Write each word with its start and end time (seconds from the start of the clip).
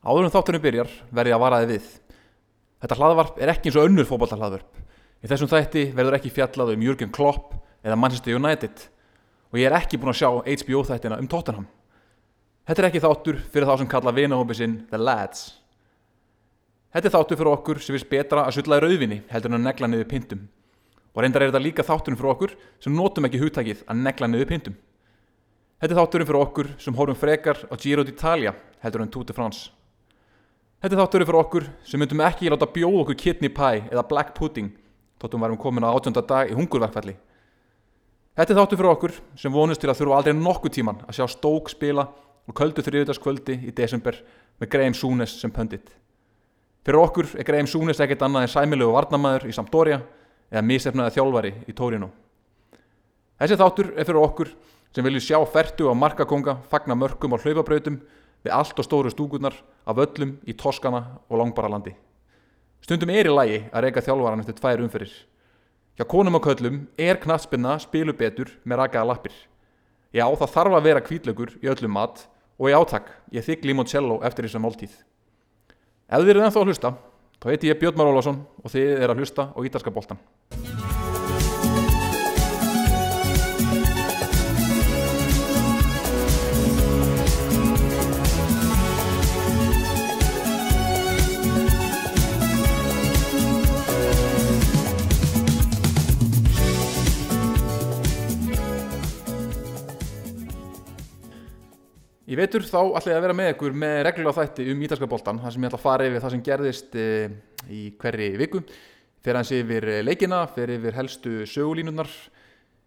Áður 0.00 0.26
en 0.26 0.32
þátturinn 0.32 0.62
byrjar 0.64 0.92
verði 1.12 1.34
að 1.36 1.42
varaði 1.42 1.66
við. 1.74 1.88
Þetta 2.80 2.96
hlaðvarp 2.96 3.40
er 3.40 3.52
ekki 3.52 3.68
eins 3.68 3.76
og 3.76 3.88
önnur 3.90 4.08
fótballtahlaðvarp. 4.08 4.78
Í 5.20 5.28
þessum 5.28 5.50
þætti 5.50 5.82
verður 5.92 6.16
ekki 6.16 6.32
fjallað 6.32 6.72
um 6.72 6.84
Jürgen 6.86 7.10
Klopp 7.12 7.52
eða 7.84 7.98
Manchester 8.00 8.38
United 8.38 8.86
og 9.50 9.58
ég 9.60 9.68
er 9.68 9.76
ekki 9.76 9.98
búinn 10.00 10.14
að 10.14 10.20
sjá 10.22 10.30
HBO 10.62 10.84
þættina 10.88 11.18
um 11.20 11.28
Tottenham. 11.28 11.66
Þetta 12.64 12.82
er 12.82 12.88
ekki 12.88 13.02
þáttur 13.04 13.40
fyrir 13.52 13.68
þá 13.68 13.74
sem 13.80 13.90
kalla 13.90 14.14
vinahópi 14.16 14.56
sinn 14.56 14.76
The 14.88 15.00
Lads. 15.00 15.42
Þetta 16.94 17.10
er 17.10 17.14
þáttur 17.16 17.40
fyrir 17.40 17.52
okkur 17.52 17.80
sem 17.82 17.96
finnst 17.96 18.08
betra 18.10 18.44
að 18.46 18.56
sulla 18.56 18.78
í 18.78 18.84
rauðvinni 18.84 19.18
heldur 19.28 19.52
en 19.52 19.58
að 19.58 19.66
negla 19.66 19.90
niður 19.90 20.08
pyntum. 20.10 20.46
Og 21.12 21.24
reyndar 21.24 21.44
er 21.44 21.50
þetta 21.50 21.62
líka 21.64 21.84
þátturinn 21.84 22.18
fyrir 22.20 22.32
okkur 22.32 22.54
sem 22.80 22.94
notum 22.96 23.28
ekki 23.28 23.42
hugtakið 23.42 23.84
að 23.84 24.00
negla 24.06 24.30
niður 24.30 24.48
pyntum. 24.54 24.78
Þetta 25.82 25.92
er 25.92 26.00
þátturinn 26.00 26.30
fyrir 26.30 26.46
okkur 26.46 26.72
sem 26.80 26.96
horfum 26.96 27.20
frekar 27.20 27.60
á 27.68 27.74
Giro 27.76 28.06
d'Italia 28.06 28.54
heldur 28.84 29.04
en 29.04 29.12
Tour 29.12 29.28
de 29.28 29.36
France. 29.36 29.68
Þetta 30.80 30.96
er 30.96 31.00
þátturinn 31.02 31.28
fyrir 31.28 31.36
okkur 31.42 31.64
sem 31.84 32.00
myndum 32.00 32.22
ekki 32.24 32.48
láta 32.48 32.64
bjóða 32.72 33.02
okkur 33.02 33.16
kidney 33.20 33.50
pie 33.52 33.82
eða 33.90 34.04
black 34.08 34.30
pudding 34.32 34.70
þóttum 35.20 35.42
varum 35.44 35.58
komin 35.60 35.84
á 35.84 35.92
átjönda 35.92 36.22
dag 36.24 36.48
í 36.48 36.54
hungurverkfalli. 36.56 37.12
Þetta 38.32 38.54
er 38.54 38.58
þáttur 38.62 38.78
fyrir 38.80 38.92
okkur 38.94 39.12
sem 39.36 39.52
vonust 39.52 39.82
til 39.82 39.90
að 39.92 39.98
þurfa 39.98 40.16
aldrei 40.16 40.38
nokkuð 40.38 40.72
tíman 40.78 41.02
að 41.04 41.18
sjá 41.18 41.26
Stók 41.28 41.68
spila 41.68 42.06
og 42.48 42.56
köldu 42.56 42.80
þriðudagskvöldi 42.86 43.58
í 43.68 43.74
desember 43.76 44.16
með 44.56 44.70
Graham 44.72 44.96
Súnes 44.96 45.34
sem 45.42 45.52
pöndit. 45.52 45.90
Fyrir 46.80 47.02
okkur 47.02 47.28
er 47.36 47.44
Graham 47.44 47.68
Súnes 47.68 48.00
ekkert 48.00 48.24
annað 48.24 48.46
en 48.46 48.52
sæmilegu 48.54 48.94
varnamæður 48.94 49.50
í 49.50 49.52
Sampdoria 49.52 50.00
eða 50.48 50.64
misefnaði 50.64 51.12
þjálfari 51.18 51.52
í 51.68 51.76
Torino. 51.76 52.08
Þessi 53.36 53.60
þáttur 53.60 53.92
er 53.98 54.08
fyrir 54.08 54.22
okkur 54.22 54.54
sem 54.96 55.04
vilju 55.04 55.26
sjá 55.28 55.36
ferdu 55.44 55.92
á 55.92 55.94
markakonga 55.94 56.56
fagna 56.72 56.96
mörgum 56.96 57.36
á 57.36 57.42
hlaupabrautum 57.44 58.00
við 58.44 58.54
allt 58.56 58.78
og 58.78 58.86
stóru 58.86 59.12
stúkurnar 59.12 59.56
af 59.86 60.00
öllum 60.00 60.38
í 60.48 60.54
Toskana 60.56 61.02
og 61.28 61.40
Langbaralandi. 61.40 61.94
Stundum 62.80 63.12
er 63.12 63.28
í 63.28 63.34
lagi 63.34 63.58
að 63.68 63.86
reyka 63.86 64.04
þjálfvaran 64.04 64.42
eftir 64.42 64.56
tvær 64.56 64.82
umferir. 64.84 65.12
Hjá 65.98 66.06
konum 66.08 66.38
og 66.38 66.46
köllum 66.46 66.82
er 66.96 67.20
knatspenna 67.20 67.76
spilu 67.82 68.14
betur 68.16 68.54
með 68.64 68.84
rakaða 68.84 69.10
lappir. 69.12 69.34
Já, 70.16 70.24
það 70.24 70.54
þarf 70.56 70.78
að 70.78 70.86
vera 70.88 71.04
kvítlaugur 71.04 71.54
í 71.60 71.70
öllum 71.70 71.94
mat 71.98 72.24
og 72.56 72.72
í 72.72 72.76
átak, 72.76 73.12
ég 73.32 73.44
þykk 73.44 73.68
limoncello 73.68 74.20
eftir 74.24 74.48
þessa 74.48 74.64
máltíð. 74.64 74.96
Ef 76.10 76.24
þið 76.24 76.34
eru 76.34 76.44
ennþá 76.46 76.64
að 76.64 76.72
hlusta, 76.72 76.94
þá 77.38 77.50
heiti 77.52 77.70
ég 77.70 77.80
Björn 77.80 78.00
Már 78.00 78.10
Ólásson 78.10 78.44
og 78.64 78.72
þið 78.72 78.94
eru 78.96 79.14
að 79.14 79.24
hlusta 79.24 79.50
á 79.52 79.58
Ítalska 79.60 79.92
boltan. 79.94 80.79
Ég 102.30 102.38
veitur 102.38 102.62
þá 102.62 102.92
ætla 102.94 103.10
ég 103.10 103.16
að 103.18 103.24
vera 103.24 103.34
með 103.34 103.48
ykkur 103.50 103.72
með 103.74 103.96
reglulega 104.06 104.44
þætti 104.44 104.64
um 104.70 104.82
ítalska 104.86 105.06
boltan 105.10 105.40
þar 105.42 105.50
sem 105.50 105.64
ég 105.64 105.70
ætla 105.72 105.78
að 105.80 105.82
fara 105.82 106.04
yfir 106.06 106.22
það 106.22 106.30
sem 106.30 106.42
gerðist 106.46 106.92
e, 106.94 107.06
í 107.66 107.78
hverri 107.98 108.26
viku. 108.38 108.60
Fyrir 109.18 109.38
hans 109.40 109.48
yfir 109.56 109.86
leikina, 110.06 110.44
fyrir 110.54 110.76
yfir 110.76 110.94
helstu 110.94 111.32
sögulínurnar. 111.50 112.12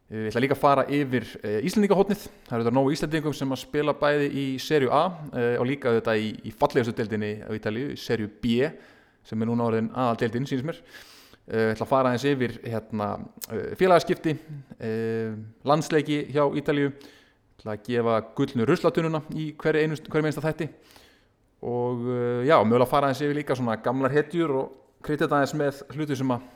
E, 0.08 0.21
ég 0.21 0.30
ætla 0.30 0.44
líka 0.45 0.55
að 0.55 0.61
fara 0.61 0.86
yfir 0.88 1.27
Íslandingahotnið 1.67 2.21
það 2.23 2.55
eru 2.55 2.64
þetta 2.64 2.73
nógu 2.77 2.94
Íslandingum 2.95 3.36
sem 3.36 3.52
að 3.52 3.59
spila 3.66 3.95
bæði 3.99 4.30
í 4.31 4.45
serju 4.64 4.94
A 4.95 5.02
og 5.58 5.67
líka 5.67 5.91
þetta 5.97 6.16
í, 6.21 6.30
í 6.47 6.53
fallegustu 6.61 6.94
deildinni 7.02 7.33
á 7.44 7.52
Ítalju, 7.58 7.89
í 7.91 7.99
serju 7.99 8.30
B 8.39 8.69
sem 9.27 9.44
er 9.44 9.49
núna 9.49 9.66
orðin 9.67 9.89
aðal 9.91 10.21
deildin, 10.21 10.47
sínist 10.47 10.69
mér. 10.69 10.80
Ég 11.52 11.73
ætla 11.73 11.83
að 11.83 11.91
fara 11.91 12.16
hans 12.16 12.23
yfir 12.31 12.55
hérna, 12.64 13.09
félagaskipti 13.75 14.38
landsleiki 15.67 16.21
hjá 16.31 16.45
Ítalju 16.64 16.93
til 17.61 17.71
að 17.71 17.83
gefa 17.87 18.19
gullnu 18.37 18.67
ruslatununa 18.67 19.23
í 19.37 19.52
hverju 19.59 19.99
einsta 20.23 20.43
þætti. 20.43 20.69
Og 21.64 22.08
uh, 22.09 22.41
já, 22.43 22.58
mögulega 22.64 22.89
fara 22.91 23.09
aðeins 23.09 23.23
yfir 23.23 23.37
líka 23.39 23.55
svona 23.55 23.77
gamlar 23.83 24.11
hetjur 24.14 24.55
og 24.59 24.73
kritið 25.03 25.36
aðeins 25.36 25.55
með 25.59 25.83
hluti 25.95 26.17
sem 26.19 26.33
að 26.36 26.49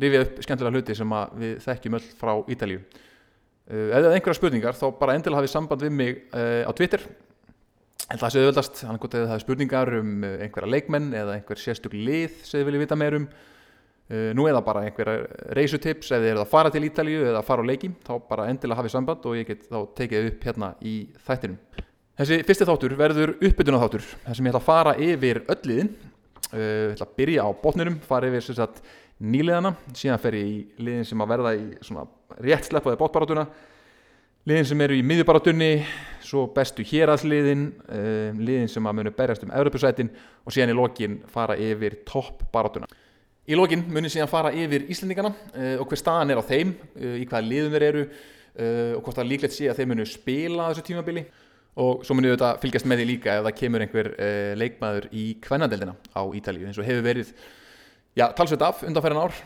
rifja 0.00 0.22
upp 0.24 0.40
skemmtilega 0.44 0.78
hluti 0.78 0.96
sem 0.98 1.12
að 1.14 1.36
við 1.42 1.52
þekkjum 1.64 1.98
öll 1.98 2.06
frá 2.20 2.32
Ítalíu. 2.54 2.80
Það 3.64 3.94
er 3.98 4.14
einhverja 4.16 4.36
spurningar 4.36 4.76
þá 4.76 4.86
bara 4.98 5.14
endilega 5.16 5.40
hafið 5.40 5.52
samband 5.54 5.84
við 5.84 5.94
mig 5.96 6.18
uh, 6.32 6.64
á 6.68 6.72
Twitter. 6.76 7.04
En 8.12 8.20
það 8.20 8.34
séu 8.34 8.48
öllast, 8.50 8.82
hann 8.84 8.98
er 8.98 9.00
gott 9.00 9.14
að 9.16 9.22
það 9.24 9.30
hefur 9.32 9.44
spurningar 9.46 9.90
um 10.00 10.10
einhverja 10.28 10.68
leikmenn 10.68 11.14
eða 11.16 11.38
einhver 11.38 11.60
sérstök 11.60 11.94
lið 11.96 12.34
sem 12.44 12.58
þið 12.58 12.66
viljið 12.68 12.84
vita 12.84 12.98
meir 13.00 13.16
um 13.16 13.28
nú 14.08 14.44
eða 14.44 14.60
bara 14.60 14.82
einhverja 14.84 15.52
reysutips 15.56 16.10
ef 16.12 16.20
þið 16.20 16.30
eruð 16.34 16.42
að 16.42 16.50
fara 16.50 16.70
til 16.74 16.82
Ítalíu 16.84 17.22
eða 17.24 17.40
að 17.40 17.46
fara 17.48 17.64
á 17.64 17.70
leiki 17.70 17.88
þá 18.04 18.12
bara 18.28 18.48
endilega 18.52 18.82
hafið 18.82 18.92
samband 18.92 19.24
og 19.24 19.38
ég 19.38 19.48
get 19.48 19.62
þá 19.70 19.78
tekið 19.96 20.26
upp 20.28 20.44
hérna 20.44 20.68
í 20.84 20.96
þættinum. 21.24 21.84
Þessi 22.20 22.38
fyrsti 22.46 22.66
þáttur 22.68 22.96
verður 22.98 23.32
uppbytuna 23.40 23.80
þáttur 23.80 24.04
þar 24.04 24.36
sem 24.36 24.46
ég 24.46 24.52
ætla 24.52 24.60
að 24.60 24.68
fara 24.68 24.92
yfir 25.02 25.40
öll 25.48 25.62
liðin. 25.70 25.88
Uh, 26.52 26.60
ég 26.60 26.92
ætla 26.92 27.08
að 27.08 27.16
byrja 27.16 27.46
á 27.48 27.50
botnirum 27.64 27.96
fara 28.04 28.28
yfir 28.28 28.44
sem 28.44 28.58
sagt 28.58 28.84
nýliðana 29.24 29.72
síðan 29.96 30.20
fer 30.22 30.36
ég 30.36 30.50
í 30.50 30.58
liðin 30.84 31.08
sem 31.08 31.22
að 31.24 31.32
verða 31.32 31.54
í 31.56 31.64
svona 31.80 32.04
rétt 32.44 32.68
sleppaði 32.68 33.00
bótbaratuna 33.00 33.46
liðin 34.44 34.68
sem 34.68 34.82
eru 34.84 34.98
í 34.98 35.04
miðjubaratunni 35.06 35.70
svo 36.24 36.44
bestu 36.52 36.84
héraðsliðin 36.86 37.64
uh, 37.72 38.36
liðin 38.36 38.68
sem 38.70 38.86
að 38.86 38.98
munu 39.00 39.14
berjast 39.16 39.46
um 39.46 39.54
Evropasætin 39.54 40.12
og 40.44 40.54
síðan 40.54 40.74
í 40.74 40.76
lokin 40.76 41.16
fara 41.32 41.56
yfir 41.56 42.02
toppbaratuna 42.08 42.90
Í 43.44 43.56
lokin 43.58 43.82
munir 43.92 44.08
síðan 44.08 44.30
fara 44.30 44.54
yfir 44.56 44.86
Íslandingana 44.88 45.28
uh, 45.28 45.74
og 45.82 45.90
hver 45.90 46.00
staðan 46.00 46.32
er 46.32 46.38
á 46.40 46.44
þeim, 46.48 46.70
uh, 46.96 47.16
í 47.20 47.26
hvaða 47.28 47.44
liðum 47.44 47.74
þeir 47.74 47.84
eru 47.90 48.04
uh, 48.06 48.92
og 48.96 49.02
hvort 49.04 49.18
það 49.18 49.28
líklegt 49.34 49.56
sé 49.56 49.68
að 49.68 49.82
þeir 49.82 49.90
munir 49.90 50.08
spila 50.08 50.68
þessu 50.70 50.84
tímabili 50.86 51.24
og 51.84 52.06
svo 52.06 52.16
munir 52.16 52.32
við 52.32 52.38
þetta 52.38 52.62
fylgjast 52.62 52.88
með 52.88 53.02
því 53.02 53.06
líka 53.10 53.34
ef 53.34 53.44
það 53.44 53.58
kemur 53.58 53.84
einhver 53.84 54.08
leikmaður 54.56 55.08
í 55.10 55.26
kvennadeldina 55.42 55.96
á 56.14 56.22
Ítalíu 56.38 56.68
eins 56.70 56.78
og 56.78 56.86
hefur 56.86 57.02
verið 57.02 57.32
já, 58.14 58.28
talsveit 58.38 58.62
af 58.62 58.84
undanferðan 58.86 59.24
ár 59.26 59.40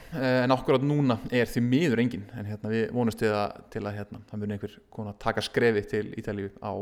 en 0.45 0.55
okkur 0.59 0.77
átt 0.77 0.85
núna 0.85 1.17
er 1.33 1.49
því 1.49 1.65
miður 1.65 2.05
engin 2.05 2.27
en 2.37 2.51
hérna, 2.53 2.69
við 2.69 2.85
vonumst 2.93 3.25
við 3.25 3.33
að, 3.33 3.63
til 3.73 3.83
að 3.87 3.97
hérna, 3.97 4.21
það 4.29 4.43
munir 4.43 4.59
einhver 4.59 4.79
kona 4.93 5.17
taka 5.25 5.47
skrefi 5.49 5.87
til 5.89 6.05
Ítalíu 6.21 6.53
á 6.61 6.73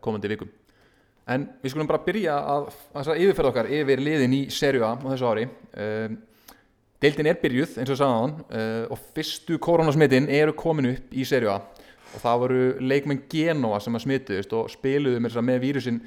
komandi 0.00 0.32
vikum. 0.32 0.48
En 1.28 1.50
við 1.60 1.76
skulum 1.76 1.92
bara 1.92 2.02
byrja 2.08 2.40
að, 2.40 2.70
að 2.96 3.12
yfirferða 3.18 3.52
okkar 3.52 3.74
yfir 3.76 4.08
liðin 4.08 4.38
í 4.40 4.46
serju 4.48 4.88
A 4.88 4.96
á 4.96 5.04
þessu 5.04 5.28
ári. 5.28 5.50
Deildin 7.04 7.28
er 7.28 7.36
byrjuð 7.36 7.74
eins 7.82 7.90
og 7.92 7.98
sagðan 8.00 8.30
uh, 8.48 8.84
og 8.94 9.00
fyrstu 9.12 9.58
koronasmittin 9.60 10.24
eru 10.32 10.54
komin 10.56 10.94
upp 10.94 11.10
í 11.12 11.26
serju 11.28 11.50
A. 11.52 11.58
Og 12.16 12.22
það 12.22 12.38
voru 12.40 12.60
leikmenn 12.80 13.20
Genoa 13.28 13.80
sem 13.84 13.98
að 13.98 14.06
smituðist 14.06 14.54
og 14.56 14.70
spiluðu 14.72 15.20
með, 15.20 15.36
með 15.44 15.60
vírusin 15.66 15.98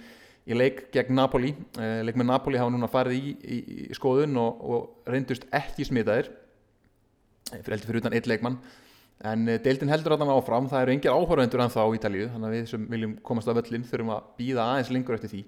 í 0.48 0.58
leik 0.58 0.88
gegn 0.96 1.14
Napoli. 1.20 1.52
Uh, 1.78 2.02
leikmenn 2.08 2.32
Napoli 2.32 2.58
hafa 2.58 2.74
núna 2.74 2.90
farið 2.90 3.20
í, 3.20 3.36
í, 3.38 3.60
í 3.92 4.00
skoðun 4.00 4.42
og, 4.42 4.66
og 4.66 5.14
reyndust 5.14 5.46
ekki 5.54 5.86
smitaðir. 5.86 6.32
Fyrir 7.52 7.76
heldur 7.76 7.92
fyrir 7.92 8.02
utan 8.02 8.18
eitt 8.18 8.32
leikmann. 8.32 8.58
En 9.28 9.46
deildin 9.46 9.94
heldur 9.94 10.16
að 10.16 10.26
það 10.26 10.34
áfram, 10.34 10.72
það 10.72 10.88
eru 10.88 10.96
engir 10.96 11.14
áhörvendur 11.14 11.62
en 11.62 11.74
þá 11.74 11.80
á 11.86 11.94
Ítalíu 11.94 12.26
þannig 12.34 12.50
að 12.50 12.58
við 12.58 12.68
sem 12.74 12.90
viljum 12.90 13.16
komast 13.26 13.50
af 13.50 13.58
völlin 13.58 13.86
þurfum 13.86 14.16
að 14.18 14.28
býða 14.42 14.66
aðeins 14.66 14.92
lengur 14.94 15.18
eftir 15.18 15.36
því 15.36 15.46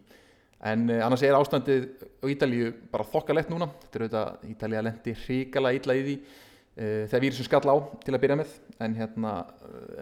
en 0.59 0.90
uh, 0.90 1.00
annars 1.06 1.24
er 1.24 1.38
ástandið 1.38 1.88
á 2.20 2.25
Ítalíu 2.28 2.74
bara 2.92 3.08
þokkalett 3.08 3.52
núna. 3.52 3.70
Þetta 3.86 4.00
er 4.00 4.06
auðvitað 4.06 4.52
Ítalíu 4.53 4.80
að 4.80 4.86
lendi 4.90 5.16
hrikala 5.24 5.74
ítla 5.78 5.96
í 5.96 6.03
því 6.03 6.16
uh, 6.20 7.03
þegar 7.08 7.24
vírusin 7.24 7.47
skall 7.47 7.64
á 7.72 7.75
til 8.03 8.16
að 8.16 8.22
byrja 8.25 8.40
með. 8.42 8.53
En, 8.84 8.98
hérna, 8.98 9.34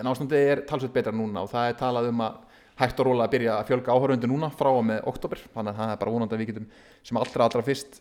en 0.01 0.09
ástandið 0.11 0.51
er 0.53 0.63
talsveit 0.69 0.95
betra 0.95 1.13
núna 1.13 1.45
og 1.45 1.51
það 1.53 1.71
er 1.71 1.79
talað 1.81 2.09
um 2.11 2.25
að 2.25 2.43
hægt 2.77 2.99
og 3.01 3.07
róla 3.07 3.25
að 3.25 3.33
byrja 3.33 3.53
að 3.57 3.69
fjölga 3.71 3.93
áhörundu 3.93 4.27
núna 4.29 4.51
frá 4.53 4.69
og 4.69 4.83
með 4.85 5.07
oktober 5.09 5.39
þannig 5.53 5.71
að 5.71 5.79
það 5.79 5.93
er 5.93 6.01
bara 6.01 6.11
vonandi 6.13 6.35
að 6.35 6.41
við 6.43 6.49
getum 6.51 6.67
sem 7.09 7.17
allra 7.17 7.47
allra 7.47 7.63
fyrst 7.65 7.95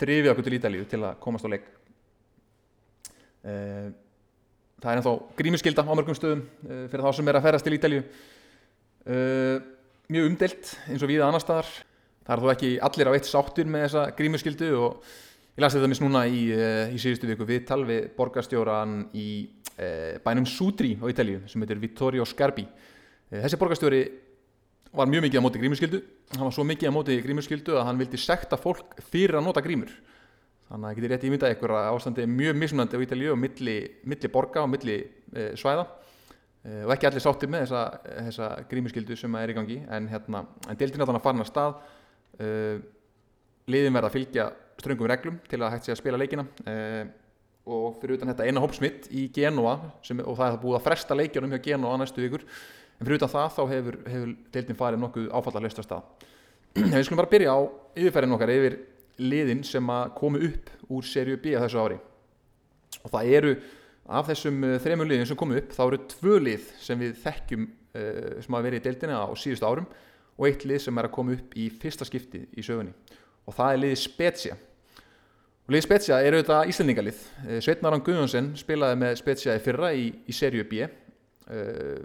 drifið 0.00 0.30
okkur 0.32 0.46
til 0.46 0.54
Ítalíu 0.56 0.86
til 0.88 1.00
að 1.04 1.18
komast 1.20 1.44
á 1.44 1.52
leik. 1.52 1.66
Það 3.42 4.88
er 4.88 5.02
ennþá 5.02 5.12
grímuskylda 5.36 5.84
á 5.84 5.92
mörgum 5.92 6.16
stöðum 6.16 6.46
fyrir 6.64 7.04
þá 7.04 7.12
sem 7.18 7.28
er 7.28 7.38
að 7.42 7.46
ferast 7.50 7.68
til 7.68 7.76
Ítalíu. 7.76 8.02
Mjög 10.16 10.30
umdelt 10.30 10.72
eins 10.88 11.04
og 11.04 11.12
við 11.12 11.26
annar 11.26 11.44
staðar 11.44 11.68
það 12.26 12.34
er 12.34 12.42
þó 12.42 12.52
ekki 12.54 12.72
allir 12.88 13.10
á 13.10 13.16
eitt 13.16 13.28
sáttur 13.28 13.70
með 13.70 13.86
þessa 13.86 14.04
grímuskyldu 14.18 14.70
og 14.78 15.06
ég 15.52 15.64
lasi 15.64 15.78
þetta 15.78 15.90
mis 15.92 16.02
núna 16.02 16.22
í, 16.30 16.42
í 16.94 17.00
síðustu 17.02 17.28
viku 17.30 17.46
við 17.48 17.64
tal 17.68 17.82
við 17.88 18.12
borgarstjóran 18.16 18.98
í 19.18 19.28
e, 19.76 19.88
bænum 20.24 20.46
Sutri 20.48 20.94
á 20.96 21.04
Ítalíu 21.10 21.42
sem 21.50 21.62
heitir 21.64 21.80
Vittorio 21.82 22.26
Scarpi. 22.28 22.64
E, 23.28 23.42
þessi 23.42 23.58
borgarstjóri 23.60 24.02
var 24.92 25.08
mjög 25.08 25.26
mikið 25.26 25.42
á 25.42 25.44
móti 25.44 25.62
grímuskyldu. 25.62 26.02
Hann 26.36 26.46
var 26.46 26.54
svo 26.54 26.66
mikið 26.68 26.92
á 26.92 26.96
móti 26.96 27.18
grímuskyldu 27.24 27.76
að 27.76 27.86
hann 27.88 28.00
vildi 28.00 28.20
sekta 28.20 28.58
fólk 28.60 28.98
fyrir 29.10 29.40
að 29.40 29.46
nota 29.48 29.64
grímur. 29.64 29.92
Þannig 30.68 30.86
að 30.86 30.88
það 30.88 30.98
getur 30.98 31.12
rétt 31.12 31.24
ímyndað 31.28 31.54
ykkur 31.56 31.74
að 31.76 31.88
ástandi 31.90 32.22
er 32.24 32.30
mjög 32.32 32.60
mismunandi 32.60 33.00
á 33.00 33.04
Ítalíu 33.04 33.32
og 33.34 33.40
milli, 33.40 33.76
milli 34.08 34.30
borga 34.32 34.62
og 34.64 34.70
milli 34.72 35.00
e, 35.02 35.50
svæða. 35.58 35.88
Og 36.62 36.92
ekki 36.94 37.08
allir 37.08 37.18
sáttir 37.24 37.50
með 37.50 37.64
þessa, 37.64 37.80
þessa 38.28 38.48
grímuskyldu 38.70 39.16
sem 39.18 39.34
er 39.34 39.50
í 39.50 39.56
gangi. 39.56 39.80
En, 39.90 40.06
hérna, 40.06 40.44
en 40.70 40.78
deildin 40.78 41.02
á 41.02 41.08
þannig 41.10 41.26
að 41.26 41.40
að 41.42 41.48
stað 41.48 41.80
uh, 42.40 42.76
liðin 43.72 43.96
verða 43.96 44.10
að 44.10 44.16
fylgja 44.16 44.46
ströngum 44.82 45.10
reglum 45.10 45.40
til 45.48 45.60
að 45.60 45.74
hægt 45.74 45.88
sé 45.88 45.94
að 45.94 46.00
spila 46.00 46.20
leikina. 46.20 46.46
Uh, 46.66 47.02
og 47.70 47.98
fyrir 48.02 48.18
utan 48.18 48.32
þetta 48.32 48.46
eina 48.48 48.62
hópsmitt 48.62 49.06
í 49.14 49.28
Genoa 49.34 49.76
sem, 50.02 50.18
og 50.18 50.34
það 50.38 50.48
er 50.48 50.62
búið 50.64 50.78
að 50.78 50.86
fresta 50.88 51.16
leikjunum 51.18 51.52
hjá 51.54 51.64
Genoa 51.68 51.98
næstu 52.00 52.24
vikur. 52.24 52.46
En 52.98 53.06
fyrir 53.06 53.20
utan 53.20 53.30
það 53.30 53.52
þá 53.56 53.62
hefur, 53.70 53.98
hefur 54.14 54.32
deildin 54.54 54.78
farið 54.78 55.02
nokkuð 55.04 55.28
áfallarleist 55.38 55.82
að 55.82 55.86
stað. 55.86 56.30
Við 56.96 57.04
skulum 57.06 57.20
bara 57.22 57.32
byrja 57.34 57.54
á 57.54 57.60
yfirferðin 57.98 58.36
okkar 58.38 58.54
yfir 58.54 58.78
liðin 59.22 59.62
sem 59.66 59.92
að 59.92 60.10
komu 60.18 60.42
upp 60.48 60.72
úr 60.90 61.06
serju 61.06 61.38
B 61.38 61.54
að 61.54 61.66
þessu 61.66 61.82
ári. 61.84 62.00
Og 63.02 63.12
það 63.12 63.32
eru 63.38 63.54
af 64.18 64.30
þessum 64.32 64.64
uh, 64.66 64.78
þremur 64.82 65.10
liðin 65.10 65.28
sem 65.30 65.38
komu 65.38 65.58
upp 65.60 65.74
þá 65.76 65.82
eru 65.84 66.00
tvö 66.16 66.38
lið 66.42 66.70
sem 66.82 66.98
við 66.98 67.14
þekkjum 67.22 67.68
uh, 67.68 68.40
sem 68.42 68.56
hafa 68.56 68.66
verið 68.66 68.80
í 68.80 68.86
deildina 68.88 69.20
á 69.22 69.30
síðustu 69.38 69.68
árum 69.68 69.86
og 70.38 70.48
eitt 70.48 70.64
lið 70.66 70.84
sem 70.86 70.98
er 70.98 71.08
að 71.08 71.14
koma 71.14 71.36
upp 71.36 71.56
í 71.58 71.68
fyrsta 71.82 72.06
skipti 72.08 72.42
í 72.56 72.64
sögunni. 72.64 72.92
Og 73.46 73.56
það 73.56 73.74
er 73.74 73.80
liðið 73.82 74.00
Spezia. 74.02 74.56
Og 75.62 75.74
liðið 75.74 75.86
Spezia 75.86 76.18
er 76.22 76.36
auðvitað 76.36 76.72
íslendingalið. 76.72 77.22
Uh, 77.44 77.58
Sveitnaran 77.64 78.04
Guðjónsson 78.06 78.52
spilaði 78.60 79.00
með 79.02 79.16
Spezia 79.20 79.56
í 79.58 79.62
fyrra 79.62 79.92
í, 79.94 80.08
í 80.26 80.36
serju 80.36 80.66
B. 80.70 80.90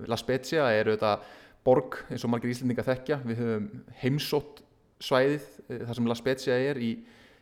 La 0.09 0.17
Spezia 0.19 0.65
er 0.75 0.89
auðvitað 0.89 1.27
borg 1.63 1.99
eins 2.11 2.23
og 2.25 2.31
margir 2.33 2.51
íslendinga 2.51 2.83
þekkja. 2.83 3.19
Við 3.23 3.39
höfum 3.43 3.67
heimsótt 4.01 4.63
svæðið 5.03 5.45
þar 5.69 5.99
sem 5.99 6.09
La 6.09 6.17
Spezia 6.17 6.57
er 6.71 6.79
í, 6.81 6.89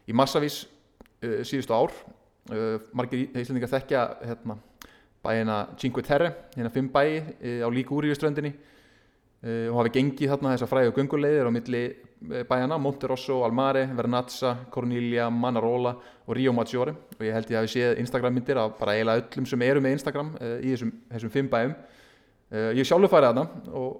í 0.05 0.13
massavís 0.13 0.59
síðustu 1.23 1.73
ár. 1.73 1.95
Margir 2.93 3.23
íslendingar 3.31 3.71
þekkja 3.71 4.03
hérna, 4.27 4.59
bæina 5.25 5.57
Cinque 5.81 6.03
Terre 6.05 6.33
hérna 6.53 6.69
fimm 6.75 6.91
bæi 6.93 7.23
á 7.63 7.67
Ligúriuströndinni 7.73 8.51
uh, 8.53 8.74
og 9.45 9.75
hafi 9.77 9.91
gengið 9.99 10.31
þarna 10.31 10.55
þessar 10.55 10.69
fræðu 10.71 10.93
gungulegðir 10.95 11.45
á 11.45 11.51
milli 11.53 11.81
bæjana 12.49 12.79
Monterosso, 12.81 13.43
Almare, 13.45 13.83
Vernazza, 13.93 14.55
Corniglia, 14.73 15.27
Manarola 15.29 15.91
og 16.25 16.31
Rio 16.33 16.53
Maggiore. 16.55 16.95
Og 17.13 17.21
ég 17.27 17.35
held 17.35 17.51
ég 17.53 17.59
að 17.59 17.67
við 17.67 17.73
séð 17.75 17.99
Instagram 18.01 18.33
myndir 18.33 18.57
af 18.57 18.73
bara 18.79 18.95
eiginlega 18.95 19.21
öllum 19.21 19.45
sem 19.51 19.65
eru 19.67 19.83
með 19.85 19.97
Instagram 19.99 20.31
í 20.41 20.71
þessum, 20.71 20.93
þessum 21.11 21.33
fimm 21.35 21.51
bæjum. 21.51 21.75
Ég 22.79 22.89
sjálfur 22.89 23.11
farið 23.11 23.29
þarna 23.29 23.75
og 23.77 23.91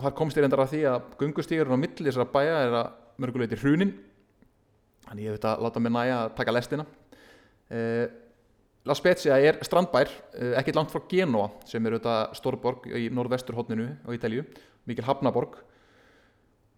þar 0.00 0.16
komst 0.18 0.40
ég 0.40 0.42
reyndar 0.46 0.64
að 0.64 0.72
því 0.72 0.80
að 0.90 1.12
gungustíðurinn 1.20 1.76
á 1.78 1.82
milli 1.84 2.06
þessara 2.08 2.32
bæja 2.34 2.56
er 2.64 2.74
að 2.80 2.90
mörguleiti 3.22 3.60
hrunin. 3.60 3.92
Þannig 5.06 5.28
ég 5.28 5.36
veit 5.36 5.46
að 5.52 5.62
láta 5.66 5.84
mig 5.84 5.94
næja 5.94 6.16
að 6.24 6.34
taka 6.40 6.56
lestina. 6.56 6.88
La 8.88 8.96
Spezia 8.96 9.36
er 9.36 9.58
strandbær, 9.62 10.08
ekkert 10.56 10.78
langt 10.78 10.90
frá 10.90 11.02
Genoa 11.10 11.50
sem 11.68 11.84
er 11.84 11.98
auðvitað 11.98 12.34
stórborg 12.38 12.86
í 12.96 13.10
norðvesturhóttninu 13.12 13.90
á 14.02 14.08
Ítalju, 14.16 14.46
mikil 14.88 15.06
hafnaborg. 15.08 15.58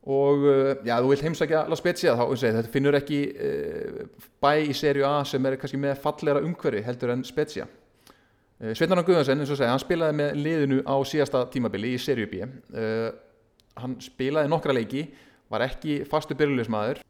Og 0.02 0.46
uh, 0.48 0.70
já, 0.82 0.96
þú 0.98 1.12
vilt 1.12 1.26
heimsækja 1.28 1.66
La 1.70 1.78
Spezia 1.78 2.16
þá, 2.18 2.24
segi, 2.34 2.56
þetta 2.58 2.72
finnur 2.72 2.98
ekki 2.98 3.20
bæ 4.42 4.52
í 4.66 4.74
serju 4.74 5.06
A 5.06 5.20
sem 5.28 5.46
er 5.46 5.58
kannski 5.60 5.78
með 5.78 6.00
fallera 6.02 6.42
umhverfi 6.42 6.82
heldur 6.86 7.14
en 7.14 7.26
Spezia. 7.26 7.68
Sveitnaran 8.62 9.06
Guðarsen, 9.06 9.40
eins 9.42 9.50
og 9.50 9.58
segja, 9.58 9.72
hann 9.74 9.82
spilaði 9.82 10.14
með 10.20 10.36
liðinu 10.38 10.82
á 10.86 10.94
síðasta 11.06 11.40
tímabili 11.50 11.96
í 11.96 12.02
serju 12.02 12.28
B. 12.30 12.44
Hann 13.74 13.96
spilaði 14.02 14.50
nokkra 14.52 14.74
leiki 14.76 15.08
var 15.52 15.66
ekki 15.66 16.02
fastu 16.08 16.36
byrjulegismæður 16.38 17.02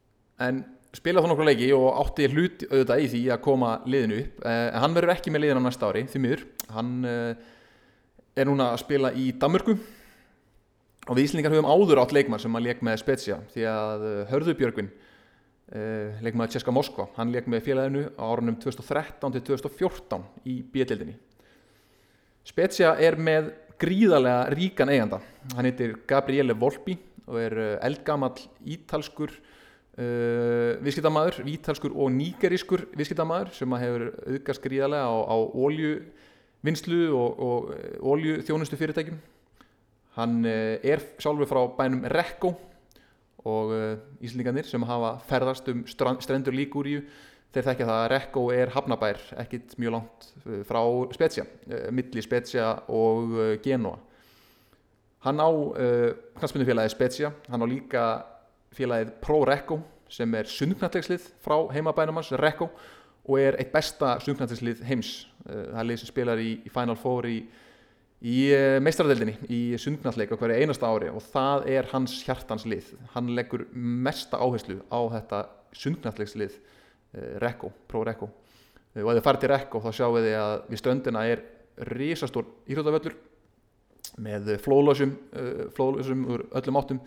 en 0.43 0.61
spilað 0.93 1.25
þá 1.25 1.31
nokkru 1.31 1.47
leiki 1.47 1.71
og 1.75 1.87
átti 2.03 2.29
hlut 2.33 2.65
auðvitað 2.67 3.01
í 3.01 3.09
því 3.13 3.23
að 3.33 3.43
koma 3.47 3.73
liðinu 3.89 4.19
upp. 4.21 4.45
Eh, 4.45 4.67
en 4.69 4.83
hann 4.83 4.95
verður 4.97 5.15
ekki 5.15 5.33
með 5.33 5.45
liðinu 5.45 5.63
á 5.63 5.67
næsta 5.67 5.89
ári 5.89 6.05
því 6.09 6.21
miður, 6.21 6.45
hann 6.75 6.93
eh, 7.09 7.43
er 8.37 8.49
núna 8.49 8.71
að 8.73 8.81
spila 8.83 9.13
í 9.17 9.31
Danmörku 9.39 9.77
og 11.07 11.17
við 11.17 11.25
Íslingar 11.27 11.53
höfum 11.53 11.69
áður 11.69 12.03
átt 12.03 12.15
leikmar 12.15 12.41
sem 12.41 12.55
að 12.55 12.67
leik 12.67 12.83
með 12.85 12.99
Spezia 13.01 13.39
því 13.53 13.65
að 13.71 14.05
eh, 14.09 14.21
Hörðubjörgvin 14.31 14.93
leik 15.73 16.35
með 16.37 16.51
Česka 16.53 16.69
Moskva, 16.75 17.07
hann 17.15 17.31
leik 17.33 17.47
með 17.49 17.63
félaginu 17.65 18.01
á 18.13 18.23
árunum 18.29 18.59
2013 18.61 19.33
til 19.33 19.41
2014 19.47 20.25
í 20.45 20.59
bíeldildinni 20.69 21.15
Spezia 22.45 22.91
er 23.01 23.17
með 23.17 23.47
gríðarlega 23.81 24.51
ríkan 24.53 24.91
eiganda. 24.91 25.17
Hann 25.55 25.65
heitir 25.65 25.95
Gabriele 26.05 26.53
Volpi 26.53 26.97
og 27.25 27.39
er 27.41 27.57
eldgamall 27.81 28.35
ítalskur 28.75 29.33
Uh, 29.93 30.79
viðskiptamæður, 30.81 31.43
vítalskur 31.45 31.91
og 31.93 32.07
nýgerískur 32.15 32.81
viðskiptamæður 32.97 33.51
sem 33.53 33.73
hefur 33.77 34.05
auðgast 34.25 34.63
gríðarlega 34.63 35.05
á, 35.05 35.13
á 35.29 35.37
óljuvinnslu 35.53 37.01
og, 37.13 37.43
og 37.45 37.67
óljuþjónustu 38.01 38.79
fyrirtækjum 38.79 39.19
hann 40.17 40.41
uh, 40.45 40.77
er 40.83 41.03
sjálfur 41.21 41.49
frá 41.49 41.61
bænum 41.77 42.07
Rekko 42.13 42.53
og 43.43 43.73
uh, 43.75 43.93
Íslingarnir 44.23 44.67
sem 44.69 44.85
hafa 44.87 45.15
ferðast 45.29 45.69
um 45.73 45.83
strendur 45.87 46.55
líkúriu 46.55 47.03
þeir 47.53 47.67
þekkja 47.69 47.87
það 47.89 48.01
að 48.01 48.09
Rekko 48.15 48.47
er 48.55 48.73
hafnabær 48.73 49.21
ekkit 49.43 49.75
mjög 49.77 49.97
langt 49.97 50.29
frá 50.65 50.81
Spezia 51.13 51.43
milli 51.93 52.23
Spezia 52.25 52.71
og 52.89 53.35
Genoa 53.61 53.99
hann 55.27 55.37
á 55.37 55.49
knastmyndufélagi 56.39 56.95
Spezia 56.95 57.29
hann 57.51 57.61
á 57.61 57.67
líka 57.69 58.05
félagið 58.73 59.13
Pro 59.21 59.43
Recco 59.45 59.79
sem 60.13 60.33
er 60.37 60.49
sundknallegslið 60.49 61.25
frá 61.43 61.57
heimabænum 61.73 62.19
hans, 62.19 62.31
Recco 62.37 62.69
og 63.23 63.39
er 63.39 63.57
eitt 63.61 63.71
besta 63.73 64.17
sundknallegslið 64.23 64.83
heims. 64.87 65.13
Eh, 65.47 65.69
það 65.71 65.81
er 65.81 65.89
lið 65.89 66.01
sem 66.01 66.11
spilar 66.11 66.41
í 66.43 66.51
Final 66.73 66.99
Four 66.99 67.29
í, 67.29 67.37
í 68.23 68.37
eh, 68.55 68.77
meistradeldinni 68.83 69.35
í 69.51 69.61
sundknalleg 69.81 70.31
á 70.31 70.39
hverju 70.39 70.61
einasta 70.61 70.91
ári 70.91 71.09
og 71.11 71.23
það 71.33 71.67
er 71.75 71.89
hans 71.91 72.15
hjartans 72.23 72.67
lið. 72.69 72.93
Hann 73.15 73.33
leggur 73.35 73.65
mesta 73.73 74.39
áherslu 74.39 74.79
á 74.87 74.99
þetta 75.17 75.41
sundknallegslið 75.75 76.55
eh, 76.55 77.35
Recco, 77.43 77.73
Pro 77.87 78.05
Recco 78.07 78.31
og 78.93 79.09
ef 79.09 79.17
þið 79.17 79.25
farið 79.25 79.41
til 79.41 79.49
Recco 79.49 79.81
þá 79.81 79.91
sjáu 79.97 80.15
þið 80.19 80.35
að 80.37 80.55
við 80.69 80.79
stöndina 80.83 81.25
er 81.25 81.45
risastór 81.89 82.49
íhrjóðavöllur 82.69 83.15
með 84.21 84.51
flóðlösum 84.61 85.15
flóðlösum 85.73 86.27
úr 86.29 86.43
öllum 86.59 86.77
áttum 86.77 86.99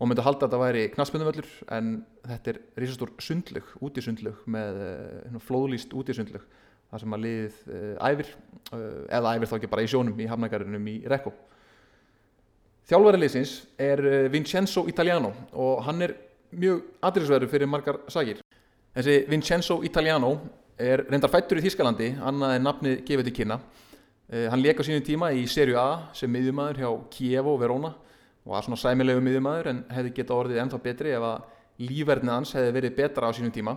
og 0.00 0.08
myndi 0.08 0.22
að 0.22 0.28
halda 0.30 0.46
að 0.46 0.48
þetta 0.48 0.60
væri 0.62 0.82
knaspundumöllur 0.94 1.48
en 1.76 1.88
þetta 2.24 2.52
er 2.52 2.58
risastór 2.80 3.10
sundlug, 3.20 3.72
útisundlug 3.84 4.38
með 4.48 4.78
uh, 4.86 5.40
flóðlýst 5.44 5.92
það 6.90 7.02
sem 7.04 7.16
að 7.16 7.24
liðið 7.26 7.60
uh, 7.70 8.08
æfir 8.10 8.32
uh, 8.34 8.84
eða 9.18 9.34
æfir 9.36 9.50
þá 9.50 9.56
ekki 9.58 9.72
bara 9.72 9.86
í 9.86 9.90
sjónum 9.90 10.20
í 10.20 10.28
hafnækarinnum 10.30 10.90
í 10.90 10.96
Rekko 11.10 11.34
Þjálfæri 12.90 13.20
liðsins 13.22 13.52
er 13.78 14.00
Vincenzo 14.32 14.82
Italiano 14.90 15.30
og 15.54 15.84
hann 15.86 16.02
er 16.02 16.16
mjög 16.50 16.80
adrisverður 17.06 17.52
fyrir 17.52 17.70
margar 17.70 18.00
sagir 18.10 18.40
þessi 18.96 19.20
Vincenzo 19.30 19.78
Italiano 19.86 20.32
er 20.80 21.04
reyndar 21.10 21.30
fættur 21.30 21.60
í 21.60 21.64
Þískalandi 21.64 22.14
annað 22.24 22.56
en 22.56 22.66
nafnið 22.66 23.00
gefið 23.08 23.28
til 23.28 23.34
kynna. 23.36 23.58
Hann 24.30 24.62
leik 24.62 24.80
á 24.80 24.86
sínu 24.86 25.02
tíma 25.04 25.32
í 25.34 25.42
Serie 25.50 25.76
A 25.78 26.10
sem 26.16 26.30
miðjumæður 26.32 26.80
hjá 26.80 26.90
Kievo 27.12 27.56
Verona 27.60 27.90
og 28.46 28.52
var 28.54 28.64
svona 28.64 28.78
sæmilegu 28.80 29.22
miðjumæður 29.24 29.70
en 29.72 29.80
hefði 29.90 30.12
geta 30.16 30.36
orðið 30.36 30.60
ennþá 30.62 30.80
betri 30.84 31.14
ef 31.16 31.26
að 31.26 31.88
lífverðnið 31.88 32.34
hans 32.36 32.54
hefði 32.56 32.76
verið 32.76 32.96
betra 32.96 33.28
á 33.28 33.34
sínum 33.36 33.52
tíma 33.52 33.74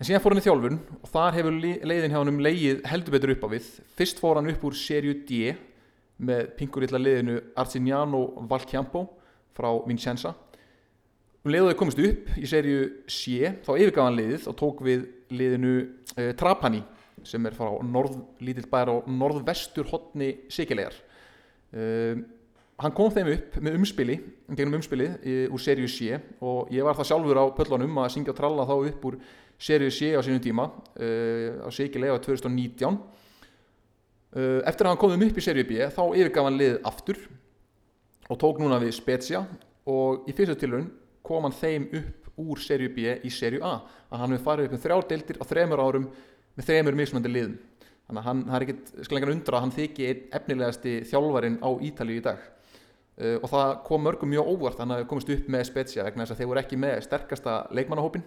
en 0.00 0.08
síðan 0.08 0.22
fór 0.24 0.34
hann 0.34 0.40
í 0.40 0.44
þjálfun 0.46 0.78
og 0.96 1.10
þar 1.12 1.36
hefur 1.36 1.56
leiðin 1.60 2.14
hjá 2.14 2.18
hann 2.18 2.32
um 2.32 2.40
leið 2.40 2.84
heldur 2.88 3.16
betur 3.16 3.34
upp 3.34 3.44
á 3.44 3.48
við. 3.52 3.66
Fyrst 3.98 4.22
fór 4.22 4.40
hann 4.40 4.48
upp 4.48 4.62
úr 4.64 4.78
serju 4.80 5.18
D 5.28 5.50
með 6.20 6.54
pinkurilla 6.56 7.00
leiðinu 7.00 7.36
Arcignano 7.60 8.22
Valcampo 8.48 9.04
frá 9.56 9.68
Vincenza. 9.84 10.32
Um 11.44 11.52
leiðuði 11.52 11.76
komist 11.76 12.00
upp 12.04 12.32
í 12.40 12.48
serju 12.48 12.80
C 13.08 13.52
þá 13.60 13.70
yfirgaf 13.76 14.08
hann 14.08 14.18
leiðið 14.18 14.48
og 14.48 14.56
tók 14.60 14.82
við 14.88 15.04
leiðinu 15.32 15.76
eh, 16.16 16.32
Trapani 16.36 16.82
sem 17.26 17.46
er 17.46 17.56
frá 17.56 17.68
lítill 18.40 18.68
bæra 18.70 18.96
á 18.96 19.04
norðvestur 19.08 19.88
hotni 19.90 20.30
sikilegar 20.52 20.94
um, 21.72 22.22
hann 22.80 22.94
kom 22.96 23.12
þeim 23.12 23.32
upp 23.34 23.58
með 23.60 23.76
umspili 23.80 24.16
gegnum 24.48 24.78
umspili 24.78 25.10
í, 25.20 25.34
úr 25.52 25.60
serju 25.60 25.90
C 25.90 26.16
og 26.40 26.70
ég 26.72 26.86
var 26.86 26.96
það 26.98 27.10
sjálfur 27.10 27.40
á 27.40 27.44
pöllunum 27.56 28.00
að 28.02 28.12
syngja 28.16 28.34
og 28.34 28.40
tralla 28.40 28.68
þá 28.68 28.74
upp 28.78 29.06
úr 29.10 29.18
serju 29.60 29.90
C 29.92 30.12
á 30.16 30.20
sínum 30.24 30.40
tíma 30.42 30.68
uh, 30.70 31.66
á 31.66 31.68
Sikilega 31.74 32.16
2019 32.22 32.88
uh, 32.88 34.60
eftir 34.64 34.86
að 34.86 34.94
hann 34.94 35.02
komum 35.02 35.26
upp 35.26 35.40
í 35.40 35.44
serju 35.44 35.66
B 35.68 35.84
þá 35.92 36.02
yfirgaf 36.08 36.48
hann 36.48 36.60
lið 36.60 36.80
aftur 36.88 37.20
og 38.30 38.38
tók 38.40 38.62
núna 38.62 38.80
við 38.80 38.94
Spezia 38.96 39.44
og 39.90 40.28
í 40.30 40.34
fyrstu 40.36 40.56
tilhörun 40.60 40.90
kom 41.26 41.46
hann 41.46 41.56
þeim 41.56 41.88
upp 41.98 42.20
úr 42.40 42.60
serju 42.62 42.90
B 42.94 43.16
í 43.26 43.32
serju 43.32 43.62
A. 43.66 43.80
Að 44.10 44.22
hann 44.22 44.34
hefur 44.34 44.46
farið 44.46 44.68
upp 44.68 44.76
með 44.76 44.84
þrjár 44.84 45.08
deildir 45.10 45.40
á 45.40 45.44
þremur 45.50 45.82
árum 45.82 46.06
með 46.56 46.68
þremur 46.70 46.98
mismöndi 46.98 47.32
liðum. 47.32 47.58
Þannig 48.06 48.22
að 48.22 48.28
hann, 48.28 48.40
það 48.46 48.56
er 48.56 48.64
ekkit 48.66 49.04
sklengan 49.06 49.32
undra 49.34 49.58
að 49.58 49.64
hann 49.64 49.74
þykji 49.76 50.08
efnilegasti 50.38 50.94
þjálfarin 51.10 51.60
á 51.62 51.70
Ítalíu 51.86 52.18
í 52.18 52.24
dag. 52.24 52.40
Uh, 53.20 53.36
og 53.42 53.48
það 53.52 53.74
kom 53.86 54.06
mörgum 54.06 54.32
mjög 54.32 54.52
óvart 54.54 54.80
þannig 54.80 55.02
að 55.02 55.08
komist 55.10 55.32
upp 55.34 55.50
með 55.52 55.66
Spezia 55.68 56.06
vegna 56.06 56.24
þess 56.24 56.34
að 56.34 56.40
þeir 56.40 56.50
voru 56.50 56.62
ekki 56.62 56.80
með 56.80 57.02
sterkasta 57.04 57.56
leikmannahópin 57.76 58.24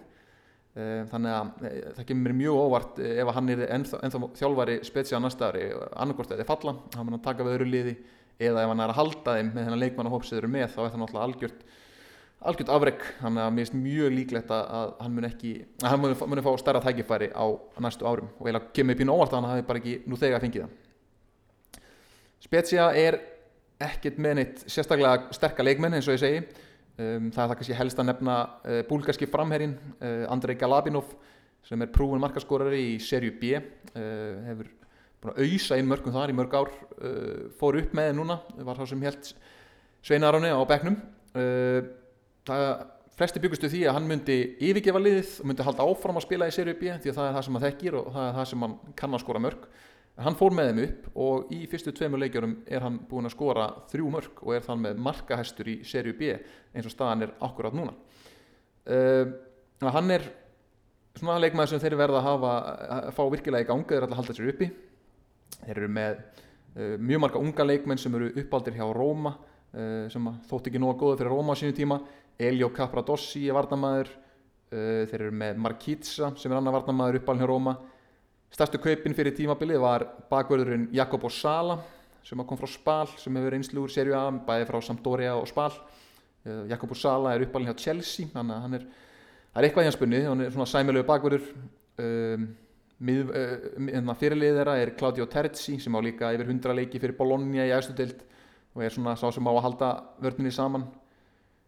þannig 0.74 1.34
að 1.34 1.70
uh, 1.70 1.78
það 1.98 2.08
kemur 2.08 2.24
mér 2.26 2.36
mjög 2.40 2.60
óvart 2.64 2.98
ef 3.04 3.32
hann 3.36 3.54
er 3.54 3.64
ennþá, 3.68 4.00
ennþá 4.02 4.30
þjálfari 4.40 4.76
Spezia 4.86 5.20
á 5.20 5.24
næsta 5.24 5.52
ári 5.52 5.68
annarkort 5.94 6.34
eða 6.34 6.48
falla, 6.48 6.76
hann 6.96 7.12
er 7.12 7.18
að 7.18 7.24
taka 7.28 7.46
við 7.46 7.56
öðru 7.58 7.70
liði 7.70 7.96
eða 8.42 8.64
ef 8.64 8.72
hann 8.72 8.82
er 8.82 8.90
að 8.92 8.98
halda 8.98 9.38
þeim 9.38 9.52
með 9.54 9.68
þennan 9.68 9.82
leikmannahóp 9.84 10.26
sem 10.26 10.34
þeir 10.34 10.42
eru 10.42 10.54
með 10.56 10.68
þá 10.74 10.80
er 10.82 10.92
það 10.94 11.02
náttúrulega 11.04 11.28
algjört 11.28 11.66
algjört 12.44 12.72
afreg 12.74 13.04
þannig 13.20 13.42
að 13.42 13.52
mér 13.54 13.64
finnst 13.64 13.76
mjög 13.78 14.14
líklegt 14.14 14.50
að, 14.52 14.90
hann 15.00 15.14
mun 15.16 15.28
ekki 15.28 15.52
að 15.80 15.92
hann 15.92 16.02
muni, 16.02 16.16
muni 16.28 16.44
fá 16.44 16.50
stærra 16.60 16.82
tækifæri 16.84 17.30
á 17.32 17.44
næstu 17.80 18.08
árum. 18.08 18.28
Og 18.38 18.48
eiginlega 18.48 18.72
kemur 18.76 18.98
pínu 18.98 19.14
óvart 19.14 19.32
að 19.32 19.40
hann 19.40 19.50
hafi 19.52 19.66
bara 19.68 19.80
ekki 19.80 19.94
nú 20.10 20.18
þegar 20.20 20.44
fengið 20.44 20.66
það. 20.66 20.74
Spezia 22.44 22.90
er 23.00 23.18
ekkert 23.84 24.20
með 24.20 24.36
neitt 24.40 24.64
sérstaklega 24.68 25.32
sterka 25.34 25.64
leikmenn 25.64 25.96
eins 25.96 26.08
og 26.08 26.18
ég 26.18 26.22
segi 26.22 26.42
um, 26.98 27.30
það 27.30 27.42
er 27.42 27.50
það 27.50 27.56
kannski 27.60 27.78
helst 27.78 28.00
að 28.02 28.08
nefna 28.10 28.36
uh, 28.44 28.80
búlgarski 28.88 29.28
framherrin 29.30 29.76
uh, 29.98 30.24
Andrei 30.32 30.56
Galabinov 30.60 31.12
sem 31.64 31.80
er 31.80 31.92
prúin 31.92 32.20
markaskorari 32.22 32.80
í 32.94 32.94
serju 33.02 33.34
B. 33.40 33.58
Uh, 33.94 34.40
hefur 34.50 34.72
búin 35.22 35.34
að 35.34 35.44
auðsa 35.46 35.78
inn 35.80 35.88
mörgum 35.88 36.14
þar 36.14 36.32
í 36.32 36.36
mörg 36.36 36.56
ár 36.58 36.72
fór 37.58 37.78
upp 37.80 37.94
með 37.96 38.10
núna, 38.18 38.36
var 38.60 38.76
það 38.76 38.90
sem 38.90 39.04
held 39.06 39.30
Sveinaráni 40.04 40.50
á 40.52 40.60
bekknum. 40.68 40.98
Uh, 41.32 41.80
það 42.44 42.66
flesti 43.14 43.40
byggustu 43.40 43.70
því 43.70 43.84
að 43.88 43.96
hann 43.96 44.08
myndi 44.10 44.36
yfirgefa 44.62 45.00
liðið 45.00 45.32
og 45.40 45.48
myndi 45.48 45.66
halda 45.66 45.86
áfram 45.86 46.18
að 46.18 46.26
spila 46.26 46.48
í 46.50 46.54
serju 46.54 46.74
B 46.80 46.90
því 46.90 47.12
að 47.12 47.18
það 47.18 47.28
er 47.28 47.36
það 47.36 47.46
sem 47.46 47.56
hann 47.56 47.64
þekkir 47.64 47.96
og 48.00 48.08
það 48.14 48.26
er 48.26 48.36
það 48.38 48.48
sem 48.50 48.64
hann 48.66 48.74
kann 49.00 49.16
að 49.16 49.22
skora 49.22 49.42
mörg 49.44 49.68
hann 50.22 50.36
fór 50.38 50.54
með 50.54 50.68
þeim 50.68 50.80
upp 50.84 51.18
og 51.24 51.50
í 51.54 51.64
fyrstu 51.70 51.92
tveimur 51.94 52.20
leikjörum 52.22 52.54
er 52.70 52.84
hann 52.84 53.00
búin 53.10 53.26
að 53.26 53.34
skora 53.34 53.66
þrjú 53.90 54.10
mörg 54.14 54.42
og 54.44 54.54
er 54.54 54.62
þann 54.62 54.84
með 54.84 55.00
markahæstur 55.02 55.70
í 55.72 55.76
serju 55.86 56.14
B 56.18 56.30
eins 56.74 56.86
og 56.86 56.94
staðan 56.94 57.26
er 57.26 57.32
akkurat 57.42 57.74
núna. 57.74 57.94
Uh, 58.84 59.32
hann 59.82 60.14
er 60.14 60.26
svona 61.18 61.40
leikmaður 61.42 61.72
sem 61.72 61.82
þeir 61.82 61.98
verða 61.98 62.20
að 62.20 62.28
hafa 62.28 62.52
að 62.98 63.08
fá 63.16 63.22
virkilega 63.32 63.66
í 63.66 63.68
ganga 63.70 63.90
þeir 63.90 64.06
ætla 64.06 64.14
að 64.14 64.20
halda 64.20 64.36
sér 64.36 64.52
uppi. 64.52 64.68
Þeir 65.64 65.80
eru 65.80 65.88
með 65.96 66.20
uh, 66.20 66.94
mjög 67.10 67.24
marga 67.24 67.42
unga 67.42 67.66
leikmenn 67.66 68.02
sem 68.02 68.14
eru 68.18 68.30
uppaldir 68.44 68.78
hjá 68.78 68.86
Róma 68.94 69.34
uh, 69.34 70.04
sem 70.12 70.30
þótt 70.50 70.70
ekki 70.70 70.82
nóga 70.82 71.00
góða 71.00 71.22
fyrir 71.22 71.34
Róma 71.34 71.58
á 71.58 71.60
sínu 71.60 71.74
tíma. 71.74 71.98
Elio 72.38 72.70
Capradossi 72.74 73.48
er 73.48 73.58
varnamæður 73.58 74.12
uh, 74.14 75.02
þeir 75.10 75.18
eru 75.24 75.34
með 75.42 75.58
Markitsa 75.66 76.30
sem 76.38 76.54
er 76.54 76.60
annar 76.60 76.78
varnamæður 76.78 77.20
uppalinn 77.22 77.42
hjá 77.42 77.50
Róma 77.50 77.76
stærstu 78.54 78.78
kaupin 78.78 79.14
fyrir 79.16 79.34
tímabilið 79.34 79.82
var 79.82 80.04
bakverðurinn 80.30 80.86
Jakob 80.94 81.26
Sala 81.32 81.80
sem 82.24 82.40
kom 82.46 82.58
frá 82.58 82.70
Spal 82.70 83.08
sem 83.18 83.36
hefur 83.36 83.56
einslu 83.56 83.82
úr 83.82 83.92
serju 83.92 84.14
A 84.16 84.28
bæði 84.30 84.68
frá 84.68 84.80
Sampdoria 84.82 85.34
og 85.36 85.48
Spal. 85.50 85.72
Uh, 86.44 86.62
Jakob 86.70 86.94
Sala 86.96 87.34
er 87.34 87.44
uppalinn 87.48 87.72
hjá 87.72 87.82
Chelsea 87.88 88.30
þannig 88.30 88.54
að 88.54 88.62
hann 88.66 88.76
er, 88.78 88.84
er 89.56 89.66
eitthvað 89.66 89.86
í 89.86 89.90
hans 89.90 89.98
bunni 89.98 90.22
hann 90.22 90.44
er 90.44 90.54
svona 90.54 90.68
sæmilegu 90.70 91.08
bakverður 91.08 91.48
um, 91.98 92.46
Mið, 93.04 93.32
uh, 93.34 94.14
fyrirlið 94.20 94.60
þeirra 94.60 94.78
er 94.80 94.94
Claudio 94.96 95.26
Terzi 95.26 95.80
sem 95.82 95.96
á 95.98 96.00
líka 96.04 96.30
yfir 96.36 96.46
100 96.46 96.78
leiki 96.78 97.02
fyrir 97.02 97.18
Bologna 97.18 97.66
í 97.66 97.74
ægstudeld 97.74 98.22
og 98.74 98.84
er 98.86 98.94
svona 98.94 99.16
sá 99.18 99.26
sem 99.34 99.50
á 99.50 99.50
að 99.50 99.64
halda 99.66 99.88
vörninni 100.22 100.54
saman. 100.54 100.86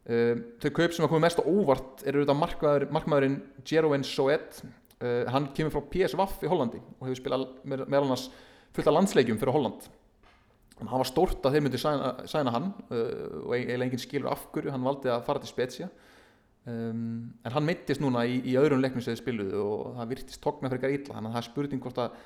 Uh, 0.07 0.39
þau 0.63 0.71
kaup 0.71 0.95
sem 0.95 1.05
að 1.05 1.11
koma 1.11 1.27
mest 1.27 1.43
á 1.43 1.51
óvart 1.51 2.07
eru 2.07 2.23
auðvitað 2.23 2.93
markmaðurinn 2.95 3.41
Jeroen 3.67 4.07
Soet 4.07 4.63
uh, 5.03 5.23
hann 5.33 5.51
kemur 5.57 5.75
frá 5.75 5.85
PSV 5.93 6.47
í 6.47 6.51
Hollandi 6.51 6.81
og 6.81 7.07
hefur 7.09 7.21
spilað 7.21 7.47
meðal 7.67 8.05
annars 8.05 8.29
fullt 8.77 8.91
af 8.91 8.97
landsleikjum 8.97 9.39
fyrir 9.41 9.57
Holland. 9.57 9.87
Hann 10.77 10.93
var 10.93 11.09
stórt 11.09 11.45
að 11.49 11.57
þeir 11.57 11.65
myndi 11.65 11.81
sæna, 11.81 12.11
sæna 12.29 12.53
hann 12.53 12.73
uh, 12.91 13.47
og 13.47 13.55
eiginlega 13.57 13.89
enginn 13.89 14.03
skilur 14.03 14.33
af 14.33 14.45
hverju 14.53 14.75
hann 14.75 14.85
valdi 14.85 15.13
að 15.13 15.25
fara 15.29 15.41
til 15.43 15.53
Spezia. 15.53 15.89
Um, 16.67 17.31
en 17.47 17.55
hann 17.55 17.65
mittist 17.65 18.03
núna 18.03 18.25
í, 18.27 18.41
í 18.43 18.57
öðrum 18.59 18.83
leiknum 18.83 19.05
sem 19.05 19.15
þið 19.15 19.21
spiluðu 19.21 19.61
og 19.63 19.93
það 20.01 20.09
virtist 20.11 20.41
tókna 20.43 20.71
fyrir 20.73 20.81
eitthvað 20.81 20.97
illa 20.97 21.15
þannig 21.15 21.31
að 21.31 21.37
það 21.37 21.41
er 21.41 21.47
spurning 21.47 21.83
hvort 21.85 22.01
að, 22.03 22.17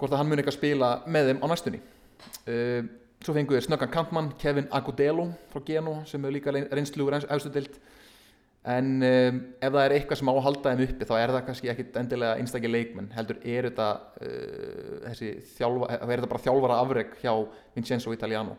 hvort 0.00 0.10
að 0.10 0.20
hann 0.20 0.30
muni 0.32 0.42
eitthvað 0.42 0.56
spila 0.56 0.88
með 1.06 1.30
þeim 1.30 1.40
á 1.40 1.46
næstunni. 1.52 1.80
Um, 2.50 2.90
svo 3.20 3.36
fenguðu 3.36 3.62
snöggan 3.64 3.92
kampmann 3.94 4.32
Kevin 4.40 4.68
Agudelo 4.74 5.28
frá 5.52 5.62
Geno 5.68 6.00
sem 6.08 6.24
er 6.24 6.34
líka 6.34 6.52
reynslugur 6.56 7.16
auðstudild 7.20 7.78
en 8.68 8.88
um, 9.00 9.40
ef 9.56 9.72
það 9.72 9.82
er 9.84 9.94
eitthvað 9.96 10.20
sem 10.20 10.30
á 10.30 10.34
að 10.34 10.44
halda 10.44 10.72
þeim 10.74 10.84
uppi 10.84 11.08
þá 11.08 11.14
er 11.16 11.34
það 11.34 11.44
kannski 11.46 11.70
ekkit 11.72 11.94
endilega 11.96 12.36
einstaklega 12.40 12.74
leikmenn 12.76 13.12
heldur 13.16 13.38
er 13.40 13.70
þetta 13.70 13.88
uh, 14.20 14.96
þessi 15.06 15.30
þjálfa, 15.56 15.90
er 15.96 16.12
þetta 16.12 16.32
bara 16.34 16.44
þjálfara 16.44 16.80
afreg 16.84 17.14
hjá 17.22 17.32
Vincenzo 17.74 18.12
Italiano. 18.12 18.58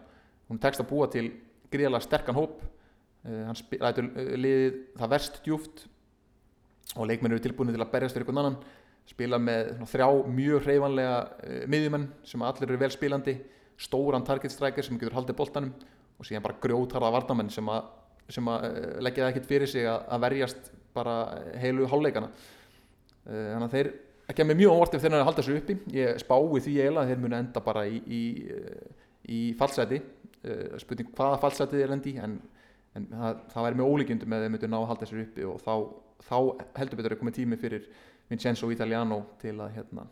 Hún 0.50 0.62
tekst 0.62 0.82
að 0.82 0.90
búa 0.90 1.10
til 1.12 1.28
gríðalega 1.72 2.08
sterkan 2.08 2.40
hóp 2.40 2.64
Uh, 3.22 3.44
hann 3.46 3.58
rætur 3.78 4.08
uh, 4.18 4.30
liðið 4.34 4.78
það 4.98 5.10
verst 5.12 5.36
djúft 5.46 5.84
og 6.98 7.06
leikmenn 7.06 7.36
eru 7.36 7.44
tilbúinu 7.44 7.76
til 7.76 7.84
að 7.84 7.92
berjast 7.92 8.16
fyrir 8.16 8.26
einhvern 8.26 8.40
annan 8.42 8.56
spila 9.06 9.38
með 9.38 9.68
svona, 9.76 9.90
þrjá 9.92 10.08
mjög 10.40 10.64
hreyfanlega 10.66 11.20
uh, 11.22 11.60
miðjumenn 11.70 12.08
sem 12.26 12.46
allir 12.48 12.66
eru 12.66 12.80
vel 12.82 12.90
spilandi 12.96 13.36
stóran 13.78 14.26
target 14.26 14.56
striker 14.56 14.88
sem 14.88 14.98
getur 14.98 15.14
haldið 15.20 15.38
boltanum 15.38 15.70
og 16.18 16.26
síðan 16.26 16.48
bara 16.48 16.58
grjótarða 16.64 17.12
varnamenn 17.14 17.54
sem 17.54 17.70
að, 17.70 17.92
sem 18.36 18.52
að 18.52 18.68
leggja 19.08 19.26
það 19.26 19.34
ekkert 19.34 19.50
fyrir 19.50 19.72
sig 19.72 19.90
að, 19.90 20.00
að 20.08 20.24
verjast 20.28 20.72
bara 20.96 21.18
heilu 21.62 21.88
háleikana 21.88 22.32
þannig 23.26 23.68
að 23.68 23.76
þeir 23.76 23.92
ekki 24.32 24.44
að 24.44 24.50
með 24.50 24.60
mjög 24.62 24.78
óvart 24.78 24.96
ef 24.96 25.04
þeir 25.04 25.16
að 25.18 25.28
halda 25.28 25.42
þessu 25.44 25.60
uppi. 25.60 25.76
Ég 25.94 26.20
spái 26.22 26.62
því 26.64 26.74
eiginlega 26.80 27.02
að 27.04 27.12
þeir 27.12 27.22
munu 27.22 27.38
enda 27.38 27.64
bara 27.66 27.84
í, 27.88 28.00
í, 28.08 28.22
í 29.32 29.40
fallseti 29.60 30.00
spurning 30.82 31.12
hvaða 31.16 31.40
fallsetið 31.44 31.84
er 31.86 31.96
endi 31.96 32.16
en 32.24 32.40
en 32.98 33.08
það, 33.12 33.44
það 33.54 33.66
væri 33.66 33.80
með 33.80 33.92
ólíkjundum 33.92 34.32
með 34.32 34.46
þeim 34.46 34.56
myndu 34.56 34.70
ná 34.72 34.78
að 34.80 34.88
halda 34.90 35.08
sér 35.10 35.22
uppi 35.24 35.46
og 35.48 35.62
þá, 35.64 35.76
þá 36.28 36.38
heldur 36.80 37.00
betur 37.00 37.16
að 37.16 37.22
koma 37.22 37.36
tími 37.36 37.60
fyrir 37.60 37.86
Vincenzo 38.32 38.72
Italiano 38.74 39.22
til 39.42 39.56
að, 39.58 39.78
hérna, 39.78 40.08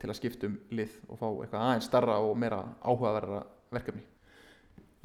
til 0.00 0.10
að 0.10 0.18
skiptum 0.18 0.58
lið 0.76 0.98
og 1.08 1.20
fá 1.20 1.26
eitthvað 1.30 1.62
aðeins 1.62 1.88
starra 1.88 2.18
og 2.24 2.36
meira 2.40 2.60
áhugaverðara 2.82 3.42
verkefni 3.72 4.04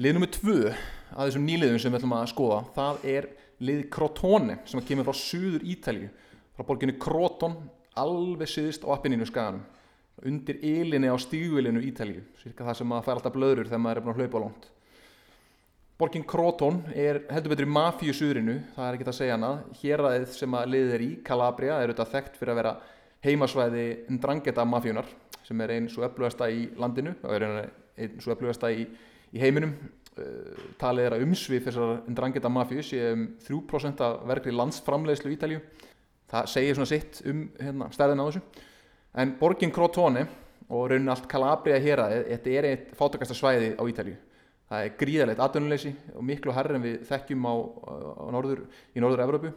Lið 0.01 0.15
nummið 0.15 0.31
tvö 0.33 0.59
að 0.71 1.27
þessum 1.27 1.43
nýliðum 1.45 1.79
sem 1.81 1.93
við 1.93 1.99
ætlum 1.99 2.13
að 2.17 2.29
skoða 2.31 2.59
það 2.73 3.03
er 3.11 3.25
lið 3.61 3.81
Crotone 3.93 4.55
sem 4.65 4.81
kemur 4.87 5.05
frá 5.05 5.17
Suður 5.19 5.65
Ítalju 5.73 6.07
frá 6.55 6.65
borginu 6.65 6.95
Croton 7.03 7.57
alveg 8.01 8.49
syðist 8.49 8.87
á 8.87 8.89
appininu 8.95 9.27
skaganum 9.29 9.61
undir 10.25 10.57
ylinni 10.65 11.11
á 11.11 11.17
stígvilinu 11.21 11.83
Ítalju 11.85 12.23
cirka 12.41 12.65
það 12.65 12.79
sem 12.79 12.95
að 12.95 13.03
fara 13.05 13.21
alltaf 13.21 13.35
blöður 13.35 13.69
þegar 13.69 13.83
maður 13.83 14.01
er 14.01 14.07
búin 14.07 14.15
að 14.15 14.23
hlaupa 14.23 14.41
á 14.41 14.43
lónt 14.45 14.65
Borgin 16.01 16.25
Kroton 16.33 16.81
er 16.97 17.21
heldur 17.29 17.53
betur 17.53 17.67
í 17.67 17.75
mafíu 17.75 18.17
suðrinu, 18.17 18.57
það 18.73 18.87
er 18.87 18.97
ekki 18.97 19.09
að 19.11 19.17
segja 19.19 19.37
hana 19.37 19.51
héræðið 19.83 20.27
sem 20.33 20.57
að 20.57 20.71
liðið 20.73 20.95
er 20.95 21.05
í, 21.05 21.11
Calabria 21.27 21.75
er 21.77 21.91
auðvitað 21.91 22.13
þekkt 22.15 22.41
fyrir 22.41 22.55
að 22.55 22.61
vera 22.63 22.73
heimasvæði 23.27 23.85
Ndrangheta 24.17 24.65
mafíunar 24.65 25.13
sem 25.45 25.61
er 25.61 25.75
einn 25.75 25.91
svo 25.93 26.07
öflugasta 26.09 26.49
í 26.49 26.71
landinu 26.81 27.13
og 27.21 27.37
er 27.37 27.45
einn 28.01 28.17
svo 28.17 28.33
öflugasta 28.33 28.73
í, 28.73 28.87
í 29.35 29.41
heiminum. 29.43 29.75
Uh, 30.11 30.71
talið 30.79 31.07
er 31.07 31.15
að 31.15 31.25
umsvið 31.27 31.67
þessar 31.69 31.93
Ndrangheta 32.11 32.51
mafíu 32.51 32.83
sé 32.83 32.99
um 33.13 33.29
3% 33.45 34.03
af 34.03 34.25
verkli 34.27 34.51
landsframleiðslu 34.55 35.31
í 35.31 35.37
Ítalju 35.37 35.61
það 36.31 36.49
segir 36.51 36.75
svona 36.75 36.89
sitt 36.89 37.21
um 37.31 37.45
hérna, 37.59 37.87
stærðin 37.95 38.23
á 38.23 38.27
þessu. 38.27 38.41
En 39.21 39.31
Borgin 39.39 39.71
Crotone 39.71 40.25
og 40.71 40.91
raunin 40.91 41.11
allt 41.11 41.29
Calabria 41.31 41.79
héræðið, 41.83 42.27
þetta 42.27 42.53
er 42.59 42.67
eitt 42.69 42.91
fátakasta 42.99 43.35
svæði 43.35 43.71
á 43.79 43.83
Ítalju 43.87 44.19
það 44.71 44.85
er 44.85 44.93
gríðalegt 44.99 45.41
atvinnuleysi 45.43 45.91
og 46.15 46.23
miklu 46.23 46.53
herri 46.55 46.77
en 46.77 46.85
við 46.85 47.01
þekkjum 47.09 47.43
á, 47.43 47.53
á 48.23 48.25
norður, 48.31 48.61
í 48.95 49.03
norður-Európu 49.03 49.51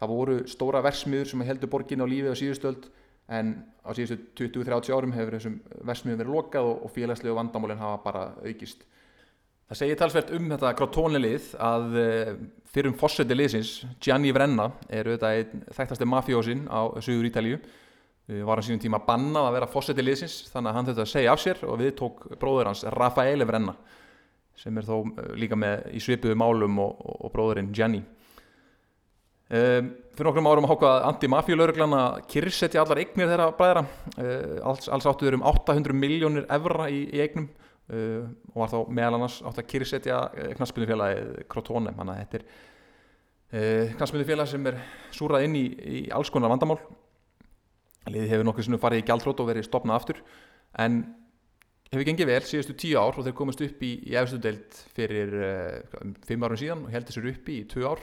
það 0.00 0.12
voru 0.12 0.36
stóra 0.48 0.80
versmiður 0.84 1.28
sem 1.28 1.44
heldur 1.44 1.72
borgin 1.72 2.00
á 2.04 2.08
lífi 2.08 2.32
á 2.32 2.40
síðustöld 2.40 2.88
en 3.36 3.52
á 3.84 3.90
síðustu 3.92 4.16
20-30 4.38 4.96
árum 4.96 5.12
hefur 5.16 5.36
þessum 5.36 5.58
versmiðum 5.84 6.22
verið 6.22 6.36
lokað 6.38 6.70
og, 6.70 6.86
félagslegu 6.94 7.36
vandamálinn 7.36 7.82
hafa 7.82 8.00
bara 8.04 8.24
aukist 8.46 8.86
Það 9.66 9.78
segir 9.80 9.96
talsvert 9.98 10.28
um 10.36 10.44
þetta 10.52 10.70
grátónlið 10.78 11.46
að 11.58 11.96
eh, 11.98 12.28
fyrir 12.70 12.92
um 12.92 12.98
fórseti 13.00 13.34
liðsins 13.34 13.80
Gianni 13.98 14.30
Vrenna 14.34 14.68
er 14.86 15.08
auðvitað 15.08 15.40
einn 15.40 15.64
þekktasti 15.74 16.06
mafjósin 16.06 16.62
á 16.70 16.86
Suður 17.02 17.26
Ítalju 17.32 17.58
var 18.46 18.58
hann 18.58 18.66
sínum 18.66 18.82
tíma 18.82 19.00
að 19.00 19.08
banna 19.08 19.42
að 19.48 19.56
vera 19.56 19.68
fórseti 19.70 20.04
liðsins 20.06 20.36
þannig 20.52 20.70
að 20.70 20.78
hann 20.78 20.88
þetta 20.90 21.08
segja 21.10 21.34
af 21.34 21.42
sér 21.42 21.64
og 21.66 21.80
við 21.82 21.92
tók 21.98 22.22
bróður 22.38 22.70
hans 22.70 22.84
Rafaele 22.94 23.46
Vrenna 23.46 23.74
sem 24.62 24.78
er 24.78 24.86
þó 24.86 24.94
eh, 25.02 25.34
líka 25.42 25.58
með 25.58 25.90
í 25.98 26.04
svipuðu 26.04 26.38
málum 26.38 26.78
og, 26.86 27.02
og, 27.16 27.26
bróðurinn 27.34 27.74
Gianni. 27.74 28.04
Um, 29.46 29.92
fyrir 30.16 30.26
nokkrum 30.26 30.46
árum 30.50 30.66
hákað 30.66 31.04
anti-mafíulauruglana 31.10 32.00
kyrrsetti 32.30 32.78
allar 32.80 32.98
eignir 33.02 33.28
þeirra 33.30 33.52
bræðra. 33.54 33.82
Alls, 34.66 34.88
alls 34.90 35.06
áttu 35.06 35.28
þeir 35.28 35.36
um 35.38 35.44
800 35.46 35.94
miljónir 35.94 36.48
evra 36.50 36.88
í, 36.90 37.04
í 37.14 37.20
eignum 37.22 37.50
uh, 37.92 38.24
og 38.52 38.62
var 38.62 38.72
þá 38.72 38.78
meðal 38.98 39.18
annars 39.18 39.40
átt 39.46 39.60
að 39.60 39.68
kyrrsetja 39.72 40.22
knastbyrnufélagið 40.58 41.44
Crotone 41.52 41.94
þannig 41.96 42.14
að 42.14 42.22
þetta 42.22 42.38
er 42.40 42.46
uh, 42.46 43.94
knastbyrnufélag 43.98 44.50
sem 44.50 44.70
er 44.70 44.80
súrað 45.14 45.46
inn 45.46 45.58
í, 45.58 45.66
í 45.66 46.00
alls 46.14 46.32
konar 46.34 46.52
vandamál. 46.52 46.80
Liðið 48.06 48.32
hefur 48.32 48.46
nokkuð 48.46 48.68
sem 48.68 48.82
farið 48.82 49.02
í 49.02 49.06
gjaldrót 49.08 49.40
og 49.42 49.48
verið 49.50 49.66
stopnað 49.66 50.00
aftur 50.00 50.20
en 50.78 51.00
hefur 51.90 52.06
gengið 52.06 52.30
vel 52.30 52.42
síðustu 52.46 52.76
tíu 52.78 52.98
ár 53.00 53.18
og 53.18 53.26
þeir 53.26 53.36
komast 53.38 53.62
upp 53.66 53.82
í, 53.82 53.92
í 54.06 54.14
efstu 54.18 54.38
deild 54.42 54.80
fyrir 54.96 55.34
uh, 55.38 56.12
fimm 56.26 56.46
árum 56.46 56.60
síðan 56.60 56.86
og 56.86 56.94
heldur 56.94 57.18
sér 57.18 57.30
upp 57.32 57.50
í 57.50 57.62
tvö 57.70 57.86
ár. 57.94 58.02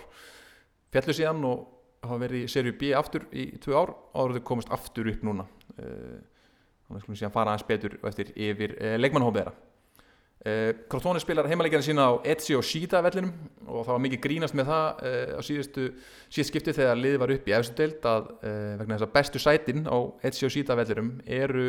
Fjallu 0.93 1.15
síðan 1.17 1.43
og 1.49 1.69
hafa 2.03 2.19
verið 2.25 2.45
í 2.45 2.51
serju 2.51 2.75
B 2.79 2.91
aftur 2.95 3.27
í 3.31 3.49
tvö 3.63 3.75
ár 3.79 3.93
og 4.19 4.35
þeir 4.35 4.47
komast 4.47 4.71
aftur 4.75 5.11
upp 5.11 5.27
núna. 5.27 5.47
Uh, 5.75 6.19
þannig 6.83 6.89
að 6.89 6.97
við 6.97 7.05
skulum 7.05 7.21
síðan 7.21 7.35
fara 7.35 7.53
aðeins 7.53 7.69
betur 7.69 7.95
eftir 8.09 8.33
yfir 8.35 8.75
uh, 8.79 8.97
leikmannhófiðara 8.99 9.55
Uh, 9.55 9.73
Crotone 10.91 11.21
spilar 11.23 11.47
heimaleikina 11.47 11.79
sína 11.85 12.03
á 12.03 12.19
Ezio 12.27 12.59
Shida 12.59 13.00
vellinum 13.05 13.31
og 13.63 13.85
það 13.85 13.93
var 13.93 14.01
mikið 14.03 14.21
grínast 14.25 14.55
með 14.59 14.65
það 14.67 14.88
uh, 15.07 15.39
á 15.39 15.41
síðustu 15.47 15.85
síðust 16.27 16.51
skipti 16.51 16.73
þegar 16.75 17.00
liðið 17.00 17.21
var 17.21 17.31
upp 17.38 17.47
í 17.47 17.53
efstu 17.55 17.77
deild 17.77 18.07
að 18.12 18.27
uh, 18.33 18.73
vegna 18.81 18.97
þess 18.97 19.07
að 19.07 19.13
bestu 19.13 19.39
sætin 19.39 19.88
á 19.88 19.97
Ezio 20.27 20.50
Shida 20.51 20.75
vellinum 20.79 21.13
eru 21.23 21.67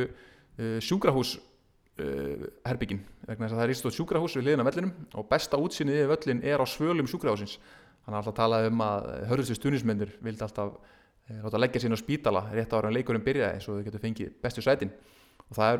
sjúkrahús 0.54 1.32
herbyggin. 2.62 3.00
Vegna 3.26 3.48
þess 3.48 3.54
að 3.54 3.58
það 3.58 3.64
er 3.64 3.72
ístóð 3.72 3.94
sjúkrahús 3.96 4.36
við 4.38 4.44
liðina 4.48 4.66
vellinum 4.66 4.92
og 5.18 5.26
besta 5.30 5.58
útsinnið 5.58 5.98
yfir 5.98 6.10
völlin 6.12 6.42
er 6.46 6.62
á 6.62 6.66
svölum 6.66 7.08
sjúkrahúsins 7.10 7.56
hann 8.06 8.14
alltaf 8.18 8.36
talað 8.38 8.68
um 8.68 8.82
að 8.84 9.08
hörðustu 9.30 9.56
stunismennir 9.58 10.12
vildi 10.22 10.44
alltaf 10.46 10.76
láta 11.42 11.58
leggja 11.58 11.82
sín 11.82 11.94
á 11.94 11.98
spítala 11.98 12.42
rétt 12.52 12.74
ára 12.74 12.90
en 12.90 12.94
leikurinn 12.94 13.26
byrjaði 13.26 13.62
svo 13.64 13.78
þau 13.78 13.86
getur 13.88 14.02
fengið 14.02 14.30
bestu 14.42 14.62
sætin. 14.62 14.94
Og 15.50 15.58
það 15.58 15.70
er 15.74 15.78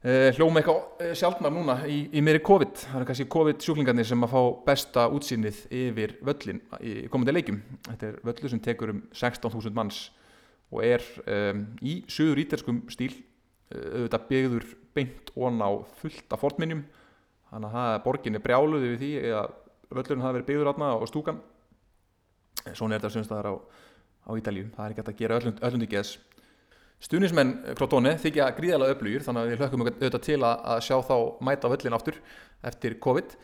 Uh, 0.00 0.30
hljóma 0.32 0.62
eitthvað 0.62 0.78
uh, 1.04 1.10
sjálfnar 1.12 1.52
núna 1.52 1.74
í, 1.84 2.06
í 2.16 2.22
meiri 2.24 2.40
COVID. 2.40 2.70
Það 2.86 3.02
er 3.02 3.04
kannski 3.10 3.26
COVID-sjúklingarnir 3.34 4.06
sem 4.08 4.24
að 4.24 4.30
fá 4.32 4.38
besta 4.64 5.02
útsýnið 5.12 5.58
yfir 5.76 6.14
völlin 6.24 6.62
í 6.80 6.94
komandi 7.12 7.34
leikum 7.34 7.58
þetta 7.84 8.08
er 8.08 8.14
völlu 8.24 8.48
sem 8.48 8.62
tekur 8.64 8.94
um 8.94 9.02
16.000 9.12 9.76
manns 9.76 9.98
og 10.72 10.86
er 10.88 11.04
um, 11.26 11.60
í 11.84 11.98
söður 12.08 12.40
íterskum 12.46 12.78
stíl 12.88 13.10
uh, 13.12 14.00
auðvitað 14.00 14.24
byggður 14.30 14.66
beint 14.96 15.34
ón 15.36 15.60
á 15.60 15.68
fullt 16.00 16.32
af 16.32 16.46
fortminnjum 16.46 16.80
þannig 17.50 17.78
að 17.82 18.00
borgin 18.08 18.40
er 18.40 18.44
brjáluði 18.48 18.94
við 18.94 19.04
því 19.04 19.12
að 19.36 19.52
völlurinn 19.90 20.24
hafi 20.24 20.38
verið 20.38 20.48
byggður 20.48 20.72
átna 20.72 20.92
á 20.96 21.04
stúkan. 21.12 21.44
Svona 22.72 22.96
er 22.96 23.04
þetta 23.04 23.12
semst 23.18 23.36
að 23.36 23.36
það 23.36 23.44
er 23.44 23.52
á, 23.52 23.54
á 24.24 24.30
Ítalju 24.40 24.66
það 24.78 24.86
er 24.86 24.96
ekki 24.96 25.04
að 25.04 25.20
gera 25.20 25.42
öllundi 25.44 25.92
geðs 25.92 26.16
Stunismenn 27.00 27.54
Crotone 27.78 28.16
þykja 28.20 28.50
gríðalega 28.58 28.94
öflugir 28.96 29.24
þannig 29.24 29.42
að 29.42 29.50
við 29.50 29.62
hlökkum 29.62 29.84
auðvitað 29.86 30.24
til 30.26 30.40
að, 30.44 30.82
sjá 30.84 30.96
þá 31.08 31.16
mæta 31.48 31.70
völlin 31.72 31.96
aftur 31.96 32.20
eftir 32.68 32.98
COVID. 33.00 33.36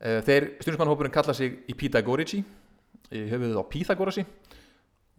Eh, 0.00 0.20
þeir 0.26 0.52
stunismannhópurinn 0.60 1.14
kalla 1.14 1.34
sig 1.34 1.58
í 1.66 1.74
Pythagorici, 1.74 2.44
höfuðuð 3.10 3.58
á 3.58 3.64
Pythagorasi 3.72 4.24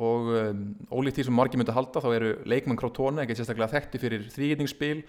og 0.02 0.30
um, 0.34 0.62
ólíkt 0.90 1.20
því 1.20 1.26
sem 1.28 1.36
margir 1.36 1.60
myndi 1.62 1.76
halda 1.76 2.02
þá 2.02 2.08
eru 2.16 2.32
leikmann 2.50 2.80
Crotone 2.80 3.22
ekkert 3.22 3.42
sérstaklega 3.42 3.76
þekkti 3.76 4.02
fyrir 4.02 4.24
þrýgitningsspil, 4.34 5.04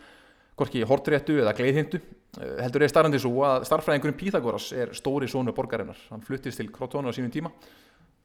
hvorki 0.59 0.83
hortréttu 0.89 1.39
eða 1.41 1.55
gleiðhindu. 1.57 2.03
Eh, 2.43 2.59
heldur 2.61 2.85
er 2.85 2.93
starrandi 2.93 3.21
svo 3.23 3.47
að 3.49 3.67
starfræðingurinn 3.71 4.19
Pythagoras 4.21 4.69
er 4.77 4.93
stóri 4.97 5.31
sónu 5.31 5.55
borgarinnar. 5.57 5.99
Hann 6.11 6.25
fluttist 6.27 6.61
til 6.61 6.69
Crotone 6.75 7.09
á 7.09 7.17
sínum 7.17 7.33
tíma 7.33 7.53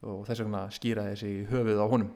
og 0.04 0.26
þess 0.28 0.44
vegna 0.44 0.66
skýraði 0.74 1.14
þessi 1.14 1.32
höfuð 1.48 1.80
á 1.80 1.86
honum. 1.88 2.10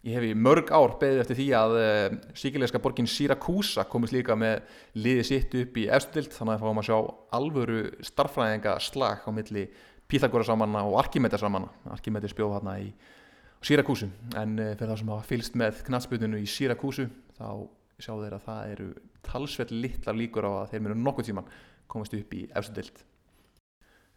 Ég 0.00 0.16
hef 0.16 0.24
í 0.24 0.32
mörg 0.32 0.70
ár 0.72 0.94
beðið 0.96 1.18
eftir 1.20 1.36
því 1.36 1.46
að 1.58 1.74
uh, 1.76 1.82
eh, 1.84 2.14
síkilegska 2.40 2.80
borgin 2.80 3.08
Siracusa 3.10 3.82
komist 3.84 4.14
líka 4.16 4.32
með 4.38 4.62
liði 4.96 5.24
sitt 5.28 5.56
upp 5.60 5.74
í 5.76 5.84
efstild 5.92 6.32
þannig 6.32 6.54
að 6.54 6.62
fáum 6.62 6.80
að 6.80 6.86
sjá 6.88 6.96
alvöru 7.36 7.80
starfræðinga 8.08 8.78
slag 8.80 9.26
á 9.28 9.30
milli 9.36 9.66
Píþagórasamanna 10.10 10.86
og 10.88 10.96
Arkimedesamanna. 11.02 11.68
Arkimedes 11.92 12.32
bjóð 12.38 12.54
hérna 12.56 12.78
í 12.80 12.88
Siracusu 13.60 14.08
en 14.40 14.56
uh, 14.56 14.70
fyrir 14.72 14.88
það 14.88 15.02
sem 15.02 15.12
hafa 15.12 15.28
fylst 15.34 15.60
með 15.60 15.82
knatsbyrnunu 15.90 16.40
í 16.40 16.48
Siracusu 16.48 17.10
þá 17.36 17.50
sjá 18.00 18.14
þeir 18.14 18.38
að 18.38 18.46
það 18.46 18.72
eru 18.72 18.88
talsveld 19.28 19.74
litlar 19.84 20.16
líkur 20.16 20.48
á 20.48 20.52
að 20.62 20.72
þeir 20.72 20.84
munu 20.86 20.96
nokkuð 21.02 21.28
tíman 21.28 21.52
komast 21.92 22.16
upp 22.16 22.32
í 22.40 22.46
efstild. 22.56 23.04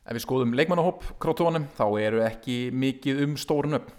Ef 0.04 0.16
við 0.16 0.24
skoðum 0.24 0.56
leikmannahópp 0.56 1.12
krótónum 1.20 1.68
þá 1.76 1.86
eru 2.00 2.24
ekki 2.24 2.72
mikið 2.72 3.22
um 3.28 3.36
stórun 3.40 3.82
upp 3.82 3.92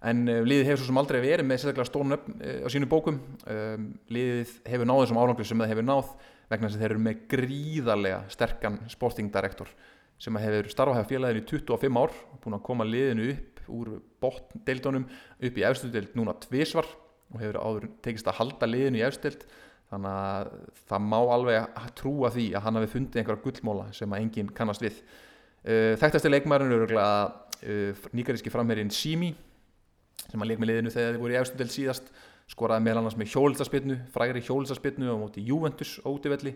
en 0.00 0.24
uh, 0.28 0.40
liðið 0.46 0.68
hefur 0.70 0.82
svo 0.82 0.90
sem 0.90 1.00
aldrei 1.00 1.20
verið 1.22 1.46
með 1.48 1.62
sérstaklega 1.62 1.90
stórn 1.90 2.16
upp 2.16 2.28
uh, 2.32 2.64
á 2.64 2.68
sínu 2.72 2.88
bókum. 2.90 3.20
Um, 3.44 3.88
liðið 4.12 4.54
hefur 4.72 4.88
náð 4.88 5.02
þessum 5.04 5.20
árangli 5.20 5.48
sem 5.48 5.62
það 5.62 5.72
hefur 5.74 5.88
náð 5.88 6.12
vegna 6.50 6.66
þess 6.68 6.78
að 6.78 6.84
þeir 6.84 6.94
eru 6.94 7.04
með 7.04 7.24
gríðarlega 7.30 8.20
sterkan 8.32 8.78
sportingdirektor 8.90 9.70
sem 10.20 10.36
hefur 10.42 10.68
starfað 10.72 10.98
hefur 10.98 11.10
félaginu 11.14 11.40
í 11.40 11.46
25 11.48 12.00
ár 12.00 12.16
og 12.32 12.40
búin 12.42 12.56
að 12.58 12.66
koma 12.66 12.86
liðinu 12.88 13.30
upp 13.34 13.60
úr 13.70 13.92
botndeildunum 14.20 15.06
upp 15.06 15.60
í 15.60 15.64
efstudeld 15.68 16.16
núna 16.18 16.34
tvísvar 16.42 16.88
og 17.30 17.40
hefur 17.40 17.60
áður 17.62 17.86
tekist 18.04 18.28
að 18.28 18.40
halda 18.40 18.68
liðinu 18.68 19.00
í 19.00 19.04
efstudeld 19.06 19.46
þannig 19.90 20.16
að 20.16 20.50
það 20.90 21.06
má 21.06 21.18
alveg 21.20 21.78
trúa 21.98 22.30
því 22.34 22.46
að 22.54 22.66
hann 22.66 22.78
hafi 22.78 22.90
fundið 22.94 23.22
einhverja 23.22 23.44
gullmóla 23.46 23.86
sem 23.96 24.12
að 24.12 24.24
enginn 24.24 24.50
kannast 24.54 24.84
við. 24.84 24.98
Uh, 25.60 25.94
þekktasti 26.00 26.30
leikmærin 26.30 26.72
eru 26.72 27.00
nýgaríski 28.16 28.52
framherrin 28.52 28.92
Simi 28.94 29.34
sem 30.30 30.42
að 30.42 30.50
leik 30.50 30.60
með 30.60 30.70
liðinu 30.70 30.92
þegar 30.94 31.14
þið 31.14 31.22
voru 31.24 31.34
í 31.34 31.38
eftir 31.40 31.60
del 31.60 31.72
síðast 31.74 32.12
skoraði 32.50 32.86
meðal 32.86 33.02
annars 33.02 33.18
með 33.18 33.32
hjólstaspinnu 33.34 33.96
frægri 34.14 34.42
hjólstaspinnu 34.46 35.10
á 35.10 35.16
móti 35.18 35.44
Juventus 35.46 35.96
ótivelli 36.06 36.54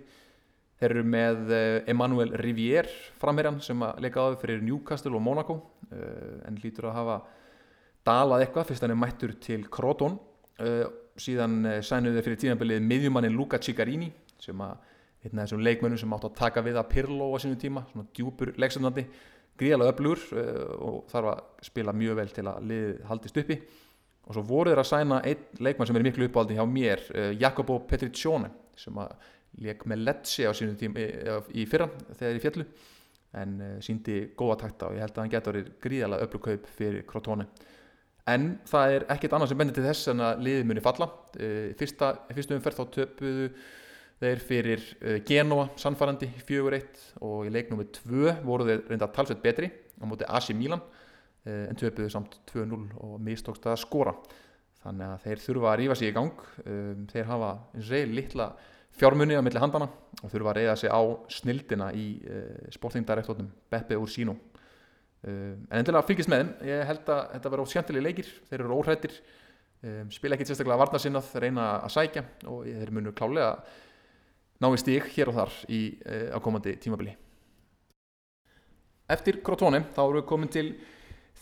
þeir 0.80 0.90
eru 0.90 1.04
með 1.06 1.52
eh, 1.54 2.38
Rivier 2.42 2.90
framherjan 3.20 3.60
sem 3.62 3.82
að 3.86 4.02
leika 4.04 4.22
áður 4.24 4.40
fyrir 4.42 4.64
Newcastle 4.64 5.14
og 5.14 5.22
Monaco 5.22 5.58
eh, 5.90 6.40
en 6.48 6.58
lítur 6.62 6.90
að 6.90 6.98
hafa 6.98 7.18
dalað 8.04 8.44
eitthvað. 8.44 8.66
Fyrst 8.68 8.84
hann 8.84 8.92
er 8.92 9.00
mættur 9.00 9.36
til 9.40 9.62
Kroton 9.72 10.18
eh, 10.60 10.84
síðan 11.14 11.80
sænuði 11.86 12.24
fyrir 12.26 12.42
tímanbilið 12.42 12.82
miðjumannin 12.88 13.38
Luca 13.38 13.60
Ciccarini 13.62 14.10
sem 14.42 14.58
að 14.60 14.74
af 15.24 15.32
þessum 15.32 15.62
leikmönnum 15.64 15.96
sem 15.96 16.12
átt 16.12 16.26
að 16.28 16.34
taka 16.36 16.62
við 16.64 16.76
að 16.76 16.90
Pirlo 16.90 17.30
á 17.32 17.36
sinu 17.40 17.56
tíma, 17.56 17.86
svona 17.88 18.10
djúpur 18.12 18.50
leiksöndandi 18.60 19.06
gríðalega 19.60 19.94
öflugur 19.94 20.22
uh, 20.34 20.72
og 20.88 20.96
þarf 21.12 21.30
að 21.32 21.68
spila 21.68 21.94
mjög 21.96 22.18
vel 22.20 22.32
til 22.34 22.46
að 22.50 22.68
liðið 22.70 23.04
haldist 23.10 23.40
uppi. 23.42 23.58
Og 24.24 24.36
svo 24.36 24.44
voru 24.48 24.72
þeir 24.72 24.80
að 24.80 24.90
sæna 24.90 25.20
einn 25.28 25.62
leikmann 25.66 25.88
sem 25.90 25.98
er 26.00 26.06
miklu 26.06 26.28
uppáldi 26.28 26.56
hjá 26.56 26.64
mér 26.68 27.04
uh, 27.12 27.30
Jacobo 27.36 27.78
Petriccione 27.88 28.50
sem 28.78 28.96
að 28.98 29.14
leik 29.64 29.84
með 29.86 30.02
Lecce 30.08 30.48
á 30.50 30.52
sínum 30.56 30.78
tím 30.80 30.96
uh, 30.98 31.38
í 31.54 31.66
fyrra 31.70 31.90
þegar 32.16 32.40
í 32.40 32.42
fjallu 32.42 32.66
en 33.34 33.54
síndi 33.82 34.28
góða 34.38 34.60
takta 34.60 34.88
og 34.88 34.94
ég 34.94 35.02
held 35.02 35.16
að 35.16 35.24
hann 35.24 35.30
getur 35.32 35.56
gríðalega 35.82 36.26
öflugkaup 36.28 36.68
fyrir 36.76 37.02
Crotone. 37.08 37.48
En 38.30 38.44
það 38.70 38.92
er 38.92 39.06
ekkert 39.10 39.34
annað 39.34 39.50
sem 39.50 39.58
bendir 39.58 39.74
til 39.74 39.86
þess 39.88 40.10
en 40.12 40.22
að 40.22 40.44
liðið 40.46 40.68
muni 40.70 40.84
falla. 40.84 41.08
Fyrsta, 41.80 42.12
fyrstu 42.30 42.54
umferð 42.54 42.78
þá 42.78 42.92
töpuðu 42.94 43.48
þeir 44.24 44.42
fyrir 44.44 44.84
uh, 45.00 45.18
Genoa 45.26 45.68
sannfærandi 45.80 46.28
4-1 46.46 47.02
og 47.24 47.48
í 47.48 47.52
leiknum 47.52 47.80
við 47.82 47.90
2 48.00 48.36
voru 48.46 48.66
þeir 48.68 48.84
reynda 48.90 49.10
talsveit 49.12 49.42
betri 49.44 49.70
á 49.70 50.04
móti 50.08 50.26
Asi 50.28 50.56
Milan 50.56 50.82
uh, 50.82 51.66
en 51.68 51.78
töpuðu 51.78 52.10
samt 52.12 52.38
2-0 52.50 52.78
og 53.04 53.18
mistókst 53.24 53.66
að 53.68 53.80
skora. 53.84 54.14
Þannig 54.84 55.10
að 55.10 55.26
þeir 55.26 55.44
þurfa 55.46 55.70
að 55.70 55.78
rífa 55.80 55.98
sig 55.98 56.10
í 56.10 56.16
gang. 56.16 56.46
Um, 56.64 57.04
þeir 57.12 57.28
hafa 57.30 57.52
eins 57.72 57.84
og 57.84 57.90
segir 57.92 58.16
litla 58.18 58.48
fjármunni 58.94 59.38
á 59.38 59.42
milli 59.44 59.62
handana 59.62 59.88
og 60.20 60.32
þurfa 60.32 60.52
að 60.52 60.58
reyða 60.60 60.74
sig 60.78 60.92
á 60.92 61.00
snildina 61.32 61.88
í 61.98 62.08
sportingdirektornum 62.76 63.48
Beppe 63.72 63.96
Ursino. 63.98 64.36
En 65.24 65.80
endilega 65.80 66.04
fylgist 66.06 66.30
með 66.30 66.44
þeim. 66.44 66.52
Ég 66.68 66.84
held 66.86 67.08
að 67.10 67.22
þetta 67.32 67.50
verður 67.50 67.64
óskjöntilega 67.64 68.06
leikir. 68.06 68.28
Þeir 68.50 68.60
eru 68.60 68.76
óhrættir 68.76 69.16
spila 70.14 70.36
ekki 70.36 70.46
sérstaklega 70.48 70.78
varnarsinnað 70.80 71.32
reyna 71.42 71.64
að 71.80 71.94
sækja 71.96 72.22
og 72.52 72.68
þeir 72.68 72.92
munu 72.94 73.12
klálega 73.16 73.50
náði 74.64 74.80
stík 74.82 75.06
hér 75.14 75.30
og 75.30 75.38
þar 75.38 75.54
í 75.68 75.80
uh, 76.00 76.34
ákomandi 76.38 76.74
tímabili. 76.82 77.14
Eftir 79.14 79.42
Crotone 79.44 79.82
þá 79.92 80.02
erum 80.06 80.18
við 80.18 80.28
komin 80.30 80.52
til 80.52 80.66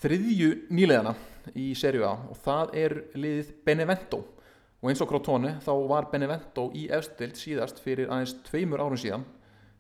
þriðju 0.03 0.51
nýleðana 0.75 1.15
í 1.59 1.71
serju 1.79 2.07
A 2.09 2.13
og 2.33 2.39
það 2.43 2.77
er 2.83 2.97
liðið 3.15 3.53
Benevento. 3.67 4.23
Og 4.83 4.91
eins 4.91 5.03
og 5.03 5.11
Crotone 5.13 5.57
þá 5.63 5.73
var 5.91 6.11
Benevento 6.11 6.69
í 6.75 6.89
efstild 6.91 7.39
síðast 7.39 7.79
fyrir 7.85 8.11
aðeins 8.11 8.35
tveimur 8.49 8.83
árum 8.83 8.99
síðan. 8.99 9.25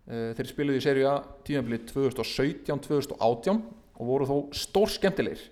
Uh, 0.07 0.31
þeir 0.39 0.51
spiluði 0.51 0.83
í 0.83 0.87
serju 0.87 1.11
A 1.11 1.17
tímabili 1.47 1.83
2017-2018 1.91 3.67
og 3.99 4.07
voru 4.09 4.29
þó 4.31 4.37
stór 4.57 4.91
skemmtilegir 4.91 5.51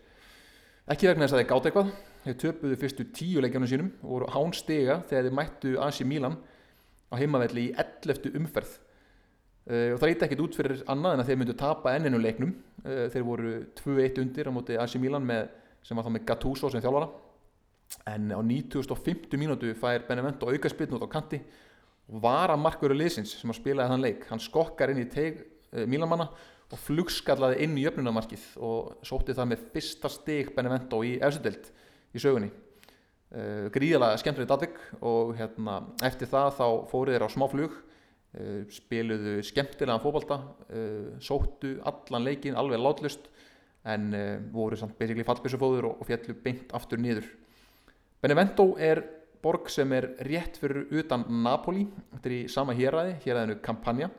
ekki 0.90 1.06
vegna 1.06 1.26
þess 1.26 1.36
að 1.36 1.42
þeir 1.42 1.50
gátt 1.50 1.68
eitthvað 1.68 1.90
þeir 2.24 2.38
töpuðu 2.42 2.78
fyrstu 2.80 3.06
tíu 3.14 3.42
leikjanum 3.44 3.70
sínum 3.70 3.90
og 4.02 4.14
voru 4.14 4.30
hán 4.34 4.54
stiga 4.56 4.96
þegar 5.08 5.26
þeir 5.26 5.36
mættu 5.38 5.74
Asi 5.84 6.06
Milan 6.06 6.36
á 7.10 7.14
heimavelli 7.18 7.68
í 7.68 7.72
11. 7.74 8.30
umferð. 8.38 8.76
Uh, 9.70 9.92
og 9.94 10.00
það 10.00 10.06
reyndi 10.08 10.26
ekkit 10.26 10.44
út 10.44 10.56
fyrir 10.56 10.84
annað 10.90 11.14
en 11.14 11.22
að 11.22 11.30
þeir 11.30 11.40
myndu 11.40 11.56
tapa 11.58 11.94
enninu 11.96 12.20
leiknum. 12.22 12.54
Uh, 12.84 13.06
þeir 13.12 13.26
voru 13.26 13.56
2-1 13.82 14.22
undir 14.22 14.50
á 14.50 14.52
móti 14.54 14.78
AC 14.80 14.96
Milan 15.02 15.26
með, 15.26 15.50
sem 15.86 15.98
var 15.98 16.06
þá 16.06 16.14
með 16.14 16.24
Gattuso 16.30 16.70
sem 16.72 16.84
þjálfara. 16.84 17.10
En 18.10 18.30
á 18.30 18.40
9050 18.40 19.40
mínútu 19.40 19.74
fær 19.78 20.06
Benevento 20.08 20.48
aukarspiln 20.50 20.96
út 20.96 21.04
á 21.06 21.10
kanti. 21.10 21.42
Og 22.10 22.22
var 22.24 22.54
að 22.54 22.62
markveru 22.64 22.96
liðsins 22.96 23.36
sem 23.38 23.52
að 23.52 23.60
spilaði 23.60 23.92
þann 23.92 24.06
leik 24.06 24.24
hann 24.30 24.42
skokkar 24.42 24.94
inn 24.94 25.04
í 25.04 25.10
teg 25.10 25.42
uh, 25.42 25.84
Milanmanna 25.90 26.30
og 26.70 26.78
flugskallaði 26.78 27.64
inn 27.66 27.78
í 27.78 27.86
öfnunamarkið 27.90 28.42
og 28.62 29.06
sótti 29.06 29.34
það 29.34 29.52
með 29.52 29.62
fyrsta 29.74 30.10
stig 30.12 30.52
Benevento 30.54 31.02
í 31.06 31.16
efsudelt 31.18 31.70
í 32.14 32.22
sögunni 32.22 32.50
Uh, 33.30 33.68
gríðilega 33.70 34.16
skemmtilegt 34.18 34.50
aðvik 34.50 34.78
og 35.06 35.36
hérna, 35.38 35.76
eftir 36.02 36.26
það 36.26 36.48
þá 36.56 36.64
fóruð 36.90 37.14
þeir 37.14 37.24
á 37.24 37.30
smáflug. 37.30 37.76
Uh, 38.34 38.64
spiluðu 38.74 39.36
skemmtilega 39.46 40.02
fókbalta 40.02 40.40
uh, 40.74 41.12
sóttu 41.22 41.76
allan 41.86 42.26
leikin 42.26 42.58
alveg 42.58 42.82
látlust 42.82 43.30
en 43.86 44.10
voru 44.52 44.76
samt 44.76 44.98
basically 44.98 45.24
fallbísufóður 45.24 45.86
og, 45.88 46.02
og 46.02 46.08
fjallu 46.10 46.34
beint 46.42 46.74
aftur 46.76 47.00
niður. 47.00 47.30
Benevento 48.20 48.74
er 48.82 49.00
borg 49.40 49.70
sem 49.72 49.94
er 49.96 50.10
rétt 50.26 50.58
fyrir 50.60 50.90
utan 51.00 51.24
Napoli. 51.46 51.86
Þetta 52.10 52.28
er 52.28 52.34
í 52.36 52.42
sama 52.52 52.74
héræði, 52.76 53.14
héræðinu 53.22 53.56
Campania. 53.64 54.10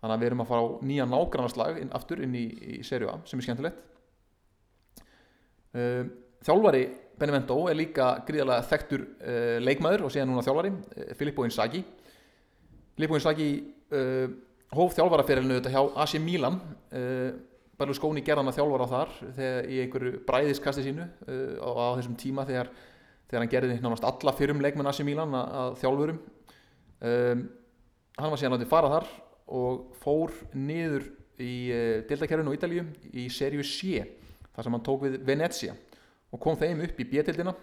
Þannig 0.00 0.16
að 0.16 0.24
við 0.24 0.30
erum 0.32 0.42
að 0.42 0.50
fara 0.50 0.64
á 0.66 0.72
nýja 0.88 1.06
nágrannarslag 1.12 1.78
aftur 1.94 2.24
inn 2.24 2.34
í, 2.34 2.48
í 2.80 2.82
Serie 2.82 3.12
A 3.12 3.20
sem 3.28 3.38
er 3.38 3.46
skemmtilegt. 3.46 3.86
Þjálfari 6.48 6.84
Benevento 7.18 7.56
er 7.70 7.76
líka 7.78 8.08
gríðarlega 8.26 8.66
þekktur 8.66 9.02
uh, 9.04 9.56
leikmaður 9.62 10.06
og 10.06 10.12
síðan 10.12 10.32
núna 10.32 10.42
þjálfari 10.42 10.72
uh, 10.74 11.10
Filippo 11.18 11.44
Inzaghi. 11.46 11.82
Filippo 12.96 13.18
Inzaghi 13.18 13.48
uh, 13.94 14.24
hóf 14.74 14.96
þjálfaraferilinu 14.96 15.60
þetta 15.60 15.74
hjá 15.74 15.82
AC 16.02 16.16
Milan. 16.22 16.58
Berlusconi 17.78 18.22
gerðan 18.26 18.50
að 18.50 18.56
þjálfara 18.58 18.86
þar 18.90 19.12
þegar 19.36 19.68
í 19.70 19.78
einhverju 19.82 20.18
bræðiskasti 20.26 20.82
sínu 20.86 21.04
á, 21.06 21.68
á 21.70 21.94
þessum 21.98 22.16
tíma 22.18 22.44
þegar, 22.46 22.70
þegar 23.30 23.42
hann 23.44 23.52
gerði 23.52 23.78
nánast 23.82 24.06
alla 24.06 24.34
fyrrum 24.34 24.62
leikmenn 24.62 24.90
AC 24.90 25.02
Milan 25.06 25.34
að, 25.34 25.54
að 25.60 25.78
þjálfurum. 25.82 26.18
Um, 27.04 27.44
hann 28.18 28.34
var 28.34 28.42
síðan 28.42 28.56
áttið 28.58 28.70
fara 28.70 28.90
þar 28.96 29.08
og 29.60 29.98
fór 30.02 30.34
niður 30.58 31.06
í 31.42 31.54
deltakerfinu 32.10 32.54
á 32.54 32.56
Ítalíu 32.58 32.86
í 33.14 33.28
serju 33.30 33.66
C 33.66 34.02
þar 34.54 34.66
sem 34.66 34.78
hann 34.78 34.86
tók 34.86 35.06
við 35.06 35.20
Venezia 35.26 35.74
og 36.34 36.40
kom 36.42 36.58
þeim 36.58 36.82
upp 36.84 37.00
í 37.00 37.08
B-dildina 37.08 37.54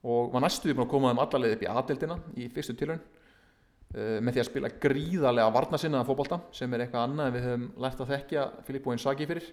og 0.00 0.30
var 0.32 0.44
næstuði 0.46 0.76
búin 0.76 0.86
að 0.86 0.92
koma 0.94 1.10
þeim 1.12 1.22
allarleið 1.24 1.56
upp 1.56 1.64
í 1.64 1.70
A-dildina 1.70 2.18
í 2.40 2.46
fyrstu 2.54 2.76
tilhörn 2.80 3.00
uh, 3.00 4.18
með 4.24 4.36
því 4.36 4.42
að 4.42 4.48
spila 4.48 4.70
gríðarlega 4.84 5.54
varnasinnaða 5.56 6.08
fótbolta 6.08 6.40
sem 6.56 6.72
er 6.72 6.86
eitthvað 6.86 7.08
annað 7.08 7.28
en 7.28 7.34
við 7.36 7.48
höfum 7.48 7.66
lært 7.84 8.00
að 8.00 8.14
þekkja 8.14 8.46
Filippo 8.68 8.94
Inzaghi 8.94 9.28
fyrir. 9.28 9.50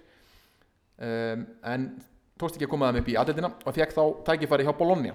Um, 0.98 1.44
en 1.68 1.90
tókst 2.40 2.56
ekki 2.56 2.66
að 2.66 2.72
koma 2.72 2.88
þeim 2.88 3.02
upp 3.02 3.12
í 3.12 3.18
A-dildina 3.20 3.52
og 3.52 3.76
fekk 3.76 3.94
þá 3.98 4.02
tækifæri 4.30 4.66
hjá 4.66 4.72
Bologna. 4.78 5.12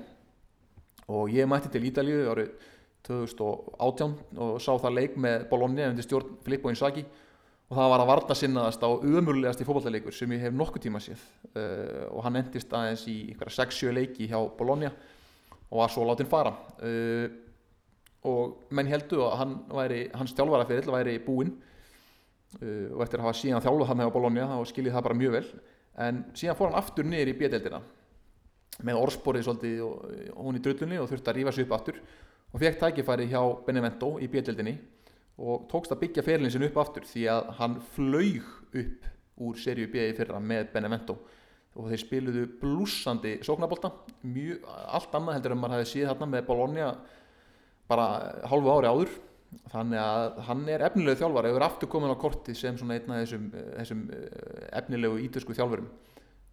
Og 1.09 1.33
ég 1.33 1.49
mætti 1.49 1.73
til 1.73 1.83
Ítalíu 1.89 2.29
árið 2.31 2.53
2018 3.03 4.13
og 4.39 4.61
sá 4.63 4.71
það 4.77 4.97
leik 4.99 5.17
með 5.19 5.49
Bologna 5.49 5.89
undir 5.89 6.05
stjórn 6.05 6.37
Filippo 6.45 6.71
Inzaghi 6.71 7.03
og 7.73 7.79
það 7.79 7.89
var 7.89 8.03
að 8.03 8.09
varna 8.11 8.35
sinnaðast 8.37 8.83
á 8.85 8.89
umurlegast 8.93 9.61
í 9.63 9.65
fókbaltaleikur 9.65 10.13
sem 10.13 10.33
ég 10.35 10.43
hef 10.45 10.53
nokkuð 10.53 10.83
tíma 10.85 10.99
séð. 11.01 11.21
Uh, 11.55 12.05
og 12.13 12.21
hann 12.27 12.37
endist 12.37 12.73
aðeins 12.75 13.05
í 13.09 13.15
einhverja 13.31 13.65
6-7 13.65 13.93
leiki 13.97 14.27
hjá 14.29 14.37
Bologna 14.59 14.91
og 15.71 15.79
var 15.79 15.93
svo 15.93 16.05
látin 16.05 16.29
fara. 16.29 16.53
Uh, 16.83 17.25
og 18.29 18.69
menn 18.77 18.91
heldu 18.91 19.23
að 19.25 19.37
hann 19.41 19.57
væri, 19.73 20.03
hans 20.13 20.35
þjálfaraferill 20.37 20.93
væri 20.93 21.17
búinn. 21.25 21.55
Uh, 22.59 22.93
og 22.93 23.01
eftir 23.07 23.23
að 23.23 23.27
hafa 23.27 23.41
síðan 23.41 23.65
þjálfuð 23.65 23.89
hann 23.89 24.05
hjá 24.05 24.13
Bologna 24.13 24.47
þá 24.53 24.69
skiljið 24.69 24.97
það 24.97 25.07
bara 25.09 25.19
mjög 25.23 25.37
vel. 25.39 25.45
En 26.05 26.23
síðan 26.37 26.59
fór 26.59 26.69
hann 26.69 26.81
aftur 26.83 27.09
niður 27.09 27.33
í 27.33 27.37
bjödeldina 27.41 27.83
með 28.85 28.99
orðsporið 29.01 29.47
svolítið 29.47 29.85
og, 29.85 30.05
og 30.33 30.45
hún 30.45 30.57
í 30.57 30.61
drullunni 30.65 31.01
og 31.01 31.09
þurfti 31.09 31.33
að 31.33 31.39
rífa 31.39 31.57
sig 31.57 31.65
upp 31.65 31.77
aftur. 31.79 32.01
Og 32.53 32.61
fekk 32.61 32.83
tækifæri 32.83 33.31
hjá 33.33 33.41
Benevento 33.65 34.19
í 34.21 34.29
bjödeldinni 34.29 34.77
og 35.41 35.65
tókst 35.71 35.93
að 35.93 36.03
byggja 36.03 36.25
ferilin 36.25 36.51
sin 36.53 36.65
upp 36.67 36.77
aftur 36.81 37.05
því 37.09 37.23
að 37.33 37.49
hann 37.57 37.79
flaug 37.95 38.49
upp 38.83 39.07
úr 39.43 39.57
serju 39.57 39.89
B 39.89 40.03
í 40.11 40.15
fyrra 40.17 40.39
með 40.41 40.69
Benevento. 40.75 41.17
Og 41.73 41.89
þeir 41.89 42.01
spiluðu 42.03 42.43
blúsandi 42.61 43.39
sóknabólta 43.45 43.89
allt 44.93 45.15
annað 45.17 45.39
heldur 45.39 45.55
en 45.55 45.61
maður 45.61 45.79
hefði 45.79 45.89
síð 45.89 46.09
hérna 46.11 46.27
með 46.29 46.45
Bologna 46.51 46.91
bara 47.89 48.07
hálfu 48.49 48.75
ári 48.75 48.91
áður. 48.91 49.15
Þannig 49.69 50.01
að 50.01 50.37
hann 50.47 50.61
er 50.73 50.83
efnilegu 50.85 51.19
þjálfar 51.21 51.47
er 51.49 51.65
aftur 51.65 51.89
komin 51.89 52.13
á 52.13 52.17
korti 52.17 52.55
sem 52.57 52.77
svona 52.77 52.97
einn 52.97 53.11
af 53.13 53.23
þessum, 53.23 53.49
þessum 53.53 54.05
efnilegu 54.81 55.19
ítösku 55.27 55.57
þjálfurum. 55.57 55.89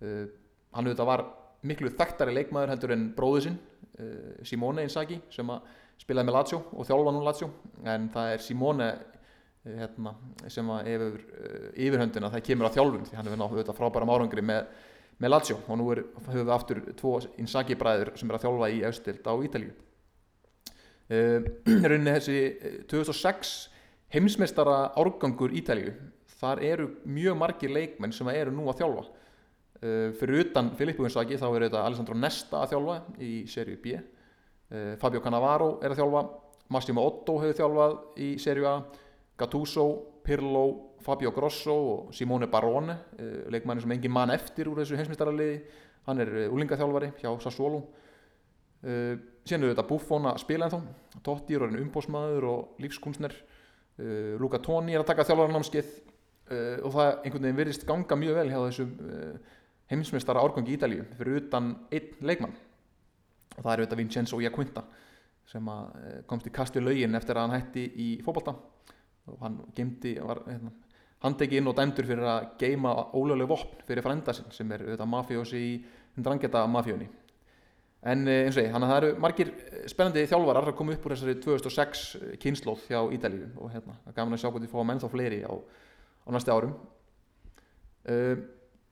Uh, 0.01 0.25
hann 0.73 0.88
auðvitað 0.88 1.09
var 1.09 1.27
miklu 1.69 1.93
þekktari 1.93 2.35
leikmaður 2.37 2.73
heldur 2.75 2.95
en 2.97 3.07
bróðu 3.16 3.45
sinn 3.45 3.57
uh, 4.01 4.40
Simone 4.49 4.85
Inzaghi 4.87 5.21
sem 5.33 5.53
að 5.53 5.69
spilaði 6.01 6.29
með 6.29 6.37
Lazio 6.39 6.61
og 6.73 6.87
þjálfa 6.89 7.15
nú 7.15 7.25
Lazio 7.25 7.51
en 7.89 8.09
það 8.13 8.35
er 8.35 8.45
Simone 8.45 8.89
hérna, 9.65 10.15
sem 10.49 10.71
að 10.73 10.89
yfir, 10.95 11.19
yfirhöndina 11.77 12.31
það 12.33 12.47
kemur 12.47 12.71
á 12.71 12.75
þjálfun 12.77 13.07
því 13.09 13.19
hann 13.19 13.29
er 13.29 13.41
náttúrulega 13.41 13.77
frábæra 13.77 14.09
árangri 14.09 14.45
með, 14.45 14.71
með 15.21 15.35
Lazio. 15.35 15.59
Og 15.69 15.81
nú 15.81 15.89
er, 15.93 16.03
höfum 16.25 16.41
við 16.41 16.55
aftur 16.55 16.83
tvo 16.97 17.15
Inzaghi 17.43 17.77
bræður 17.79 18.15
sem 18.17 18.31
er 18.31 18.39
að 18.39 18.47
þjálfa 18.47 18.71
í 18.73 18.83
austild 18.89 19.29
á 19.29 19.35
Ítalíu. 19.49 19.77
Uh, 21.11 21.43
rauninni 21.67 22.13
þessi 22.15 22.85
2006 22.87 23.49
heimsmeistara 24.15 24.93
árgangur 24.95 25.51
Ítalíu 25.59 25.91
þar 26.39 26.63
eru 26.63 26.85
mjög 27.03 27.35
margir 27.41 27.73
leikmenn 27.75 28.15
sem 28.15 28.31
eru 28.31 28.53
nú 28.55 28.69
að 28.71 28.85
þjálfa. 28.85 29.03
Fyrir 30.21 30.45
utan 30.45 30.71
Filippo 30.79 31.03
Inzaghi 31.09 31.41
þá 31.41 31.49
er 31.49 31.65
þetta 31.67 31.83
Alessandro 31.83 32.15
Nesta 32.15 32.61
að 32.61 32.77
þjálfa 32.77 32.97
í 33.27 33.33
serju 33.51 33.81
B 33.83 33.97
Fabio 34.71 35.19
Cannavaro 35.23 35.81
er 35.83 35.91
að 35.91 35.99
þjálfa 35.99 36.21
Massimo 36.71 37.03
Otto 37.03 37.41
hefur 37.43 37.57
þjálfað 37.59 37.95
í 38.23 38.29
serju 38.39 38.69
A 38.71 38.75
Gattuso, 39.41 39.87
Pirlo 40.23 40.65
Fabio 41.03 41.33
Grosso 41.35 41.75
og 41.75 42.13
Simone 42.15 42.47
Barone 42.51 42.95
uh, 42.95 43.49
leikmanni 43.51 43.83
sem 43.83 43.95
engin 43.97 44.15
mann 44.15 44.31
eftir 44.35 44.71
úr 44.71 44.83
þessu 44.83 44.99
heimsmyndstaraliði 45.01 45.57
hann 46.07 46.23
er 46.23 46.31
úlingaþjálfari 46.49 47.11
hjá 47.21 47.29
Sassuolo. 47.43 47.83
Síðan 48.81 49.67
er 49.67 49.75
þetta 49.75 49.85
Buffon 49.85 50.31
að 50.31 50.39
spila 50.41 50.65
ennþá. 50.65 50.79
Totti 51.27 51.53
er 51.53 51.67
orðin 51.67 51.83
umbósmaður 51.83 52.47
og 52.49 52.81
lífskunstner 52.81 53.35
Luca 54.41 54.63
Toni 54.65 54.97
er 54.97 55.03
að 55.03 55.11
taka 55.11 55.27
þjálfarnámskeið 55.29 55.91
og 56.87 56.95
það 56.95 57.11
einhvern 57.11 57.45
veginn 57.45 57.59
virðist 57.59 57.85
ganga 57.87 58.17
mjög 58.17 58.41
vel 58.41 58.47
hjá 58.49 58.59
þessum 58.63 58.95
heimsmyndstara 59.93 60.41
árgangi 60.41 60.73
í 60.73 60.79
Ídalíu 60.79 61.05
fyrir 61.19 61.43
utan 61.43 61.75
einn 61.93 62.25
leikmann 62.25 62.57
og 63.57 63.63
það 63.63 63.73
er 63.73 63.83
auðvitað 63.83 64.03
Vincenzo 64.03 64.41
Iaquinta 64.41 64.85
sem 65.51 65.71
komst 66.31 66.47
í 66.47 66.53
kasti 66.55 66.83
laugin 66.83 67.19
eftir 67.19 67.39
að 67.39 67.49
hann 67.49 67.57
hætti 67.59 67.87
í 67.99 68.11
fókbalta 68.25 68.55
og 69.31 69.41
hann 69.43 69.59
gemdi, 69.77 70.15
hérna, 70.21 70.71
handekinn 71.25 71.71
og 71.71 71.77
dæmdur 71.79 72.07
fyrir 72.09 72.29
að 72.31 72.53
geima 72.61 72.95
ólögleg 73.15 73.51
vopn 73.51 73.83
fyrir 73.89 74.07
frænda 74.07 74.35
sinn 74.37 74.53
sem 74.55 74.71
er 74.73 74.87
auðvitað 74.87 75.11
mafjósi 75.15 75.65
í 75.65 75.73
Ndrangeta 76.21 76.63
mafjóni 76.71 77.09
en 78.01 78.25
eins 78.25 78.57
og 78.57 78.65
ég, 78.65 78.71
þannig 78.73 78.87
að 78.87 78.93
það 78.93 79.03
eru 79.03 79.11
margir 79.21 79.51
spennandi 79.91 80.29
þjálfarar 80.31 80.71
að 80.71 80.79
koma 80.79 80.95
upp 80.95 81.05
úr 81.05 81.15
þessari 81.15 81.35
2006 81.45 82.05
kynnslóð 82.41 82.87
hjá 82.89 83.01
Ídalíu 83.17 83.51
og 83.61 83.75
hérna, 83.75 83.99
það 84.05 84.13
er 84.13 84.17
gaman 84.17 84.37
að 84.37 84.43
sjá 84.45 84.53
þið 84.55 84.71
fá 84.73 84.79
menn 84.89 85.03
þá 85.03 85.09
fleiri 85.13 85.41
á, 85.45 85.53
á 85.53 86.29
næstu 86.33 86.55
árum. 86.55 86.73
Uh, 88.09 88.41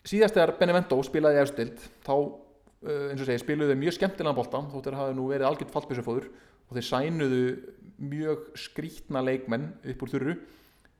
síðast 0.05 0.37
þegar 0.37 0.53
Benevento 0.61 1.01
spilaði 1.07 1.41
efstild 1.41 1.81
þá 2.05 2.15
eins 2.87 3.23
og 3.23 3.27
segi, 3.27 3.41
spiluðu 3.43 3.75
mjög 3.79 3.97
skemmtilega 3.97 4.37
bólta 4.37 4.61
þótt 4.71 4.91
að 4.93 4.99
hafa 5.01 5.15
nú 5.17 5.25
verið 5.33 5.49
algjört 5.49 5.73
fallbísufóður 5.75 6.29
og 6.69 6.77
þeir 6.77 6.87
sænuðu 6.87 7.41
mjög 7.99 8.45
skrítna 8.59 9.23
leikmenn 9.25 9.73
upp 9.83 10.05
úr 10.05 10.13
þurru. 10.13 10.37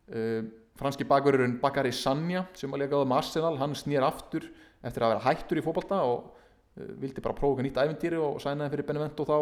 Uh, 0.09 0.41
franski 0.79 1.07
bakverðurinn 1.07 1.59
Bakari 1.63 1.93
Sanja 1.95 2.47
sem 2.57 2.73
að 2.75 2.89
það 2.89 3.05
með 3.11 3.21
Arsenal 3.21 3.55
hann 3.61 3.77
snýr 3.79 4.07
aftur 4.07 4.47
eftir 4.87 5.05
að 5.05 5.13
vera 5.13 5.25
hættur 5.27 5.61
í 5.61 5.65
fókbalta 5.67 6.01
og 6.07 6.33
uh, 6.33 6.93
vildi 7.03 7.23
bara 7.23 7.37
prófa 7.39 7.63
nýtt 7.63 7.79
æfintýri 7.83 8.19
og 8.23 8.41
sænaði 8.43 8.75
fyrir 8.77 8.91
Benevento 8.93 9.29
þá. 9.29 9.39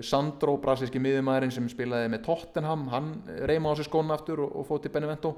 Sandro, 0.00 0.54
brasilski 0.56 0.96
miðumæðurinn 1.04 1.50
sem 1.52 1.66
spilaði 1.68 2.08
með 2.08 2.22
Tottenham 2.24 2.86
hann 2.88 3.10
reyma 3.44 3.68
á 3.68 3.76
sig 3.76 3.84
skóna 3.84 4.14
aftur 4.16 4.40
og, 4.46 4.54
og 4.56 4.64
fótt 4.64 4.86
í 4.88 4.92
Benevento. 4.94 5.34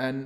En 0.00 0.22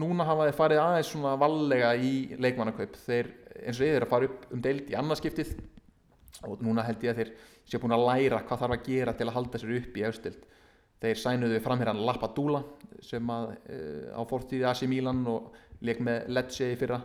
núna 0.00 0.26
hafa 0.26 0.48
þeir 0.48 0.58
farið 0.58 0.82
aðeins 0.82 1.12
svona 1.12 1.36
vallega 1.40 1.92
í 1.96 2.14
leikmannakaup. 2.38 2.98
Þeir 3.04 3.30
eins 3.62 3.78
og 3.78 3.86
ég 3.86 3.98
er 3.98 4.06
að 4.06 4.12
fara 4.14 4.30
upp 4.30 4.48
um 4.50 4.64
deild 4.64 4.90
í 4.90 4.98
annarskiptið 4.98 5.54
og 6.48 6.64
núna 6.66 6.84
held 6.86 7.04
ég 7.06 7.14
að 7.14 7.22
þeir 7.22 7.34
séu 7.64 7.80
búin 7.80 7.94
að 7.94 8.06
læra 8.08 8.42
hvað 8.44 8.64
þarf 8.64 8.76
að 8.76 8.88
gera 8.88 9.14
til 9.16 9.28
að 9.28 9.36
halda 9.38 9.60
sér 9.60 9.76
upp 9.78 9.96
í 9.96 10.06
austild 10.08 10.42
þeir 11.04 11.20
sænuðu 11.20 11.60
framherran 11.64 12.00
Lapadula 12.06 12.62
sem 13.04 13.28
að 13.32 13.50
uh, 13.52 14.16
á 14.16 14.20
fortíði 14.28 14.66
AC 14.68 14.84
Milan 14.88 15.24
og 15.28 15.52
leik 15.84 16.00
með 16.04 16.30
Lecce 16.32 16.70
í 16.72 16.78
fyrra. 16.80 17.00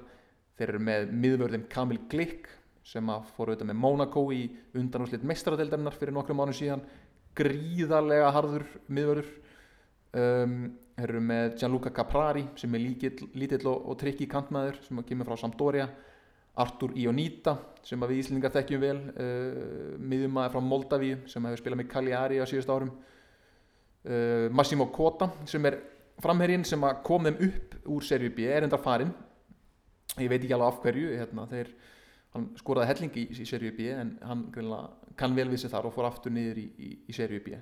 Þeir 0.56 0.74
eru 0.74 0.82
með 0.84 1.12
miðvörðin 1.24 1.68
Kamil 1.72 2.00
Glick 2.12 2.48
sem 2.88 3.10
að 3.12 3.28
fóru 3.36 3.54
auðvitað 3.54 3.70
með 3.72 3.80
Monaco 3.84 4.24
í 4.34 4.44
undanúslit 4.78 5.26
meistaradeildarinnar 5.28 5.98
fyrir 6.00 6.16
nokkrum 6.16 6.40
mánu 6.40 6.56
síðan. 6.56 6.84
Gríðarlega 7.38 8.32
harður 8.36 8.66
miðvörður. 8.88 9.34
Um, 10.20 10.56
þeir 11.00 11.14
eru 11.14 11.22
með 11.24 11.56
Gianluca 11.60 11.92
Caprari 11.96 12.46
sem 12.60 12.76
er 12.76 12.84
lítill, 12.84 13.68
og, 13.70 13.90
og 13.92 13.98
trikki 14.00 14.28
kantmaður 14.30 14.80
sem 14.86 15.02
kemur 15.08 15.30
frá 15.30 15.40
Sampdoria. 15.40 15.90
Artur 16.60 16.92
Ionita 16.98 17.54
sem 17.88 18.02
við 18.04 18.18
Íslingar 18.20 18.52
þekkjum 18.52 18.82
vel 18.82 18.98
uh, 19.14 19.94
miðjumæður 20.02 20.56
frá 20.56 20.64
Moldavíu 20.66 21.22
sem 21.30 21.46
hefur 21.48 21.62
spilað 21.62 21.80
með 21.80 21.90
Cagliari 21.94 22.42
á 22.44 22.46
síðust 22.50 22.74
árum. 22.74 22.92
Uh, 24.04 24.50
Massimo 24.52 24.90
Cota 24.92 25.30
sem 25.48 25.70
er 25.70 25.80
framherjinn 26.20 26.66
sem 26.68 26.84
kom 27.06 27.30
þeim 27.30 27.40
upp 27.48 27.78
úr 27.96 28.04
serju 28.04 28.34
B 28.36 28.50
er 28.50 28.68
enda 28.68 28.82
farinn. 28.82 29.14
Ég 30.20 30.28
veit 30.28 30.42
ekki 30.42 30.56
alveg 30.58 30.74
af 30.74 30.84
hverju 30.84 31.16
hérna, 31.16 31.48
þeir, 31.48 31.72
hann 32.36 32.50
skoraði 32.60 32.92
helling 32.92 33.20
í, 33.22 33.28
í 33.40 33.48
serju 33.48 33.72
B 33.78 33.92
en 33.96 34.18
hann 34.26 34.48
kann 35.20 35.38
vel 35.38 35.48
við 35.54 35.64
sig 35.64 35.72
þar 35.72 35.88
og 35.88 35.96
fór 35.96 36.10
aftur 36.10 36.34
niður 36.34 36.60
í, 36.60 36.68
í, 36.76 36.96
í 37.08 37.16
serju 37.16 37.40
B 37.46 37.60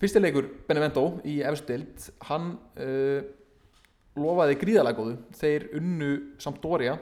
Fyrstileikur 0.00 0.46
Benevento 0.68 1.02
í 1.28 1.40
efstild, 1.44 2.06
hann 2.30 2.54
uh, 2.80 3.20
lofaði 4.16 4.56
gríðalega 4.60 4.96
góðu. 4.96 5.16
Þeir 5.36 5.66
unnu 5.76 6.10
Sampdoria 6.40 6.94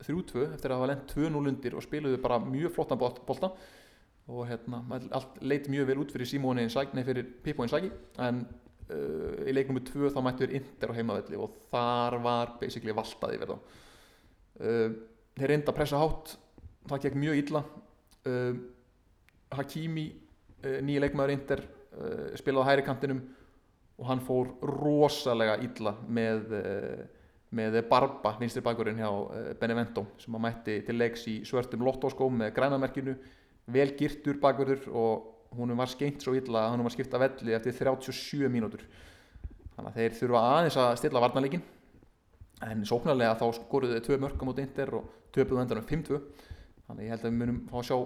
3-2 0.00 0.46
eftir 0.54 0.72
að 0.72 0.78
hafa 0.80 0.88
lent 0.92 1.12
2-0 1.12 1.50
undir 1.52 1.76
og 1.76 1.84
spiluðu 1.84 2.20
bara 2.22 2.38
mjög 2.40 2.72
flottan 2.78 3.00
bolt- 3.00 3.20
bolta. 3.28 3.50
Og 4.32 4.48
hérna, 4.48 4.80
allt 5.14 5.36
leit 5.44 5.68
mjög 5.70 5.90
vel 5.90 6.00
út 6.02 6.10
fyrir 6.16 6.26
Simóni 6.26 6.64
Inzaghi, 6.66 6.96
nei 6.96 7.04
fyrir 7.06 7.28
Pippo 7.44 7.62
Inzaghi. 7.66 7.92
En 8.24 8.40
uh, 8.88 9.44
í 9.44 9.52
leiknum 9.52 9.82
2 9.84 10.10
þá 10.16 10.18
mættu 10.24 10.46
þeir 10.46 10.56
Inter 10.62 10.96
á 10.96 10.96
heimavelli 10.96 11.38
og 11.38 11.60
þar 11.70 12.18
var 12.24 12.56
basically 12.62 12.96
valtaði 12.96 13.38
verða 13.44 13.60
uh, 13.60 14.96
þeir 15.36 15.52
reynda 15.52 15.70
að 15.70 15.76
pressa 15.76 16.00
hátt 16.00 16.38
það 16.88 17.04
gekk 17.04 17.20
mjög 17.20 17.44
illa. 17.44 17.66
Uh, 18.26 18.54
Hakimi 19.54 20.08
nýja 20.82 21.04
leikmaður 21.04 21.30
Inter 21.36 21.60
uh, 21.96 22.32
spilaði 22.38 22.64
á 22.64 22.68
hæri 22.70 22.86
kantinum 22.86 23.22
og 23.96 24.08
hann 24.10 24.22
fór 24.24 24.52
rosalega 24.66 25.56
illa 25.64 25.94
með, 26.08 26.52
uh, 26.56 27.04
með 27.56 27.80
Barba 27.90 28.34
vinstri 28.40 28.64
bakurinn 28.64 29.00
hjá 29.00 29.08
uh, 29.08 29.52
Benevento 29.60 30.06
sem 30.22 30.36
að 30.36 30.44
mætti 30.48 30.80
til 30.86 30.98
leiks 30.98 31.26
í 31.32 31.38
svörtum 31.48 31.86
lottóskóm 31.86 32.42
með 32.42 32.54
grænamerkinu 32.58 33.16
vel 33.72 33.88
girtur 33.98 34.40
bakurður 34.42 34.86
og 34.92 35.56
húnum 35.56 35.78
var 35.80 35.90
skeint 35.90 36.22
svo 36.22 36.34
illa 36.36 36.66
að 36.66 36.74
húnum 36.74 36.88
var 36.88 36.94
skipta 36.94 37.20
velli 37.22 37.54
eftir 37.56 37.74
37 37.74 38.50
mínútur. 38.52 38.82
Þannig 39.76 39.90
að 39.90 39.98
þeir 40.00 40.20
þurfa 40.20 40.44
aðeins 40.50 40.78
að 40.80 40.92
stilla 41.00 41.22
varnarleikin 41.22 41.64
en 42.66 42.84
sóknarlega 42.88 43.36
þá 43.36 43.46
skoruðu 43.58 43.98
þau 43.98 44.06
tvö 44.06 44.20
mörka 44.22 44.48
mútið 44.48 44.68
Inter 44.68 44.94
og 44.96 45.08
töpuðu 45.34 45.62
endanum 45.62 45.88
5-2 45.88 46.20
þannig 46.86 47.04
ég 47.04 47.12
held 47.12 47.24
að 47.24 47.28
við 47.28 47.38
munum 47.40 47.58
fá 47.68 47.76
að 47.80 47.88
sjá 47.90 47.98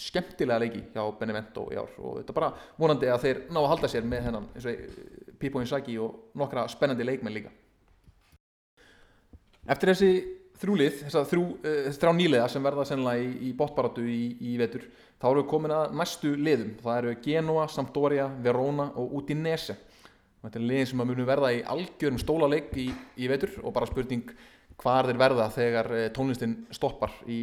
skemmtilega 0.00 0.62
leiki 0.62 0.82
hjá 0.94 1.04
Benevento 1.18 1.68
í 1.72 1.78
ár 1.78 1.92
og 1.98 2.18
þetta 2.20 2.32
er 2.32 2.40
bara 2.40 2.50
vonandi 2.76 3.12
að 3.12 3.22
þeir 3.24 3.44
ná 3.50 3.60
að 3.62 3.70
halda 3.74 3.92
sér 3.92 4.08
með 4.08 4.26
hennan 4.28 4.50
eins 4.54 4.66
og 4.68 5.38
Pipo 5.40 5.62
Inzaghi 5.62 5.96
og 6.00 6.36
nokkra 6.36 6.66
spennandi 6.72 7.06
leikmenn 7.06 7.36
líka 7.36 7.52
Eftir 9.66 9.90
þessi 9.90 10.10
þrjúlið, 10.60 11.00
þess 11.02 11.18
að 11.18 11.30
þrjú, 11.32 11.44
uh, 11.58 11.88
þrjá 11.96 12.12
nýliða 12.16 12.46
sem 12.52 12.64
verða 12.64 12.84
sennilega 12.86 13.24
í, 13.24 13.32
í 13.48 13.52
botbaratu 13.58 14.04
í, 14.06 14.20
í 14.46 14.54
vetur, 14.60 14.86
þá 15.18 15.26
erum 15.30 15.42
við 15.42 15.48
komin 15.50 15.74
að 15.74 15.96
næstu 15.98 16.32
liðum. 16.38 16.72
Það 16.84 17.00
eru 17.00 17.14
Genoa, 17.24 17.66
Sampdoria, 17.72 18.28
Verona 18.44 18.88
og 18.94 19.16
Udinese. 19.18 19.74
Þetta 20.44 20.60
er 20.60 20.66
liðin 20.70 20.90
sem 20.92 21.02
að 21.02 21.10
munum 21.10 21.26
verða 21.28 21.50
í 21.56 21.62
algjörum 21.74 22.20
stólaleik 22.22 22.70
í, 22.78 22.86
í 23.18 23.30
vetur 23.32 23.56
og 23.64 23.74
bara 23.74 23.88
spurning 23.90 24.30
hvar 24.78 25.08
þeir 25.08 25.20
verða 25.24 25.48
þegar 25.56 25.90
uh, 25.96 26.06
tónlistin 26.14 26.60
stoppar 26.76 27.18
í 27.26 27.40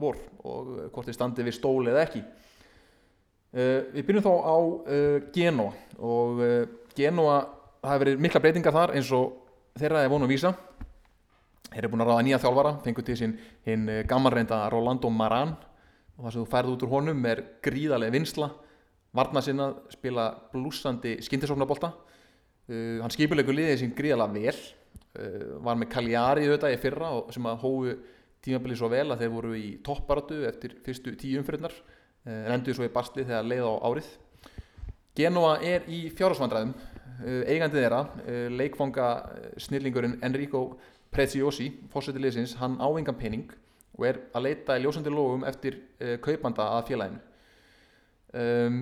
vor 0.00 0.18
og 0.42 0.72
uh, 0.74 0.86
hvort 0.90 1.08
þeir 1.08 1.18
standi 1.18 1.46
við 1.46 1.56
stóli 1.58 1.92
eða 1.92 2.04
ekki. 2.06 2.22
Uh, 3.54 3.80
við 3.94 4.06
byrjum 4.08 4.26
þá 4.26 4.32
á 4.34 4.56
uh, 4.58 5.18
Genoa 5.34 5.72
og 5.98 6.42
Genoa, 6.94 7.36
það 7.82 7.92
hefur 7.92 8.04
verið 8.04 8.24
mikla 8.26 8.42
breytingar 8.42 8.76
þar 8.76 8.94
eins 8.98 9.12
og 9.14 9.36
þeirra 9.78 10.04
er 10.04 10.12
vonu 10.12 10.28
að 10.28 10.34
vísa. 10.34 10.54
Þeir 11.70 11.80
eru 11.82 11.92
búin 11.94 12.04
að 12.04 12.10
ráða 12.12 12.26
nýja 12.26 12.42
þjálfara 12.42 12.74
fengur 12.84 13.06
til 13.06 13.16
sín 13.18 13.38
hinn 13.66 13.88
gammalreinda 14.06 14.60
Rolando 14.70 15.10
Maran 15.10 15.56
og 16.14 16.26
það 16.26 16.34
sem 16.34 16.44
þú 16.44 16.50
færð 16.52 16.74
út 16.74 16.84
úr 16.86 16.92
honum 16.92 17.24
er 17.26 17.40
gríðarlega 17.64 18.14
vinsla 18.14 18.52
varna 19.14 19.42
sinna 19.42 19.68
spila 19.94 20.28
blúsandi 20.52 21.16
skyndisofnabolta 21.22 21.90
uh, 21.90 22.98
hann 23.02 23.14
skipulegur 23.14 23.56
liðið 23.56 23.80
sín 23.82 23.94
gríðarlega 23.96 24.34
vel. 24.40 24.58
Uh, 25.14 25.62
var 25.62 25.78
með 25.78 25.92
Cagliari 25.94 26.48
auðvitað 26.48 26.74
í 26.74 26.80
fyrra 26.82 27.12
og 27.14 27.28
sem 27.34 27.44
að 27.46 27.60
hófu 27.62 27.92
tímabilið 28.44 28.80
svo 28.80 28.90
vel 28.92 29.08
að 29.10 29.24
þeir 29.24 29.32
voru 29.32 29.54
í 29.58 29.68
topparatu 29.84 30.44
eftir 30.48 30.76
fyrstu 30.84 31.16
tíu 31.20 31.40
umfyrirnar 31.40 31.74
en 32.24 32.54
endur 32.54 32.76
svo 32.76 32.86
í 32.86 32.92
bastli 32.92 33.24
þegar 33.26 33.44
leið 33.44 33.66
á 33.68 33.74
árið 33.88 34.12
Genoa 35.14 35.60
er 35.62 35.84
í 35.86 36.08
fjárhásvandræðum 36.10 36.72
uh, 36.74 37.42
eigandi 37.46 37.78
þeirra, 37.78 38.00
uh, 38.24 38.48
leikfanga 38.50 39.10
snillingurinn 39.62 40.16
Enrico 40.26 40.64
Preziosi, 41.14 41.68
fórsættilegisins, 41.92 42.56
hann 42.58 42.80
á 42.82 42.90
engan 42.98 43.14
pening 43.14 43.52
og 43.94 44.08
er 44.08 44.18
að 44.34 44.48
leita 44.48 44.74
í 44.74 44.82
ljósandi 44.82 45.12
lógum 45.14 45.44
eftir 45.46 45.76
kaupanda 46.18 46.64
að 46.74 46.88
félaginu. 46.88 47.20
Um, 48.34 48.80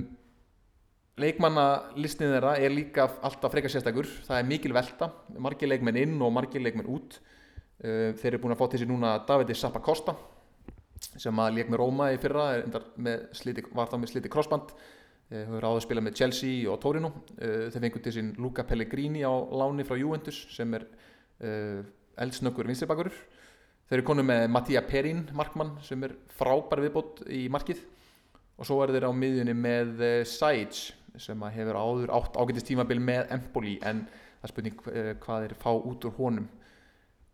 leikmannalistin 1.20 2.32
þeirra 2.32 2.54
er 2.56 2.72
líka 2.72 3.04
alltaf 3.20 3.52
frekar 3.52 3.74
sérstakur, 3.74 4.08
það 4.24 4.38
er 4.38 4.48
mikil 4.48 4.72
velta, 4.72 5.10
margir 5.36 5.68
leikmenn 5.68 6.00
inn 6.00 6.16
og 6.24 6.32
margir 6.32 6.64
leikmenn 6.64 6.88
út. 6.88 7.18
Uh, 7.82 8.12
þeir 8.14 8.36
eru 8.36 8.44
búin 8.44 8.52
að 8.54 8.60
fá 8.60 8.68
til 8.70 8.78
sér 8.78 8.86
núna 8.92 9.16
Davide 9.26 9.56
Zappacosta 9.58 10.12
sem 11.18 11.38
að 11.42 11.56
leik 11.56 11.70
með 11.72 11.80
Róma 11.80 12.12
í 12.14 12.18
fyrra, 12.22 12.44
sliti, 13.34 13.64
var 13.74 13.88
þá 13.90 13.96
með 13.98 14.12
sliti 14.12 14.30
crossband, 14.30 14.70
uh, 14.70 15.32
hefur 15.40 15.66
áður 15.66 15.82
spilað 15.82 16.06
með 16.06 16.20
Chelsea 16.20 16.68
og 16.70 16.78
Torino. 16.84 17.10
Uh, 17.40 17.66
þeir 17.74 17.82
fengur 17.82 18.04
til 18.04 18.14
sín 18.14 18.30
Luca 18.38 18.62
Pellegrini 18.68 19.26
á 19.26 19.34
láni 19.34 19.88
frá 19.88 19.98
Juventus 19.98 20.44
sem 20.54 20.78
er 20.78 20.86
eldsnöggur 22.22 22.68
vinstribakurur 22.70 23.16
þeir 23.88 23.96
eru 23.96 24.04
konu 24.06 24.22
með 24.22 24.44
Mattia 24.54 24.84
Perin 24.86 25.24
markmann 25.34 25.72
sem 25.82 26.04
er 26.06 26.14
frábær 26.38 26.84
viðbót 26.84 27.24
í 27.34 27.48
markið. 27.50 27.80
Og 28.62 28.68
svo 28.68 28.76
er 28.84 28.92
þeir 28.94 29.08
á 29.10 29.18
miðjunni 29.18 29.56
með 29.58 30.04
Saic 30.30 30.84
sem 31.18 31.42
hefur 31.56 31.80
áður 31.82 32.14
átt 32.14 32.38
ágætist 32.38 32.70
tímabil 32.70 33.02
með 33.02 33.34
Empoli 33.34 33.74
en 33.82 34.04
það 34.38 34.52
spurning 34.52 34.84
hvað 35.24 35.48
þeir 35.48 35.56
fá 35.64 35.72
út 35.74 36.06
úr 36.06 36.14
honum 36.20 36.46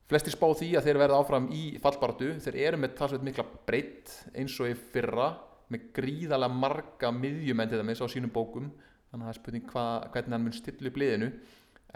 flestir 0.08 0.34
spá 0.34 0.46
því 0.56 0.70
að 0.78 0.88
þeir 0.88 1.00
verða 1.02 1.20
áfram 1.20 1.46
í 1.54 1.62
fallbaratu 1.82 2.30
þeir 2.44 2.58
eru 2.66 2.80
með 2.80 2.94
talsveit 2.98 3.26
mikla 3.26 3.44
breytt 3.68 4.14
eins 4.34 4.56
og 4.62 4.70
í 4.70 4.76
fyrra 4.94 5.30
með 5.68 5.90
gríðalega 5.98 6.60
marga 6.62 7.10
miðjumenn 7.12 7.68
til 7.70 7.80
dæmis 7.80 8.00
á 8.00 8.08
sínum 8.08 8.32
bókum. 8.32 8.70
Þannig 9.08 9.24
að 9.24 9.26
það 9.26 9.34
er 9.34 9.40
spurning 9.40 9.66
hva, 9.72 9.84
hvernig 10.12 10.36
hann 10.36 10.46
mun 10.46 10.56
stilla 10.56 10.90
upp 10.90 11.00
liðinu. 11.00 11.28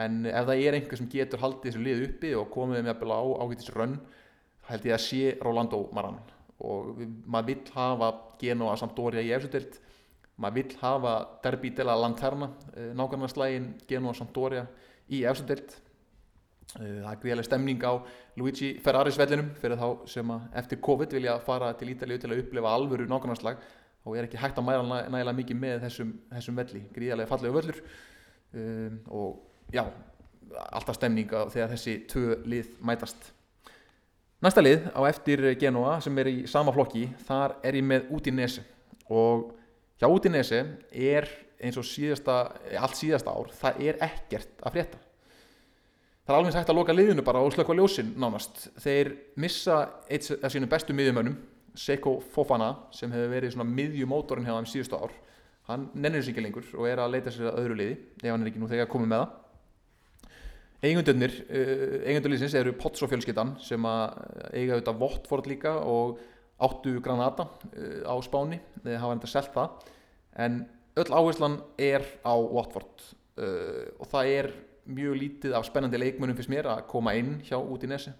En 0.00 0.18
ef 0.28 0.46
það 0.48 0.64
er 0.66 0.76
einhver 0.76 1.00
sem 1.00 1.08
getur 1.12 1.40
haldið 1.40 1.70
þessu 1.70 1.84
lið 1.86 2.04
uppi 2.08 2.34
og 2.36 2.52
komið 2.52 2.84
með 2.84 2.92
að 2.92 3.14
á 3.16 3.22
ágætis 3.44 3.72
rönn 3.72 3.96
held 4.68 4.86
ég 4.88 4.96
að 4.96 5.04
sé 5.06 5.32
Rolando 5.44 5.80
Maran. 5.96 6.20
Og 6.62 7.00
maður 7.26 7.48
vill 7.48 7.74
hafa 7.74 8.12
Genoa 8.40 8.76
Sampdoria 8.80 9.24
í 9.24 9.32
efsutild 9.36 9.80
maður 10.40 10.58
vill 10.58 10.76
hafa 10.80 11.14
Derby 11.44 11.70
de 11.76 11.84
la 11.86 11.96
Lanterna 11.98 12.48
nákvæmlega 12.96 13.34
slægin 13.34 13.68
Genoa 13.88 14.14
Sampdoria 14.16 14.64
í 15.12 15.22
efsutild 15.28 15.74
það 16.72 17.10
er 17.10 17.20
gríðarlega 17.22 17.46
stemning 17.46 17.84
á 17.84 17.92
Luigi 18.40 18.72
Ferraris 18.82 19.18
vellinum. 19.20 19.50
Fyrir 19.60 19.80
þá 19.80 20.08
sem 20.10 20.32
eftir 20.62 20.80
COVID 20.84 21.16
vilja 21.18 21.36
fara 21.44 21.72
til 21.78 21.92
Ítalíu 21.92 22.20
til 22.20 22.32
að 22.32 22.44
upplifa 22.44 22.72
alvöru 22.72 23.08
nákvæmlega 23.10 23.40
slag 23.40 23.66
og 24.02 24.16
er 24.16 24.26
ekki 24.26 24.40
hægt 24.40 24.58
að 24.58 24.66
mæla 24.66 25.02
nægilega 25.12 25.36
mikið 25.38 25.60
með 25.62 25.84
þessum, 25.84 26.14
þessum 26.32 26.58
velli. 26.58 26.82
Gríðarlega 26.94 27.30
fallegu 27.30 27.58
völlur. 27.58 27.82
Um, 28.52 28.98
og 29.08 29.72
já, 29.72 29.84
alltaf 30.72 30.98
stemninga 30.98 31.46
þegar 31.52 31.72
þessi 31.76 31.96
tvö 32.10 32.40
lið 32.48 32.74
mætast. 32.84 33.30
Næsta 34.42 34.64
lið 34.64 34.88
á 34.90 35.00
eftir 35.06 35.44
Genoa 35.60 36.00
sem 36.02 36.18
er 36.18 36.32
í 36.32 36.36
sama 36.50 36.74
flokki 36.74 37.06
þar 37.28 37.60
er 37.62 37.78
ég 37.78 37.86
með 37.86 38.10
Udinese. 38.16 38.64
Og 39.12 39.52
hjá 40.00 40.08
Udinese 40.10 40.64
er 40.90 41.30
eins 41.62 41.78
og 41.78 41.86
síðasta, 41.86 42.42
allt 42.74 42.98
síðasta 42.98 43.30
ár 43.30 43.52
það 43.54 43.82
er 43.86 44.02
ekkert 44.02 44.64
að 44.66 44.74
frétta 44.74 45.02
það 46.32 46.38
er 46.38 46.46
alveg 46.46 46.56
hægt 46.56 46.70
að 46.72 46.78
loka 46.78 46.94
liðinu 46.96 47.22
bara 47.26 47.40
og 47.44 47.52
slökka 47.52 47.74
ljósin 47.76 48.14
nánast. 48.16 48.68
Þeir 48.80 49.10
missa 49.42 49.82
eitt 50.08 50.30
af 50.40 50.52
sínum 50.54 50.70
bestu 50.70 50.94
miðjumönnum 50.96 51.36
Seiko 51.76 52.18
Fofana 52.32 52.70
sem 52.92 53.12
hefur 53.12 53.32
verið 53.32 53.54
svona 53.54 53.68
miðjumótorinn 53.68 54.48
hjá 54.48 54.54
þeim 54.56 54.68
síðustu 54.70 54.96
ár. 54.96 55.12
Hann 55.68 55.86
nennir 55.92 56.20
þessu 56.20 56.32
ekki 56.32 56.44
lengur 56.46 56.70
og 56.78 56.88
er 56.88 57.02
að 57.02 57.12
leita 57.14 57.32
sér 57.32 57.50
að 57.50 57.60
öðru 57.62 57.76
liði 57.78 57.98
ef 58.22 58.26
hann 58.30 58.44
er 58.44 58.50
ekki 58.50 58.62
nú 58.62 58.70
þegar 58.70 58.90
komið 58.92 59.12
með 59.12 59.22
það. 59.22 59.38
Eigundunir, 60.82 61.36
eigundurlýsins 62.08 62.56
eru 62.58 62.74
Potts 62.80 63.04
og 63.04 63.12
fjölskyttan 63.12 63.54
sem 63.62 63.84
að 63.86 64.16
eiga 64.50 64.74
auðvitað 64.74 64.98
Votford 65.04 65.52
líka 65.52 65.76
og 65.86 66.18
áttu 66.62 66.96
Granada 67.04 67.46
á 68.08 68.14
Spáni, 68.24 68.58
þeir 68.82 69.00
hafa 69.04 69.14
enda 69.14 69.30
selt 69.30 69.52
það. 69.54 69.86
En 70.42 70.58
öll 70.98 71.08
áherslan 71.12 71.60
er 71.78 72.08
á 72.26 72.34
Watford 72.34 73.08
og 73.38 74.08
það 74.10 74.34
er 74.34 74.54
mjög 74.86 75.16
lítið 75.18 75.56
af 75.56 75.66
spennandi 75.68 76.00
leikmennum 76.00 76.36
fyrst 76.38 76.52
mér 76.52 76.68
að 76.72 76.84
koma 76.90 77.14
inn 77.18 77.36
hjá 77.46 77.58
út 77.60 77.84
í 77.86 77.90
nesi 77.90 78.12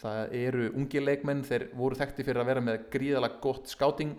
það 0.00 0.34
eru 0.38 0.70
ungi 0.72 1.02
leikmenn, 1.02 1.42
þeir 1.44 1.66
voru 1.76 1.98
þekkti 1.98 2.24
fyrir 2.24 2.40
að 2.40 2.48
vera 2.48 2.64
með 2.64 2.86
gríðalega 2.94 3.40
gott 3.44 3.68
scouting 3.68 4.14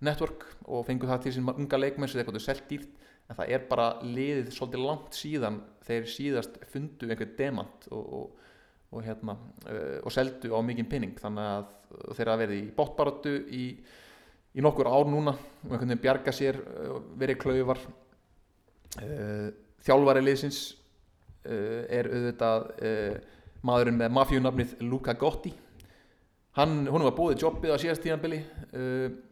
network 0.00 0.46
og 0.64 0.86
fengu 0.88 1.08
það 1.08 1.26
til 1.26 1.34
sín 1.36 1.50
unga 1.52 1.80
leikmenn 1.80 2.08
sem 2.08 2.20
þeir 2.20 2.30
gotu 2.30 2.42
selt 2.44 2.64
dýrt 2.70 2.94
en 3.28 3.38
það 3.38 3.52
er 3.54 3.66
bara 3.68 3.88
liðið 4.02 4.52
svolítið 4.56 4.84
langt 4.86 5.18
síðan 5.18 5.60
þeir 5.86 6.08
síðast 6.10 6.56
fundu 6.72 7.10
einhvern 7.10 7.34
demant 7.38 7.88
og, 7.92 8.14
og, 8.16 8.46
og, 8.90 9.02
hérna, 9.04 9.36
og 10.00 10.14
seldu 10.14 10.54
á 10.56 10.60
mikinn 10.64 10.88
pinning 10.90 11.18
þannig 11.20 11.50
að 11.50 12.16
þeir 12.16 12.32
að 12.32 12.44
verði 12.44 12.60
í 12.62 12.70
bóttbaratu 12.74 13.34
í, 13.52 13.64
í 14.56 14.64
nokkur 14.64 14.90
ár 14.90 15.10
núna 15.10 15.36
og 15.36 15.68
einhvern 15.68 15.92
veginn 15.92 16.04
bjarga 16.06 16.34
sér 16.34 16.62
verið 17.20 17.42
klauvar 17.44 17.82
uh, 17.84 19.50
þjálfari 19.86 20.22
liðsins 20.24 20.60
er 21.44 22.08
auðvitað 22.10 22.66
maðurinn 23.64 23.96
með 23.96 24.12
mafjunafnið 24.12 24.74
Luca 24.84 25.14
Gotti. 25.16 25.54
Hann, 26.58 26.82
hún 26.90 27.06
var 27.06 27.14
búið 27.16 27.44
jobbið 27.46 27.72
á 27.72 27.80
síðast 27.80 28.04
tímanbili 28.04 28.42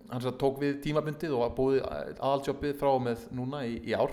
hann 0.08 0.38
tók 0.40 0.60
við 0.62 0.78
tímabundið 0.84 1.34
og 1.36 1.54
búið 1.56 1.82
aðaljobbið 1.84 2.76
frá 2.80 2.92
með 3.02 3.26
núna 3.36 3.64
í, 3.68 3.76
í 3.84 3.96
ár. 3.96 4.12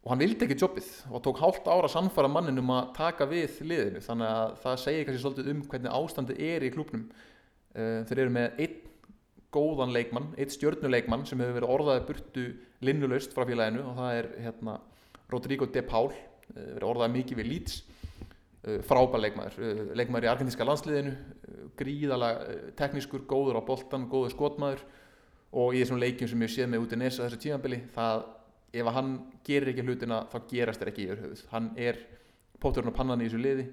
Og 0.00 0.12
hann 0.12 0.22
vildi 0.22 0.46
ekki 0.46 0.58
jobbið 0.60 0.90
og 1.10 1.24
tók 1.24 1.40
hálft 1.42 1.66
ára 1.68 1.88
að 1.88 1.94
sannfara 1.96 2.30
mannin 2.30 2.60
um 2.62 2.70
að 2.72 2.92
taka 2.96 3.26
við 3.28 3.58
liðinu. 3.66 4.00
Þannig 4.04 4.30
að 4.30 4.54
það 4.62 4.78
segir 4.84 5.08
kannski 5.08 5.24
svolítið 5.24 5.50
um 5.52 5.64
hvernig 5.72 5.96
ástandið 5.98 6.44
er 6.46 6.64
í 6.64 6.70
klubnum 6.72 7.02
uh, 7.10 7.98
þeir 8.08 8.22
eru 8.22 8.34
með 8.36 8.62
einn 8.64 8.78
góðan 9.50 9.92
leikmann, 9.92 10.30
einn 10.38 10.52
stjörnuleikmann 10.54 11.26
sem 11.26 11.40
hefur 11.42 11.58
verið 11.58 11.74
orðaði 11.74 12.06
burtu 12.06 12.44
linnulaust 12.86 13.34
frá 13.34 13.42
félaginu 13.48 13.82
og 13.90 13.96
það 13.98 14.18
er 14.20 14.28
hérna, 14.46 14.76
Rodrigo 15.30 15.68
de 15.70 15.82
Paul 15.86 16.10
uh, 16.10 16.16
verið 16.56 16.88
orðaði 16.90 17.16
mikið 17.18 17.40
við 17.40 17.50
Leeds 17.52 17.80
uh, 17.82 18.80
frábær 18.86 19.24
leikmaður, 19.24 19.60
leikmaður 19.98 20.28
í 20.28 20.32
argentinska 20.32 20.66
landsliðinu 20.68 21.14
gríðalega 21.80 22.58
teknískur, 22.76 23.24
góður 23.28 23.60
á 23.60 23.62
boltan, 23.64 24.08
góður 24.10 24.34
skotmaður 24.34 24.84
og 25.50 25.74
í 25.74 25.82
þessum 25.82 26.00
leikjum 26.00 26.30
sem 26.30 26.44
ég 26.44 26.52
séð 26.52 26.70
með 26.70 26.84
út 26.84 26.94
í 26.94 27.00
nesa 27.00 27.24
þessu 27.24 27.40
tímanbili 27.42 27.80
það 27.94 28.26
ef 28.80 28.90
hann 28.94 29.14
gerir 29.46 29.72
ekki 29.72 29.84
hlutina 29.86 30.24
þá 30.30 30.36
gerast 30.50 30.82
þér 30.82 30.90
ekki 30.92 31.06
í 31.06 31.12
örhauð 31.14 31.46
hann 31.50 31.70
er 31.80 31.98
póturinn 32.62 32.92
og 32.92 32.96
pannan 32.96 33.22
í 33.22 33.26
þessu 33.26 33.40
liði 33.40 33.66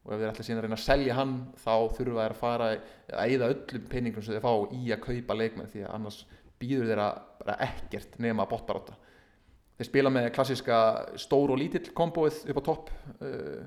og 0.00 0.14
ef 0.14 0.22
þeir 0.22 0.30
ætla 0.30 0.46
síðan 0.46 0.60
að 0.60 0.66
reyna 0.66 0.78
að 0.78 0.86
selja 0.86 1.16
hann 1.18 1.34
þá 1.60 1.74
þurfa 1.98 2.24
þeir 2.24 2.34
að 2.34 2.40
fara 2.40 2.68
að 2.72 3.20
eigða 3.20 3.50
öllum 3.54 3.86
peningum 3.92 4.24
sem 4.26 4.36
þeir 4.36 4.46
fá 4.46 4.54
í 4.74 4.82
að 4.94 5.02
kaupa 5.04 5.36
leikmenn 5.36 5.70
því 5.70 5.84
að 5.84 5.94
annars 5.98 6.20
býður 6.60 6.90
þeir 6.90 7.02
að 7.04 7.20
bara 7.42 7.56
ekkert 7.68 8.18
nema 8.24 8.48
botbaráta 8.50 8.96
þeir 9.80 9.88
spila 9.88 10.12
með 10.12 10.30
klassiska 10.36 10.78
stór 11.20 11.54
og 11.54 11.60
lítill 11.60 11.86
kombóið 11.96 12.42
upp 12.52 12.60
á 12.60 12.68
topp 12.68 12.90
uh, 13.24 13.62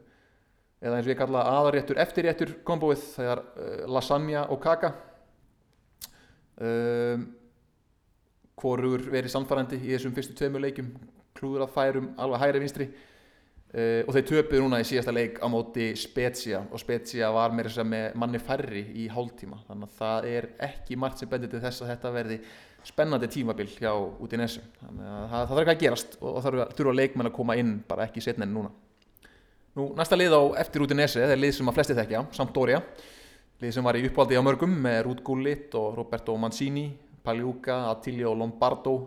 eða 0.84 0.98
eins 0.98 1.08
og 1.08 1.14
ég 1.14 1.22
kalla 1.24 1.46
aðarréttur 1.50 2.02
eftirréttur 2.04 2.58
kombóið 2.68 3.08
það 3.16 3.32
er 3.34 3.42
uh, 3.42 3.80
lasagna 3.98 4.46
og 4.54 4.62
kaka 4.62 4.94
um 6.64 7.24
hvorur 8.64 9.02
verið 9.12 9.34
samfærandi 9.34 9.80
í 9.82 9.96
þessum 9.96 10.14
fyrstu 10.16 10.36
tveimur 10.38 10.62
leikum 10.64 10.92
klúður 11.36 11.66
að 11.66 11.74
færum 11.74 12.12
alveg 12.22 12.44
hægri 12.44 12.62
vinstri 12.62 12.86
uh, 12.94 14.04
og 14.06 14.12
þeir 14.14 14.28
töpuð 14.30 14.62
núna 14.64 14.82
í 14.84 14.88
síðasta 14.88 15.16
leik 15.16 15.40
á 15.42 15.48
móti 15.52 15.90
Spezia 16.00 16.62
og 16.70 16.82
Spezia 16.82 17.32
var 17.34 17.56
með 17.58 17.80
manni 18.20 18.42
færri 18.42 18.86
í 19.02 19.08
hálftíma 19.12 19.64
þannig 19.66 19.90
að 19.90 19.98
það 19.98 20.30
er 20.36 20.50
ekki 20.70 21.00
margt 21.02 21.24
sem 21.24 21.32
bendir 21.32 21.52
til 21.52 21.64
þess 21.64 21.84
að 21.84 21.94
þetta 21.96 22.14
verði 22.20 22.40
spennandi 22.88 23.30
tímabil 23.32 23.70
hjá 23.78 23.92
út 23.94 24.34
í 24.34 24.40
nesu 24.40 24.62
þannig 24.82 25.08
að 25.08 25.24
það, 25.24 25.34
það 25.34 25.52
þarf 25.54 25.62
ekki 25.64 25.74
að 25.74 25.84
gerast 25.84 26.18
og 26.20 26.38
það 26.44 26.60
þurfa 26.78 26.96
leikmenn 27.00 27.30
að 27.30 27.36
koma 27.38 27.58
inn 27.60 27.74
bara 27.88 28.08
ekki 28.08 28.24
setna 28.24 28.48
en 28.48 28.54
núna. 28.58 28.72
Nú, 29.74 29.90
næsta 29.98 30.20
lið 30.20 30.36
á 30.38 30.42
eftir 30.62 30.84
út 30.86 30.94
í 30.94 30.98
nesu 30.98 31.22
það 31.22 31.36
er 31.36 31.42
lið 31.42 31.56
sem 31.58 31.72
að 31.72 31.78
flesti 31.80 31.98
þekkja, 31.98 32.26
Sampdoria. 32.36 32.84
Lið 33.64 33.74
sem 33.74 33.86
var 33.86 33.98
í 33.98 34.04
uppvaldi 34.10 34.38
á 34.38 34.44
mörgum 34.44 34.74
með 34.84 35.00
Ruud 35.08 35.24
Gullit 35.26 35.76
og 35.80 35.96
Roberto 35.98 36.36
Mancini 36.38 36.90
Pagliuca, 37.24 37.90
Attilio 37.90 38.34
Lombardo 38.36 38.98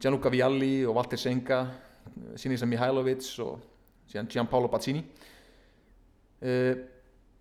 Gianluca 0.00 0.30
Vialli 0.30 0.84
og 0.86 0.96
Walter 0.96 1.18
Senga 1.18 1.64
Sinisa 2.38 2.68
Mihailovic 2.68 3.26
og 3.42 3.58
síðan 4.10 4.28
Gianpaolo 4.30 4.70
Bazzini 4.70 5.02
uh, 5.02 6.74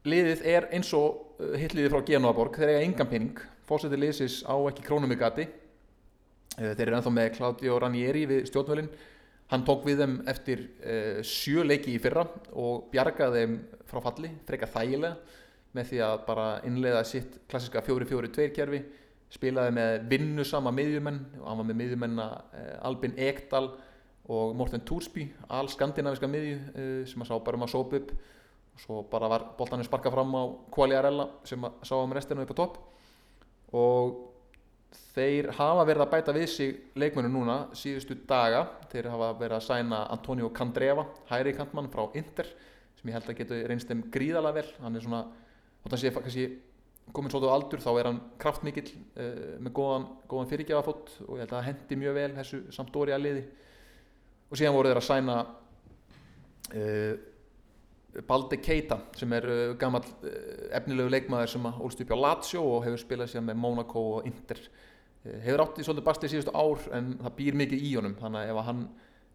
liðið 0.05 0.45
er 0.49 0.69
eins 0.75 0.91
og 0.97 1.35
uh, 1.39 1.53
hitliðið 1.59 1.93
frá 1.93 2.05
Genoaborg 2.07 2.57
þeir 2.57 2.73
eiga 2.73 2.85
engan 2.87 3.11
pening 3.11 3.43
fósættir 3.69 4.01
liðsis 4.01 4.41
á 4.47 4.55
ekki 4.69 4.85
krónum 4.85 5.13
í 5.13 5.19
gati. 5.19 5.47
Uh, 6.55 6.71
þeir 6.73 6.87
eru 6.87 6.99
ennþá 6.99 7.13
með 7.17 7.31
Claudio 7.37 7.79
Ranieri 7.83 8.25
við 8.29 8.49
stjórnvölin 8.51 8.91
hann 9.51 9.65
tók 9.65 9.83
við 9.85 9.99
þeim 10.01 10.13
eftir 10.31 10.61
sjö 11.21 11.61
leiki 11.61 11.91
í 11.93 11.99
fyrra 12.01 12.23
og 12.57 12.87
bjargaði 12.89 13.43
þeim 13.43 13.51
frá 13.85 13.99
falli, 14.01 14.31
freka 14.47 14.65
þægilega 14.73 15.43
með 15.75 15.89
því 15.89 15.99
að 16.05 16.15
bara 16.25 16.45
innlega 16.67 17.03
sitt 17.07 17.41
klassiska 17.51 17.83
4-4-2 17.85 18.47
kerfi 18.55 18.79
spilaði 19.33 19.73
með 19.75 20.05
vinnusama 20.11 20.71
miðjumenn 20.75 21.19
og 21.41 21.49
hann 21.49 21.59
var 21.59 21.67
með 21.67 21.79
miðjumenna 21.81 22.27
eh, 22.55 22.71
Albin 22.87 23.17
Ekdal 23.19 23.67
og 24.31 24.55
Morten 24.57 24.83
Túrsby 24.87 25.27
all 25.53 25.67
skandinaviska 25.71 26.29
miðju 26.31 26.55
eh, 26.55 27.01
sem 27.09 27.23
að 27.23 27.31
sá 27.31 27.35
bara 27.43 27.59
um 27.59 27.65
að 27.67 27.73
sópa 27.75 27.99
upp. 27.99 28.13
Og 28.75 28.83
svo 28.83 29.01
bara 29.07 29.29
var 29.31 29.45
boltanir 29.55 29.87
sparka 29.87 30.11
fram 30.11 30.33
á 30.35 30.43
Qualiarella 30.73 31.29
sem 31.47 31.63
að 31.63 31.77
sá 31.87 31.95
um 31.97 32.15
restina 32.15 32.43
upp 32.43 32.55
á 32.55 32.59
topp 32.59 32.79
og 33.73 34.21
þeir 35.15 35.49
hafa 35.55 35.85
verið 35.87 36.03
að 36.03 36.11
bæta 36.11 36.35
við 36.35 36.45
sig 36.51 36.77
leikmennu 36.99 37.31
núna 37.31 37.57
síðustu 37.77 38.17
daga. 38.27 38.65
Þeir 38.91 39.09
hafa 39.13 39.31
verið 39.39 39.57
að 39.57 39.65
sæna 39.69 40.03
Antonio 40.13 40.51
Candreva 40.55 41.07
hæri 41.31 41.55
kantmann 41.55 41.89
frá 41.93 42.05
Inter 42.19 42.49
sem 42.99 43.09
ég 43.09 43.17
held 43.17 43.29
að 43.31 43.39
getur 43.41 43.67
reynst 43.69 43.91
þeim 43.91 44.05
gríðalega 44.11 44.59
vel. 44.59 44.71
Hann 44.83 44.97
er 44.97 45.05
svona, 45.05 45.21
þótt 45.83 45.97
að 45.97 46.03
sé 46.03 46.13
kannski 46.15 46.47
komin 47.13 47.31
svolítið 47.31 47.53
á 47.53 47.55
aldur 47.55 47.83
þá 47.83 47.91
er 47.93 48.09
hann 48.09 48.23
kraftmikill 48.41 48.87
uh, 48.89 49.53
með 49.61 49.75
góðan, 49.77 50.07
góðan 50.31 50.49
fyrirgjafafót 50.51 51.13
og 51.27 51.37
ég 51.37 51.43
held 51.43 51.51
að 51.51 51.59
það 51.59 51.67
hendi 51.69 51.99
mjög 52.01 52.17
vel 52.17 52.31
þessu 52.39 52.61
samtóri 52.75 53.15
að 53.15 53.23
liði. 53.27 53.45
Og 54.49 54.59
síðan 54.59 54.75
voru 54.75 54.91
þeir 54.91 55.01
að 55.01 55.07
sæna 55.09 55.37
uh, 55.45 57.13
Balde 58.27 58.59
Keita 58.63 58.99
sem 59.17 59.33
er 59.35 59.47
uh, 59.49 59.63
gammal 59.79 60.03
efnilegu 60.75 61.11
leikmaður 61.11 61.51
sem 61.55 61.65
ólst 61.71 62.03
upp 62.05 62.13
á 62.15 62.17
Lazio 62.19 62.63
og 62.75 62.85
hefur 62.85 63.01
spilað 63.01 63.33
sér 63.33 63.43
með 63.47 63.59
Monaco 63.63 64.05
og 64.17 64.29
Inter. 64.29 64.61
Hefur 65.25 65.65
átt 65.65 65.81
í 65.81 65.87
svolítið 65.87 66.05
bastið 66.05 66.33
síðustu 66.35 66.53
ár 66.53 66.87
en 66.95 67.15
það 67.23 67.35
býr 67.39 67.59
mikið 67.63 67.83
í 67.87 67.91
honum. 67.97 68.15
Þannig 68.19 68.45
að 68.45 68.53
ef 68.53 68.69
hann 68.69 68.85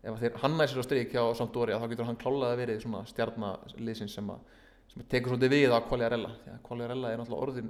ef 0.01 0.21
þeir 0.23 0.41
hannæsir 0.45 0.81
á 0.81 0.85
stryk 0.87 1.13
hjá 1.13 1.23
Sampdoria 1.37 1.81
þá 1.81 1.89
getur 1.93 2.09
hann 2.09 2.21
klálaði 2.21 2.55
að 2.55 2.61
verið 2.63 2.83
svona 2.85 3.03
stjarnaliðsins 3.11 4.15
sem 4.17 4.31
sem 4.91 5.07
tekur 5.07 5.35
svolítið 5.35 5.53
við 5.55 5.75
á 5.75 5.79
Quagliarella. 5.87 6.31
Því 6.43 6.53
að 6.55 6.63
Quagliarella 6.67 7.11
er 7.11 7.21
náttúrulega 7.21 7.47
orðin 7.47 7.69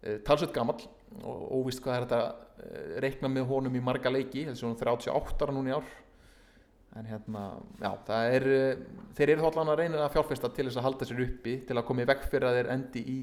e, 0.00 0.14
talsveit 0.24 0.54
gammal 0.54 0.78
og 1.20 1.42
óvist 1.58 1.82
hvað 1.84 1.96
er 1.96 2.06
þetta 2.06 2.20
e, 2.28 2.84
reikna 3.04 3.30
með 3.32 3.48
honum 3.50 3.76
í 3.76 3.82
marga 3.84 4.12
leiki. 4.12 4.46
Þessi 4.48 4.62
svona 4.62 4.78
38 4.80 5.44
ára 5.44 5.56
núna 5.56 5.72
í 5.72 5.76
ár 5.76 5.90
en 6.96 7.08
hérna, 7.10 7.42
já, 7.82 7.90
það 8.08 8.34
er 8.38 8.46
e, 8.48 8.62
þeir 9.18 9.32
eru 9.34 9.44
þá 9.44 9.48
allan 9.50 9.72
að 9.74 9.80
reyna 9.82 10.04
að 10.06 10.14
fjárfesta 10.16 10.50
til 10.56 10.66
þess 10.68 10.80
að 10.80 10.86
halda 10.88 11.08
sér 11.08 11.24
uppi, 11.26 11.56
til 11.68 11.76
að 11.76 11.86
koma 11.90 12.04
í 12.04 12.08
vekk 12.08 12.28
fyrir 12.32 12.48
að 12.48 12.58
þeir 12.58 12.70
endi 12.74 13.02
í 13.04 13.18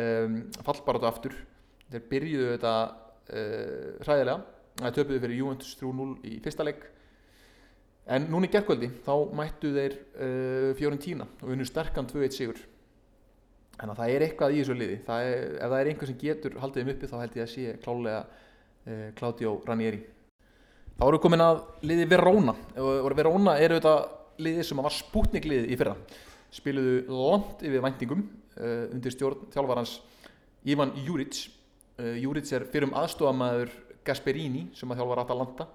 um, 0.00 0.38
fallbarátu 0.66 1.08
aftur 1.10 1.36
þeir 1.92 2.06
byrjuðu 2.12 2.52
þetta 2.54 2.76
uh, 2.88 3.90
hræðilega, 4.06 4.38
það 4.80 4.96
töpuðu 4.98 5.24
fyrir 5.26 5.40
Juventus 5.42 5.76
3-0 5.82 6.08
í 6.28 6.38
fyrsta 6.44 6.66
leik 6.66 6.88
En 8.08 8.24
núna 8.32 8.48
í 8.48 8.52
gerðkvöldi 8.52 8.88
þá 9.04 9.12
mættu 9.36 9.70
þeir 9.74 9.94
uh, 10.16 10.68
Fiorentína 10.78 11.26
og 11.42 11.50
unnu 11.52 11.66
sterkan 11.68 12.08
2-1 12.08 12.36
sigur. 12.38 12.60
Að 13.78 13.92
það 13.98 14.12
er 14.14 14.24
eitthvað 14.24 14.54
í 14.54 14.62
þessu 14.62 14.76
liði. 14.78 14.96
Það 15.06 15.26
er, 15.26 15.42
ef 15.58 15.72
það 15.72 15.80
er 15.80 15.90
einhver 15.90 16.10
sem 16.10 16.20
getur 16.22 16.56
haldið 16.62 16.80
þeim 16.82 16.92
uppi 16.94 17.10
þá 17.10 17.18
held 17.20 17.36
ég 17.36 17.44
að 17.44 17.52
sé 17.52 17.74
klálega 17.84 18.22
uh, 18.24 19.10
Claudio 19.18 19.52
Ranieri. 19.68 20.00
Þá 20.98 21.04
erum 21.06 21.14
við 21.14 21.22
komin 21.22 21.44
að 21.44 21.58
liði 21.86 22.06
Verona. 22.10 22.54
Og 22.82 23.12
Verona 23.14 23.52
er 23.62 23.76
auðvitað 23.76 24.42
liði 24.42 24.64
sem 24.66 24.80
var 24.82 24.94
spútniklið 24.94 25.68
í 25.70 25.76
fyrra. 25.78 25.92
Spiluðu 26.50 26.96
langt 27.12 27.62
yfir 27.62 27.84
væntingum 27.84 28.24
uh, 28.58 28.88
undir 28.96 29.14
stjórn 29.14 29.46
þjálfarhans 29.54 29.92
Ivan 30.66 30.96
Juric. 31.04 31.44
Uh, 32.00 32.16
Juric 32.18 32.50
er 32.56 32.66
fyrir 32.72 32.88
um 32.88 32.96
aðstofamæður 32.98 33.70
Gasperini 34.08 34.64
sem 34.74 34.90
að 34.90 34.98
þjálfar 35.02 35.22
Atalanta 35.22 35.68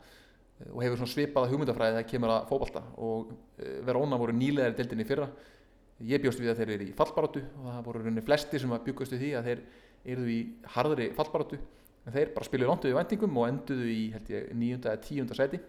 og 0.72 0.84
hefur 0.84 1.08
svipaða 1.10 1.52
hugmyndafræði 1.52 1.98
þegar 1.98 2.10
kemur 2.10 2.34
að 2.34 2.50
fókbalta 2.50 2.84
og 3.04 3.32
eh, 3.60 3.80
Verona 3.88 4.20
voru 4.20 4.36
nýlegar 4.38 4.74
í 4.74 4.78
deildinni 4.78 5.08
fyrra 5.08 5.28
ég 6.04 6.22
bjóst 6.24 6.42
við 6.42 6.54
að 6.54 6.62
þeir 6.62 6.74
eru 6.76 6.88
í 6.88 6.96
fallbaróttu 6.98 7.42
og 7.44 7.70
það 7.70 7.88
voru 7.88 8.04
rauninni 8.04 8.26
flesti 8.26 8.62
sem 8.62 8.76
að 8.76 8.86
byggast 8.88 9.16
við 9.16 9.24
því 9.24 9.32
að 9.40 9.50
þeir 9.50 9.64
eru 10.14 10.30
í 10.32 10.40
harðri 10.76 11.10
fallbaróttu 11.18 11.60
en 12.04 12.16
þeir 12.16 12.34
bara 12.36 12.48
spiluði 12.48 12.70
lontuði 12.70 12.98
vendingum 12.98 13.40
og 13.40 13.48
enduðu 13.50 13.88
í 13.92 14.02
nýjunda 14.58 14.94
eða 14.94 15.04
tíunda 15.06 15.38
seti 15.38 15.60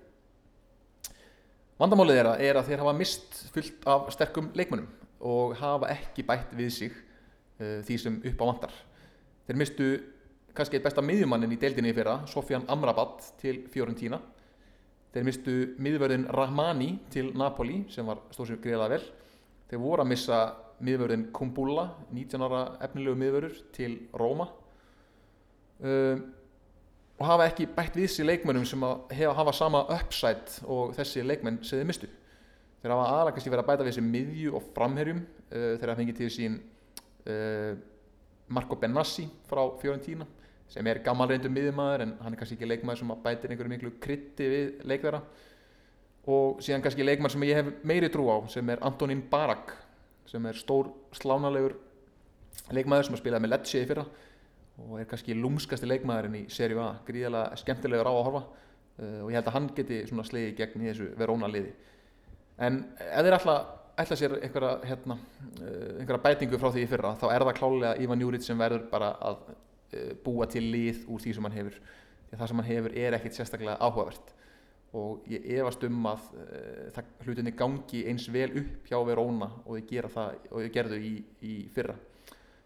vandamálið 1.80 2.20
er 2.20 2.30
að, 2.30 2.44
er 2.48 2.60
að 2.60 2.70
þeir 2.70 2.84
hafa 2.84 2.96
mist 2.98 3.40
fullt 3.54 3.88
af 3.94 4.10
sterkum 4.14 4.50
leikmönnum 4.54 4.90
og 5.24 5.56
hafa 5.60 5.92
ekki 5.94 6.26
bætt 6.26 6.52
við 6.58 6.72
sig 6.74 6.92
uh, 6.94 7.80
því 7.86 7.98
sem 8.00 8.20
upp 8.32 8.42
á 8.42 8.44
vandar 8.44 8.76
þeir 9.48 9.60
mistu 9.60 9.90
kannski 10.54 10.78
eitt 10.78 10.86
besta 10.86 11.02
miðjumannin 11.02 11.54
í 11.54 11.58
deildinni 11.58 11.94
fyrra 11.96 12.20
Sofian 12.30 12.66
Amrabat 12.70 13.32
til 13.40 13.64
Fiorentína 13.74 14.20
Þeir 15.14 15.26
mistu 15.28 15.52
miðvörðin 15.78 16.24
Rahmani 16.34 16.88
til 17.14 17.28
Napoli 17.38 17.84
sem 17.94 18.08
var 18.08 18.24
stóð 18.34 18.48
sem 18.48 18.58
greiðlega 18.58 18.96
vel. 18.96 19.04
Þeir 19.70 19.80
voru 19.84 20.02
að 20.02 20.08
missa 20.10 20.38
miðvörðin 20.82 21.28
Kumbula, 21.36 21.84
19 22.10 22.42
ára 22.42 22.62
efnilegu 22.82 23.20
miðvörður 23.20 23.60
til 23.76 23.92
Róma 24.18 24.48
um, 25.80 26.20
og 27.14 27.26
hafa 27.30 27.48
ekki 27.48 27.68
bætt 27.70 27.96
við 27.96 28.08
þessi 28.08 28.26
leikmennum 28.26 28.66
sem 28.66 28.84
hefa 29.14 29.32
hafa 29.38 29.54
sama 29.54 29.84
upside 29.94 30.62
og 30.66 30.94
þessi 30.96 31.24
leikmenn 31.24 31.60
þeir 31.64 31.88
mistu. 31.88 32.10
Þeir 32.82 32.94
hafa 32.94 33.10
aðlægast 33.18 33.48
í 33.48 33.52
verið 33.54 33.64
að 33.64 33.70
bæta 33.70 33.86
við 33.86 33.92
þessi 33.92 34.06
miðju 34.08 34.54
og 34.58 34.70
framherjum 34.76 35.20
uh, 35.24 35.74
þeir 35.78 35.90
hafa 35.90 36.00
fengið 36.02 36.22
til 36.22 36.30
sín 36.34 36.58
uh, 37.30 37.74
Marco 38.48 38.76
Benassi 38.76 39.28
frá 39.48 39.62
Fiorentína 39.80 40.26
sem 40.70 40.86
er 40.90 41.00
gammal 41.04 41.28
reyndum 41.30 41.52
miðjumæður 41.54 42.04
en 42.04 42.12
hann 42.24 42.34
er 42.34 42.40
kannski 42.40 42.56
ekki 42.58 42.68
leikmæður 42.68 43.00
sem 43.02 43.12
bætir 43.24 43.52
einhverju 43.52 43.72
miklu 43.72 43.92
krytti 44.02 44.46
við 44.50 44.84
leikverða 44.88 45.20
og 46.34 46.62
síðan 46.64 46.84
kannski 46.84 47.04
leikmæður 47.04 47.34
sem 47.36 47.46
ég 47.48 47.60
hef 47.60 47.72
meiri 47.86 48.10
trú 48.12 48.26
á 48.32 48.36
sem 48.52 48.70
er 48.72 48.82
Antonín 48.84 49.22
Barak 49.30 49.74
sem 50.28 50.46
er 50.48 50.58
stór 50.58 50.90
slánalegur 51.14 51.76
leikmæður 52.72 53.08
sem 53.08 53.16
har 53.16 53.22
spilað 53.22 53.44
með 53.44 53.54
Lecce 53.54 53.82
í 53.82 53.88
fyrra 53.88 54.06
og 54.82 54.98
er 54.98 55.08
kannski 55.08 55.36
lúmskasti 55.38 55.86
leikmæðurinn 55.86 56.40
í 56.40 56.44
serju 56.52 56.80
A. 56.82 56.90
Gríðilega 57.06 57.58
skemmtilegur 57.60 58.10
á 58.10 58.12
að 58.12 58.24
horfa 58.26 58.42
uh, 58.42 59.20
og 59.22 59.30
ég 59.30 59.38
held 59.38 59.50
að 59.50 59.56
hann 59.56 59.70
geti 59.76 60.00
svona 60.08 60.26
slegið 60.26 60.56
gegn 60.58 60.84
í 60.84 60.90
þessu 60.90 61.10
Verona 61.18 61.50
liði 61.50 61.74
en 62.64 62.80
ef 62.98 63.26
þeir 63.26 63.36
ætla, 63.38 63.56
ætla 64.02 64.18
sér 64.18 64.36
einhverja, 64.40 64.72
hérna, 64.90 65.18
uh, 65.60 65.90
einhverja 66.00 66.22
bætingu 66.26 66.60
frá 66.60 66.70
því 66.74 66.86
í 66.86 66.90
fyrra 66.90 67.14
þá 67.20 67.28
er 67.30 67.46
það 67.48 67.58
klálega 67.60 67.98
Ivan 68.02 68.24
Juric 68.24 68.46
sem 68.46 68.58
verður 68.58 68.88
bara 68.90 69.12
að 69.30 69.44
uh, 69.50 70.14
búa 70.24 70.48
til 70.50 70.64
lið 70.70 71.04
úr 71.06 71.22
því 71.22 71.36
sem 71.36 71.48
hann 71.48 71.58
hefur. 71.58 71.82
Því 72.30 72.40
það 72.40 72.50
sem 72.50 72.62
hann 72.62 72.70
hefur 72.70 72.96
er 73.04 73.18
ekkit 73.18 73.38
sérstaklega 73.38 73.76
áhugavert. 73.78 74.32
Og 74.94 75.24
ég 75.26 75.46
efast 75.58 75.82
um 75.86 76.04
að 76.06 76.26
uh, 76.38 77.04
hlutinni 77.26 77.54
gangi 77.58 78.04
eins 78.10 78.26
vel 78.30 78.50
upp 78.62 78.90
hjá 78.90 78.98
Verona 79.06 79.50
og 79.66 79.94
þau 79.94 80.68
gerðu 80.74 81.00
í, 81.02 81.14
í 81.42 81.54
fyrra 81.74 81.96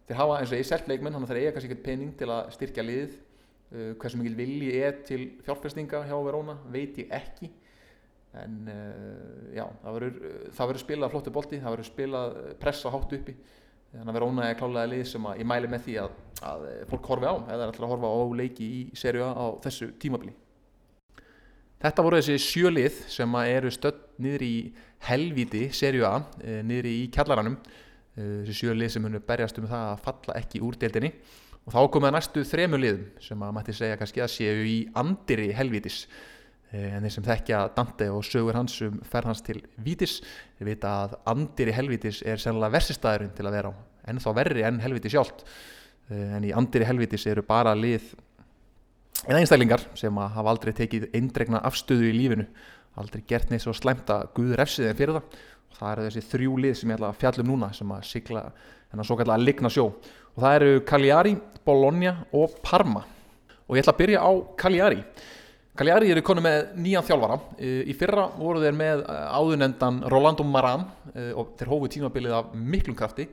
þeir 0.09 0.21
hafa 0.23 0.41
eins 0.41 0.53
og 0.53 0.61
ég 0.61 0.69
selt 0.69 0.89
leikmenn 0.89 1.17
þannig 1.17 1.29
að 1.29 1.35
þeir 1.35 1.43
eiga 1.43 1.55
kannski 1.55 1.71
eitthvað 1.71 1.87
pening 1.89 2.13
til 2.17 2.29
að 2.33 2.53
styrkja 2.57 2.85
liðið. 2.87 3.17
Uh, 3.69 3.91
hversu 4.01 4.17
mikil 4.21 4.37
vilji 4.39 4.71
er 4.81 5.01
til 5.05 5.23
fjárfestinga 5.45 6.03
hjá 6.09 6.17
Verona 6.25 6.57
veit 6.73 6.97
ég 7.03 7.13
ekki. 7.13 7.51
En 8.39 8.59
uh, 8.73 9.53
já, 9.57 9.67
það 9.85 9.99
verður 10.63 10.83
spilað 10.83 11.13
flottu 11.13 11.33
bolti, 11.35 11.61
það 11.61 11.75
verður 11.77 11.91
spilað 11.91 12.37
pressa 12.63 12.93
hátt 12.95 13.17
uppi. 13.19 13.37
Þannig 13.93 14.13
að 14.13 14.19
Verona 14.19 14.49
er 14.49 14.57
klálega 14.57 14.89
lið 14.93 15.07
sem 15.09 15.27
að 15.29 15.39
ég 15.41 15.49
mæli 15.49 15.69
með 15.73 15.85
því 15.87 15.95
að, 16.03 16.17
að 16.51 16.67
fólk 16.91 17.09
horfi 17.13 17.29
á 17.29 17.35
eða 17.37 17.59
er 17.59 17.71
alltaf 17.71 17.85
að 17.87 17.93
horfa 17.95 18.11
á 18.13 18.21
leiki 18.41 18.69
í 18.69 18.81
serju 18.97 19.29
á 19.29 19.47
þessu 19.65 19.89
tímabili. 20.01 20.35
Þetta 21.79 22.05
voru 22.05 22.19
þessi 22.19 22.43
sjölið 22.43 22.97
sem 23.09 23.37
eru 23.45 23.71
stödd 23.73 24.01
niður 24.21 24.45
í 24.45 24.55
helvíti 25.07 25.69
serju 25.77 26.09
A, 26.09 26.17
niður 26.67 26.89
í 26.91 26.97
kjallaranum 27.15 27.57
þessi 28.19 28.57
sjölið 28.63 28.95
sem 28.95 29.05
hunu 29.07 29.21
berjast 29.25 29.61
um 29.61 29.69
það 29.71 29.85
að 29.93 30.03
falla 30.07 30.39
ekki 30.41 30.63
úr 30.65 30.79
deildinni. 30.81 31.13
Og 31.69 31.75
þá 31.75 31.81
komið 31.93 32.15
næstu 32.15 32.43
þremu 32.49 32.81
liðum 32.81 33.07
sem 33.23 33.43
að 33.45 33.55
mætti 33.59 33.77
segja 33.77 33.99
kannski 34.01 34.23
að 34.25 34.33
séu 34.33 34.67
í 34.67 34.77
andiri 34.97 35.51
helvítis. 35.57 36.07
En 36.73 37.05
þeir 37.05 37.13
sem 37.15 37.25
þekkja 37.25 37.59
Dante 37.77 38.09
og 38.13 38.25
sögur 38.25 38.57
hans 38.57 38.77
um 38.85 38.99
ferð 39.09 39.31
hans 39.31 39.43
til 39.45 39.59
vítis 39.81 40.19
þeir 40.59 40.69
vita 40.69 40.95
að 41.05 41.19
andiri 41.33 41.73
helvítis 41.77 42.23
er 42.29 42.41
sennilega 42.41 42.75
versistæðurinn 42.77 43.35
til 43.37 43.47
að 43.49 43.57
vera 43.57 43.73
á. 43.73 43.75
En 44.09 44.21
þá 44.21 44.31
verri 44.37 44.65
enn 44.69 44.81
helvíti 44.81 45.13
sjálft. 45.13 45.45
En 46.13 46.45
í 46.45 46.55
andiri 46.57 46.89
helvítis 46.89 47.27
eru 47.29 47.45
bara 47.45 47.77
lið 47.77 48.15
eða 49.27 49.41
einstaklingar 49.43 49.85
sem 49.99 50.21
að 50.21 50.35
hafa 50.37 50.53
aldrei 50.55 50.75
tekið 50.77 51.09
eindregna 51.17 51.61
afstöðu 51.69 52.09
í 52.09 52.17
lífinu. 52.17 52.49
Aldrei 52.99 53.23
gert 53.29 53.53
neitt 53.53 53.65
svo 53.65 53.77
slæmt 53.77 54.09
að 54.13 54.31
Guður 54.37 54.65
efsið 54.65 54.89
en 54.89 54.99
fyrir 54.99 55.19
það 55.19 55.41
það 55.79 55.93
eru 55.93 56.07
þessi 56.09 56.25
þrjú 56.33 56.59
lið 56.65 56.77
sem 56.79 56.91
ég 56.91 56.99
ætla 56.99 57.11
að 57.13 57.21
fjallum 57.23 57.51
núna 57.53 57.71
sem 57.77 57.95
að 57.95 58.07
sigla 58.09 58.45
þennan 58.91 59.09
svo 59.09 59.17
kallega 59.19 59.39
að 59.39 59.47
ligna 59.47 59.71
sjó. 59.73 59.87
Og 60.35 60.45
það 60.45 60.57
eru 60.59 60.85
Cagliari, 60.89 61.35
Bologna 61.67 62.15
og 62.37 62.57
Parma. 62.65 63.05
Og 63.69 63.77
ég 63.77 63.85
ætla 63.85 63.95
að 63.95 64.01
byrja 64.03 64.23
á 64.25 64.31
Cagliari. 64.59 65.03
Cagliari 65.79 66.11
eru 66.11 66.25
konu 66.27 66.43
með 66.43 66.73
nýjan 66.83 67.07
þjálfara. 67.07 67.37
Í 67.63 67.95
fyrra 67.99 68.25
voru 68.35 68.63
þeir 68.65 68.79
með 68.79 69.05
áðunendan 69.07 70.01
Rolando 70.11 70.47
Maran 70.47 70.89
og 71.39 71.55
þeir 71.59 71.71
hófu 71.71 71.91
tímabilið 71.95 72.35
af 72.41 72.51
miklum 72.59 72.97
krafti. 72.99 73.29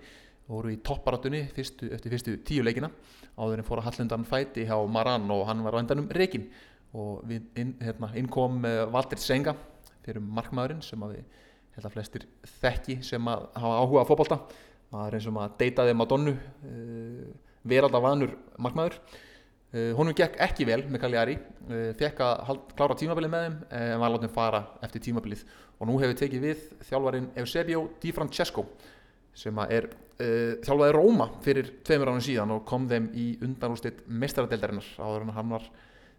Voru 0.46 0.70
í 0.70 0.78
topparátunni 0.86 1.48
fyrstu, 1.56 1.90
eftir 1.96 2.14
fyrstu 2.14 2.36
tíu 2.46 2.62
leikina 2.62 2.92
áður 3.36 3.64
en 3.64 3.66
fór 3.68 3.82
að 3.82 3.88
Hallendan 3.90 4.28
fæti 4.30 4.68
hjá 4.68 4.78
Maran 4.88 5.26
og 5.34 5.48
hann 5.50 5.64
var 5.66 5.76
á 5.76 5.82
endanum 5.82 6.06
reikin 6.14 6.46
og 6.96 7.26
inn, 7.34 7.74
hérna, 7.82 8.12
inn 8.16 8.30
kom 8.32 8.62
Valdir 8.62 9.20
Senga 9.20 9.56
fyrir 10.06 10.22
markmaðurinn 10.22 10.84
sem 10.86 11.02
að 11.04 11.18
við 11.18 11.42
held 11.76 11.90
að 11.90 11.96
flestir 11.98 12.26
þekki 12.62 13.02
sem 13.04 13.28
að 13.28 13.50
hafa 13.56 13.82
áhuga 13.82 14.04
að 14.04 14.10
fókbalta 14.12 14.40
maður 14.96 15.18
eins 15.18 15.28
og 15.30 15.36
maður 15.36 15.56
deytaði 15.60 15.96
Madonnu 15.98 16.34
uh, 16.36 17.22
veraldar 17.66 18.04
vanur 18.04 18.36
markmaður. 18.62 18.98
Uh, 19.76 19.92
honum 19.98 20.16
gekk 20.16 20.38
ekki 20.46 20.68
vel 20.70 20.82
með 20.88 21.04
Cagliari 21.04 21.36
uh, 21.36 21.92
fekk 22.00 22.24
að 22.24 22.64
klára 22.78 22.98
tímabilið 23.00 23.34
með 23.34 23.46
þeim 23.48 23.60
en 23.82 24.04
var 24.04 24.16
látið 24.16 24.36
fara 24.36 24.64
eftir 24.86 25.06
tímabilið. 25.10 25.46
Og 25.76 25.90
nú 25.90 26.00
hefur 26.00 26.20
tekið 26.22 26.48
við 26.50 26.66
þjálfarin 26.88 27.32
Eusebio 27.42 27.88
Di 28.02 28.16
Francesco 28.16 28.70
sem 29.36 29.58
er 29.68 29.90
þjálfaði 30.16 30.94
Róma 30.96 31.26
fyrir 31.44 31.74
tveimur 31.84 32.14
ánum 32.14 32.24
síðan 32.24 32.54
og 32.56 32.62
kom 32.70 32.86
þeim 32.88 33.10
í 33.20 33.26
undanústitt 33.44 34.06
meistaradeildarinnar 34.08 34.88
áður 34.96 35.26
en 35.26 35.36
hann 35.36 35.52
var 35.58 35.68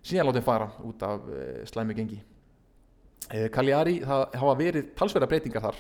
síðan 0.05 0.29
látið 0.29 0.45
fara 0.45 0.69
út 0.85 1.07
af 1.09 1.25
slæmu 1.73 1.97
gengi 1.97 2.21
Cagliari, 3.27 4.01
það 4.07 4.37
hafa 4.39 4.57
verið 4.61 4.91
talsverða 4.99 5.29
breytingar 5.31 5.65
þar. 5.65 5.79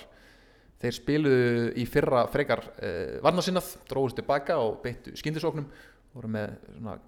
Þeir 0.76 0.96
spiluðu 0.98 1.68
í 1.80 1.84
fyrra 1.88 2.26
frekar 2.28 2.60
uh, 2.60 3.16
varnasinnað, 3.24 3.70
dróðust 3.88 4.18
tilbaka 4.20 4.58
og 4.60 4.82
beittu 4.82 5.14
skindisóknum 5.16 5.68
voru 6.16 6.30
með 6.32 6.52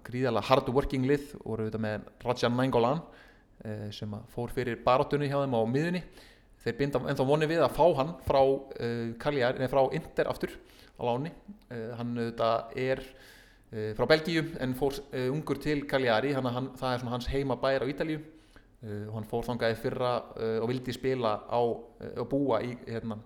gríðala 0.05 0.41
hard 0.45 0.71
working 0.73 1.05
lið 1.09 1.35
voru 1.43 1.67
auðvitað 1.67 1.83
með 1.85 2.07
Rajan 2.25 2.57
Nainggolan 2.57 3.03
uh, 3.03 3.85
sem 3.93 4.15
fór 4.33 4.53
fyrir 4.55 4.81
barátunni 4.85 5.29
hjá 5.29 5.37
þeim 5.43 5.53
á 5.53 5.61
miðunni 5.69 6.01
þeir 6.63 6.77
binda 6.81 7.03
ennþá 7.13 7.27
voni 7.29 7.49
við 7.49 7.61
að 7.65 7.77
fá 7.77 7.85
hann 8.01 8.15
frá 8.25 8.41
uh, 8.41 9.05
Cagliari, 9.21 9.61
nei 9.61 9.69
frá 9.71 9.83
Inter 9.99 10.31
aftur 10.33 10.57
á 10.99 11.01
láni. 11.07 11.29
Hann 11.69 12.17
auðvitað 12.17 12.73
er 12.83 13.05
frá 13.95 14.03
Belgíu 14.09 14.41
en 14.59 14.73
fór 14.75 14.97
ungur 15.29 15.61
til 15.61 15.85
Cagliari 15.87 16.33
hann, 16.35 16.73
það 16.75 16.95
er 16.97 17.05
hans 17.13 17.29
heima 17.31 17.55
bæir 17.61 17.85
á 17.85 17.87
Ítalíu 17.87 18.17
og 18.79 19.15
hann 19.17 19.27
fór 19.27 19.43
þangaði 19.43 19.75
fyrra 19.75 20.13
uh, 20.39 20.57
og 20.63 20.69
vildi 20.71 20.93
spila 20.95 21.33
á 21.51 21.59
uh, 21.59 22.13
og 22.21 22.27
búa 22.31 22.61
í, 22.63 22.71
hérna, 22.87 23.17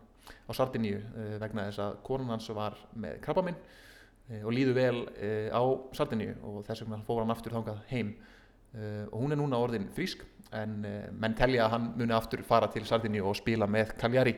á 0.50 0.52
Sardiníu 0.56 1.00
vegna 1.42 1.68
þess 1.68 1.82
að 1.84 1.98
konun 2.08 2.32
hans 2.32 2.48
var 2.56 2.78
með 3.00 3.20
krabbaminn 3.24 3.58
og 4.40 4.54
líðu 4.56 4.74
vel 4.76 5.02
á 5.52 5.62
Sardiníu 5.96 6.38
og 6.48 6.62
þess 6.64 6.86
vegna 6.86 7.02
fór 7.04 7.20
hann 7.22 7.34
aftur 7.34 7.52
þangað 7.52 7.82
heim. 7.90 8.14
Og 9.12 9.18
hún 9.20 9.36
er 9.36 9.40
núna 9.42 9.60
orðin 9.60 9.90
frísk 9.92 10.24
en 10.56 10.78
menn 10.80 11.36
telja 11.36 11.66
að 11.66 11.74
hann 11.76 11.90
muni 12.00 12.16
aftur 12.16 12.46
fara 12.48 12.70
til 12.72 12.86
Sardiníu 12.88 13.28
og 13.28 13.36
spila 13.36 13.68
með 13.68 13.92
Cagliari. 14.00 14.38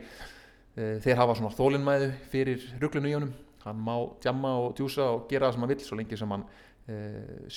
Þeir 0.74 1.22
hafa 1.22 1.38
svona 1.38 1.54
þólinnmæðu 1.54 2.10
fyrir 2.34 2.66
rugglunu 2.82 3.12
í 3.12 3.14
honum. 3.14 3.32
Hann 3.62 3.78
má 3.86 3.94
djamma 4.26 4.56
og 4.64 4.74
djúsa 4.78 5.06
og 5.14 5.30
gera 5.30 5.46
það 5.46 5.54
sem 5.54 5.66
hann 5.66 5.74
vil 5.74 5.86
svo 5.86 6.00
lengi 6.02 6.18
sem 6.18 6.34
hann 6.34 6.48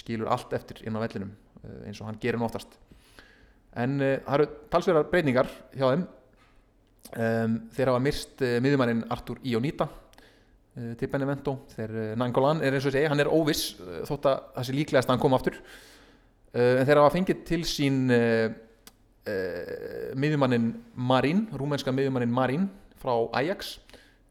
skilur 0.04 0.30
allt 0.30 0.54
eftir 0.62 0.86
inn 0.86 1.02
á 1.02 1.02
vellinum 1.02 1.34
eins 1.90 1.98
og 1.98 2.12
hann 2.12 2.22
gerir 2.22 2.38
náttast 2.42 2.78
en 3.78 4.00
uh, 4.02 4.16
það 4.26 4.36
eru 4.36 4.48
talsverðar 4.74 5.10
breyningar 5.12 5.50
hjá 5.76 5.86
þeim. 5.90 6.06
Um, 7.10 7.56
þeir 7.74 7.90
hafa 7.90 8.02
myrst 8.06 8.42
uh, 8.46 8.56
miðjumannin 8.62 9.04
Artur 9.14 9.40
Ionita 9.48 9.88
uh, 9.90 10.92
til 11.00 11.10
Benevento 11.10 11.56
þeir, 11.74 11.94
Nangolan 12.20 12.64
er 12.66 12.78
eins 12.78 12.86
og 12.86 12.94
segi, 12.94 13.10
hann 13.10 13.22
er 13.22 13.32
óviss 13.34 13.76
þótt 14.10 14.28
að 14.30 14.42
það 14.58 14.68
sé 14.68 14.76
líklegast 14.78 15.10
að 15.10 15.16
hann 15.16 15.24
kom 15.24 15.38
aftur. 15.38 15.62
En 16.50 16.82
þeir 16.82 16.98
hafa 16.98 17.14
fengið 17.14 17.42
til 17.46 17.60
sín 17.70 18.08
miðjumannin 20.18 20.72
Marín 20.98 21.44
rúmenska 21.54 21.94
miðjumannin 21.94 22.32
Marín 22.34 22.64
frá 22.98 23.14
Ajax 23.38 23.76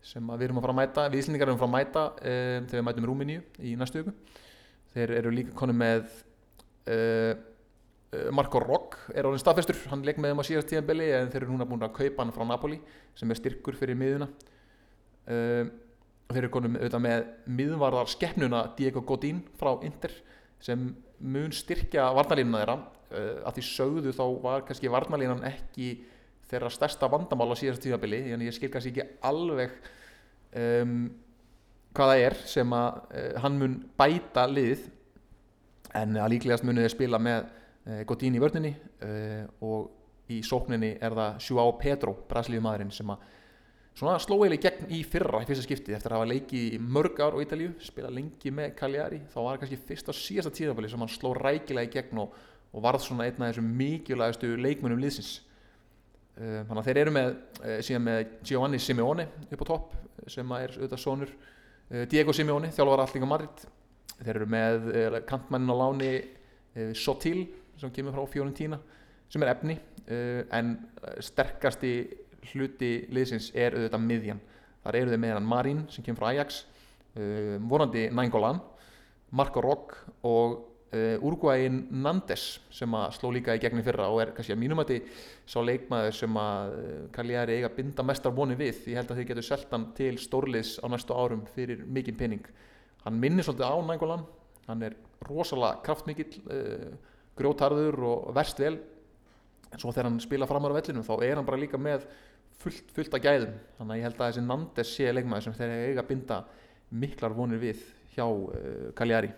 sem 0.03 0.33
við 0.33 0.49
erum 0.49 0.59
að 0.59 0.67
fara 0.67 0.75
að 0.75 0.81
mæta 0.81 1.05
við 1.13 1.23
Íslandingar 1.23 1.53
erum 1.53 1.61
að 1.61 1.63
fara 1.63 1.71
að 1.71 1.77
mæta 1.77 2.03
þegar 2.25 2.75
við 2.75 2.85
mætum 2.89 3.07
Rúmeníu 3.07 3.45
í 3.63 3.77
næstu 3.79 4.03
öku 4.03 4.17
þeir 4.97 5.15
eru 5.21 5.35
líka 5.37 5.55
konum 5.61 5.79
með 5.79 6.11
Eh, 8.09 8.31
Marco 8.33 8.61
Rock 8.63 8.97
er 9.13 9.27
orðin 9.29 9.43
staðfestur. 9.43 9.77
Hann 9.91 10.05
leik 10.07 10.17
með 10.17 10.33
þeim 10.33 10.41
á 10.41 10.49
síðast 10.49 10.71
tíðanbeli 10.71 11.11
en 11.13 11.29
þeir 11.29 11.43
eru 11.43 11.53
núna 11.53 11.67
búin 11.69 11.85
að 11.85 11.97
kaupa 11.99 12.25
hann 12.25 12.33
frá 12.33 12.45
Napoli 12.49 12.79
sem 13.19 13.29
er 13.29 13.37
styrkur 13.37 13.77
fyrir 13.77 13.99
miðuna 14.01 14.31
uh, 15.29 15.69
þeir 16.31 16.39
eru 16.41 16.51
konum 16.55 16.79
auðvitað 16.79 17.03
með 17.05 17.27
miðvarðar 17.59 18.09
skeppnuna 18.09 18.63
Diego 18.79 19.03
Godín 19.05 19.43
frá 19.61 19.75
Inter 19.85 20.15
sem 20.65 20.87
mun 21.21 21.53
styrkja 21.53 22.07
varnalínuna 22.17 22.63
þeirra. 22.63 22.79
Uh, 23.13 23.37
að 23.45 23.59
því 23.59 23.67
sögðu 23.75 24.17
þá 24.17 24.25
var 24.47 24.65
kannski 24.71 24.95
varnalínan 24.97 25.45
ekki 25.51 25.91
þeirra 26.49 26.73
stærsta 26.73 27.13
vandamál 27.13 27.51
á 27.53 27.61
síðast 27.61 27.85
tíðanbeli 27.85 28.23
en 28.33 28.47
ég 28.47 28.57
skil 28.57 28.73
kannski 28.73 28.95
ekki 28.95 29.09
alveg 29.29 29.77
um, 30.57 30.97
hvað 31.93 32.15
það 32.15 32.25
er 32.25 32.41
sem 32.49 32.73
að 32.73 33.05
uh, 33.05 33.31
hann 33.45 33.61
mun 33.61 33.79
bæta 34.01 34.49
lið. 34.49 34.89
En 35.97 36.17
að 36.17 36.39
líklegast 36.39 36.65
munið 36.65 36.87
þeir 36.87 36.97
spila 36.97 37.21
með 37.21 37.49
Eh, 37.49 37.67
Godín 37.89 38.37
í 38.37 38.41
vörninni 38.43 38.75
uh, 38.77 39.47
og 39.65 40.29
í 40.29 40.43
sókninni 40.45 40.99
er 41.01 41.15
það 41.17 41.39
Joao 41.47 41.71
Pedro, 41.81 42.13
brasilíu 42.29 42.61
maðurinn 42.61 42.93
sem 42.93 43.09
að 43.09 43.23
svona 43.97 44.19
sló 44.21 44.37
eiginlega 44.43 44.69
gegn 44.69 44.93
í 44.95 45.01
fyrra 45.09 45.41
í 45.43 45.47
fyrsta 45.49 45.65
skipti 45.65 45.95
eftir 45.97 46.13
að 46.13 46.21
hafa 46.21 46.31
leikið 46.35 46.75
í 46.77 46.81
mörg 46.85 47.19
ár 47.25 47.39
á 47.39 47.43
Ítalíu, 47.43 47.71
spila 47.83 48.11
lengi 48.13 48.53
með 48.55 48.75
Cagliari 48.79 49.23
þá 49.33 49.39
var 49.41 49.49
það 49.49 49.63
kannski 49.63 49.79
fyrsta 49.89 50.13
og 50.13 50.19
síðasta 50.19 50.53
tíðafæli 50.59 50.91
sem 50.93 51.05
hann 51.05 51.13
sló 51.15 51.33
rækilega 51.39 51.89
í 51.89 51.95
gegn 51.95 52.21
og, 52.23 52.35
og 52.77 52.85
varð 52.85 53.07
svona 53.07 53.27
einna 53.27 53.49
af 53.49 53.55
þessum 53.55 53.71
mikilvægastu 53.81 54.51
leikmunum 54.61 55.01
liðsins. 55.03 55.39
Uh, 56.37 56.61
þannig 56.69 56.83
að 56.83 56.91
þeir 56.91 57.01
eru 57.03 57.15
með 57.17 57.31
síðan 57.89 58.05
með 58.05 58.21
Giovanni 58.51 58.83
Simeone 58.85 59.29
upp 59.49 59.65
á 59.65 59.71
topp 59.73 59.97
sem 60.29 60.53
er 60.59 60.77
auðvitað 60.77 61.03
sonur 61.03 61.33
Diego 62.13 62.35
Simeone, 62.37 62.69
þjálfur 62.77 63.01
allinga 63.01 63.31
Madrid. 63.31 63.63
Þeir 64.19 64.35
eru 64.35 64.49
með 64.53 65.23
kantmannin 65.25 65.73
á 65.73 65.77
láni 65.81 66.11
Sotil 66.93 67.47
sem 67.81 67.93
kemur 67.95 68.17
frá 68.17 68.25
Fiorentina 68.31 68.79
sem 69.29 69.43
er 69.45 69.53
efni 69.53 69.77
uh, 69.79 70.43
en 70.57 70.77
sterkasti 71.25 71.93
hluti 72.53 72.93
liðsins 73.13 73.51
er 73.55 73.77
auðvitað 73.77 74.05
miðjan. 74.07 74.41
Þar 74.85 74.97
eru 75.01 75.13
þau 75.13 75.23
meðan 75.25 75.49
Marín 75.49 75.85
sem 75.93 76.05
kemur 76.07 76.23
frá 76.23 76.33
Ajax 76.33 76.65
uh, 77.19 77.57
vorandi 77.69 78.09
Nainggolan 78.15 78.61
Marco 79.31 79.61
Rock 79.61 79.97
og 80.25 80.55
uh, 80.95 81.25
Uruguayin 81.25 81.83
Nandes 81.91 82.47
sem 82.73 82.95
að 82.97 83.11
sló 83.19 83.33
líka 83.35 83.57
í 83.57 83.61
gegni 83.63 83.85
fyrra 83.85 84.09
og 84.13 84.23
er 84.23 84.33
kannski 84.37 84.55
að 84.55 84.63
mínum 84.63 84.81
að 84.83 84.95
þið 84.95 85.19
sá 85.49 85.59
leikmaður 85.65 86.17
sem 86.17 86.41
að 86.41 86.79
uh, 86.79 87.03
Cagliari 87.15 87.59
eiga 87.59 87.73
binda 87.75 88.07
mestar 88.07 88.35
voni 88.37 88.57
við. 88.59 88.81
Ég 88.89 89.01
held 89.01 89.13
að 89.13 89.21
þið 89.21 89.31
getur 89.33 89.49
selt 89.51 89.75
hann 89.75 89.91
til 89.99 90.15
stórliðs 90.23 90.79
á 90.81 90.87
næstu 90.89 91.17
árum 91.17 91.45
fyrir 91.55 91.85
mikinn 91.85 92.19
pening. 92.19 92.49
Hann 93.05 93.21
minnir 93.21 93.47
svolítið 93.47 93.69
á 93.69 93.77
Nangolan 93.85 94.25
hann 94.69 94.85
er 94.85 94.97
rosalega 95.29 95.83
kraftmikill 95.85 96.41
uh, 96.49 96.91
grjótarður 97.39 98.01
og 98.09 98.31
verst 98.37 98.61
vel. 98.63 98.77
En 99.69 99.81
svo 99.81 99.93
þegar 99.93 100.09
hann 100.09 100.23
spila 100.25 100.49
framar 100.49 100.73
á 100.73 100.79
vellinu 100.79 101.05
þá 101.07 101.15
er 101.23 101.37
hann 101.37 101.49
bara 101.49 101.61
líka 101.61 101.81
með 101.81 102.07
fullt, 102.63 102.95
fullt 102.97 103.17
af 103.17 103.25
gæðum. 103.25 103.59
Þannig 103.79 103.95
að 103.95 104.01
ég 104.01 104.09
held 104.09 104.21
að 104.21 104.31
þessi 104.31 104.47
Nandes 104.47 104.95
sé 104.95 105.13
leikmaður 105.13 105.49
sem 105.49 105.59
þeir 105.59 105.75
eiga 105.91 106.05
að 106.05 106.09
binda 106.13 106.41
miklar 106.89 107.37
vonir 107.37 107.61
við 107.63 107.85
hjá 108.15 108.25
uh, 108.27 108.89
Cagliari. 108.99 109.31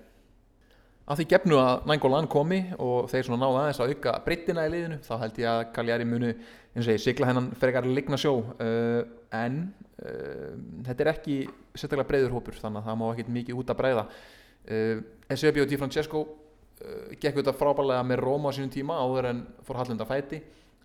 Að 1.11 1.19
því 1.19 1.27
gefnu 1.33 1.57
að 1.59 1.87
Nangolan 1.91 2.29
komi 2.31 2.61
og 2.79 3.09
þeir 3.11 3.27
svona 3.27 3.43
náða 3.43 3.63
aðeins 3.65 3.81
að 3.83 3.93
auka 3.95 4.13
breyttina 4.27 4.67
í 4.69 4.71
liðinu 4.71 4.99
þá 5.03 5.15
held 5.25 5.41
ég 5.43 5.49
að 5.51 5.63
Cagliari 5.75 6.07
munu 6.07 6.29
eins 6.31 6.87
og 6.87 6.93
ég 6.95 7.03
sigla 7.03 7.27
hennan 7.27 7.49
frekar 7.59 7.89
ligna 7.89 8.19
sjó. 8.21 8.37
Uh, 8.63 9.01
en 9.35 9.65
uh, 10.05 10.53
þetta 10.87 11.05
er 11.05 11.13
ekki 11.17 11.41
sérstaklega 11.75 12.07
breyður 12.13 12.37
hópur 12.37 12.61
þannig 12.61 12.83
að 12.83 12.93
það 12.93 13.01
má 13.01 13.09
ekki 13.11 13.35
mikið 13.41 13.59
út 13.63 13.73
að 13.75 13.81
breyða 13.81 14.07
uh, 14.07 15.03
Eusebio 15.35 15.67
Di 15.67 15.81
Francesco 15.81 16.23
gekk 17.21 17.37
auðvitað 17.37 17.59
frábælega 17.61 18.07
með 18.07 18.23
Róma 18.25 18.53
á 18.53 18.57
sínum 18.57 18.73
tíma 18.73 18.97
áður 19.01 19.31
en 19.31 19.45
fór 19.67 19.81
Hallunda 19.81 20.07
fæti. 20.09 20.41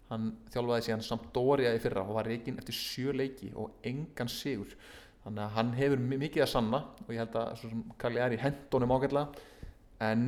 Hann 0.10 0.32
þjálfaði 0.54 0.86
síðan 0.86 1.06
Sampdoria 1.06 1.74
í 1.74 1.82
fyrra 1.82 2.04
og 2.06 2.18
var 2.20 2.28
reygin 2.30 2.60
eftir 2.62 2.78
sjö 2.78 3.14
leiki 3.16 3.50
og 3.58 3.80
engan 3.88 4.30
sigur. 4.30 4.76
Þannig 5.24 5.42
að 5.42 5.56
hann 5.56 5.72
hefur 5.80 6.04
mikið 6.12 6.46
að 6.46 6.52
sanna 6.52 6.82
og 7.06 7.10
ég 7.16 7.24
held 7.24 7.40
að 7.42 7.64
Cagliari 8.02 8.38
hendunum 8.42 8.94
ágætlega. 8.94 9.48
En 10.06 10.28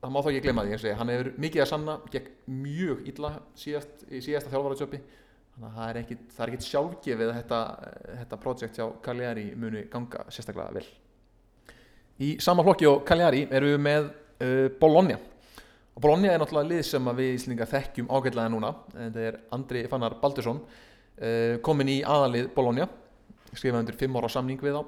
það 0.00 0.12
má 0.12 0.18
þá 0.22 0.30
ekki 0.32 0.42
gleyma 0.48 0.66
því 0.66 0.96
hann 0.98 1.12
hefur 1.14 1.30
mikið 1.44 1.62
að 1.62 1.70
sanna 1.70 1.96
gegn 2.10 2.58
mjög 2.64 3.06
illa 3.12 3.32
síðast, 3.58 4.04
í 4.10 4.20
síðasta 4.24 4.52
þjálfaraðsjöpi 4.52 5.00
þannig 5.56 5.70
að 5.70 5.76
það 5.78 5.88
er 5.88 5.98
ekkit, 6.02 6.24
er 6.36 6.50
ekkit 6.50 6.66
sjálfgefið 6.66 7.30
að 7.30 7.38
þetta, 7.38 7.60
þetta 8.20 8.38
projekt 8.42 8.78
hjá 8.80 8.86
Cagliari 9.04 9.46
muni 9.56 9.86
ganga 9.92 10.26
sérstaklega 10.28 10.74
vel. 10.76 10.86
Í 12.26 12.28
sama 12.44 12.64
flokki 12.66 12.88
og 12.90 13.04
Cagliari 13.08 13.46
erum 13.50 13.76
við 13.76 13.82
með 13.86 14.10
uh, 14.40 14.68
Bologna. 14.80 15.18
Og 15.96 16.02
Bologna 16.02 16.32
er 16.32 16.42
náttúrulega 16.42 16.68
lið 16.68 16.82
sem 16.90 17.08
við 17.16 17.32
íslinga 17.38 17.68
þekkjum 17.70 18.10
ágætlega 18.12 18.52
núna 18.52 18.72
þetta 18.92 19.24
er 19.24 19.38
Andri 19.56 19.84
Fannar 19.88 20.18
Baldursson 20.20 20.60
uh, 20.60 21.56
komin 21.64 21.92
í 21.92 22.02
aðalið 22.04 22.50
Bologna 22.56 22.88
skrifaði 23.52 23.84
undir 23.84 23.98
5 24.02 24.18
ára 24.20 24.32
samning 24.32 24.60
við 24.60 24.76
á 24.76 24.82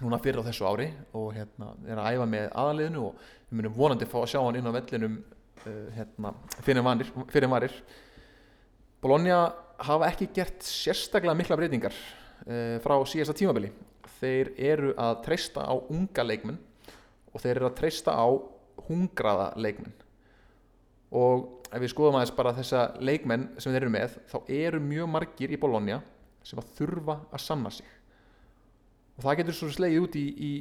núna 0.00 0.18
fyrir 0.22 0.40
á 0.40 0.48
þessu 0.48 0.66
ári 0.66 0.88
og 1.14 1.34
hérna 1.36 1.74
er 1.84 2.00
að 2.00 2.16
æfa 2.16 2.28
með 2.30 2.46
aðaliðinu 2.62 3.02
og 3.04 3.26
við 3.50 3.58
munum 3.60 3.76
vonandi 3.76 4.08
fá 4.08 4.16
að 4.22 4.30
sjá 4.32 4.40
hann 4.40 4.58
inn 4.58 4.70
á 4.72 4.76
vellinum 4.78 5.18
uh, 5.20 5.86
hérna, 5.98 6.32
fyrir 6.64 7.52
varir, 7.52 7.76
Bologna 9.04 9.38
hafa 9.84 10.08
ekki 10.08 10.30
gert 10.32 10.64
sérstaklega 10.64 11.36
mikla 11.36 11.58
breytingar 11.60 11.92
frá 12.80 12.94
síðasta 13.08 13.34
tímabili. 13.36 13.68
Þeir 14.18 14.50
eru 14.56 14.92
að 15.00 15.18
treysta 15.26 15.64
á 15.64 15.74
unga 15.76 16.24
leikmenn 16.24 16.56
og 17.34 17.42
þeir 17.42 17.58
eru 17.58 17.68
að 17.68 17.76
treysta 17.78 18.14
á 18.16 18.28
hungraða 18.88 19.50
leikmenn. 19.60 19.94
Og 21.14 21.64
ef 21.70 21.82
við 21.82 21.92
skoðum 21.92 22.18
aðeins 22.18 22.34
bara 22.36 22.54
þessa 22.56 22.86
leikmenn 23.02 23.48
sem 23.58 23.74
þeir 23.74 23.84
eru 23.84 23.94
með 23.94 24.16
þá 24.30 24.38
eru 24.56 24.80
mjög 24.82 25.10
margir 25.10 25.54
í 25.54 25.60
Bologna 25.60 26.00
sem 26.44 26.60
að 26.60 26.72
þurfa 26.78 27.18
að 27.30 27.44
sanna 27.44 27.72
sig. 27.74 27.86
Og 29.14 29.24
það 29.24 29.38
getur 29.40 29.56
svo 29.58 29.70
slegið 29.72 30.04
út 30.04 30.18
í, 30.18 30.24
í 30.26 30.52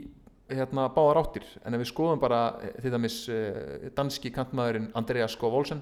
hérna, 0.53 0.87
báðar 0.93 1.23
áttir. 1.23 1.47
En 1.65 1.75
ef 1.75 1.81
við 1.81 1.89
skoðum 1.89 2.21
bara 2.21 2.41
eh, 2.61 2.89
dæmis 2.93 3.23
uh, 3.31 3.89
danski 3.97 4.31
kantmaðurinn 4.33 4.91
Andreas 4.97 5.35
Skovolsen 5.37 5.81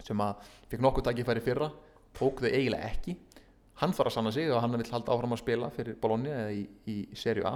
sem 0.00 0.20
að 0.24 0.46
fikk 0.70 0.82
nokkuð 0.82 1.06
takkifæri 1.06 1.42
fyrra 1.44 1.68
tók 2.16 2.42
þau 2.42 2.50
eiginlega 2.50 2.88
ekki. 2.90 3.16
Hann 3.80 3.94
þarf 3.96 4.10
að 4.10 4.16
sanna 4.16 4.32
sig 4.34 4.50
og 4.50 4.60
hann 4.60 4.74
vil 4.76 4.90
halda 4.90 5.14
áfram 5.14 5.36
að 5.36 5.42
spila 5.44 5.70
fyrir 5.72 5.96
Bologna 6.00 6.34
eða 6.42 6.56
í, 6.56 6.64
í 6.90 6.96
serju 7.16 7.46
A 7.48 7.54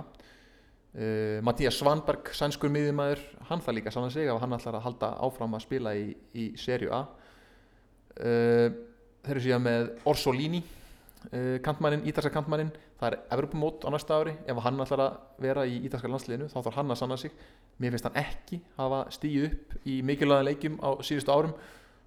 uh, 0.94 1.42
Mattías 1.46 1.78
Svanberg 1.80 2.30
sænskur 2.36 2.72
miðjumæður, 2.74 3.22
hann 3.50 3.62
þarf 3.64 3.78
líka 3.78 3.92
að 3.92 3.98
sanna 3.98 4.14
sig 4.14 4.30
og 4.32 4.40
hann 4.42 4.56
ætlar 4.56 4.78
að 4.78 4.86
halda 4.88 5.12
áfram 5.26 5.58
að 5.58 5.66
spila 5.66 5.94
í, 5.98 6.08
í 6.34 6.48
serju 6.60 6.94
A. 6.94 7.04
Uh, 8.14 8.68
þeir 9.24 9.36
eru 9.36 9.44
síðan 9.44 9.66
með 9.66 9.92
Orsolini 10.06 10.62
uh, 10.62 11.56
kantmannin, 11.64 12.04
ítalska 12.08 12.32
kantmannin 12.34 12.74
það 13.04 13.12
er 13.12 13.18
Evropamót 13.36 13.84
á 13.84 13.88
næsta 13.92 14.18
ári. 14.18 14.34
Ef 14.46 14.60
hann 14.64 14.82
ætlar 14.84 15.02
að 15.04 15.16
vera 15.42 15.64
í 15.68 15.78
ítalska 15.86 16.10
landsliðinu 16.10 16.50
þá 16.52 16.58
þarf 16.60 16.78
hann 16.78 16.94
að 16.94 17.00
sanna 17.00 17.18
sig. 17.20 17.32
Mér 17.78 17.94
finnst 17.94 18.08
hann 18.08 18.20
ekki 18.20 18.60
hafa 18.78 19.00
stíð 19.14 19.48
upp 19.48 19.74
í 19.84 19.98
mikilvæða 20.06 20.46
leikjum 20.48 20.78
á 20.80 20.88
síðustu 21.04 21.34
árum. 21.34 21.54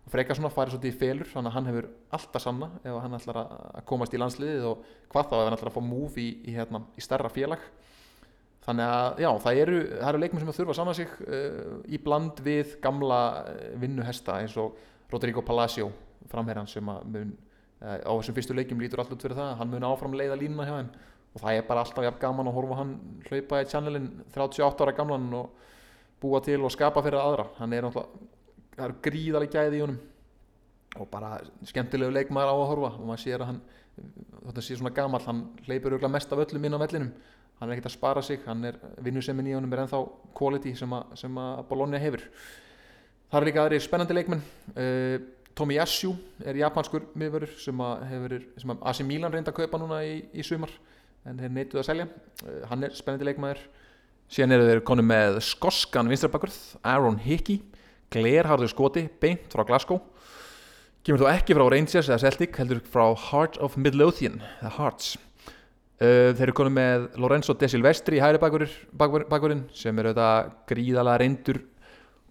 Og 0.08 0.14
frekar 0.14 0.38
svona 0.40 0.54
farið 0.54 0.78
svolítið 0.78 0.94
í 0.94 1.00
felur 1.02 1.28
þannig 1.34 1.52
að 1.52 1.58
hann 1.58 1.66
hefur 1.68 1.90
alltaf 2.16 2.44
sanna 2.44 2.70
ef 2.80 3.00
hann 3.04 3.18
ætlar 3.18 3.42
að 3.44 3.82
komast 3.90 4.14
í 4.16 4.22
landsliðið 4.22 4.68
og 4.70 4.86
hvað 5.12 5.28
þá 5.28 5.36
ef 5.36 5.44
hann 5.44 5.58
ætlar 5.58 5.72
að 5.74 5.76
fá 5.76 5.84
múf 5.84 6.20
í, 6.22 6.28
í, 6.48 6.54
hérna, 6.56 6.84
í 6.96 7.04
þannig 8.68 8.94
að 8.94 9.24
já, 9.24 9.30
það 9.48 9.64
eru, 9.64 9.82
eru 10.12 10.22
leikmenn 10.22 10.44
sem 10.44 10.54
þurfa 10.60 10.76
að 10.76 10.80
sanna 10.82 10.96
sig 10.98 11.18
uh, 11.24 11.74
í 11.88 12.00
bland 12.04 12.44
við 12.46 12.78
gamla 12.84 13.20
uh, 13.48 13.66
vinnuhesta 13.80 14.42
eins 14.44 14.58
og 14.60 14.78
Rodrigo 15.12 15.42
Palacio 15.48 15.90
framherran 16.28 16.68
sem 16.68 16.84
mun 16.84 17.36
Eh, 17.78 18.00
á 18.02 18.10
þessum 18.10 18.34
fyrstu 18.34 18.56
leikjum 18.58 18.80
lítur 18.82 19.04
alltaf 19.04 19.20
fyrir 19.22 19.38
það. 19.38 19.52
Hann 19.60 19.70
mun 19.70 19.86
áfram 19.86 20.16
leiða 20.18 20.38
línuna 20.40 20.66
hjá 20.66 20.74
þeim. 20.80 20.88
Og 21.36 21.42
það 21.44 21.58
er 21.58 21.66
bara 21.68 21.84
alltaf 21.86 22.06
jafn 22.08 22.22
gaman 22.24 22.50
að 22.50 22.56
horfa 22.58 22.78
hann 22.80 22.94
hlaupa 23.28 23.62
í 23.62 23.68
channelin 23.70 24.08
38 24.34 24.86
ára 24.86 24.96
gamlan 24.98 25.28
og 25.38 25.68
búa 26.22 26.42
til 26.42 26.58
og 26.64 26.74
skapa 26.74 27.04
fyrir 27.06 27.22
aðra. 27.22 27.46
Hann 27.60 27.76
er 27.78 27.86
náttúrulega, 27.86 28.30
það 28.74 28.86
eru 28.88 28.98
gríðaleg 29.06 29.54
gæði 29.54 29.78
í 29.78 29.84
honum. 29.86 30.00
Og 30.98 31.10
bara 31.12 31.36
skemmtilegu 31.70 32.16
leikmaður 32.16 32.50
á 32.50 32.56
að 32.58 32.70
horfa. 32.72 32.92
Og 32.98 33.06
maður 33.12 33.24
sér 33.28 33.46
að 33.46 33.52
hann 33.52 33.62
þetta 34.48 34.66
sé 34.66 34.80
svona 34.80 34.94
gamal, 34.98 35.22
hann 35.26 35.44
hleypur 35.68 36.00
mest 36.10 36.34
af 36.34 36.42
öllum 36.42 36.66
inn 36.66 36.78
á 36.78 36.82
vellinum 36.82 37.14
hann 37.58 37.70
er 37.70 37.78
ekkert 37.78 37.90
að 37.90 37.96
spara 37.96 38.24
sig, 38.26 38.44
hann 38.46 38.66
er 38.70 38.78
vinnusemmin 39.04 39.50
í 39.50 39.56
honum 39.58 39.72
er 39.74 39.84
ennþá 39.84 40.02
quality 40.38 40.76
sem 40.78 40.92
að, 40.94 41.16
sem 41.18 41.40
að 41.42 41.64
Bologna 41.70 42.02
hefur. 42.02 42.22
Það 43.28 43.40
eru 43.40 43.50
líka 43.50 43.64
aðri 43.64 43.80
spennandi 43.84 44.18
leikmenn. 44.18 44.44
Uh, 44.76 45.18
Tomiyasu 45.58 46.12
er 46.46 46.60
japanskur 46.60 47.08
miðverður 47.18 47.56
sem 47.58 47.82
að 47.82 48.04
hefur 48.12 48.36
sem 48.62 48.74
að 48.76 48.84
AC 48.92 49.02
Milan 49.08 49.34
reynda 49.34 49.50
að 49.50 49.64
kaupa 49.64 49.82
núna 49.82 50.04
í, 50.06 50.20
í 50.38 50.46
sumar 50.46 50.72
en 51.28 51.42
þeir 51.42 51.56
neituð 51.56 51.82
að 51.82 51.90
selja. 51.90 52.08
Uh, 52.44 52.62
hann 52.70 52.86
er 52.86 52.94
spennandi 52.96 53.32
leikmaður. 53.32 53.64
Síðan 54.32 54.58
eru 54.58 54.70
þeir 54.70 54.84
konu 54.86 55.08
með 55.08 55.42
skoskan 55.48 56.12
vinstrabakkurð 56.12 56.60
Aaron 56.86 57.18
Hickey. 57.26 57.64
Glerharður 58.14 58.70
skoti, 58.72 59.08
beint 59.20 59.50
frá 59.52 59.66
Glasgow. 59.68 60.00
Kemur 61.04 61.26
þó 61.26 61.32
ekki 61.34 61.56
frá 61.58 61.66
Rangers 61.72 62.08
eða 62.08 62.22
Celtic, 62.22 62.56
heldur 62.60 62.84
frá 62.84 63.10
Heart 63.28 63.58
of 63.64 63.76
Midlothian 63.80 64.44
The 64.62 64.78
Hearts 64.78 65.16
uh, 66.02 66.34
þeir 66.38 66.48
eru 66.50 66.58
konu 66.58 66.74
með 66.74 67.08
Lorenzo 67.22 67.56
De 67.58 67.70
Silvestri 67.72 68.20
í 68.20 68.24
hægri 68.24 68.42
bakkurinn 68.42 69.66
sem 69.76 69.98
eru 70.00 70.14
þetta 70.14 70.30
gríðalega 70.70 71.22
reyndur 71.24 71.64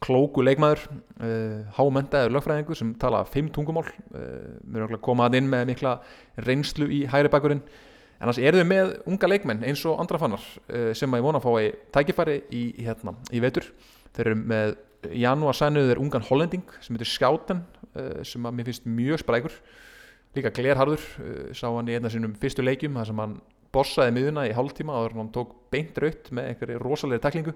klóku 0.05 0.45
leikmaður 0.45 0.83
uh, 0.87 1.65
hámentaður 1.77 2.35
lögfræðingur 2.37 2.79
sem 2.79 2.93
tala 3.01 3.25
fimm 3.29 3.49
tungumál. 3.53 3.87
Uh, 4.13 4.57
mér 4.65 4.83
er 4.83 4.87
okkur 4.89 5.03
komað 5.09 5.39
inn 5.41 5.51
með 5.53 5.71
mikla 5.73 5.99
reynslu 6.47 6.89
í 6.93 7.05
hægri 7.11 7.33
bakkurinn 7.33 7.63
en 8.17 8.31
þannig 8.31 8.49
er 8.49 8.59
þau 8.59 8.69
með 8.69 8.93
unga 9.13 9.31
leikmenn 9.31 9.65
eins 9.69 9.83
og 9.89 9.99
andra 10.01 10.21
fannar 10.21 10.45
sem 10.97 11.13
að 11.13 11.21
ég 11.21 11.25
vona 11.27 11.37
að 11.37 11.45
fá 11.45 11.51
í 11.61 11.67
tækifæri 11.93 12.37
í, 12.49 12.63
hérna, 12.81 13.13
í 13.29 13.43
vetur. 13.45 13.67
Þeir 14.17 14.31
eru 14.31 14.39
með 14.41 14.71
janúar 15.21 15.59
sænuður 15.59 16.01
ungan 16.01 16.25
hollending 16.25 16.65
sem 16.81 16.97
heitir 16.97 17.11
Skjáten 17.11 17.61
uh, 17.93 18.23
sem 18.25 18.49
að 18.49 18.57
mér 18.57 18.71
finnst 18.71 18.89
mjög 18.89 19.21
sprækur. 19.21 19.59
Líka 20.37 20.53
glerharður 20.53 21.05
sá 21.57 21.69
hann 21.71 21.89
í 21.89 21.95
einna 21.97 22.11
sínum 22.13 22.35
fyrstu 22.41 22.65
leikjum 22.65 22.97
þar 22.99 23.09
sem 23.09 23.21
hann 23.23 23.37
borsaði 23.77 24.17
miðuna 24.17 24.47
í 24.49 24.55
hálftíma 24.57 24.97
og 24.97 25.17
hann 25.17 25.35
tók 25.35 25.53
beint 25.73 25.99
raut 26.01 26.33
með 26.35 26.51
einhverju 26.51 26.81
rosalegri 26.83 27.23
taklingu 27.23 27.55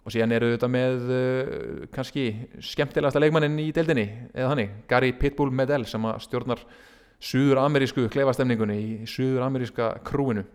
og 0.00 0.14
síðan 0.14 0.32
eru 0.36 0.52
þetta 0.54 0.68
með 0.72 1.10
uh, 1.12 1.82
kannski 1.94 2.24
skemmtilegasta 2.64 3.20
leikmannin 3.20 3.58
í 3.60 3.68
deildinni 3.76 4.06
eða 4.32 4.52
hannig, 4.54 4.72
Gary 4.88 5.12
Pitbull 5.16 5.52
Medell 5.52 5.84
sem 5.88 6.06
stjórnar 6.24 6.62
suður-amerísku 7.20 8.06
klefastemningunni 8.12 8.78
í 8.80 8.90
suður-ameríska 9.10 9.92
krúinu. 10.08 10.46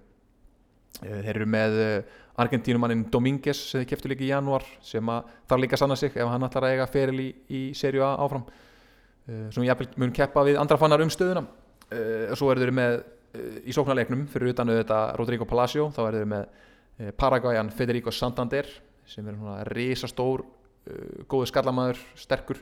Uh, 1.04 1.20
þeir 1.22 1.34
eru 1.36 1.50
með 1.54 1.82
uh, 1.84 2.22
Argentínumannin 2.42 3.06
Dominguez 3.14 3.62
sem 3.70 3.84
þeir 3.84 3.92
kæftu 3.94 4.12
líka 4.12 4.26
í 4.26 4.32
januar 4.34 4.66
sem 4.84 5.12
þarf 5.48 5.62
líka 5.62 5.80
sanna 5.80 5.96
sig 6.00 6.18
ef 6.18 6.32
hann 6.32 6.48
ætlar 6.48 6.68
að 6.68 6.74
eiga 6.76 6.88
feril 6.92 7.22
í, 7.22 7.30
í 7.48 7.62
serju 7.78 8.04
A 8.04 8.16
áfram. 8.26 8.44
Sem 9.26 9.64
ég 9.66 9.80
mun 9.98 10.12
keppa 10.14 10.44
við 10.46 10.60
andra 10.62 10.76
fannar 10.78 11.02
um 11.02 11.10
stöðuna. 11.10 11.46
Og 11.96 12.36
svo 12.38 12.52
eru 12.52 12.62
þeir 12.62 12.74
með 12.76 12.98
í 13.66 13.76
sóknarleiknum 13.76 14.26
fyrir 14.32 14.54
utan 14.54 14.72
auðvitað 14.72 15.14
Rodrigo 15.20 15.48
Palacio 15.50 15.90
þá 15.96 16.02
eru 16.08 16.22
þeir 16.22 16.32
með 16.34 17.14
Paraguayan 17.20 17.70
Federico 17.76 18.12
Santander 18.16 18.70
sem 19.10 19.28
er 19.28 19.38
svona 19.38 19.64
risastór 19.70 20.44
uh, 20.46 21.24
góðu 21.30 21.50
skallamæður, 21.52 22.02
sterkur. 22.20 22.62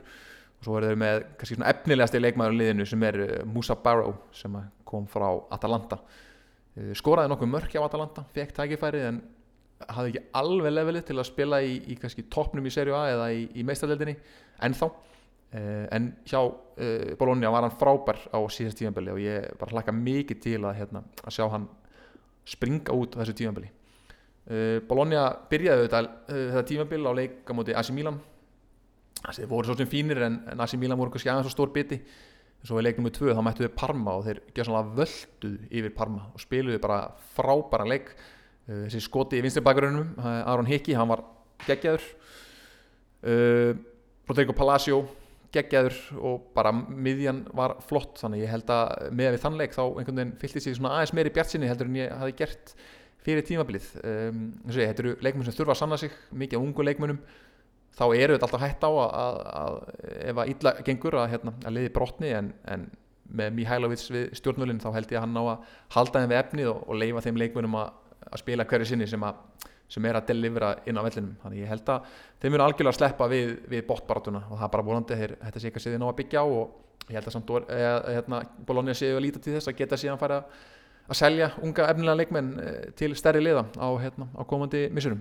Og 0.58 0.66
svo 0.66 0.78
er 0.78 0.88
þeir 0.88 1.00
með 1.00 1.22
kannski 1.38 1.58
svona 1.58 1.70
efnilegasti 1.72 2.20
leikmæður 2.22 2.56
í 2.56 2.60
liðinu 2.62 2.88
sem 2.88 3.06
er 3.08 3.20
uh, 3.24 3.32
Musa 3.48 3.76
Barrow 3.80 4.16
sem 4.34 4.58
kom 4.88 5.08
frá 5.10 5.28
Atalanta. 5.54 6.00
Skoraði 6.98 7.30
nokkuð 7.30 7.50
mörk 7.52 7.74
á 7.78 7.86
Atalanta, 7.86 8.24
fekk 8.34 8.50
tækifæri 8.56 9.04
en 9.06 9.20
hafði 9.94 10.10
ekki 10.10 10.22
alveg 10.40 10.72
levelið 10.74 11.04
til 11.06 11.16
að 11.20 11.28
spila 11.28 11.60
í, 11.62 11.76
í 11.86 11.94
kannski 12.00 12.24
toppnum 12.30 12.66
í 12.66 12.72
serju 12.74 12.96
A 12.98 13.04
eða 13.12 13.28
í, 13.30 13.44
í 13.54 13.62
meistarleldinni 13.66 14.16
ennþá. 14.66 14.88
uh, 14.90 15.13
en 15.54 16.10
hjá 16.26 16.40
uh, 16.42 17.14
Bologna 17.18 17.50
var 17.54 17.62
hann 17.62 17.76
frábær 17.78 18.18
á 18.34 18.38
síðast 18.50 18.80
tímanbili 18.80 19.12
og 19.12 19.20
ég 19.22 19.52
bara 19.60 19.76
hlakka 19.76 19.94
mikið 19.94 20.40
til 20.42 20.58
að, 20.64 20.80
hérna, 20.80 21.04
að 21.22 21.36
sjá 21.36 21.46
hann 21.52 21.68
springa 22.48 22.94
út 22.96 23.14
á 23.14 23.22
þessu 23.22 23.36
tímanbili 23.38 23.70
uh, 24.50 24.82
Bologna 24.88 25.28
byrjaði 25.52 25.86
þetta, 25.86 26.02
þetta 26.26 26.64
tímanbili 26.72 27.06
á 27.06 27.18
leika 27.20 27.56
móti 27.56 27.76
AC 27.76 27.94
Milan. 27.94 28.18
Það 29.24 29.48
voru 29.54 29.70
svo 29.70 29.78
sem 29.78 29.88
fínir 29.88 30.24
en, 30.26 30.42
en 30.50 30.60
AC 30.60 30.74
Milan 30.80 30.98
voru 30.98 31.14
kannski 31.14 31.30
aðeins 31.30 31.46
svo 31.48 31.54
stór 31.54 31.72
biti. 31.72 32.02
Svo 32.64 32.80
í 32.80 32.84
leiknum 32.84 33.06
með 33.06 33.18
tvö 33.20 33.32
þá 33.36 33.42
mættu 33.44 33.64
við 33.64 33.74
Parma 33.78 34.18
og 34.18 34.26
þeir 34.26 34.42
gera 34.56 34.66
svona 34.68 34.94
völduð 34.98 35.56
yfir 35.70 35.94
Parma 35.96 36.26
og 36.32 36.42
spiluði 36.42 36.82
bara 36.82 37.00
frábæra 37.36 37.86
leik. 37.88 38.14
Þessi 38.66 39.02
skoti 39.04 39.38
í 39.38 39.44
vinstirbakgrunum 39.44 40.14
Aron 40.24 40.68
Hickey, 40.68 40.96
hann 40.96 41.10
var 41.12 41.22
geggjaður. 41.66 42.06
Rodrigo 44.28 44.56
Palacio 44.56 45.02
geggjaður 45.54 45.96
og 46.18 46.50
bara 46.56 46.72
miðjan 46.74 47.44
var 47.56 47.76
flott 47.86 48.18
þannig 48.20 48.44
ég 48.44 48.52
held 48.52 48.74
að 48.74 49.08
með 49.14 49.32
við 49.34 49.42
þann 49.44 49.60
leik 49.60 49.76
þá 49.76 49.82
einhvern 49.84 50.20
veginn 50.20 50.34
fylgti 50.42 50.62
sig 50.64 50.76
svona 50.78 50.96
aðeins 50.98 51.14
meiri 51.16 51.32
bjartsinni 51.34 51.70
heldur 51.70 51.90
en 51.90 51.98
ég 52.00 52.12
hafi 52.20 52.36
gert 52.38 52.74
fyrir 53.24 53.46
tímabilið. 53.46 53.86
Um, 54.04 54.42
þetta 54.68 55.04
eru 55.04 55.14
leikmenn 55.24 55.46
sem 55.46 55.56
þurfa 55.56 55.76
að 55.76 55.80
sanna 55.80 55.98
sig 56.00 56.12
mikið 56.34 56.60
á 56.60 56.64
ungu 56.64 56.84
leikmennum 56.84 57.22
þá 57.94 58.04
eru 58.10 58.36
þetta 58.36 58.48
alltaf 58.48 58.64
hægt 58.64 58.84
á 58.84 58.90
að, 58.90 59.14
að, 59.22 59.40
að 59.60 59.78
ef 60.30 60.40
að 60.42 60.52
illa 60.54 60.74
gengur 60.86 61.18
að, 61.20 61.28
hérna, 61.32 61.54
að 61.62 61.76
liði 61.78 61.92
brotni 61.94 62.32
en, 62.34 62.50
en 62.68 62.88
með 63.34 63.54
Mihailovits 63.58 64.10
við 64.12 64.34
stjórnvölinn 64.38 64.82
þá 64.82 64.90
held 64.96 65.14
ég 65.14 65.20
að 65.20 65.24
hann 65.24 65.38
á 65.40 65.44
að 65.44 65.76
halda 65.96 66.22
þeim 66.22 66.32
við 66.32 66.40
efnið 66.40 66.72
og, 66.72 66.82
og 66.84 66.98
leifa 67.00 67.22
þeim 67.24 67.40
leikmennum 67.40 67.78
að 67.80 68.42
spila 68.42 68.66
hverju 68.68 68.90
sinni 68.90 69.08
sem, 69.08 69.24
sem 69.94 70.06
er 70.10 70.18
að 70.18 70.30
delivera 70.32 70.72
inn 70.90 70.98
á 70.98 71.06
vellinum. 71.06 71.34
Þannig 71.42 71.62
ég 71.62 71.70
held 71.70 71.92
að 71.94 72.08
þeim 72.42 72.50
verður 72.50 72.64
algjörlega 72.66 72.94
að 72.94 72.98
sleppa 72.98 73.28
við, 73.30 73.52
við 73.70 73.84
botbaratuna 73.88 74.42
og 74.48 74.56
það 74.56 74.66
er 74.66 74.72
bara 74.74 74.86
volandi 74.88 75.20
þeir 75.20 75.36
þetta 75.42 75.62
sé 75.62 75.70
ekki 75.70 75.80
að 75.80 75.86
séði 75.86 76.00
ná 76.02 76.08
að 76.08 76.18
byggja 76.22 76.42
á 76.42 76.46
og 76.46 77.10
ég 77.10 77.18
held 77.18 77.28
að 77.28 77.36
samt 77.36 77.52
eða, 77.68 77.94
hérna, 78.08 78.40
Bologna 78.66 78.96
séu 78.96 79.14
að 79.18 79.24
líta 79.26 79.42
til 79.42 79.54
þess 79.54 79.70
að 79.70 79.78
geta 79.80 79.98
síðan 80.00 80.20
fara 80.20 80.40
að 81.04 81.18
selja 81.18 81.50
unga 81.62 81.88
efnilega 81.92 82.20
leikmenn 82.22 82.52
eh, 82.62 82.84
til 82.96 83.12
stærri 83.18 83.42
liða 83.44 83.66
á, 83.76 83.88
hérna, 84.00 84.30
á 84.32 84.42
komandi 84.48 84.86
missurum 84.94 85.20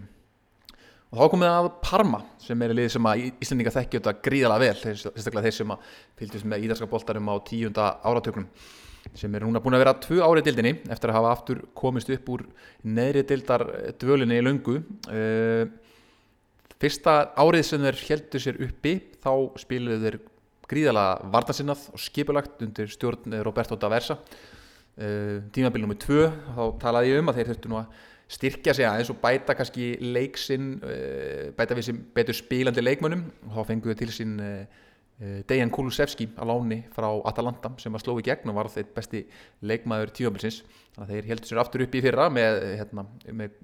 og 1.13 1.19
þá 1.19 1.25
komum 1.29 1.43
við 1.43 1.51
að 1.53 1.67
Parma 1.83 2.21
sem 2.41 2.63
er 2.63 2.73
lið 2.77 2.87
sem 2.95 3.09
að 3.09 3.25
Íslandinga 3.43 3.75
þekkja 3.75 3.99
þetta 3.99 4.13
gríðalega 4.25 4.63
vel 4.63 4.95
sérstaklega 4.95 5.43
þeir 5.45 5.57
sem 5.59 5.75
að 5.75 5.91
fylgjast 6.21 6.47
með 6.49 6.65
ídarska 6.67 6.89
boltarum 6.89 7.29
á 7.29 7.35
tíunda 7.45 7.89
áratöknum 8.01 8.47
sem 9.17 9.35
er 9.35 9.45
núna 9.45 9.61
búin 9.63 9.75
að 9.77 9.83
vera 9.83 9.95
tvö 10.03 10.19
árið 10.23 10.49
dildinni 10.49 10.73
eftir 10.93 11.11
að 11.11 11.17
hafa 11.19 11.31
aftur 11.35 11.63
komist 11.77 12.11
upp 12.13 12.29
úr 12.33 12.45
neðri 12.83 13.25
dildar 13.29 13.65
dvölinni 14.01 14.39
í 14.39 14.45
lungu 14.45 14.79
uh, 14.79 15.65
fyrsta 16.81 17.17
árið 17.39 17.67
sem 17.67 17.83
þeir 17.83 18.01
heldur 18.07 18.45
sér 18.45 18.61
uppi 18.67 18.95
þá 19.23 19.33
spiluðu 19.63 19.99
þeir 20.07 20.19
gríðalega 20.73 21.33
vartansinnað 21.35 21.85
og 21.93 22.01
skipulagt 22.01 22.63
undir 22.65 22.89
stjórn 22.91 23.37
Roberto 23.45 23.77
Daversa 23.79 24.17
uh, 24.17 25.37
tímabilið 25.53 25.87
nummið 25.87 26.01
tvö 26.07 26.25
þá 26.31 26.63
talaði 26.87 27.13
ég 27.13 27.23
um 27.23 27.31
að 27.31 27.39
þeir 27.41 27.53
þurftu 27.53 27.73
nú 27.73 27.83
að 27.83 28.01
styrkja 28.33 28.73
sig 28.75 28.87
aðeins 28.87 29.11
og 29.13 29.19
bæta 29.21 29.55
kannski 29.57 29.93
leiksinn, 30.01 30.79
eh, 30.87 31.51
bæta 31.57 31.75
við 31.75 31.89
sem 31.89 31.99
betur 32.15 32.37
spílandi 32.37 32.81
leikmönnum. 32.81 33.25
Og 33.49 33.51
þá 33.57 33.67
fenguðu 33.67 33.97
til 33.99 34.09
sín 34.09 34.39
eh, 34.39 34.47
eh, 34.47 34.67
Dejan 35.19 35.71
Kulusevski 35.71 36.27
á 36.35 36.43
láni 36.47 36.81
frá 36.91 37.07
Atalanta 37.29 37.69
sem 37.79 37.93
að 37.93 38.01
sló 38.03 38.15
í 38.19 38.25
gegn 38.25 38.49
og 38.49 38.57
var 38.57 38.69
þeitt 38.73 38.93
besti 38.95 39.21
leikmaður 39.61 40.11
að 40.13 41.11
þeir 41.11 41.27
heldur 41.29 41.49
sér 41.49 41.61
aftur 41.61 41.83
upp 41.85 41.95
í 41.95 42.01
fyrra 42.03 42.29
með, 42.33 42.57
hérna, 42.79 43.05
með 43.33 43.59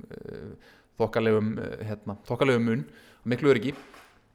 þokkalegum 0.99 1.49
hérna, 1.85 2.15
þokkalegum 2.29 2.69
mun 2.69 2.85
miklu 3.29 3.51
öryggi. 3.53 3.73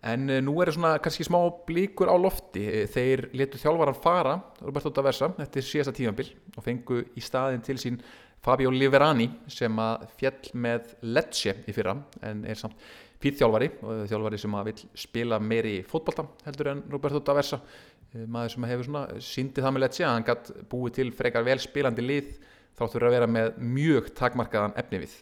En 0.05 0.27
nú 0.45 0.59
er 0.61 0.69
það 0.69 0.77
svona 0.77 0.99
kannski 1.01 1.25
smá 1.25 1.39
blíkur 1.65 2.11
á 2.13 2.17
lofti. 2.21 2.67
Þeir 2.93 3.29
letu 3.33 3.61
þjálfvaran 3.63 3.97
fara 3.97 4.35
Roberto 4.61 4.93
Daversa 4.93 5.31
eftir 5.41 5.65
síðasta 5.65 5.95
tífambil 5.97 6.29
og 6.59 6.67
fengu 6.67 7.01
í 7.17 7.25
staðin 7.25 7.65
til 7.65 7.79
sín 7.81 8.03
Fabio 8.45 8.69
Liverani 8.69 9.31
sem 9.49 9.79
að 9.81 10.05
fjell 10.19 10.51
með 10.61 10.93
Lecce 11.17 11.55
í 11.65 11.73
fyrra 11.73 11.97
en 12.29 12.45
er 12.45 12.61
samt 12.61 12.77
fýtt 13.25 13.41
þjálfari 13.41 13.71
þjálfari 14.11 14.41
sem 14.41 14.57
að 14.59 14.71
vil 14.71 14.89
spila 15.05 15.41
meiri 15.41 15.75
fótballta 15.89 16.27
heldur 16.45 16.73
en 16.75 16.83
Roberto 16.93 17.21
Daversa 17.25 17.61
eh, 17.61 18.25
maður 18.25 18.55
sem 18.55 18.67
hefur 18.71 18.89
svona 18.89 19.05
síndið 19.25 19.67
það 19.67 19.77
með 19.77 19.85
Lecce 19.87 20.05
að 20.05 20.15
hann 20.15 20.27
gætt 20.29 20.51
búið 20.73 20.97
til 20.99 21.11
frekar 21.17 21.47
vel 21.47 21.59
spilandi 21.63 22.05
lið 22.05 22.33
þá 22.75 22.85
þurfa 22.85 23.11
að 23.11 23.15
vera 23.17 23.31
með 23.31 23.61
mjög 23.75 24.11
takmarkaðan 24.19 24.75
efni 24.81 25.05
við. 25.05 25.15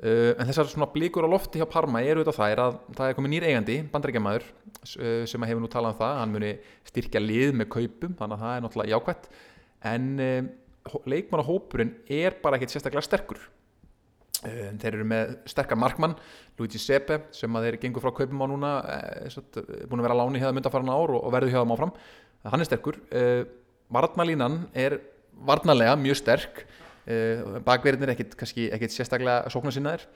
Uh, 0.00 0.32
en 0.40 0.48
þessar 0.48 0.70
svona 0.70 0.88
blíkur 0.88 1.26
á 1.28 1.30
lofti 1.30 1.60
hjá 1.60 1.66
Parma 1.68 2.00
eru 2.00 2.22
þetta 2.24 2.46
er 2.48 2.62
að 2.62 2.78
það 2.96 3.10
er 3.10 3.16
komið 3.18 3.32
nýr 3.34 3.46
eigandi, 3.50 3.74
bandaríkjamaður 3.92 4.46
uh, 4.48 5.26
sem 5.28 5.44
að 5.44 5.50
hefur 5.50 5.60
nú 5.60 5.68
talað 5.70 5.92
um 5.92 5.98
það, 5.98 6.14
hann 6.22 6.32
muni 6.32 6.52
styrkja 6.88 7.20
lið 7.20 7.52
með 7.60 7.68
kaupum, 7.76 8.14
þannig 8.16 8.38
að 8.38 8.44
það 8.46 8.54
er 8.54 8.64
náttúrulega 8.64 8.94
jákvæmt 8.94 9.28
en 9.90 10.08
leikmannahópurinn 11.12 11.92
er 12.16 12.38
bara 12.40 12.56
ekkert 12.56 12.72
sérstaklega 12.72 13.04
sterkur 13.04 13.44
þeir 14.40 14.94
eru 14.94 15.06
með 15.08 15.32
sterkar 15.50 15.78
markmann 15.80 16.16
Luigi 16.58 16.80
Sepe 16.80 17.22
sem 17.36 17.56
að 17.56 17.66
þeir 17.66 17.78
gengur 17.84 18.04
frá 18.04 18.12
kaupum 18.16 18.44
á 18.44 18.46
núna 18.48 18.72
eh, 18.94 19.38
búin 19.88 20.00
að 20.00 20.06
vera 20.08 20.18
láni 20.20 20.40
hefða 20.40 20.56
myndafarna 20.56 20.96
ár 20.96 21.14
og, 21.16 21.24
og 21.24 21.34
verðu 21.34 21.54
hefðum 21.54 21.74
áfram. 21.76 21.94
Hann 22.48 22.64
er 22.64 22.68
sterkur. 22.68 22.96
Varnalínan 23.92 24.62
er 24.72 25.00
varnalega 25.44 25.96
mjög 26.00 26.20
sterk. 26.22 26.62
Bakverðin 27.66 28.06
er 28.06 28.14
ekkert, 28.14 28.36
ekkert 28.38 28.94
sérstaklega 28.94 29.50
sóknarsinnaðir 29.52 30.06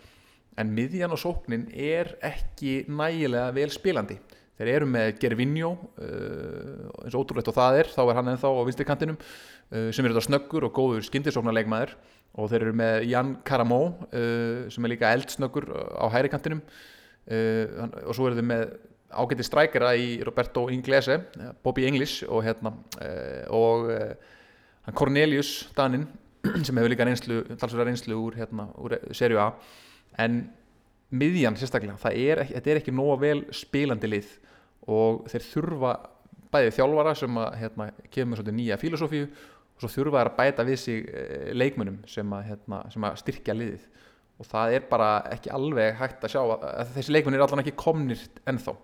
en 0.61 0.71
miðjan 0.73 1.13
og 1.13 1.21
sóknin 1.21 1.67
er 1.73 2.15
ekki 2.25 2.85
nægilega 2.89 3.51
vel 3.57 3.73
spilandi. 3.75 4.17
Þeir 4.55 4.71
eru 4.77 4.87
með 4.87 5.17
Gervinho 5.19 5.73
eins 5.99 7.17
og 7.17 7.25
ótrúlegt 7.25 7.51
og 7.51 7.57
það 7.57 7.81
er 7.81 7.91
þá 7.91 8.03
er 8.05 8.19
hann 8.21 8.33
ennþá 8.35 8.53
á 8.55 8.67
vinstrikantinum. 8.69 9.19
uh, 9.19 9.54
sem 9.71 10.05
er 10.05 10.13
þetta 10.13 10.27
snöggur 10.29 10.67
og 10.69 10.75
góður 10.77 11.07
skindisóknarleikmaður 11.07 11.95
og 12.35 12.51
þeir 12.51 12.67
eru 12.67 12.75
með 12.79 13.07
Jan 13.11 13.37
Karamó 13.47 13.81
uh, 13.91 14.67
sem 14.73 14.85
er 14.85 14.93
líka 14.93 15.13
eldsnöggur 15.15 15.69
á 15.73 16.07
hærikantinum 16.15 16.61
uh, 16.65 17.87
og 18.05 18.13
svo 18.17 18.29
eru 18.29 18.39
þeir 18.41 18.51
með 18.51 18.67
ágætti 19.15 19.47
strækjara 19.47 19.93
í 19.99 20.09
Roberto 20.27 20.67
Inglese 20.75 21.21
Bobby 21.63 21.87
English 21.87 22.27
og 22.27 22.43
hérna 22.47 22.75
uh, 22.75 23.45
og 23.55 23.91
uh, 23.95 24.33
Cornelius 24.93 25.71
Danin 25.77 26.09
sem 26.67 26.77
hefur 26.77 26.93
líka 26.93 27.07
reynslu, 27.09 27.43
reynslu 27.81 28.19
úr, 28.21 28.37
hérna, 28.37 28.69
úr 28.77 28.99
serju 29.17 29.41
A. 29.41 29.53
En 30.21 30.43
miðjan 31.15 31.57
sérstaklega, 31.57 31.97
er 32.13 32.45
þetta 32.51 32.73
er 32.73 32.81
ekki 32.83 32.93
nóga 32.95 33.17
vel 33.23 33.45
spilandi 33.55 34.11
lið. 34.11 34.35
Og 34.93 35.25
þeir 35.33 35.47
þurfa 35.49 35.95
bæðið 36.53 36.77
þjálfara 36.77 37.15
sem 37.19 37.41
að 37.41 37.57
hérna, 37.63 37.89
kemur 38.13 38.43
nýja 38.53 38.79
filosófíu 38.79 39.29
svo 39.85 39.93
þurfa 39.93 40.23
þeir 40.23 40.31
að 40.33 40.39
bæta 40.41 40.67
við 40.67 40.81
sig 40.83 41.09
eh, 41.09 41.51
leikmunum 41.55 42.01
sem 42.11 42.37
að, 42.37 42.47
hérna, 42.51 42.81
sem 42.93 43.07
að 43.07 43.21
styrkja 43.23 43.57
liðið. 43.57 43.89
Og 44.43 44.49
það 44.51 44.77
er 44.77 44.87
bara 44.91 45.09
ekki 45.31 45.53
alveg 45.55 45.99
hægt 46.01 46.25
að 46.27 46.33
sjá 46.35 46.41
að, 46.43 46.65
þessi 46.97 47.15
leikmunir 47.15 47.39
er 47.39 47.47
allan 47.47 47.63
ekki 47.63 47.77
komnir 47.79 48.23
ennþá. 48.51 48.75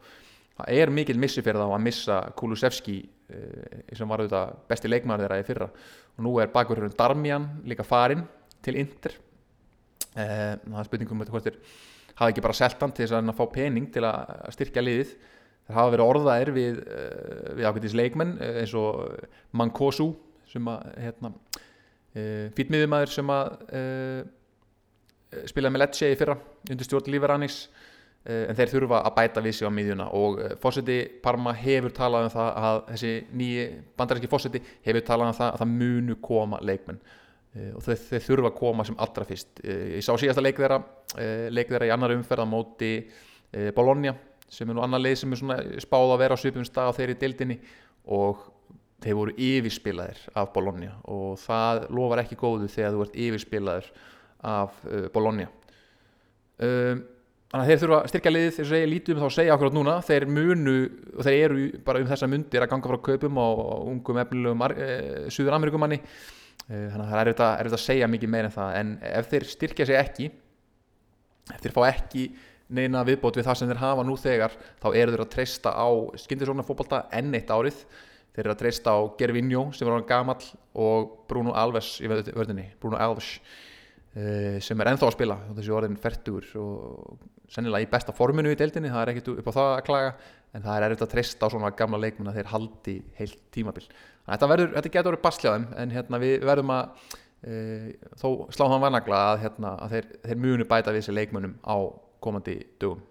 Það 0.60 0.76
er 0.76 0.92
mikil 0.92 1.16
missi 1.18 1.42
fyrir 1.42 1.62
þá 1.62 1.72
að 1.72 1.84
missa 1.86 2.18
Kulusevski 2.38 2.98
eh, 3.32 3.80
sem 3.96 4.10
var 4.10 4.22
auðvitað 4.22 4.54
besti 4.70 4.90
leikmæður 4.90 5.24
þeirra 5.24 5.40
í 5.40 5.48
fyrra. 5.48 5.70
Og 6.18 6.26
nú 6.26 6.36
er 6.42 6.52
bakverðurinn 6.52 6.96
Darmian 6.98 7.48
líka 7.66 7.86
farinn 7.86 8.26
til 8.62 8.76
Inter. 8.78 9.16
Eh, 10.14 10.54
það 10.60 10.80
er 10.82 10.90
spurningum 10.90 11.24
um 11.24 11.32
hvort 11.32 11.50
er 11.50 11.58
hafa 12.20 12.30
ekki 12.30 12.44
bara 12.44 12.56
seltan 12.56 12.92
til 12.92 13.06
þess 13.06 13.16
að 13.16 13.36
fá 13.38 13.44
pening 13.54 13.90
til 13.94 14.04
að 14.04 14.54
styrkja 14.54 14.84
liðið. 14.84 15.12
Það 15.70 15.78
hafa 15.78 15.92
verið 15.94 16.10
orðaðir 16.12 16.50
við, 16.54 16.80
eh, 16.82 17.52
við 17.56 17.68
ákveðis 17.70 17.96
leikmenn 17.96 18.34
eins 18.42 18.74
og 18.74 19.16
Mankosu 19.56 20.10
sem 20.50 20.70
að 20.70 20.88
hérna, 21.04 21.32
eh, 22.14 22.48
fítmiðumæður 22.56 23.14
sem 23.14 23.32
að 23.34 23.54
spilaði 25.46 25.74
með 25.76 25.82
Lecce 25.84 26.10
í 26.10 26.18
fyrra 26.18 26.34
undir 26.66 26.88
stjórn 26.88 27.12
Líferanis 27.14 27.60
en 28.26 28.56
þeir 28.58 28.72
þurfa 28.72 28.98
að 29.06 29.14
bæta 29.16 29.42
við 29.44 29.54
sig 29.54 29.68
á 29.70 29.72
miðjuna. 29.72 30.08
Og 30.18 30.40
fósiti 30.60 30.96
Parma 31.22 31.52
hefur 31.56 31.94
talað 31.94 32.26
um 32.26 32.32
það 32.34 32.48
að 32.58 32.80
þessi 32.88 33.12
nýji 33.38 33.62
bandaríski 33.96 34.30
fósiti 34.32 34.60
hefur 34.84 35.06
talað 35.06 35.30
um 35.30 35.36
það 35.38 35.52
að 35.52 35.62
það 35.62 35.70
munu 35.76 36.16
koma 36.20 36.58
leikmenn. 36.66 36.98
Og 37.78 37.86
þeir, 37.86 38.02
þeir 38.10 38.26
þurfa 38.26 38.50
að 38.50 38.58
koma 38.58 38.88
sem 38.88 38.98
allra 39.06 39.28
fyrst. 39.30 39.62
Ég 39.62 40.02
sá 40.02 40.10
síðasta 40.18 40.42
leik 40.42 40.58
þeirra 40.58 40.82
leik 41.54 41.70
þeirra 41.70 41.88
í 41.88 41.94
annar 41.94 42.16
umferð 42.18 42.44
á 42.44 42.52
móti 42.52 42.92
Bologna 43.78 44.16
sem 44.50 44.68
er 44.68 44.76
nú 44.76 44.82
annar 44.82 45.02
leið 45.02 45.22
sem 45.22 45.32
er 45.32 45.40
svona 45.40 45.58
spáð 45.82 46.14
að 46.14 46.22
vera 46.24 46.36
á 46.36 46.42
svipum 46.42 46.66
stað 46.66 46.90
á 46.90 46.96
þeirri 46.98 47.16
dildinni 47.20 47.56
og 48.10 48.49
þeir 49.04 49.16
voru 49.18 49.36
yfirspilaðir 49.36 50.24
af 50.40 50.50
Bologna 50.54 50.96
og 51.08 51.38
það 51.42 51.86
lofar 51.96 52.24
ekki 52.24 52.40
góðu 52.40 52.68
þegar 52.72 52.96
þú 52.96 53.06
ert 53.06 53.20
yfirspilaðir 53.26 53.88
af 54.50 54.82
Bologna. 55.14 55.46
Þannig 56.60 57.60
að 57.60 57.70
þeir 57.70 57.80
þurfa 57.82 57.98
að 57.98 58.10
styrkja 58.12 58.32
liðið 58.34 58.52
þeir 58.56 58.68
segja 58.70 58.90
lítið 58.90 59.14
um 59.14 59.22
þá 59.22 59.26
að 59.26 59.36
segja 59.36 59.54
akkurat 59.56 59.74
núna. 59.76 59.94
Þeir 60.06 60.26
munu 60.30 60.76
og 61.16 61.24
þeir 61.26 61.38
eru 61.46 61.64
bara 61.86 62.02
um 62.02 62.10
þessa 62.10 62.28
mundir 62.30 62.64
að 62.64 62.70
ganga 62.74 62.92
frá 62.92 63.00
kaupum 63.08 63.40
á 63.40 63.48
ungum 63.90 64.20
efnilegum 64.22 64.66
Suður 65.32 65.56
Amerikumanni 65.56 65.98
Eh, 66.70 66.86
þannig 66.86 67.02
að 67.02 67.10
það 67.10 67.20
er 67.20 67.30
auðvitað 67.30 67.74
að 67.74 67.82
segja 67.82 68.08
mikið 68.10 68.30
meira 68.30 68.48
en 68.48 68.54
það. 68.54 68.76
En 68.78 68.90
ef 69.10 69.28
þeir 69.30 69.46
styrkja 69.50 69.86
sig 69.88 69.98
ekki 69.98 70.28
þeir 71.64 71.74
fá 71.74 71.80
ekki 71.88 72.26
neina 72.70 73.02
viðbót 73.06 73.40
við 73.40 73.48
það 73.48 73.58
sem 73.58 73.70
þeir 73.72 73.80
hafa 73.80 74.04
nú 74.06 74.14
þegar 74.20 74.54
þá 74.78 74.86
eru 74.92 75.14
þeir 75.14 75.24
að 75.24 75.32
treysta 75.32 75.72
á 75.74 75.88
skindisóna 76.22 76.66
fótbolta 76.66 77.00
enn 77.16 77.34
eitt 77.34 77.50
árið 77.50 77.80
þeir 78.34 78.44
eru 78.44 78.54
að 78.54 78.60
treysta 78.62 78.94
á 78.94 78.98
Gervinjó 79.18 79.66
sem 79.76 79.90
á 79.90 79.94
hann 79.94 80.08
gamall 80.08 80.46
og 80.78 81.26
Bruno 81.30 81.54
Alves 81.58 81.96
í 82.02 82.10
vördinni 82.10 82.68
Bruno 82.80 83.00
Alves 83.00 83.36
uh, 84.16 84.58
sem 84.62 84.80
er 84.80 84.92
ennþá 84.92 85.08
að 85.08 85.16
spila 85.16 85.38
þessi 85.56 85.74
orðin 85.74 85.98
færtugur 86.00 86.50
og 86.62 87.18
sennilega 87.50 87.86
í 87.86 87.90
besta 87.90 88.14
forminu 88.14 88.52
í 88.52 88.58
deildinni 88.58 88.92
það 88.92 89.02
er 89.02 89.12
ekkert 89.14 89.32
upp 89.34 89.50
á 89.50 89.56
það 89.58 89.72
að 89.72 89.86
klaga 89.88 90.12
en 90.54 90.64
það 90.64 90.76
er 90.76 90.86
erfitt 90.86 91.04
að 91.06 91.12
treysta 91.14 91.46
á 91.46 91.52
svona 91.52 91.72
gamla 91.78 92.00
leikmenn 92.02 92.30
að 92.30 92.40
þeir 92.40 92.50
haldi 92.50 92.94
heilt 93.18 93.42
tímabil. 93.54 93.84
Þetta, 94.26 94.48
verður, 94.50 94.72
þetta 94.76 94.92
getur 94.94 95.12
verið 95.12 95.24
bastljáðum 95.26 95.66
en 95.82 95.94
hérna, 95.94 96.20
við 96.22 96.46
verðum 96.46 96.72
að 96.74 97.04
e, 97.42 97.54
þó 98.18 98.26
slá 98.54 98.66
hann 98.72 98.82
vannagla 98.82 99.20
að, 99.28 99.44
hérna, 99.44 99.74
að 99.84 99.94
þeir, 99.94 100.10
þeir 100.26 100.42
muni 100.46 100.66
bæta 100.70 100.94
við 100.94 101.04
þessi 101.04 101.16
leikmennum 101.16 101.56
á 101.62 101.76
komandi 102.22 102.56
dögum 102.82 103.02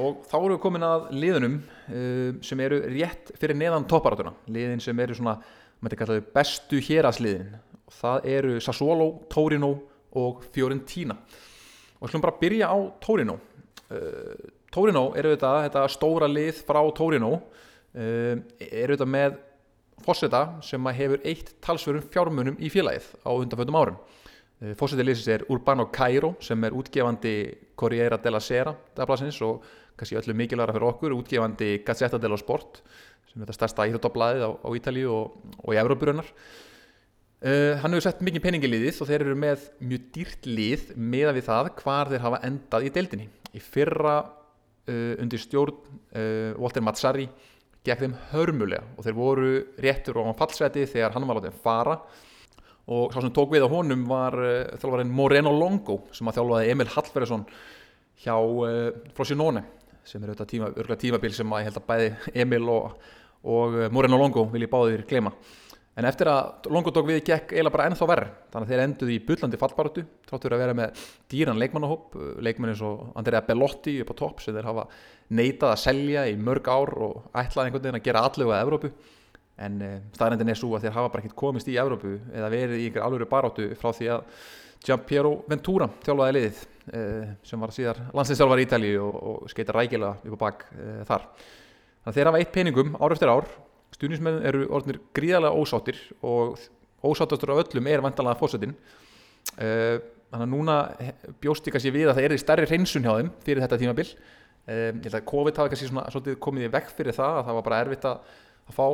og 0.00 0.24
þá 0.26 0.34
erum 0.38 0.54
við 0.56 0.62
komin 0.64 0.86
að 0.86 1.06
liðunum 1.14 1.56
uh, 1.60 2.30
sem 2.44 2.62
eru 2.64 2.80
rétt 2.90 3.32
fyrir 3.38 3.58
neðan 3.58 3.86
topparáttuna 3.90 4.34
liðin 4.50 4.82
sem 4.82 5.00
eru 5.04 5.16
svona 5.18 5.38
kallaðu, 5.84 6.24
bestu 6.34 6.80
hérasliðin 6.82 7.54
og 7.84 7.96
það 7.98 8.28
eru 8.32 8.54
Sassuolo, 8.64 9.08
Torino 9.30 9.72
og 10.16 10.44
Fiorentina. 10.54 11.16
Og 12.00 12.08
slumum 12.08 12.24
bara 12.24 12.34
að 12.36 12.42
byrja 12.44 12.70
á 12.70 12.78
Torino. 13.02 13.38
Uh, 13.90 14.52
Torino 14.72 15.08
eru 15.18 15.34
þetta, 15.34 15.52
þetta 15.66 15.82
stóra 15.92 16.30
lið 16.30 16.62
frá 16.64 16.80
Torino. 16.96 17.34
Uh, 17.94 18.40
eru 18.70 18.96
þetta 18.96 19.10
með 19.10 19.36
fósita 20.04 20.42
sem 20.64 20.92
hefur 20.96 21.22
eitt 21.24 21.54
talsverðum 21.64 22.08
fjármunum 22.12 22.58
í 22.58 22.70
félagið 22.72 23.12
á 23.22 23.30
undanfjöndum 23.34 23.78
árum. 23.78 23.98
Eh, 24.62 24.74
Fósitið 24.78 25.08
liðsins 25.08 25.30
er 25.34 25.44
Urbano 25.52 25.88
Cairo 25.92 26.34
sem 26.44 26.62
er 26.66 26.74
útgefandi 26.76 27.34
Corriere 27.78 28.18
della 28.22 28.40
Sera 28.40 28.74
og 28.74 29.64
kannski 29.98 30.18
öllu 30.18 30.36
mikilvægra 30.36 30.74
fyrir 30.74 30.88
okkur 30.90 31.16
útgefandi 31.16 31.70
Gazzetta 31.86 32.18
dello 32.22 32.38
Sport 32.40 32.82
sem 33.34 33.42
er 33.42 33.48
þetta 33.48 33.56
stærsta 33.58 33.88
íþróttablaðið 33.90 34.44
á, 34.46 34.50
á 34.62 34.68
Ítalíu 34.78 35.10
og, 35.10 35.38
og 35.58 35.74
í 35.74 35.78
Európurunar 35.80 36.28
uh, 36.28 37.50
eh, 37.50 37.74
hann 37.82 37.94
hefur 37.94 38.06
sett 38.06 38.22
mikið 38.24 38.44
peningi 38.44 38.70
liðið 38.70 39.00
og 39.02 39.10
þeir 39.10 39.24
eru 39.26 39.38
með 39.38 39.66
mjög 39.82 40.04
dýrt 40.14 40.48
lið 40.48 40.86
meða 40.94 41.34
við 41.34 41.48
það 41.48 41.72
hvar 41.82 42.12
þeir 42.12 42.24
hafa 42.24 42.40
endað 42.46 42.86
í 42.86 42.92
deildinni. 42.94 43.26
Í 43.54 43.62
fyrra 43.62 44.14
uh, 44.22 45.14
undir 45.22 45.42
stjórn 45.42 45.74
uh, 45.74 46.54
Walter 46.62 46.84
Mazzari 46.86 47.26
gekk 47.84 48.04
þeim 48.04 48.18
hörmulega 48.30 48.86
og 48.94 49.04
þeir 49.04 49.18
voru 49.18 49.50
réttur 49.82 50.22
á 50.22 50.32
fallsveti 50.38 50.86
þegar 50.88 51.18
hann 51.18 51.26
var 51.28 51.40
látið 51.40 51.52
að 51.52 51.64
fara. 51.66 51.98
Og 52.94 53.12
sá 53.12 53.18
sem 53.18 53.32
tók 53.32 53.52
við 53.52 53.64
á 53.64 53.68
honum 53.72 54.02
var 54.08 54.34
þjálfarinn 54.76 55.12
Moreno 55.12 55.52
Longo 55.56 56.02
sem 56.12 56.28
að 56.28 56.38
þjálfaði 56.38 56.72
Emil 56.72 56.90
Hallferðsson 56.92 57.46
hjá 58.20 58.34
Frosinone 59.16 59.62
sem 60.08 60.22
er 60.22 60.32
auðvitað 60.32 60.50
tíma, 60.52 60.70
örgulega 60.74 61.02
tímabil 61.02 61.34
sem 61.34 61.58
ég 61.58 61.68
held 61.68 61.80
að 61.80 61.86
bæði 61.90 62.08
Emil 62.44 62.64
og, 62.72 63.04
og 63.42 63.76
uh, 63.80 63.90
Moreno 63.92 64.20
Longo 64.20 64.46
vil 64.52 64.66
ég 64.66 64.72
báðir 64.72 65.06
glema 65.08 65.32
en 65.94 66.08
eftir 66.08 66.28
að 66.30 66.68
Longo 66.74 66.90
tók 66.94 67.06
við 67.06 67.20
gekk 67.22 67.52
eiginlega 67.54 67.74
bara 67.76 67.88
ennþá 67.88 68.08
verð 68.10 68.30
þannig 68.52 68.66
að 68.66 68.72
þeir 68.72 68.84
enduði 68.84 69.16
í 69.16 69.24
bullandi 69.28 69.60
fallbaróttu 69.60 70.06
tráttur 70.26 70.56
að 70.56 70.64
vera 70.64 70.76
með 70.78 71.04
dýran 71.30 71.60
leikmannahóp 71.62 72.16
leikmann 72.42 72.72
eins 72.72 72.82
og 72.84 73.12
Andrea 73.14 73.44
Bellotti 73.46 74.00
upp 74.02 74.10
á 74.10 74.14
topp 74.18 74.42
sem 74.42 74.56
þeir 74.56 74.70
hafa 74.70 74.88
neitað 75.30 75.70
að 75.70 75.82
selja 75.84 76.24
í 76.28 76.34
mörg 76.40 76.66
ár 76.68 76.92
og 76.98 77.22
ætlaði 77.30 77.70
einhvern 77.70 77.86
veginn 77.86 78.00
að 78.00 78.08
gera 78.08 78.24
allega 78.26 78.56
að 78.56 78.66
Evrópu. 78.66 78.90
En 79.64 79.78
uh, 79.86 79.94
staðrendin 80.16 80.50
er 80.50 80.58
svo 80.58 80.72
að 80.74 80.88
þeir 80.88 80.96
hafa 80.96 81.14
bara 81.14 81.22
ekkert 81.22 81.38
komist 81.38 81.70
í 81.70 81.78
Evrópu 81.78 82.16
eða 82.34 82.50
verið 82.52 82.80
í 82.80 82.88
einhver 82.88 83.06
alvöru 83.06 83.30
baróttu 83.30 83.70
frá 83.78 83.92
því 83.94 84.10
að 84.16 84.24
Giampiero 84.84 85.34
Ventura 85.48 85.88
þjálfaði 86.04 86.36
liðið 86.36 86.62
uh, 86.64 87.34
sem 87.46 87.64
var 87.64 87.74
síðar 87.74 88.00
landsinsþjálfar 88.12 88.62
í 88.62 88.66
Ítalíu 88.66 89.02
og, 89.06 89.18
og 89.30 89.52
skeita 89.52 89.74
rækilega 89.76 90.20
upp 90.28 90.36
á 90.36 90.42
bakk 90.44 90.64
uh, 90.72 91.02
þar. 91.08 91.26
Þannig 92.04 92.10
að 92.12 92.18
þeir 92.18 92.30
hafa 92.30 92.40
eitt 92.42 92.54
peningum 92.54 92.96
ár 93.00 93.16
eftir 93.16 93.32
ár. 93.32 93.50
Stuðnismenn 93.94 94.40
eru 94.44 94.64
orðinir 94.74 95.00
gríðarlega 95.16 95.60
ósáttir 95.60 96.00
og 96.26 96.58
ósáttastur 97.04 97.54
af 97.54 97.62
öllum 97.64 97.88
er 97.88 98.02
vantalega 98.02 98.40
fósettin 98.40 98.72
þannig 99.54 100.40
að 100.40 100.50
núna 100.50 100.76
bjóst 101.38 101.68
ég 101.68 101.76
kannski 101.76 101.92
við 101.94 102.08
að 102.10 102.16
það 102.18 102.26
er 102.26 102.34
stærri 102.42 102.66
hreinsun 102.66 103.04
hjá 103.04 103.12
þeim 103.12 103.28
fyrir 103.44 103.62
þetta 103.62 103.78
tímabil. 103.78 104.06
Ég 104.66 105.04
held 105.04 105.14
að 105.20 105.26
COVID 105.28 105.60
hafi 105.60 105.72
kannski 105.74 105.90
svona, 105.92 106.34
komið 106.42 106.66
í 106.66 106.70
vekk 106.74 106.90
fyrir 106.96 107.14
það 107.14 107.38
að 107.38 107.46
það 107.46 107.58
var 107.58 107.66
bara 107.68 107.80
erfitt 107.84 108.08
að 108.08 108.32
að 108.64 108.76
fá 108.78 108.86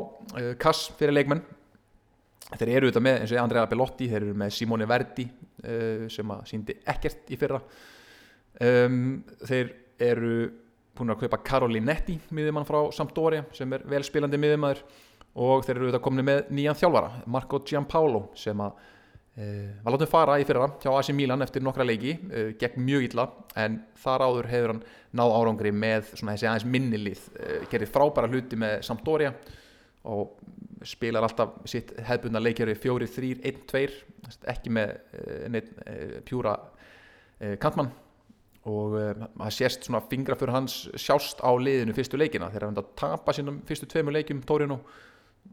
kass 0.60 0.90
fyrir 0.98 1.14
leikmenn. 1.14 1.42
Þeir 2.50 2.72
eru 2.74 2.88
auðvitað 2.88 3.04
með 3.06 3.20
eins 3.20 3.32
og 3.34 3.40
Andrea 3.44 3.68
Bellotti 3.70 4.08
þeir 4.10 4.24
eru 4.24 4.38
með 4.40 4.54
Simone 4.56 4.88
Verdi 4.90 5.26
sem 6.10 6.30
að 6.34 6.44
síndi 6.50 6.76
ekkert 6.88 7.30
í 7.30 7.38
fyrra. 7.40 7.60
Um, 8.60 9.20
þeir 9.46 9.72
eru 10.00 10.34
búin 10.96 11.12
að 11.14 11.22
kaupa 11.24 11.40
Carolinetti 11.46 12.18
miðjumann 12.34 12.66
frá 12.68 12.80
Sampdoria 12.92 13.44
sem 13.56 13.72
er 13.72 13.84
velspilandi 13.88 14.40
miðjumæður 14.40 14.82
og 15.40 15.62
þeir 15.64 15.76
eru 15.76 15.86
auðvitað 15.86 16.04
komin 16.04 16.26
með 16.26 16.50
nýjan 16.52 16.78
þjálfara 16.80 17.22
Marco 17.30 17.62
Giampaolo 17.64 18.26
sem 18.38 18.64
að 18.64 18.80
Uh, 19.38 19.70
var 19.84 19.94
látið 19.94 20.08
fara 20.10 20.34
í 20.42 20.44
fyrra 20.44 20.66
hjá 20.82 20.88
AC 20.90 21.12
Milan 21.14 21.44
eftir 21.44 21.62
nokkra 21.62 21.84
leiki, 21.86 22.16
uh, 22.34 22.48
gegn 22.58 22.82
mjög 22.82 23.04
illa 23.06 23.28
en 23.62 23.76
þar 24.02 24.24
áður 24.26 24.48
hefur 24.50 24.72
hann 24.72 24.80
náð 25.16 25.34
árangri 25.36 25.70
með 25.70 26.08
svona 26.10 26.34
þessi 26.34 26.48
aðeins 26.50 26.66
minnilið 26.74 27.20
uh, 27.38 27.52
gerir 27.70 27.92
frábæra 27.94 28.28
hluti 28.28 28.58
með 28.58 28.82
Sampdoria 28.88 29.30
og 30.08 30.38
spilar 30.86 31.26
alltaf 31.26 31.58
sitt 31.68 31.92
hefðbundna 32.00 32.40
leikjari 32.40 32.76
4-3-1-2 32.80 33.82
ekki 34.48 34.72
með 34.72 34.94
neitt 35.52 35.74
pjúra 36.28 36.54
kantmann. 37.60 37.90
Og 38.70 38.96
það 38.96 39.52
sést 39.56 39.84
svona 39.84 40.00
fingra 40.08 40.36
fyrir 40.40 40.54
hans 40.56 40.74
sjást 41.00 41.40
á 41.44 41.48
liðinu 41.52 41.92
fyrstu 41.96 42.16
leikina. 42.20 42.48
Þegar 42.52 42.66
hann 42.68 42.90
tapar 42.96 43.36
sínum 43.36 43.60
fyrstu 43.68 43.88
tveimu 43.88 44.12
leikjum 44.16 44.40
Torino 44.48 44.80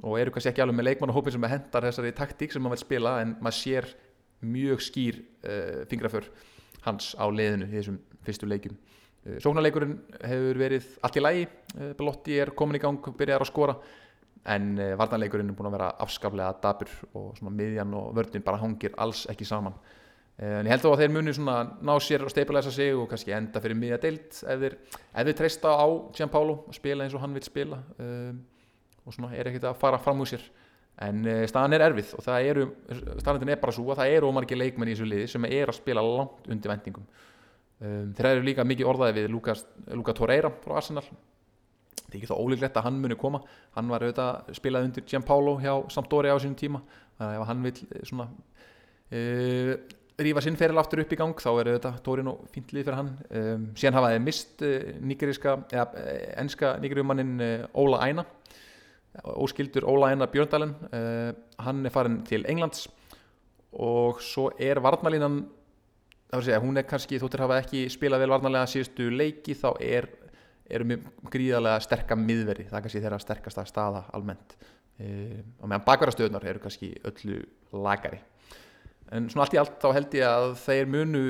og 0.04 0.20
eru 0.20 0.34
kannski 0.34 0.52
ekki 0.52 0.64
alveg 0.64 0.78
með 0.78 0.90
leikmann 0.92 1.12
og 1.12 1.18
hópin 1.18 1.36
sem 1.36 1.48
hendar 1.50 1.88
þessari 1.88 2.14
taktík 2.16 2.54
sem 2.54 2.64
maður 2.64 2.78
vil 2.78 2.84
spila 2.84 3.16
en 3.24 3.34
maður 3.42 3.58
sér 3.60 3.88
mjög 4.46 4.84
skýr 4.86 5.22
uh, 5.22 5.86
fingraför 5.90 6.28
hans 6.86 7.14
á 7.18 7.26
leðinu 7.26 7.70
í 7.70 7.78
þessum 7.80 7.98
fyrstu 8.28 8.50
leikum 8.50 8.76
uh, 8.78 9.38
sóknarleikurinn 9.42 9.96
hefur 10.22 10.62
verið 10.62 10.92
allt 11.02 11.18
í 11.18 11.24
lægi 11.24 11.48
Belotti 11.98 12.38
er 12.44 12.54
komin 12.58 12.78
í 12.78 12.84
gang, 12.84 13.02
byrjar 13.02 13.46
að 13.46 13.52
skora 13.52 13.78
en 14.46 14.74
uh, 14.78 14.92
varnarleikurinn 15.00 15.52
er 15.52 15.58
búin 15.58 15.70
að 15.70 15.78
vera 15.78 15.94
afskaflega 16.04 16.58
dabur 16.64 16.92
og 17.18 17.32
svona 17.40 17.54
miðjan 17.56 17.96
og 17.98 18.12
vördin 18.18 18.46
bara 18.46 18.60
hangir 18.62 18.96
alls 18.98 19.26
ekki 19.32 19.48
saman. 19.48 19.78
Uh, 20.38 20.60
en 20.60 20.70
ég 20.70 20.74
held 20.76 20.86
þó 20.86 20.92
að 20.92 21.02
þeir 21.04 21.16
muni 21.16 21.34
svona 21.34 21.58
ná 21.82 21.94
sér 22.04 22.26
og 22.28 22.34
steipilæsa 22.34 22.74
sig 22.74 22.94
og 22.96 23.10
kannski 23.12 23.34
enda 23.38 23.62
fyrir 23.64 23.80
miðja 23.80 24.02
deilt 24.04 24.42
ef 24.44 24.62
þeir, 24.64 24.78
ef 24.94 25.30
þeir 25.30 25.40
treysta 25.42 25.74
á 25.74 25.88
Gianpaolo 26.18 26.60
og 26.68 26.78
spila 26.78 27.08
eins 27.08 27.18
og 27.18 27.24
hann 27.24 27.36
vil 27.38 27.46
spila. 27.48 27.82
Uh, 27.98 28.32
og 29.08 29.16
svona 29.16 29.34
er 29.36 29.50
ekkert 29.50 29.70
að 29.70 29.80
fara 29.80 30.00
fram 30.02 30.22
úr 30.24 30.30
sér. 30.30 30.44
En 31.08 31.22
uh, 31.26 31.46
staðan 31.50 31.78
er 31.78 31.86
erfið 31.88 32.14
og 32.18 32.26
það 32.26 32.52
eru 32.52 32.68
staðan 33.22 33.54
er 33.54 33.62
bara 33.62 33.76
svo 33.76 33.90
að 33.94 34.02
það 34.02 34.18
eru 34.18 34.30
ómargi 34.32 34.58
leikmenn 34.58 34.92
í 34.92 34.96
þessu 34.96 35.10
liði 35.10 35.32
sem 35.34 35.50
er 35.50 35.70
að 35.70 35.78
spila 35.78 36.04
langt 36.06 36.48
undir 36.50 36.74
vendingum 36.74 37.06
um, 37.06 38.14
þeir 38.18 38.30
eru 38.32 38.46
líka 38.48 38.66
mikið 38.66 38.90
orðaði 38.90 39.20
við 39.20 39.28
Luka 39.36 40.16
Torreira 40.18 40.50
frá 40.64 40.80
Arsenal 40.82 41.06
það 41.98 42.14
er 42.14 42.18
ekki 42.20 42.30
þá 42.30 42.38
ólíklegt 42.38 42.80
að 42.80 42.88
hann 42.88 43.02
muni 43.04 43.18
koma. 43.20 43.42
Hann 43.76 43.92
var 43.92 44.06
auðvitað 44.06 44.52
spilað 44.58 44.88
undir 44.88 45.06
Gianpaolo 45.08 45.58
hjá 45.64 45.74
Sampdoria 45.94 46.36
á 46.36 46.42
sínum 46.42 46.58
tíma. 46.60 46.82
Þannig 47.18 47.34
að 47.34 47.42
ef 47.42 47.50
hann 47.52 47.64
vil 47.66 47.74
eh, 47.74 48.04
svona 48.08 48.28
uh, 49.18 49.74
rífa 50.28 50.44
sinn 50.46 50.58
feril 50.60 50.82
aftur 50.82 51.02
upp 51.04 51.14
í 51.14 51.20
gang 51.20 51.42
þá 51.42 51.50
er 51.52 51.72
auðvitað 51.72 52.00
Torino 52.06 52.38
fínt 52.54 52.74
lið 52.76 52.88
fyrir 52.88 53.00
hann. 53.00 53.12
Um, 53.30 53.68
síðan 53.78 54.00
hafaði 54.00 54.24
mist 54.26 54.66
uh, 54.66 54.78
nýgeriska 55.02 55.58
eða 55.74 56.08
enska 56.44 56.76
nýgeriumannin 56.84 57.38
Óla 57.78 58.06
Æna 58.08 58.28
óskildur 59.24 59.86
Óla 59.90 60.12
Einar 60.12 60.30
Björndalen. 60.32 60.76
Uh, 60.92 61.34
hann 61.64 61.86
er 61.86 61.94
farin 61.94 62.22
til 62.26 62.46
Englands. 62.48 62.88
Og 63.74 64.22
svo 64.24 64.50
er 64.60 64.80
varnalínan 64.82 65.44
þá 66.28 66.36
er 66.36 66.42
að 66.42 66.48
segja, 66.48 66.62
hún 66.64 66.80
er 66.80 66.88
kannski 66.88 67.20
þóttir 67.22 67.44
hafa 67.46 67.60
ekki 67.62 67.86
spilað 67.92 68.26
vel 68.26 68.34
varnalega 68.34 68.68
síðustu 68.68 69.08
leiki 69.14 69.56
þá 69.56 69.70
er, 69.80 70.10
eru 70.70 70.98
gríðarlega 71.32 71.84
sterkar 71.86 72.20
miðveri, 72.20 72.66
það 72.68 72.80
er 72.80 72.88
kannski 72.88 73.04
þeirra 73.04 73.22
sterkasta 73.24 73.68
staða 73.68 74.06
almennt. 74.18 74.58
Uh, 74.98 75.44
og 75.62 75.70
meðan 75.70 75.86
bakverðastöðunar 75.86 76.48
eru 76.50 76.64
kannski 76.64 76.96
öllu 77.06 77.44
lagari 77.86 78.18
en 79.14 79.30
svona 79.32 79.46
allt 79.46 79.56
í 79.56 79.62
allt 79.62 79.78
þá 79.82 79.88
held 79.96 80.18
ég 80.18 80.28
að 80.28 80.50
þeir 80.64 80.90
munu 80.92 81.24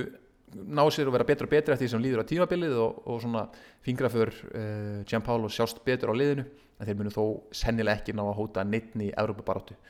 ná 0.47 0.83
sér 0.93 1.09
að 1.09 1.17
vera 1.17 1.27
betur 1.27 1.47
og 1.47 1.51
betur 1.51 1.75
eftir 1.75 1.85
því 1.85 1.91
sem 1.91 2.03
líður 2.03 2.23
á 2.23 2.29
tímabilið 2.29 2.75
og, 2.81 2.99
og 3.05 3.21
svona 3.21 3.43
fingraför 3.85 4.31
uh, 4.31 5.03
Gianpaolo 5.07 5.51
sjást 5.51 5.83
betur 5.85 6.13
á 6.15 6.15
liðinu. 6.17 6.47
En 6.77 6.85
þeir 6.87 6.99
munu 6.99 7.11
þó 7.13 7.23
sennileg 7.57 7.99
ekki 7.99 8.13
ná 8.15 8.21
að 8.23 8.35
hóta 8.37 8.63
neittni 8.65 9.09
í 9.09 9.13
Európa-barátu 9.17 9.75
uh, 9.75 9.81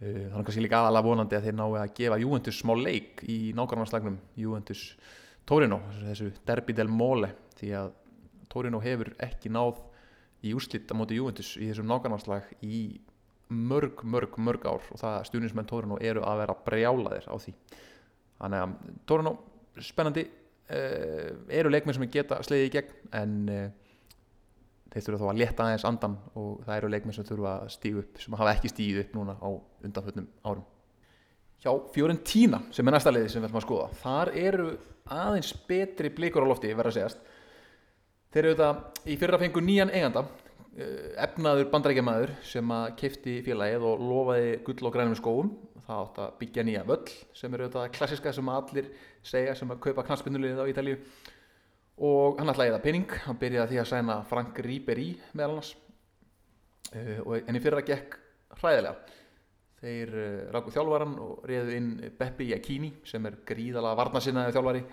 þannig 0.00 0.40
að 0.40 0.46
kannski 0.48 0.64
líka 0.64 0.80
aðalega 0.80 1.08
vonandi 1.10 1.38
að 1.38 1.48
þeir 1.48 1.58
ná 1.58 1.64
að 1.68 1.94
gefa 1.98 2.20
Juventus 2.22 2.60
smá 2.62 2.74
leik 2.78 3.24
í 3.28 3.38
nákvæmlega 3.58 4.14
Juventus 4.40 4.84
Torino 5.46 5.80
þessu 6.00 6.30
derbi 6.46 6.76
del 6.78 6.88
mole 6.90 7.32
því 7.60 7.74
að 7.76 7.92
Torino 8.50 8.80
hefur 8.82 9.12
ekki 9.22 9.52
náð 9.52 9.80
í 10.46 10.54
úrslitt 10.56 10.90
á 10.90 10.94
móti 10.96 11.18
Juventus 11.18 11.54
í 11.60 11.68
þessum 11.68 11.88
nákvæmlega 11.90 12.58
í 12.64 12.82
mörg, 13.50 14.04
mörg, 14.06 14.36
mörg 14.38 14.66
ár 14.66 14.84
og 14.92 15.00
það 15.00 15.24
stuðnismenn 15.28 15.68
Torino 15.68 15.98
eru 16.00 16.22
að 16.26 16.42
vera 16.44 16.56
brjálaðir 16.66 17.26
á 17.26 17.36
því. 17.40 17.54
Þannig 18.40 18.64
að 18.64 18.74
Torino 19.10 19.34
spennandi 19.84 20.24
uh, 20.26 21.30
eru 21.60 21.72
leikmenn 21.72 21.98
sem 21.98 22.10
geta 22.12 22.40
sleiði 22.46 22.68
í 22.68 22.74
gegn 22.76 23.14
en 23.20 23.38
uh, 23.50 23.64
þeir 24.90 25.06
þurfa 25.06 25.22
þá 25.22 25.32
að 25.32 25.40
leta 25.40 25.66
aðeins 25.66 25.86
andan 25.86 26.16
og 26.38 26.62
það 26.66 26.76
eru 26.76 26.92
leikmenn 26.94 27.16
sem 27.16 27.26
þurfa 27.26 27.56
að 27.56 27.72
stígu 27.76 28.04
upp 28.04 28.22
sem 28.22 28.38
hafa 28.40 28.54
ekki 28.56 28.72
stígu 28.72 29.02
upp 29.04 29.16
núna 29.18 29.36
á 29.38 29.48
undanfötnum 29.86 30.30
árum. 30.46 30.64
Hjá 31.60 31.74
Fiorentina 31.92 32.62
sem 32.72 32.88
er 32.88 32.96
næsta 32.96 33.12
leiði 33.12 33.34
sem 33.34 33.42
við 33.42 33.50
ætlum 33.50 33.60
að 33.60 33.66
skoða 33.66 34.00
þar 34.00 34.32
eru 34.40 34.70
aðeins 35.10 35.52
betri 35.68 36.10
blikur 36.14 36.46
á 36.46 36.50
lofti 36.50 36.72
verða 36.72 36.94
að 36.94 36.96
segjast 36.96 37.28
þeir 38.30 38.44
eru 38.44 38.54
þetta 38.54 39.10
í 39.10 39.18
fyrra 39.20 39.40
fengu 39.42 39.64
nýjan 39.64 39.92
eiganda 39.94 40.26
eh, 40.76 41.10
efnaður 41.26 41.70
bandarækjamaður 41.72 42.36
sem 42.46 42.76
að 42.76 42.86
kefti 43.02 43.40
félagið 43.46 43.88
og 43.90 44.06
lofaði 44.10 44.54
gull 44.66 44.88
og 44.88 44.96
grænum 44.96 45.18
skóum 45.18 45.52
það 45.90 46.00
átt 46.04 46.20
að 46.22 46.32
byggja 46.40 46.64
nýja 46.66 46.86
völl 46.88 47.12
sem 47.36 47.54
eru 47.54 47.68
þetta 47.68 47.92
klassiska 47.96 48.32
sem 48.34 48.50
allir 48.52 48.90
segja 49.26 49.54
sem 49.58 49.70
að 49.72 49.82
kaupa 49.86 50.06
knastbyndulegið 50.06 50.62
á 50.62 50.70
Ítalíu. 50.70 50.98
Og 52.00 52.38
hann 52.40 52.52
ætlaði 52.52 52.74
það 52.74 52.84
pening. 52.86 53.14
Hann 53.26 53.40
byrjaði 53.40 53.74
því 53.74 53.80
að 53.82 53.88
sæna 53.90 54.18
Frank 54.28 54.60
Ribery 54.64 55.08
meðal 55.34 55.56
annars. 55.56 55.74
Uh, 56.90 57.40
en 57.44 57.58
í 57.58 57.62
fyrra 57.62 57.82
gekk 57.86 58.16
hræðilega. 58.60 59.18
Þeir 59.80 60.14
uh, 60.14 60.46
ráku 60.54 60.72
þjálfvaran 60.74 61.18
og 61.26 61.44
reyðu 61.48 61.76
inn 61.76 61.90
Beppi 62.18 62.48
Iacchini 62.50 62.94
sem 63.08 63.28
er 63.28 63.40
gríðala 63.46 63.92
varnasinnaði 63.98 64.56
þjálfvari 64.56 64.84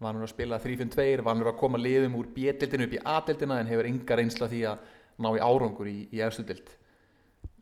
vanur 0.00 0.24
að 0.24 0.32
spila 0.32 0.60
3-5-2 0.62 1.24
vanur 1.26 1.52
að 1.52 1.60
koma 1.60 1.80
liðum 1.80 2.16
úr 2.20 2.30
B-dildinu 2.34 2.88
upp 2.88 2.96
í 2.96 3.04
A-dildina 3.14 3.60
en 3.60 3.70
hefur 3.70 3.88
enga 3.90 4.18
reynsla 4.18 4.48
því 4.50 4.64
að 4.70 4.84
ná 5.20 5.30
í 5.36 5.44
árangur 5.44 5.90
í, 5.90 5.98
í 6.12 6.22
efstu 6.24 6.46
dild 6.48 6.72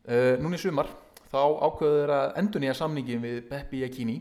uh, 0.07 0.35
núni 0.39 0.59
sumar 0.61 0.91
þá 1.29 1.41
ákveður 1.67 2.15
að 2.15 2.37
endur 2.41 2.63
nýja 2.63 2.77
samningin 2.79 3.21
við 3.21 3.41
Beppi 3.51 3.83
Iacchini 3.83 4.19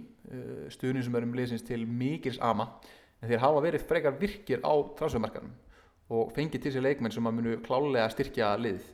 stuðnum 0.75 1.05
sem 1.07 1.15
er 1.17 1.25
um 1.25 1.35
liðsins 1.37 1.65
til 1.65 1.81
mikils 1.89 2.37
ama 2.45 2.69
en 3.23 3.31
þeir 3.31 3.43
hafa 3.43 3.63
verið 3.65 3.87
frekar 3.89 4.19
virkir 4.21 4.61
á 4.61 4.73
transfermarkanum 4.99 5.55
og 6.15 6.33
fengið 6.37 6.65
til 6.65 6.75
sér 6.77 6.85
leikmenn 6.85 7.13
sem 7.13 7.27
að 7.29 7.37
munu 7.39 7.57
klálega 7.65 8.09
styrkja 8.13 8.53
lið 8.61 8.85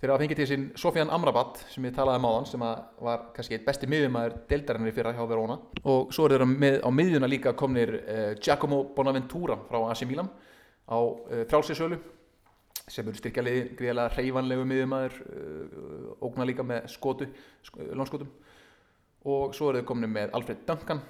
þeir 0.00 0.12
hafa 0.12 0.22
fengið 0.22 0.40
til 0.40 0.46
sér 0.50 0.64
Sofian 0.80 1.12
Amrabat 1.12 1.62
sem 1.72 1.86
ég 1.88 1.94
talaði 1.96 2.20
um 2.20 2.28
áðan 2.30 2.48
sem 2.50 2.64
var 3.06 3.24
kannski 3.36 3.56
eitt 3.56 3.64
besti 3.66 3.88
miðjumæður 3.90 4.36
deildarinnar 4.50 4.92
í 4.92 4.96
fyrra 4.96 5.14
hjá 5.16 5.22
Verona. 5.30 5.56
Og 5.84 6.12
svo 6.14 6.26
er 6.26 6.36
þeirra 6.36 6.72
á 6.84 6.90
miðjuna 6.92 7.30
líka 7.30 7.54
komnir 7.58 7.94
uh, 8.02 8.28
Giacomo 8.40 8.82
Bonaventura 8.96 9.58
frá 9.68 9.80
AC 9.90 10.04
Milan 10.08 10.30
á 10.86 10.98
uh, 10.98 11.42
frálsinsölu 11.50 11.98
sem 12.86 13.06
eru 13.06 13.18
styrkja 13.18 13.42
liði 13.42 13.66
greiðlega 13.78 14.14
hreyfanlegu 14.14 14.68
miðjumæður 14.70 15.20
uh, 15.26 16.10
ógna 16.28 16.46
líka 16.46 16.66
með 16.66 16.90
skotu, 16.92 17.30
sk 17.66 17.90
lónskotum 17.92 18.30
og 19.26 19.54
svo 19.56 19.72
eru 19.72 19.80
þeir 19.80 19.88
komnir 19.88 20.12
með 20.12 20.36
Alfred 20.38 20.66
Duncan 20.68 21.02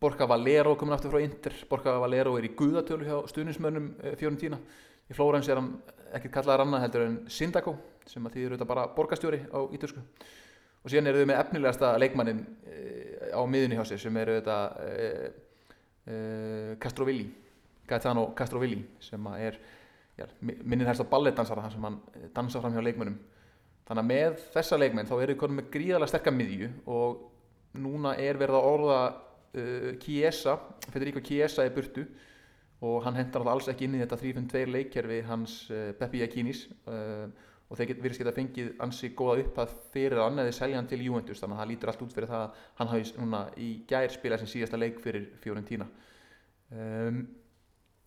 Borja 0.00 0.24
Valero 0.26 0.76
komin 0.80 0.94
aftur 0.96 1.12
frá 1.12 1.20
Inter. 1.20 1.52
Borja 1.68 1.92
Valero 2.00 2.38
er 2.38 2.46
í 2.48 2.54
guðatölu 2.56 3.04
hjá 3.04 3.18
stuðnismönnum 3.28 3.90
eh, 4.00 4.14
Fiorentina. 4.16 4.56
Í 5.10 5.16
Flórens 5.16 5.50
er 5.50 5.60
hann 5.60 5.74
ekkert 6.16 6.34
kallaðar 6.38 6.64
annað 6.64 6.84
heldur 6.86 7.06
en 7.06 7.18
Sindaco 7.30 7.76
sem 8.08 8.24
að 8.26 8.36
þýðir 8.36 8.54
auðvitað 8.54 8.70
bara 8.72 8.86
borgastjóri 8.96 9.42
á 9.50 9.60
ítösku 9.74 10.02
og 10.80 10.90
síðan 10.90 11.10
eru 11.10 11.22
þau 11.22 11.30
með 11.30 11.42
efnilegasta 11.44 11.92
leikmannin 12.00 12.40
eh, 12.66 13.30
á 13.36 13.40
miðunni 13.46 13.78
hjá 13.78 13.84
sér 13.90 14.02
sem 14.04 14.18
eru 14.22 14.38
auðvitað 14.38 14.80
eh, 14.86 15.28
eh, 16.10 16.72
Castrovilli 16.82 17.28
Gaetano 17.90 18.30
Castrovilli 18.36 18.84
sem 19.02 19.26
er 19.36 19.58
helst 20.20 21.02
á 21.02 21.12
balletdansara 21.12 21.70
sem 21.72 21.84
hann 21.84 21.98
dansa 22.34 22.60
fram 22.60 22.74
hjá 22.76 22.82
leikmönnum. 22.84 23.16
Þannig 23.88 24.02
að 24.02 24.10
með 24.10 24.42
þessa 24.54 24.78
leikmenn 24.78 25.08
þá 25.08 25.14
eru 25.16 25.34
þau 25.34 25.40
konum 25.42 25.58
með 25.58 25.70
gríðalega 25.74 26.12
sterkar 26.12 26.34
miðju 26.36 26.68
og 26.94 27.24
núna 27.80 28.12
er 28.20 28.38
verið 28.38 28.58
að 28.58 28.68
orða 28.68 28.98
uh, 29.08 29.88
Chiesa, 30.02 30.56
Federico 30.92 31.22
Chiesa 31.24 31.66
í 31.66 31.72
burtu 31.74 32.04
og 32.80 33.04
hann 33.04 33.18
hendar 33.18 33.44
alls 33.52 33.68
ekki 33.68 33.86
inn 33.86 33.98
í 33.98 34.02
þetta 34.02 34.18
3-5-2 34.22 34.66
leikkerfi 34.72 35.20
hans 35.28 35.56
uh, 35.68 35.90
Peppi 35.98 36.22
Akinis 36.24 36.64
uh, 36.88 37.28
og 37.70 37.78
þeir 37.78 37.90
get, 37.92 38.00
virðist 38.02 38.22
geta 38.22 38.34
fengið 38.34 38.70
ansi 38.82 39.12
góða 39.16 39.44
upp 39.44 39.58
að 39.62 39.74
fyrir 39.92 40.22
hann 40.24 40.40
eða 40.42 40.54
selja 40.56 40.78
hann 40.80 40.88
til 40.90 41.02
Juventus 41.04 41.42
þannig 41.42 41.58
að 41.58 41.60
það 41.62 41.70
lítur 41.70 41.92
allt 41.92 42.04
út 42.06 42.16
fyrir 42.16 42.30
það 42.30 42.46
að 42.46 42.62
hann 42.80 42.90
hafi 42.90 43.12
núna 43.20 43.42
í 43.60 43.68
gær 43.90 44.14
spilað 44.14 44.42
sem 44.42 44.50
síðasta 44.54 44.80
leik 44.80 44.98
fyrir 45.04 45.28
Fiorentina. 45.44 45.86
Um, 46.70 47.20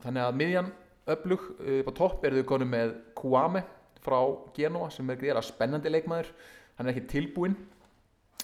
þannig 0.03 0.25
að 0.25 0.41
miðjan 0.41 0.73
öflug 1.15 1.45
uh, 1.53 1.77
upp 1.77 1.93
á 1.93 1.99
topp 2.01 2.27
eru 2.27 2.41
þau 2.41 2.49
konum 2.49 2.73
með 2.73 2.97
Kouame 3.19 3.63
frá 4.03 4.19
Genoa 4.57 4.89
sem 4.91 5.13
er 5.13 5.21
greiðara 5.21 5.45
spennandi 5.45 5.93
leikmaður. 5.93 6.33
Hann 6.75 6.89
er 6.89 6.95
ekki 6.95 7.07
tilbúinn. 7.13 7.55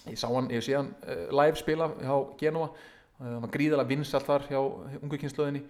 Ég 0.05 0.15
sá 0.19 0.30
hann, 0.30 0.47
ég 0.53 0.63
sé 0.63 0.77
hann 0.77 0.93
uh, 1.03 1.27
live 1.36 1.59
spila 1.59 1.89
hjá 1.99 2.15
Genoa. 2.39 2.71
Hann 3.19 3.43
var 3.43 3.51
gríðalega 3.51 3.91
vinsall 3.91 4.23
þar 4.23 4.45
hjá 4.47 4.59
ungu 5.01 5.17
kynnslöðinni 5.19 5.65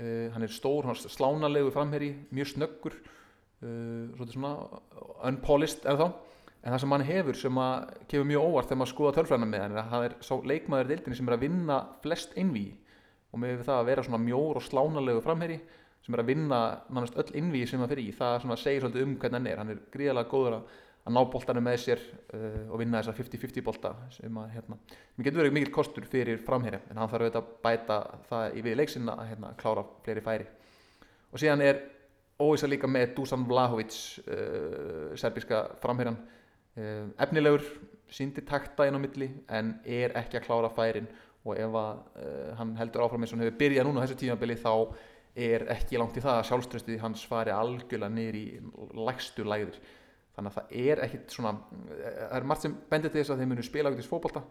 uh, 0.00 0.28
hann 0.34 0.46
er 0.46 0.52
stór, 0.54 0.88
hann 0.88 0.96
er 0.96 1.16
slánalegu 1.16 1.72
framherri 1.74 2.14
mjög 2.30 2.54
snöggur 2.56 3.00
svolítið 3.62 4.32
svona 4.34 4.80
unpolished 5.28 5.84
en 5.86 5.98
þá 6.00 6.06
en 6.62 6.72
það 6.72 6.80
sem 6.82 6.94
hann 6.94 7.04
hefur 7.06 7.36
sem 7.38 7.58
að 7.62 7.92
kemur 8.10 8.26
mjög 8.26 8.46
óvart 8.48 8.70
þegar 8.70 8.80
maður 8.80 8.90
skoða 8.92 9.12
tölfræðina 9.16 9.48
með 9.50 9.62
hann 9.62 9.76
er 9.76 9.80
að 9.82 9.92
það 9.92 10.06
er 10.06 10.16
sá 10.26 10.32
leikmaður 10.50 10.90
deildinni 10.90 11.18
sem 11.18 11.28
er 11.30 11.36
að 11.36 11.44
vinna 11.44 11.76
flest 12.02 12.34
innví 12.42 12.64
og 13.32 13.42
með 13.42 13.62
það 13.66 13.78
að 13.78 13.88
vera 13.90 14.04
svona 14.06 14.20
mjór 14.22 14.58
og 14.60 14.66
slánalegu 14.66 15.22
framherri 15.24 15.58
sem 16.02 16.16
er 16.16 16.22
að 16.22 16.30
vinna 16.32 16.60
nánast 16.90 17.18
öll 17.22 17.36
innví 17.38 17.62
sem 17.66 17.82
það 17.82 17.94
fyrir 17.94 18.08
í 18.10 18.14
það 18.18 18.46
segir 18.58 18.82
svolítið 18.82 19.04
um 19.06 19.14
hvernig 19.22 19.38
hann 19.38 19.50
er. 19.50 19.60
Hann 19.62 19.72
er 19.74 19.82
gríðalega 19.94 20.30
góður 20.30 20.56
að 20.58 20.80
að 21.02 21.14
ná 21.16 21.22
boltanum 21.32 21.64
með 21.66 21.78
sér 21.82 22.02
uh, 22.02 22.68
og 22.70 22.78
vinna 22.80 23.00
þessa 23.00 23.14
50-50 23.18 23.64
bolta 23.66 23.92
sem 24.14 24.36
að 24.38 24.52
hérna, 24.56 24.76
mér 25.16 25.26
getur 25.26 25.42
verið 25.42 25.56
mikil 25.56 25.72
kostur 25.74 26.06
fyrir 26.08 26.42
framherja 26.46 26.82
en 26.90 27.00
hann 27.00 27.10
þarf 27.10 27.24
auðvitað 27.26 27.40
að 27.40 27.54
bæta 27.64 27.96
það 28.28 28.58
í 28.58 28.62
við 28.66 28.76
leiksinna 28.78 29.16
að 29.18 29.32
hérna, 29.32 29.54
klára 29.58 29.84
fleiri 30.04 30.22
færi. 30.22 30.46
Og 31.32 31.42
síðan 31.42 31.64
er 31.66 31.80
óvisa 32.42 32.70
líka 32.70 32.90
með 32.90 33.16
Dusan 33.16 33.46
Vlahovic 33.48 33.96
uh, 34.26 35.10
serbiska 35.18 35.64
framherjan 35.82 36.20
uh, 36.20 37.08
efnilegur, 37.24 37.66
síndi 38.12 38.44
takta 38.46 38.86
inn 38.86 38.98
á 38.98 39.02
milli 39.02 39.30
en 39.50 39.74
er 39.82 40.14
ekki 40.20 40.38
að 40.38 40.46
klára 40.46 40.70
færin. 40.76 41.08
Og 41.42 41.58
ef 41.58 41.74
að 41.74 41.96
uh, 42.22 42.52
hann 42.60 42.76
heldur 42.78 43.02
áfram 43.02 43.24
eins 43.24 43.32
og 43.32 43.40
hann 43.40 43.48
hefur 43.48 43.58
byrjað 43.64 43.88
núna 43.88 44.02
á 44.02 44.06
þessu 44.06 44.20
tímabili 44.20 44.54
þá 44.60 44.70
er 45.42 45.64
ekki 45.72 45.98
langt 45.98 46.14
í 46.20 46.22
það 46.22 46.38
að 46.38 46.46
sjálfströstið 46.50 47.02
hans 47.02 47.24
fari 47.26 47.50
algjörlega 47.56 48.12
niður 48.12 48.38
í 48.38 48.46
lægstu 49.08 49.46
lægður 49.48 49.80
þannig 50.36 50.50
að 50.50 50.58
það 50.58 50.76
er 50.82 51.02
ekkit 51.06 51.34
svona 51.34 51.52
það 51.70 52.36
er 52.38 52.46
margt 52.48 52.66
sem 52.66 52.76
bendir 52.90 53.12
til 53.12 53.20
þess 53.20 53.34
að 53.34 53.42
þeir 53.42 53.50
munu 53.50 53.64
spila 53.66 53.92
ákveðis 53.92 54.10
fókbalta 54.10 54.42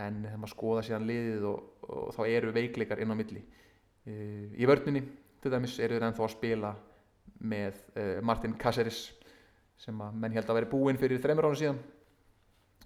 en 0.00 0.22
þegar 0.24 0.40
maður 0.40 0.54
skoða 0.54 0.84
síðan 0.86 1.08
liðið 1.08 1.48
og, 1.50 1.64
og 1.86 2.12
þá 2.16 2.22
eru 2.26 2.54
veikleikar 2.56 3.02
inn 3.02 3.12
á 3.12 3.16
milli. 3.18 3.42
Uh, 4.06 4.46
í 4.58 4.68
vördninni 4.68 5.02
til 5.42 5.52
dæmis 5.52 5.76
eru 5.82 5.98
þeir 5.98 6.06
ennþá 6.08 6.24
að 6.26 6.34
spila 6.34 6.72
með 7.42 7.82
uh, 7.96 8.16
Martin 8.24 8.56
Caceres 8.60 9.02
sem 9.82 9.98
að 10.02 10.16
menn 10.22 10.34
held 10.36 10.48
að 10.48 10.60
veri 10.60 10.70
búinn 10.70 11.00
fyrir 11.00 11.22
þreymur 11.22 11.50
ára 11.50 11.60
síðan. 11.60 11.82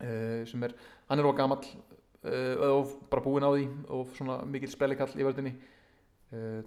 Uh, 0.01 0.43
sem 0.49 0.67
er, 0.67 0.75
hann 1.11 1.23
er 1.23 1.31
á 1.31 1.39
gammal 1.39 1.63
og 2.27 2.95
bara 3.07 3.23
búinn 3.23 3.45
á 3.47 3.55
því 3.55 3.67
og 3.95 4.09
svona 4.17 4.41
mikil 4.51 4.67
spellikall 4.73 5.13
í 5.15 5.23
vördninni 5.23 5.53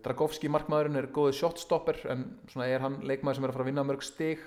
Dragovski 0.05 0.47
markmaðurinn 0.47 0.95
er 0.95 1.09
góðið 1.11 1.35
shotstopper 1.41 1.97
en 2.13 2.21
svona 2.47 2.69
er 2.71 2.79
hann 2.79 2.95
leikmaður 3.03 3.35
sem 3.35 3.47
er 3.47 3.51
að 3.51 3.57
fara 3.57 3.65
að 3.65 3.69
vinna 3.73 3.83
mörg 3.89 4.05
stig 4.07 4.45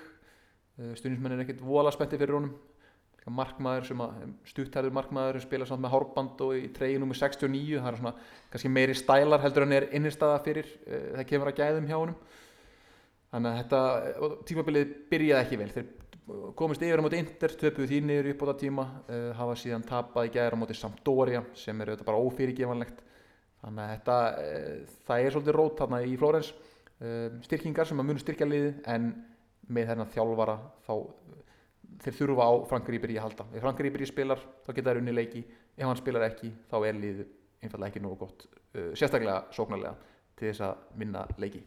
stuðnismenn 0.77 1.35
er 1.35 1.43
ekkert 1.43 1.63
vola 1.65 1.91
spetti 1.93 2.19
fyrir 2.19 2.37
honum. 2.39 2.53
Markmaður 3.23 3.85
sem 3.87 4.01
að 4.03 4.23
stuttærður 4.49 4.95
markmaður 4.97 5.37
sem 5.37 5.45
spila 5.45 5.67
samt 5.67 5.79
með 5.85 5.93
hárband 5.93 6.41
og 6.43 6.57
í 6.57 6.65
treyi 6.75 6.97
nr. 6.97 7.13
69 7.15 7.77
það 7.77 7.87
er 7.87 7.99
svona 8.01 8.11
kannski 8.51 8.71
meiri 8.73 8.95
stælar 8.99 9.39
heldur 9.45 9.63
en 9.63 9.75
er 9.77 9.85
innirstaða 9.95 10.41
fyrir 10.43 10.67
uh, 10.67 11.05
það 11.19 11.27
kemur 11.29 11.51
að 11.53 11.61
gæðum 11.61 11.87
hjá 11.87 11.95
honum. 11.95 12.17
Þannig 13.33 13.49
að 13.49 13.59
þetta 13.61 14.33
tímabilið 14.49 14.91
byrjaði 15.13 15.45
ekki 15.45 15.61
vel. 15.61 15.69
Þeir 15.77 15.87
komist 16.59 16.83
yfir 16.83 16.99
á 16.99 17.05
móti 17.05 17.23
Inter, 17.23 17.55
töpuð 17.63 17.89
því 17.93 18.03
niður 18.09 18.31
upp 18.33 18.43
á 18.43 18.49
það 18.49 18.61
tíma 18.65 18.89
uh, 18.91 19.31
hafa 19.39 19.57
síðan 19.63 19.87
tapað 19.87 20.27
í 20.27 20.35
gæðar 20.35 20.59
á 20.59 20.61
móti 20.61 20.77
Sampdoria 20.79 21.45
sem 21.55 21.79
er 21.79 21.93
auðvitað 21.93 22.09
bara 22.11 22.27
ófyrirgevanlegt 22.27 23.01
þannig 23.63 23.83
að 23.83 23.91
þetta 23.95 24.19
uh, 24.43 24.95
það 25.07 25.23
er 25.23 25.35
svolítið 25.35 25.57
rót 25.59 25.83
þarna 25.83 26.03
í 26.03 26.15
Flórens 26.19 26.53
styrkingar 27.43 27.89
sem 27.89 27.99
að 27.99 28.05
munu 28.07 28.21
styrkja 28.21 28.45
liði 28.47 28.69
en 28.87 29.09
með 29.67 29.91
þennan 29.91 30.11
þjálfara 30.13 30.57
þá 30.85 30.93
þeir 32.03 32.17
þurfa 32.17 32.47
á 32.47 32.51
Frank 32.69 32.89
Ribery 32.89 33.17
að 33.17 33.27
halda. 33.27 33.45
Ef 33.53 33.63
Frank 33.63 33.83
Ribery 33.83 34.07
spilar 34.09 34.41
þá 34.65 34.71
geta 34.73 34.89
það 34.89 35.01
unni 35.01 35.15
leiki. 35.15 35.43
Ef 35.77 35.85
hann 35.87 35.99
spilar 35.99 36.25
ekki 36.27 36.51
þá 36.71 36.77
er 36.87 36.99
lið 36.99 37.21
einfallega 37.63 37.91
ekki 37.91 38.03
nógu 38.03 38.17
gott 38.25 38.47
uh, 38.49 38.91
sérstaklega 38.97 39.43
sóknarlega 39.55 39.93
til 40.37 40.49
þess 40.49 40.65
að 40.67 40.99
vinna 40.99 41.23
leiki. 41.39 41.63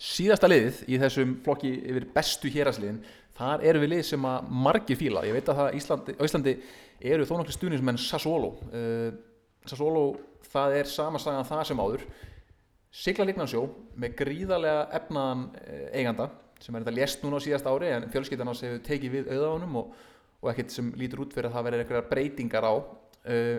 Síðasta 0.00 0.50
liðið 0.50 0.80
í 0.90 0.98
þessum 0.98 1.36
flokki 1.44 1.70
yfir 1.92 2.08
bestu 2.16 2.50
hérasliðin 2.50 2.98
þar 3.38 3.62
eru 3.68 3.82
við 3.84 3.92
lið 3.92 4.04
sem 4.08 4.26
að 4.26 4.50
margir 4.66 4.98
fíla. 4.98 5.22
Ég 5.26 5.36
veit 5.36 5.50
að 5.50 5.60
það 5.60 5.78
Íslandi, 5.78 6.16
Íslandi 6.26 6.54
eru 7.14 7.26
þó 7.28 7.34
nokkru 7.38 7.54
stuðnismenn 7.54 8.00
Sassuolo. 8.02 8.54
Uh, 8.72 9.10
Sassuolo 9.68 10.06
það 10.50 10.78
er 10.80 10.90
sama 10.90 11.20
sagan 11.22 11.46
það 11.46 11.66
sem 11.70 11.84
áður. 11.84 12.06
Sigla 12.94 13.26
líknansjó 13.26 13.64
með 13.98 14.18
gríðarlega 14.20 14.88
efnaðan 14.98 15.46
uh, 15.62 15.86
eiganda 15.94 16.28
sem 16.64 16.74
er 16.74 16.84
þetta 16.84 16.96
lést 16.96 17.24
núna 17.24 17.36
á 17.40 17.44
síðast 17.44 17.68
ári 17.68 17.90
en 17.92 18.08
fjölskyldan 18.12 18.48
ás 18.48 18.62
hefur 18.64 18.82
tekið 18.86 19.14
við 19.18 19.30
auðvánum 19.34 19.78
og, 19.82 19.94
og 20.40 20.50
ekkert 20.52 20.72
sem 20.72 20.90
lítur 20.96 21.24
út 21.24 21.34
fyrir 21.36 21.50
að 21.50 21.58
það 21.58 21.66
verður 21.68 21.84
eitthvað 21.84 22.10
breytingar 22.12 22.68
á. 22.68 22.74
Uh, 23.24 23.58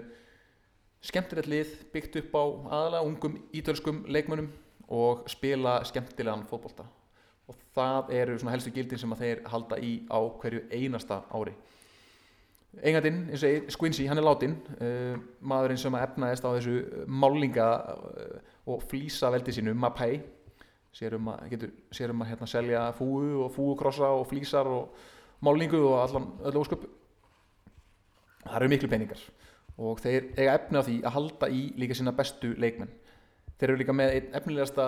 skemmtilegt 1.05 1.49
lið 1.51 1.73
byggt 1.93 2.19
upp 2.23 2.33
á 2.33 2.43
aðalega 2.79 3.05
ungum 3.05 3.37
ítölskum 3.53 4.01
leikmönnum 4.09 4.49
og 4.89 5.25
spila 5.29 5.77
skemmtilegan 5.85 6.47
fótbolta. 6.49 6.87
Og 7.45 7.57
það 7.77 8.09
eru 8.17 8.39
svona 8.41 8.55
helstu 8.55 8.73
gildin 8.73 9.01
sem 9.01 9.13
að 9.13 9.21
þeir 9.21 9.41
halda 9.53 9.77
í 9.77 9.93
á 10.09 10.19
hverju 10.41 10.65
einasta 10.73 11.21
ári. 11.29 11.53
Engandinn, 12.81 13.27
eins 13.29 13.43
og 13.45 13.53
ég, 13.53 13.67
Squincy, 13.71 14.07
hann 14.09 14.19
er 14.19 14.25
látin 14.25 14.57
uh, 14.81 15.13
maðurinn 15.45 15.79
sem 15.79 15.93
að 15.95 16.09
efnaðist 16.09 16.47
á 16.49 16.55
þessu 16.57 17.05
málinga 17.05 17.67
uh, 17.85 18.55
og 18.73 18.81
flýsa 18.89 19.29
veldi 19.31 19.53
sínu, 19.55 19.77
Mapai 19.77 20.17
sér 20.95 21.17
um 21.17 21.31
að, 21.33 21.47
getur, 21.51 21.73
sér 21.91 22.13
um 22.13 22.23
að 22.23 22.31
hérna, 22.31 22.47
selja 22.49 22.83
fúu 22.95 23.41
og 23.45 23.51
fúukrossa 23.55 24.11
og 24.15 24.27
flýsar 24.29 24.69
og 24.71 24.95
málingu 25.43 25.81
og 25.89 25.97
allan 26.03 26.29
öllu 26.47 26.63
ósköp. 26.63 26.85
Það 28.45 28.59
eru 28.61 28.71
miklu 28.71 28.91
peningar 28.91 29.25
og 29.75 29.99
þeir 29.99 30.29
eiga 30.37 30.53
efni 30.55 30.79
á 30.79 30.87
því 30.87 30.95
að 31.01 31.15
halda 31.17 31.49
í 31.51 31.61
líka 31.75 31.97
sína 31.97 32.15
bestu 32.15 32.53
leikmenn. 32.61 32.91
Þeir 33.59 33.69
eru 33.71 33.81
líka 33.81 33.95
með 33.95 34.13
einn 34.15 34.37
efnilegasta 34.39 34.87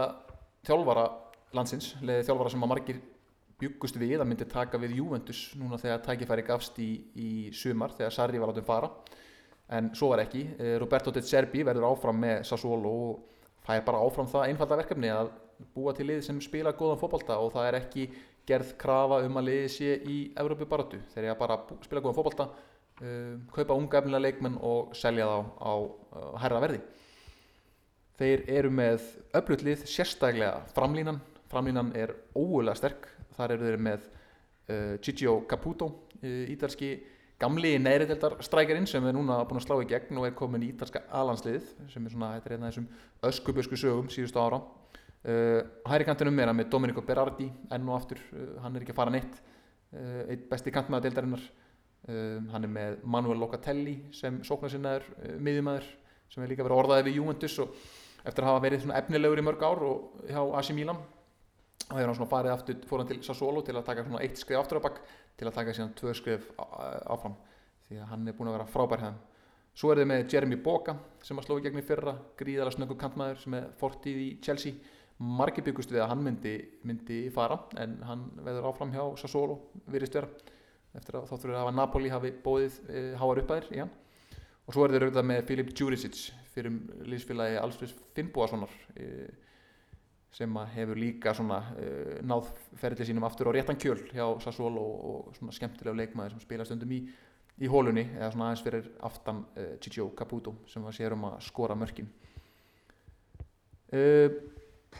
þjálfara 0.67 1.05
landsins, 1.57 1.93
leðið 2.01 2.27
þjálfara 2.29 2.53
sem 2.53 2.63
að 2.63 2.71
margir 2.71 3.01
byggust 3.57 3.97
við 3.99 4.21
að 4.21 4.29
myndi 4.29 4.47
taka 4.47 4.79
við 4.79 4.99
Juventus 4.99 5.41
núna 5.57 5.79
þegar 5.81 6.03
tækifæri 6.05 6.45
gafst 6.45 6.77
í, 6.79 6.91
í 7.17 7.29
sumar 7.55 7.95
þegar 7.97 8.13
Sarri 8.13 8.39
var 8.39 8.53
átum 8.53 8.67
fara. 8.67 8.91
En 9.73 9.89
svo 9.97 10.13
var 10.13 10.23
ekki, 10.23 10.45
Eh, 10.59 10.77
Roberto 10.79 11.11
De 11.11 11.21
Zerbi 11.21 11.65
verður 11.67 11.89
áfram 11.89 12.21
með 12.21 12.45
Sassuolo 12.47 12.93
og 13.09 13.43
fær 13.67 13.83
bara 13.83 13.99
áfram 13.99 14.29
það 14.31 14.47
einfalda 14.47 14.79
verkefni 14.79 15.11
að 15.11 15.31
búa 15.75 15.93
til 15.97 16.07
lið 16.09 16.23
sem 16.25 16.39
spila 16.43 16.75
góðan 16.77 16.99
fótbolta 17.01 17.37
og 17.41 17.53
það 17.55 17.69
er 17.69 17.79
ekki 17.81 18.07
gerð 18.47 18.73
krafa 18.79 19.21
um 19.25 19.39
að 19.39 19.49
liði 19.49 19.69
sé 19.73 19.95
í 20.07 20.17
Evrópu 20.39 20.67
baratu, 20.69 20.99
þeir 21.13 21.29
eru 21.29 21.39
bara 21.39 21.59
spila 21.83 22.03
góðan 22.03 22.17
fótbolta 22.17 22.47
uh, 22.49 23.33
kaupa 23.53 23.77
unga 23.77 24.01
efnilega 24.01 24.23
leikmenn 24.27 24.59
og 24.63 24.95
selja 24.97 25.27
þá 25.27 25.39
á 25.59 25.73
uh, 25.73 26.37
herra 26.43 26.61
verði. 26.63 26.81
Þeir 28.17 28.45
eru 28.49 28.71
með 28.73 29.03
öflutlið 29.37 29.83
sérstaklega 29.85 30.63
framlínan. 30.73 31.19
Framlínan 31.51 31.91
er 31.95 32.15
ógulega 32.33 32.79
sterk. 32.79 33.05
Þar 33.37 33.53
eru 33.53 33.67
þeir 33.67 33.83
með 33.89 34.07
uh, 34.07 34.95
Gigio 35.03 35.41
Caputo 35.49 35.91
uh, 36.23 36.43
ítalski 36.49 36.95
gamli 37.37 37.75
neðriðeldar 37.77 38.39
strækjarinn 38.45 38.87
sem 38.89 39.05
er 39.05 39.13
núna 39.13 39.37
búin 39.45 39.61
að 39.61 39.67
slá 39.67 39.77
í 39.83 39.89
gegn 39.89 40.17
og 40.17 40.25
er 40.25 40.35
komin 40.37 40.63
í 40.65 40.71
ítalska 40.71 41.03
alansliðið 41.13 41.67
sem 41.93 42.07
er 42.07 42.13
svona, 42.13 42.31
þetta 42.37 42.49
er 42.49 42.55
einn 42.55 42.65
af 42.65 42.71
þessum 42.71 42.87
öskubösku 43.29 43.77
sögum 43.77 44.09
síðustu 44.09 44.41
ára 44.41 44.61
hæri 45.25 46.07
kantinum 46.07 46.39
er 46.39 46.51
hann 46.51 46.59
með 46.59 46.69
Domenico 46.71 47.01
Berardi 47.05 47.47
enn 47.73 47.87
og 47.89 47.97
aftur, 47.97 48.21
uh, 48.33 48.57
hann 48.63 48.75
er 48.75 48.85
ekki 48.85 48.93
að 48.95 48.99
fara 48.99 49.13
neitt. 49.13 49.39
Uh, 49.91 50.23
eitt 50.33 50.49
besti 50.51 50.73
kantmaður 50.75 51.07
deildarinnar. 51.07 51.47
Hann 52.07 52.63
er 52.63 52.71
með 52.71 52.99
Manuel 53.09 53.39
Locatelli 53.41 53.97
sem 54.15 54.37
sóknarsinnaður 54.45 55.07
miðjumæður 55.43 55.87
sem 56.31 56.43
er 56.43 56.51
líka 56.53 56.63
verið 56.63 56.79
orðaðið 56.83 57.09
við 57.09 57.17
Juventus 57.17 57.57
og 57.59 57.73
eftir 58.27 58.45
að 58.45 58.51
hafa 58.51 58.63
verið 58.63 58.83
svona 58.83 58.99
efnilegur 59.01 59.41
í 59.41 59.45
mörg 59.45 59.63
ár 59.65 59.83
og 59.87 60.25
hjá 60.29 60.39
AC 60.59 60.73
Milan 60.75 60.99
og 60.99 61.95
hefur 61.95 62.09
hann 62.09 62.17
svona 62.17 62.31
farið 62.31 62.53
aftur 62.53 62.81
fór 62.89 63.01
hann 63.01 63.09
til 63.11 63.19
Sassuolo 63.23 63.63
til 63.63 63.75
að 63.77 63.87
taka 63.87 64.03
svona 64.03 64.21
eitt 64.25 64.39
skrif 64.39 64.59
aftur 64.59 64.81
á 64.83 64.85
bakk 64.87 64.99
til 65.39 65.47
að 65.47 65.55
taka 65.55 65.75
síðan 65.75 65.93
tvö 65.97 66.13
skrif 66.17 66.49
áfram 66.57 67.37
því 67.87 68.01
að 68.01 68.11
hann 68.11 68.27
er 68.27 68.35
búin 68.35 68.51
að 68.51 68.57
vera 68.57 68.69
frábær 68.73 69.03
hefðum 69.05 69.21
svo 69.77 69.91
er 69.93 70.01
þið 70.01 70.09
með 70.11 70.33
Jeremy 70.33 70.59
Boga 70.65 70.97
sem 71.23 71.39
að 71.39 71.47
sló 71.47 71.59
í 71.59 71.63
gegn 71.63 71.79
í 71.79 71.85
fyrra 71.85 72.15
gríðala 72.39 72.73
snöggu 72.75 72.97
kantmaður 72.99 73.41
sem 73.43 73.57
er 73.59 73.69
fortíð 73.79 74.23
í 74.23 74.29
Chelsea 74.43 74.95
margir 75.17 75.65
byggust 75.65 75.91
við 75.91 76.03
að 76.03 76.11
hann 76.11 76.21
myndi, 76.25 76.53
myndi 76.85 77.23
fara 77.33 77.57
en 77.81 77.97
hann 78.05 78.27
veður 78.45 78.69
áfram 78.69 78.91
hjá 78.93 79.01
Sassuolo 79.17 79.57
virðist 79.89 80.17
vera 80.17 80.29
eftir 80.97 81.17
að 81.17 81.31
þáttur 81.31 81.53
að 81.53 81.61
hafa 81.63 81.73
Napoli 81.75 82.11
hafi 82.13 82.31
bóðið 82.43 82.77
e, 82.89 83.01
háar 83.17 83.41
upphæðir 83.41 83.73
í 83.73 83.81
hann. 83.81 83.91
Og 84.67 84.75
svo 84.75 84.85
er 84.85 84.93
þeir 84.93 85.07
auðvitað 85.07 85.27
með 85.29 85.43
Filip 85.49 85.73
Djuricic 85.73 86.21
fyrir 86.53 86.77
liðsfélagi 87.09 87.59
Alfreds 87.61 87.95
Finnbúasonar 88.17 88.73
e, 88.97 89.07
sem 90.37 90.57
að 90.59 90.73
hefur 90.75 91.01
líka 91.01 91.33
svona 91.37 91.61
e, 91.79 91.87
náð 92.27 92.51
ferðli 92.77 93.07
sínum 93.09 93.25
aftur 93.25 93.49
á 93.49 93.55
réttan 93.57 93.79
kjöl 93.79 93.99
hjá 94.11 94.25
Sassuolo 94.43 94.83
og, 94.83 95.07
og 95.09 95.39
svona 95.39 95.55
skemmtilega 95.55 95.97
leikmaður 96.01 96.35
sem 96.35 96.45
spila 96.45 96.67
stundum 96.67 96.93
í, 96.93 97.01
í 97.57 97.71
hólunni 97.71 98.05
eða 98.17 98.33
svona 98.33 98.51
aðeins 98.51 98.65
fyrir 98.67 98.91
aftan 99.07 99.41
Gigio 99.81 100.11
Caputo 100.17 100.59
sem 100.69 100.85
var 100.85 100.97
sér 100.97 101.17
um 101.17 101.25
að 101.31 101.39
skora 101.47 101.77
mörkin. 101.77 102.09
E, 103.87 104.03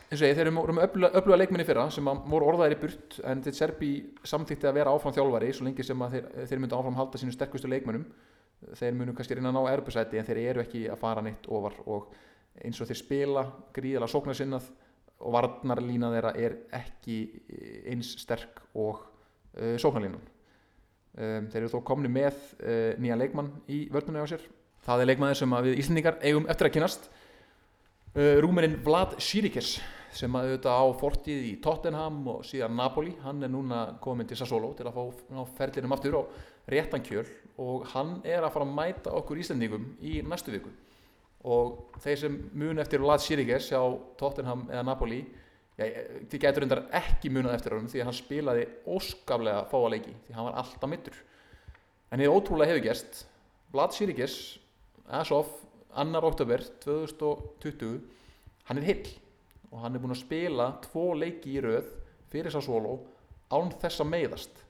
eins 0.08 0.22
og 0.22 0.28
ég, 0.28 0.38
þeir 0.38 0.46
eru 0.48 0.54
með 0.56 0.86
öfluga, 0.88 1.38
leikminni 1.40 1.66
fyrra 1.68 1.88
sem 1.94 2.08
voru 2.28 2.50
orðaðir 2.52 2.78
í 2.78 2.80
burt 2.82 3.20
en 3.28 3.44
þeir 3.44 3.56
Serbi 3.56 3.92
samþýtti 4.28 4.68
að 4.70 4.80
vera 4.80 4.94
áfram 4.96 5.16
þjálfari 5.16 5.52
svo 5.56 5.68
lengi 5.68 5.86
sem 5.86 6.08
þeir, 6.14 6.28
þeir 6.50 6.64
myndu 6.64 6.78
áfram 6.78 7.00
halda 7.00 7.22
sínu 7.22 7.36
sterkustu 7.36 7.72
leikmennum 7.72 8.06
þeir 8.78 8.98
munu 8.98 9.14
kannski 9.16 9.38
reyna 9.38 9.52
að 9.52 9.60
ná 9.60 9.74
erbusæti 9.74 10.20
en 10.20 10.28
þeir 10.28 10.42
eru 10.44 10.64
ekki 10.64 10.88
að 10.92 11.00
fara 11.02 11.24
neitt 11.24 11.48
ofar 11.54 11.78
og 11.86 12.12
eins 12.66 12.80
og 12.82 12.90
þeir 12.90 13.00
spila 13.00 13.44
gríðala 13.76 14.10
sóknarsinnað 14.12 14.70
og 15.18 15.34
varnarlína 15.34 16.10
þeirra 16.14 16.34
er 16.38 16.58
ekki 16.78 17.20
eins 17.90 18.14
sterk 18.22 18.62
og 18.78 19.02
uh, 19.02 19.76
sóknarlínan 19.82 20.22
um, 20.22 21.48
þeir 21.50 21.64
eru 21.64 21.74
þó 21.74 21.84
komni 21.86 22.12
með 22.12 22.38
uh, 22.62 22.94
nýja 23.02 23.18
leikmann 23.20 23.52
í 23.70 23.86
vörnunni 23.94 24.26
á 24.26 24.28
sér. 24.30 24.44
Það 24.86 25.04
er 25.04 25.10
leikmann 25.12 25.38
sem 25.38 25.56
við 25.68 25.82
Íslandingar 25.82 26.20
eigum 26.22 26.50
eftir 26.50 26.70
að 26.70 26.76
kynast 26.78 27.10
Rúmerinn 28.18 28.80
Vlad 28.82 29.11
Sirikes 29.22 29.76
sem 30.18 30.34
að 30.34 30.47
auðvitað 30.47 30.80
á 30.82 30.86
fortíð 30.97 31.41
í 31.45 31.51
Tottenham 31.61 32.15
og 32.32 32.45
síðan 32.49 32.74
Napoli 32.74 33.11
hann 33.22 33.45
er 33.45 33.51
núna 33.53 33.82
komin 34.01 34.26
til 34.26 34.39
Sassuolo 34.39 34.72
til 34.74 34.88
að 34.89 34.95
fá 34.95 35.51
ferlinum 35.59 35.93
aftur 35.93 36.18
á 36.18 36.22
réttan 36.74 37.03
kjöl 37.05 37.28
og 37.61 37.86
hann 37.91 38.15
er 38.26 38.41
að 38.41 38.55
fara 38.55 38.65
að 38.65 38.74
mæta 38.80 39.13
okkur 39.20 39.43
Íslandingum 39.43 39.86
í 40.01 40.15
næstu 40.26 40.55
viku. 40.55 40.74
Og 41.45 41.99
þeir 42.01 42.18
sem 42.24 42.39
mun 42.57 42.82
eftir 42.82 43.05
Vlad 43.05 43.22
Sirikes 43.22 43.70
hjá 43.70 43.84
Tottenham 44.18 44.65
eða 44.72 44.88
Napoli 44.89 45.22
já, 45.78 45.86
þið 45.86 46.41
getur 46.47 46.65
reyndar 46.65 46.84
ekki 46.97 47.30
munað 47.30 47.59
eftir 47.59 47.78
honum 47.78 47.93
því 47.93 48.01
að 48.01 48.09
hann 48.09 48.20
spilaði 48.24 48.65
óskaplega 48.97 49.68
fáa 49.70 49.93
leiki 49.93 50.15
því 50.26 50.39
hann 50.39 50.49
var 50.49 50.57
alltaf 50.63 50.89
mittur 50.89 51.22
en 52.09 52.26
þið 52.26 52.34
ótrúlega 52.34 52.74
hefur 52.74 52.88
gerst. 52.89 53.24
Vlad 53.78 53.93
Sirikes 53.93 54.41
as 55.05 55.30
of 55.30 55.53
2. 55.96 56.22
oktober 56.28 56.64
2020 56.84 58.00
hann 58.68 58.82
er 58.82 58.88
hill 58.88 59.08
og 59.72 59.82
hann 59.84 59.96
er 59.96 60.04
búinn 60.04 60.16
að 60.16 60.24
spila 60.24 60.70
tvo 60.84 61.12
leiki 61.18 61.58
í 61.58 61.64
röð 61.64 61.90
fyrir 62.32 62.54
Sassuolo 62.54 62.98
án 63.52 63.72
þess 63.80 64.04
að 64.04 64.12
meiðast. 64.12 64.64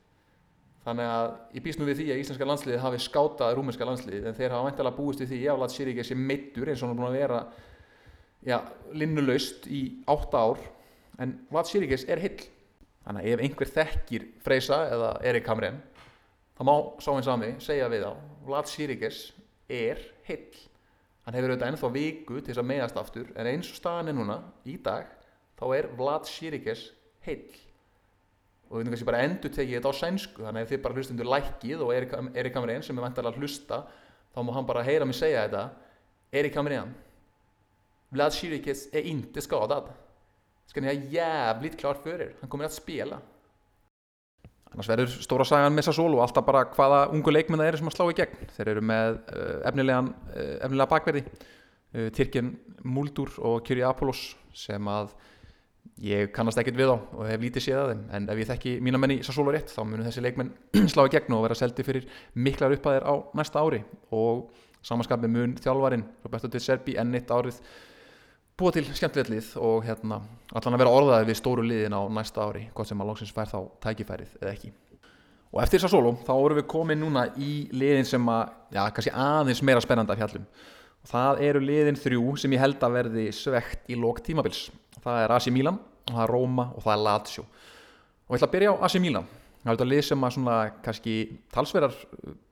Þannig 0.85 1.09
að 1.11 1.29
ég 1.57 1.63
býst 1.65 1.79
nú 1.81 1.87
við 1.87 2.01
því 2.01 2.11
að 2.13 2.21
íslenska 2.21 2.47
landsliðið 2.47 2.83
hafi 2.83 2.99
skátað 3.03 3.55
rúmenska 3.57 3.87
landsliðið 3.87 4.29
en 4.29 4.37
þeir 4.37 4.53
hafa 4.55 4.69
væntalega 4.69 4.97
búist 4.97 5.23
við 5.23 5.33
því 5.33 5.39
að 5.51 5.57
Vlad 5.59 5.73
Sirikes 5.73 6.11
sé 6.11 6.17
meittur 6.17 6.71
eins 6.71 6.83
og 6.83 6.87
hann 6.87 6.93
er 6.93 7.01
búinn 7.01 7.09
að 7.09 7.17
vera 7.17 7.39
já, 8.47 8.57
linnulaust 8.95 9.67
í 9.67 9.81
átta 10.07 10.43
ár. 10.47 10.63
En 11.19 11.33
Vlad 11.51 11.67
Sirikes 11.67 12.05
er 12.07 12.21
hill 12.23 12.39
þannig 13.07 13.25
að 13.25 13.33
ef 13.33 13.43
einhver 13.43 13.73
þekkir 13.75 14.29
Freysa 14.43 14.79
eða 14.93 15.11
Erik 15.27 15.51
Hamren 15.51 15.81
þá 16.57 16.63
má 16.67 16.73
sá 17.03 17.11
einn 17.13 17.25
sami 17.25 17.51
segja 17.63 17.87
við 17.91 18.07
á 18.07 18.13
Vlad 18.47 18.71
Sirikes 18.71 19.21
er 19.71 20.01
hill 20.27 20.66
hann 21.27 21.35
hefur 21.35 21.51
auðvitað 21.51 21.73
ennþá 21.73 21.87
viku 21.91 22.37
til 22.39 22.53
þess 22.53 22.61
að 22.61 22.69
meðast 22.69 22.97
aftur 23.01 23.31
en 23.35 23.47
eins 23.49 23.67
og 23.67 23.75
staðan 23.81 24.13
er 24.13 24.15
núna 24.15 24.37
í 24.63 24.77
dag 24.79 25.09
þá 25.59 25.63
er 25.75 25.87
Vlad 25.99 26.29
Sirikes 26.29 26.85
heill. 27.25 27.49
Og 28.67 28.77
við 28.77 28.79
veitum 28.79 28.93
kannski 28.93 29.07
bara 29.09 29.23
endur 29.25 29.51
tekið 29.51 29.75
þetta 29.75 29.91
á 29.91 29.99
sænsku 29.99 30.45
þannig 30.45 30.61
að 30.61 30.63
ef 30.63 30.71
þið 30.71 30.81
bara 30.85 30.97
hlustundur 30.97 31.29
lækkið 31.33 31.83
og 31.83 31.91
Erik, 31.97 32.55
Hamren 32.55 32.85
sem 32.87 32.95
er 32.95 33.03
vantarlega 33.03 33.35
að 33.35 33.43
hlusta 33.43 33.81
þá 34.31 34.39
má 34.47 34.53
hann 34.55 34.69
bara 34.71 34.85
heyra 34.87 35.07
mig 35.07 35.19
segja 35.19 35.43
þetta. 35.43 35.65
Erik 36.31 36.55
Hamren 36.55 36.95
Vlad 38.15 38.33
Sirikes 38.33 38.87
är 38.93 39.01
inte 39.01 39.41
skadad 39.41 39.91
ska 40.65 40.81
ni 40.81 40.87
ha 40.87 40.93
jävligt 40.93 41.77
klart 41.79 42.03
för 42.03 42.21
er 42.21 42.35
hann 42.39 42.49
kommer 42.49 42.65
att 42.65 42.73
spela 42.73 43.19
annars 44.77 44.89
verður 44.91 45.13
stóra 45.25 45.45
sagan 45.47 45.73
með 45.73 45.87
Sassolo 45.87 46.19
alltaf 46.21 46.45
bara 46.45 46.67
hvaða 46.69 46.99
ungu 47.09 47.31
leikmenn 47.33 47.57
það 47.63 47.69
eru 47.71 47.79
sem 47.79 47.87
að 47.89 47.95
slá 47.95 48.11
í 48.11 48.17
gegn. 48.19 48.43
Þeir 48.53 48.69
eru 48.75 48.83
með 48.85 49.15
uh, 49.17 49.55
efnilegan 49.65 50.11
uh, 50.13 50.51
efnilega 50.67 50.91
bakverði 50.91 51.23
uh, 51.25 52.11
Tyrkjan 52.13 52.51
Múldur 52.85 53.33
og 53.41 53.63
Kyrri 53.65 53.81
Apollos 53.87 54.21
sem 54.53 54.91
að 54.93 55.15
ég 56.03 56.29
kannast 56.35 56.61
ekkert 56.61 56.77
við 56.77 56.93
á 56.93 56.97
og 56.97 57.25
hef 57.25 57.41
lítið 57.41 57.65
séð 57.65 57.79
að 57.81 57.91
þeim. 57.91 58.05
En 58.13 58.29
ef 58.29 58.43
ég 58.43 58.49
þekki 58.51 58.75
mína 58.85 59.01
menni 59.01 59.17
Sassolo 59.25 59.55
rétt 59.55 59.73
þá 59.73 59.81
munum 59.81 60.05
þessi 60.05 60.21
leikmenn 60.27 60.53
slá 60.93 61.07
í 61.07 61.13
gegn 61.15 61.33
og 61.39 61.47
vera 61.47 61.57
seldi 61.57 61.87
fyrir 61.87 62.05
miklar 62.37 62.77
upphæðir 62.77 63.09
á 63.09 63.13
næsta 63.39 63.65
ári. 63.65 63.81
Og 64.13 64.51
samanskapið 64.85 65.33
mun 65.33 65.57
þjálfarin 65.57 66.05
Roberto 66.21 66.53
De 66.53 66.61
Serbi 66.61 66.99
enn 67.01 67.17
eitt 67.17 67.33
árið 67.33 67.57
búa 68.57 68.73
til 68.73 68.87
skemmtilegt 68.89 69.29
lið 69.29 69.49
og 69.61 69.83
hérna 69.85 70.17
allan 70.57 70.75
að 70.75 70.81
vera 70.81 70.93
orðaði 70.97 71.27
við 71.29 71.37
stóru 71.37 71.65
liðin 71.65 71.93
á 71.93 72.01
næsta 72.09 72.41
ári 72.41 72.63
hvort 72.73 72.89
sem 72.89 73.03
að 73.03 73.11
loksins 73.11 73.33
fær 73.35 73.51
þá 73.51 73.59
tækifærið 73.85 74.31
eða 74.39 74.53
ekki. 74.55 74.71
Og 75.53 75.61
eftir 75.61 75.77
þess 75.77 75.87
að 75.91 75.93
solo 75.93 76.13
þá 76.25 76.31
vorum 76.33 76.57
við 76.57 76.65
komin 76.71 76.99
núna 77.03 77.27
í 77.37 77.51
liðin 77.69 78.09
sem 78.09 78.31
að 78.33 78.49
já, 78.73 78.81
kannski 78.95 79.13
aðeins 79.13 79.61
meira 79.61 79.83
spennandi 79.83 80.15
af 80.15 80.23
hjallum 80.23 80.47
og 80.47 81.11
það 81.11 81.43
eru 81.47 81.61
liðin 81.63 82.01
þrjú 82.01 82.33
sem 82.41 82.57
ég 82.57 82.63
held 82.63 82.81
að 82.83 82.97
verði 82.97 83.27
svegt 83.35 83.93
í 83.93 83.99
lók 83.99 84.23
tímabils. 84.25 84.65
Það 85.05 85.21
er 85.21 85.35
AC 85.37 85.51
Milan, 85.53 85.77
það 86.09 86.23
er 86.25 86.33
Roma 86.33 86.67
og 86.73 86.83
það 86.83 86.95
er 86.95 87.03
Lazio. 87.05 87.45
Og 88.25 88.33
ég 88.33 88.41
ætla 88.41 88.49
að 88.49 88.55
byrja 88.57 88.73
á 88.73 88.81
AC 88.89 88.97
Milan. 89.05 89.29
Það 89.61 89.69
er 89.69 89.77
þetta 89.77 89.89
lið 89.93 90.03
sem 90.09 90.25
að 90.25 90.35
svona 90.35 90.57
kannski 90.83 91.15
talsverðar 91.53 91.95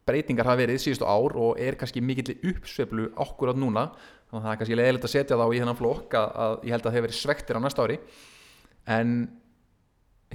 breytingar 0.05 0.47
hafa 0.47 0.61
verið 0.61 0.81
síðustu 0.83 1.07
ár 1.09 1.35
og 1.41 1.59
er 1.61 1.77
kannski 1.79 2.03
mikill 2.03 2.35
uppsveiflu 2.35 3.09
okkur 3.25 3.51
átt 3.51 3.59
núna 3.59 3.89
þannig 4.29 4.39
að 4.39 4.45
það 4.45 4.51
er 4.51 4.59
kannski 4.61 4.79
leiðilegt 4.79 5.07
að 5.07 5.13
setja 5.13 5.39
þá 5.39 5.45
í 5.47 5.59
þennan 5.61 5.79
flokk 5.79 6.17
að, 6.19 6.29
að 6.45 6.55
ég 6.65 6.75
held 6.75 6.85
að 6.85 6.95
þeir 6.95 7.05
verið 7.05 7.19
svektir 7.19 7.59
á 7.59 7.63
næsta 7.63 7.85
ári. 7.85 7.97
En 8.95 9.13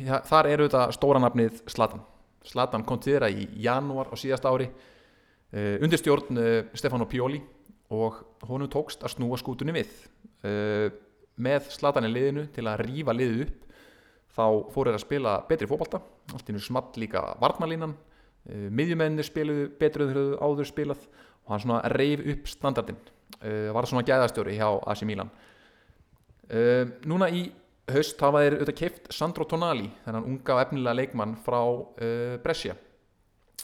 ja, 0.00 0.20
þar 0.26 0.48
eru 0.50 0.68
þetta 0.68 0.86
stóra 0.96 1.22
nafnið 1.22 1.62
Slatan 1.70 2.02
Slatan 2.46 2.84
kom 2.88 3.00
til 3.00 3.14
þeirra 3.14 3.28
í 3.32 3.46
janúar 3.60 4.10
á 4.12 4.14
síðasta 4.18 4.50
ári 4.50 4.70
uh, 4.70 5.76
undir 5.82 6.00
stjórn 6.00 6.40
uh, 6.40 6.70
Stefano 6.78 7.08
Pioli 7.10 7.40
og 7.92 8.20
honum 8.48 8.70
tókst 8.70 9.02
að 9.04 9.16
snúa 9.16 9.38
skútunni 9.40 9.74
við. 9.76 9.90
Uh, 10.44 10.88
með 11.40 11.68
Slatan 11.74 12.08
í 12.08 12.12
liðinu 12.12 12.46
til 12.54 12.66
að 12.68 12.84
rýfa 12.86 13.16
liðið 13.16 13.44
upp 13.46 13.66
þá 14.30 14.44
fóru 14.72 14.90
þeir 14.90 14.98
að 14.98 15.04
spila 15.04 15.36
betri 15.48 15.68
fókbalta 15.68 16.00
allt 16.34 16.50
í 16.50 16.54
nú 16.54 16.60
small 16.62 16.86
líka 17.00 17.22
varnalínan 17.40 17.96
miðjumennir 18.46 19.26
spiluðu 19.26 19.64
en 19.66 19.78
þeir 19.80 20.04
höfðu 20.04 20.36
áður 20.38 20.68
spilað 20.68 21.02
og 21.44 21.50
hann 21.52 21.62
svona 21.64 21.80
reyf 21.92 22.22
upp 22.30 22.46
standardin 22.48 23.00
uh, 23.38 23.70
var 23.76 23.88
svona 23.88 24.06
gæðastjóri 24.06 24.58
hjá 24.58 24.68
AC 24.90 25.04
Milan. 25.08 25.30
Uh, 26.50 26.84
núna 27.06 27.30
í 27.30 27.46
haust 27.90 28.20
hafa 28.22 28.44
þeir 28.44 28.58
auðvitað 28.58 28.78
keift 28.78 29.10
Sandro 29.14 29.46
Tonali 29.48 29.88
þennan 30.04 30.28
unga 30.28 30.56
og 30.56 30.62
efnilega 30.64 30.98
leikmann 30.98 31.34
frá 31.44 31.60
uh, 31.62 32.36
Brescia. 32.42 32.76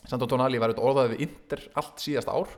Sandro 0.06 0.28
Tonali 0.30 0.60
var 0.62 0.72
auðvitað 0.72 0.90
orðaðið 0.90 1.14
við 1.14 1.24
Inter 1.26 1.64
allt 1.80 2.02
síðasta 2.02 2.34
ár 2.36 2.52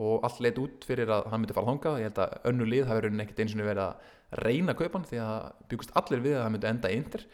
og 0.00 0.24
allt 0.26 0.40
leitt 0.44 0.58
út 0.60 0.84
fyrir 0.86 1.10
að 1.12 1.28
hann 1.30 1.42
myndi 1.42 1.56
fara 1.56 1.68
þangað. 1.68 2.00
Ég 2.00 2.10
held 2.10 2.20
að 2.24 2.50
önnu 2.50 2.68
lið 2.68 2.90
hafi 2.90 3.04
raunin 3.04 3.24
ekkert 3.24 3.42
eins 3.44 3.54
og 3.56 3.62
verið 3.64 3.84
að 3.84 4.44
reyna 4.44 4.76
kaupan 4.78 5.06
því 5.08 5.22
að 5.24 5.48
byggust 5.70 5.96
allir 5.98 6.22
við 6.24 6.36
að 6.38 6.44
hann 6.44 6.54
myndi 6.56 6.70
enda 6.70 6.92
Inter. 6.94 7.24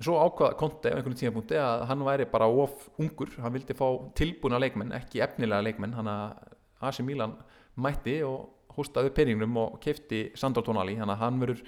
En 0.00 0.06
svo 0.06 0.16
ákvað 0.16 0.56
Conte 0.60 0.94
á 0.94 0.96
einhvern 0.96 1.18
tímapunkti 1.18 1.58
að 1.60 1.84
hann 1.90 2.06
væri 2.06 2.26
bara 2.30 2.48
of 2.48 2.86
ungur. 3.02 3.34
Hann 3.42 3.52
vildi 3.52 3.76
fá 3.76 3.86
tilbúna 4.16 4.60
leikmenn, 4.62 4.94
ekki 4.96 5.20
efnilega 5.26 5.66
leikmenn 5.66 5.96
hann 5.98 6.08
að 6.08 6.56
AC 6.88 7.02
Milan 7.04 7.36
mætti 7.76 8.20
og 8.24 8.48
hóstaði 8.76 9.12
peningnum 9.14 9.56
og 9.60 9.78
kefti 9.82 10.28
Sandro 10.38 10.62
Tonali, 10.66 10.96
hann 11.00 11.12
að 11.12 11.22
hann 11.24 11.40
verður 11.42 11.64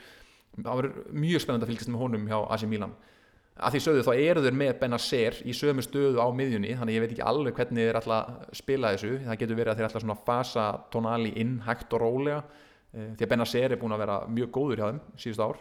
verður 0.60 1.08
mjög 1.16 1.42
spennand 1.42 1.64
að 1.64 1.72
fylgjast 1.72 1.90
með 1.92 2.02
honum 2.02 2.28
hjá 2.28 2.38
AC 2.52 2.66
Milan. 2.68 2.92
Að 3.62 3.74
því 3.74 3.80
sögðu 3.84 4.04
þá 4.06 4.12
eru 4.16 4.42
þeir 4.44 4.56
með 4.56 4.72
Benacer 4.80 5.38
í 5.44 5.54
sömu 5.56 5.84
stöðu 5.84 6.20
á 6.20 6.26
miðjunni 6.32 6.72
þannig 6.76 6.96
ég 6.96 7.04
veit 7.04 7.12
ekki 7.12 7.24
alveg 7.28 7.56
hvernig 7.56 7.88
þeir 7.88 7.98
að 8.00 8.30
spila 8.56 8.92
þessu. 8.94 9.12
Það 9.26 9.38
getur 9.42 9.58
verið 9.58 9.72
að 9.72 9.80
þeir 9.80 9.88
ætla 9.88 10.02
svona 10.04 10.18
fasa 10.28 10.64
Tonali 10.92 11.34
inn 11.40 11.58
hægt 11.66 11.92
og 11.92 12.02
rólega 12.04 12.40
því 12.92 13.26
að 13.26 13.30
Benacer 13.32 13.74
er 13.74 13.80
búin 13.80 13.94
að 13.96 14.02
vera 14.04 14.16
mjög 14.28 14.50
góður 14.56 14.80
hjá 14.80 14.86
þeim 14.88 15.02
síðust 15.24 15.44
ár. 15.44 15.60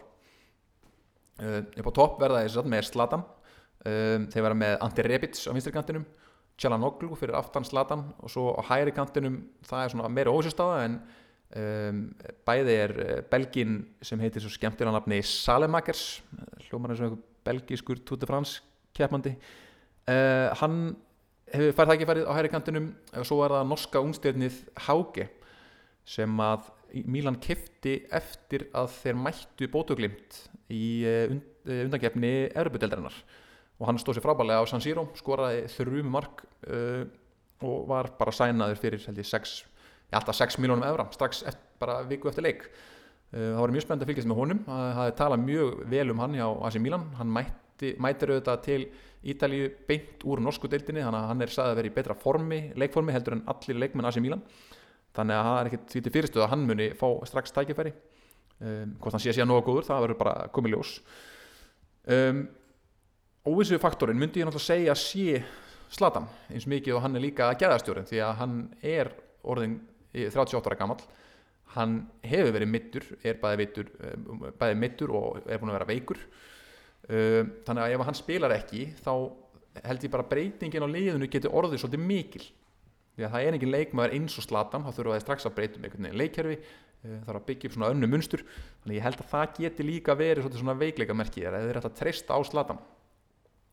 Upp 1.82 1.92
á 1.92 1.98
topp 2.00 2.18
verða 2.20 2.42
þeir 2.46 2.72
með 2.72 2.88
Zlatan. 2.88 3.24
Þeir 3.84 4.44
verða 4.46 4.60
með 4.64 4.76
Ante 4.88 5.06
Rebic 5.06 5.40
á 5.48 5.52
vinstri 5.52 5.74
kantinum 5.74 6.08
Chalanoglu 6.60 7.16
fyrir 7.18 7.34
aftan 7.34 7.64
Zlatan 7.66 8.04
og 8.22 8.30
svo 8.30 8.52
á 8.54 8.62
hægri 8.68 8.92
kantinum 8.94 9.40
það 9.66 9.84
er 9.84 9.92
svona 9.94 10.10
meira 10.12 10.32
ósystáða 10.32 10.84
en 10.84 10.98
um, 11.56 12.02
bæði 12.46 12.76
er 12.84 12.94
Belgin 13.30 13.80
sem 14.04 14.20
heitir 14.22 14.44
svo 14.44 14.52
skemmtilega 14.52 14.94
nafni 14.96 15.20
Salemakers 15.26 16.22
hljómar 16.68 16.94
eins 16.94 17.02
og 17.02 17.08
einhver 17.10 17.22
belgískur 17.46 18.02
Tour 18.06 18.20
de 18.20 18.28
France 18.28 18.62
keppmandi 18.96 19.34
uh, 19.34 20.52
hann 20.60 20.94
hefur 21.52 21.76
færð 21.76 21.94
tækifærið 21.94 22.28
á 22.28 22.32
hægri 22.36 22.52
kantinum 22.52 22.90
og 23.12 23.28
svo 23.28 23.42
er 23.44 23.56
það 23.56 23.68
norska 23.72 24.02
ungstjörnið 24.04 24.62
Háge 24.86 25.28
sem 26.08 26.40
að 26.42 26.70
Mílan 27.08 27.38
kefti 27.40 28.02
eftir 28.12 28.66
að 28.76 28.90
þeir 28.98 29.16
mættu 29.16 29.68
bótuglimt 29.72 30.42
í 30.68 31.06
und, 31.32 31.46
undangefni 31.64 32.50
Európa-deldarinnar 32.50 33.16
og 33.80 33.88
hann 33.88 34.00
stóð 34.00 34.18
sér 34.18 34.26
frábælega 34.26 34.60
á 34.60 34.68
San 34.68 34.84
Siro 34.84 35.06
skoraði 35.16 35.64
þrjum 35.72 36.10
mark 36.12 36.44
uh, 36.68 37.06
og 37.64 37.86
var 37.88 38.10
bara 38.18 38.34
sænaður 38.34 38.80
fyrir 38.82 39.06
held 39.06 39.22
ég 39.22 39.28
6, 39.28 39.54
ja, 40.12 40.20
alltaf 40.20 40.36
6 40.38 40.60
miljónum 40.60 40.84
evra 40.86 41.08
strax 41.14 41.42
eftir, 41.48 41.70
bara 41.82 42.02
viku 42.06 42.30
eftir 42.30 42.46
leik. 42.46 42.66
Uh, 43.32 43.54
það 43.54 43.62
var 43.62 43.72
mjög 43.74 43.86
spennt 43.86 44.04
að 44.04 44.12
fylgjast 44.12 44.30
með 44.30 44.42
honum. 44.42 44.60
Það 44.68 44.92
hafði 44.98 45.16
talað 45.22 45.46
mjög 45.46 45.80
vel 45.94 46.04
um 46.12 46.22
hann 46.22 46.36
hjá 46.36 46.46
AC 46.68 46.78
Milan. 46.84 47.08
Hann 47.18 47.32
mætti, 47.32 47.94
mætir 48.02 48.34
auðvitað 48.34 48.62
til 48.68 48.82
Ítalíu 49.32 49.68
beint 49.86 50.24
úr 50.26 50.40
norsku 50.42 50.66
deildinni 50.66 51.04
þannig 51.04 51.20
að 51.20 51.28
hann 51.30 51.44
er 51.44 51.52
sagðið 51.54 51.72
að 51.72 51.78
vera 51.78 51.90
í 51.90 51.94
betra 51.94 52.16
formi, 52.18 52.60
leikformi 52.74 53.14
heldur 53.14 53.36
en 53.36 53.44
allir 53.52 53.78
leikmenn 53.78 54.08
AC 54.08 54.18
Milan. 54.22 54.42
Þannig 55.14 55.38
að 55.38 55.46
það 55.46 55.58
er 55.60 55.70
ekkert 55.70 55.92
því 55.92 56.02
til 56.02 56.12
fyrirstöðu 56.16 56.42
að 56.42 56.50
hann 56.54 56.64
muni 56.66 56.88
fá 56.98 57.06
strax 57.30 57.54
tækifæri. 57.54 57.92
Um, 58.62 58.96
hvort 58.98 59.14
hann 59.14 59.22
sé 59.22 59.30
að 59.30 59.38
sé 59.38 59.44
að 59.44 59.50
nóga 59.50 59.66
góður, 59.66 59.86
það 59.86 60.04
verður 60.06 60.18
bara 60.22 60.48
komið 60.54 60.74
ljós. 60.74 60.92
Um, 62.10 62.42
óvissu 63.46 63.78
faktorinn 63.82 64.18
myndi 64.18 64.42
ég 64.42 64.48
náttúrulega 64.48 64.66
segja 64.66 64.98
sé 64.98 65.42
Slatan 65.92 66.26
eins 66.48 66.64
mikið 66.70 66.96
og 66.96 67.02
hann 67.04 67.18
er 67.18 67.22
líka 67.22 67.50
að 67.50 67.58
geðastjórin 67.62 68.06
því 68.08 68.20
að 68.24 68.36
hann 68.38 68.54
er 68.80 69.10
orðin 69.44 69.74
38 70.12 70.68
ára 70.68 70.78
gammal 70.78 71.00
hann 71.72 72.00
hefur 72.26 72.52
verið 72.52 72.68
mittur, 72.68 73.04
er 73.24 73.38
bæði, 73.40 73.58
vittur, 73.62 73.92
bæði 74.60 74.78
mittur 74.80 75.14
og 75.16 75.38
er 75.46 75.60
búin 75.60 75.72
að 75.72 75.78
vera 75.78 75.88
veikur. 75.88 76.20
Um, 77.08 77.54
þannig 77.66 77.82
að 77.82 77.94
ef 77.94 78.04
hann 78.06 78.18
spilar 78.18 78.54
ekki 78.54 78.82
þá 79.02 79.12
held 79.88 80.04
ég 80.04 80.12
bara 80.12 80.28
breytingin 80.28 80.84
á 80.84 80.88
liðinu 80.92 81.28
getur 81.32 81.56
orðið 81.56 81.82
svolítið 81.82 82.04
mikil. 82.04 82.44
Því 83.16 83.26
að 83.26 83.34
það 83.34 83.46
er 83.46 83.56
engin 83.56 83.72
leikmaður 83.72 84.16
eins 84.18 84.38
og 84.38 84.46
slatan 84.46 84.84
þá 84.84 84.92
þurfa 84.96 85.16
það 85.16 85.24
strax 85.24 85.48
að 85.48 85.56
breytum 85.56 85.86
einhvern 85.86 86.06
veginn 86.06 86.20
leikkerfi 86.20 86.58
þarf 87.02 87.38
að 87.40 87.46
byggja 87.48 87.68
upp 87.68 87.76
svona 87.76 87.90
önnu 87.92 88.08
munstur. 88.08 88.44
Þannig 88.82 88.98
ég 88.98 89.06
held 89.08 89.22
að 89.24 89.32
það 89.32 89.56
geti 89.58 89.86
líka 89.88 90.16
verið 90.16 90.58
svona 90.60 90.76
veikleika 90.78 91.16
merkið 91.16 91.48
er 91.48 91.56
að 91.56 91.66
þeir 91.66 91.80
ætla 91.80 91.90
að 91.92 91.98
treysta 91.98 92.36
á 92.36 92.40
slatan 92.46 92.82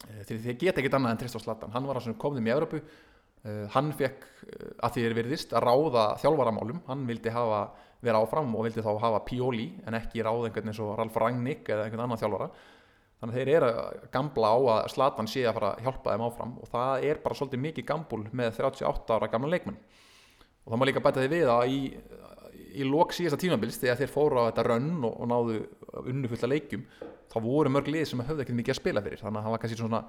þeir 0.08 0.58
geta 0.60 0.80
ekkit 0.80 0.96
annað 0.96 1.14
en 1.14 1.22
treysta 1.22 1.42
á 1.42 1.44
slatan 1.44 1.74
hann 1.74 1.88
var 1.88 2.00
að 2.00 2.08
svona 2.08 2.22
komðum 2.22 2.48
í 2.48 2.54
Európu 2.54 2.80
hann 3.74 3.94
fekk 3.96 4.26
að 4.84 4.96
því 4.96 5.04
þeir 5.06 5.16
veriðist 5.16 5.54
að 5.56 5.66
ráða 5.68 6.08
þjálfaramálum. 6.20 6.82
Hann 6.90 7.06
vildi 7.08 7.32
hafa 7.34 7.62
vera 8.04 8.20
áfram 8.24 8.52
og 8.56 8.66
vildi 8.68 8.84
þá 8.84 8.92
hafa 9.04 9.22
Pioli 9.28 9.70
en 9.88 9.98
ekki 9.98 10.24
ráða 10.24 10.50
einhvern 10.50 10.72
eins 10.72 10.82
og 10.84 10.94
Ralf 11.00 11.18
Rangnick 11.20 11.72
eða 11.72 11.88
einhvern 11.88 12.06
annan 12.06 12.22
þjálfara. 12.22 12.50
Þannig 13.20 13.36
að 13.36 13.40
þeir 13.40 13.52
eru 13.58 13.70
að 13.70 14.04
gambla 14.14 14.50
á 14.56 14.58
að 14.74 14.86
Slatan 14.94 15.28
sé 15.28 15.44
að 15.44 15.58
fara 15.58 15.72
að 15.74 15.82
hjálpa 15.84 16.14
þeim 16.14 16.26
áfram 16.30 16.54
og 16.62 16.70
það 16.72 17.08
er 17.10 17.20
bara 17.24 17.36
svolítið 17.36 17.64
mikið 17.66 17.88
gambul 17.90 18.22
með 18.32 18.62
38 18.62 19.18
ára 19.18 19.28
gamla 19.34 19.52
leikmenn 19.52 19.80
og 20.64 20.72
það 20.72 20.80
má 20.80 20.86
líka 20.88 21.04
bæta 21.04 21.24
því 21.26 21.32
við 21.34 21.52
að 21.52 21.74
í, 21.74 21.80
í 22.80 22.88
lok 22.88 23.12
síðasta 23.16 23.42
tímabils 23.42 23.80
þegar 23.82 24.00
þeir 24.00 24.14
fóru 24.14 24.40
á 24.40 24.48
þetta 24.48 24.66
rönn 24.70 24.94
og, 25.04 25.18
og 25.20 25.30
náðu 25.34 25.60
unnufulla 26.06 26.52
leikjum 26.54 26.86
þá 27.30 27.38
voru 27.44 27.72
mörg 27.74 27.90
lið 27.92 28.08
sem 28.10 28.24
höfðu 28.26 28.44
ekkert 28.46 28.60
mikið 28.60 28.76
að 28.76 28.80
spila 28.80 29.04
fyrir. 29.06 29.22
Þannig 29.22 29.40
að 29.40 29.48
það 29.48 29.56
var 29.56 29.64
kannski 29.64 29.80
svona 29.80 30.02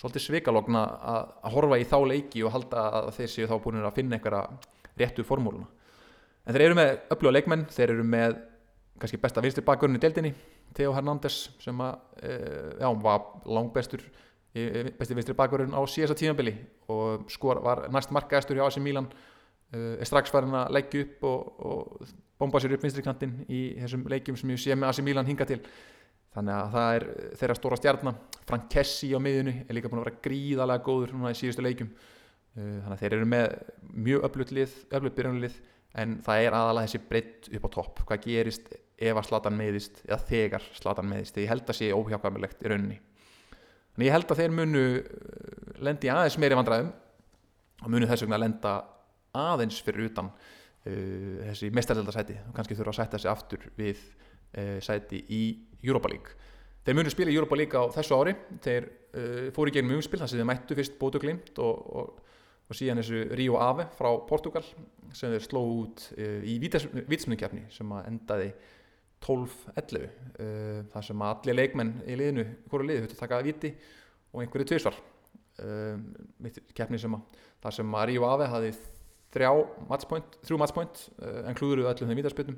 svolítið 0.00 0.24
svikalogna 0.24 0.82
að, 1.14 1.28
að 1.46 1.54
horfa 1.54 1.78
í 1.78 1.86
þá 1.90 1.98
leiki 2.10 2.42
og 2.44 2.54
halda 2.54 2.88
að 3.00 3.12
þeir 3.18 3.30
séu 3.34 3.50
þá 3.50 3.54
búin 3.62 3.82
að 3.82 3.94
finna 3.98 4.18
einhverja 4.18 4.42
réttu 4.98 5.26
formúluna. 5.26 5.68
En 6.44 6.56
þeir 6.56 6.66
eru 6.66 6.78
með 6.78 6.90
öfluga 7.14 7.36
leikmenn 7.38 7.64
þeir 7.72 7.94
eru 7.94 8.06
með 8.06 8.36
kannski 9.00 9.20
besta 9.22 9.42
vinstri 9.42 9.64
bakgrunni 9.66 10.00
deildinni 10.02 10.34
Theo 10.74 10.92
Hernández 10.94 11.48
sem 11.62 11.80
að, 11.82 11.94
e, 12.22 12.34
já, 12.80 12.88
var 13.02 13.24
langbestur 13.46 14.02
besti 14.54 15.16
vinstri 15.16 15.34
bakgrunn 15.34 15.74
á 15.74 15.82
síðasta 15.90 16.14
tímabili 16.18 16.54
og 16.90 17.24
skor 17.30 17.58
var 17.62 17.88
næst 17.90 18.12
markaðistur 18.14 18.60
hjá 18.60 18.68
AC 18.68 18.78
Milan 18.82 19.08
e, 19.74 19.96
er 19.98 20.06
strax 20.06 20.30
farin 20.30 20.54
að 20.54 20.76
leggja 20.76 21.06
upp 21.06 21.26
og, 21.30 21.48
og 21.58 22.12
bomba 22.38 22.62
sér 22.62 22.76
upp 22.76 22.86
vinstri 22.86 23.02
kantinn 23.02 23.40
í 23.48 23.64
þessum 23.80 24.06
leikjum 24.10 24.38
sem 24.38 24.54
ég 24.54 24.62
sé 24.62 24.76
með 24.78 24.92
AC 24.92 25.02
Milan 25.06 25.26
hinga 25.26 25.46
til 25.48 25.58
þannig 26.34 26.54
að 26.54 26.72
það 26.74 26.96
er 26.98 27.06
þeirra 27.40 27.56
stóra 27.58 27.78
stjarnar 27.80 28.22
Frank 28.44 28.66
Kessi 28.72 29.10
á 29.16 29.18
miðjunni 29.22 29.54
er 29.64 29.76
líka 29.76 29.90
búin 29.90 30.02
að 30.02 30.08
vera 30.08 30.22
gríðalega 30.24 30.84
góður 30.84 31.14
núna 31.16 31.32
í 31.32 31.38
síðustu 31.38 31.64
leikjum. 31.64 31.92
E, 32.54 32.60
þannig 32.60 32.92
að 32.92 33.02
þeir 33.02 33.16
eru 33.16 33.28
með 33.30 33.46
mjög 34.08 34.26
öflugt 34.28 34.52
lið, 34.54 34.74
öflugt 34.98 35.16
byrjunlið 35.18 35.60
en 36.02 36.16
það 36.26 36.42
er 36.42 36.56
aðalega 36.58 36.90
þessi 36.90 37.02
breytt 37.08 37.48
upp 37.50 37.64
á 37.64 37.70
topp. 37.78 38.02
Hvað 38.08 38.26
gerist 38.26 38.74
ef 38.74 39.20
að 39.20 39.28
slatan 39.28 39.56
meðist 39.58 40.02
eða 40.04 40.20
þegar 40.28 40.66
slatan 40.76 41.08
meðist 41.10 41.40
ég 41.40 41.50
held 41.50 41.64
að 41.64 41.78
sé 41.80 41.90
óhjákvæmilegt 41.94 42.64
í 42.64 42.70
rauninni. 42.70 42.98
En 43.94 44.04
ég 44.04 44.14
held 44.14 44.28
að 44.28 44.42
þeir 44.42 44.54
munu 44.54 44.84
lendi 45.86 46.10
aðeins 46.10 46.36
meiri 46.42 46.58
vandræðum 46.58 46.92
og 47.84 47.94
munu 47.94 48.10
þess 48.10 48.26
vegna 48.26 48.42
lenda 48.42 48.74
aðeins 49.34 49.80
fyrir 49.82 50.10
utan 50.10 50.30
uh, 50.34 51.40
þessi 51.48 51.70
mestarseldarsæti 51.74 52.36
og 52.48 52.54
kannski 52.56 52.76
þurfa 52.78 52.94
að 52.94 53.00
sætta 53.00 53.22
sig 53.22 53.32
aftur 53.32 53.66
við 53.78 54.02
sæti 54.84 55.18
í 55.34 55.44
Europa 55.84 56.10
League. 56.12 56.36
Þeir 56.84 56.98
munu 56.98 57.12
spila 57.12 57.32
í 57.32 57.38
Europa 57.38 57.56
League 57.56 57.80
á 57.80 57.84
þessu 57.94 58.18
ári. 58.18 58.34
Þeir 58.64 58.86
uh, 58.86 59.48
fóru 59.56 59.72
í 59.72 59.74
gegnum 59.74 59.96
umspil 59.96 60.20
þar 60.20 60.30
sem 60.30 60.40
þeir 60.40 60.50
mættu 60.50 60.76
fyrst 60.78 60.98
bótu 61.00 61.22
glimt 61.22 61.58
og, 61.62 61.80
og 61.96 62.24
og 62.64 62.76
síðan 62.78 63.00
þessu 63.02 63.18
Rio 63.36 63.58
Ave 63.60 63.84
frá 63.92 64.08
Portugal 64.28 64.64
sem 65.14 65.32
þeir 65.34 65.42
sló 65.44 65.60
út 65.82 66.06
uh, 66.16 66.40
í 66.48 66.56
vítismjöngkjafni 66.62 67.66
sem 67.72 67.90
endaði 68.00 68.48
12-11 69.24 70.06
uh, 70.06 70.80
þar 70.94 71.06
sem 71.08 71.26
allir 71.28 71.58
leikmenn 71.58 71.92
í 72.08 72.16
liðinu 72.20 72.46
hverju 72.70 72.88
liði 72.88 73.04
höfðu 73.04 73.20
takaði 73.20 73.50
viti 73.50 73.72
og 74.32 74.42
einhverju 74.42 74.70
tvísvar 74.72 75.02
kjafni 76.74 76.98
sem 76.98 77.12
að 77.14 77.42
þar 77.62 77.76
sem 77.76 77.92
að 77.94 78.08
Rio 78.10 78.24
Ave 78.26 78.48
hafi 78.50 78.72
þrjá 79.34 79.50
matchpoint, 79.86 80.40
þrjú 80.42 80.56
matchpoint 80.58 81.04
en 81.20 81.58
klúðuruðu 81.60 81.92
öllum 81.92 82.10
þeim 82.10 82.18
vítarspilnum 82.18 82.56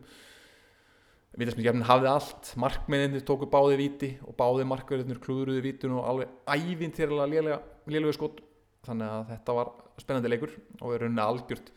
Vítaspilskefnin 1.36 1.84
hafði 1.84 2.08
allt, 2.08 2.52
markmenninir 2.56 3.24
tóku 3.28 3.48
báði 3.52 3.76
víti 3.76 4.08
og 4.24 4.32
báði 4.38 4.64
markverðinir 4.70 5.18
klúðruði 5.20 5.60
vítun 5.66 5.98
og 5.98 6.06
alveg 6.08 6.30
ævintýrlega 6.48 7.26
lélega, 7.28 7.58
lélega 7.92 8.16
skot. 8.16 8.40
Þannig 8.86 9.12
að 9.12 9.26
þetta 9.34 9.56
var 9.58 9.72
spennandi 10.00 10.30
leikur 10.32 10.54
og 10.80 10.94
er 10.94 11.04
rauninni 11.04 11.24
algjört 11.24 11.68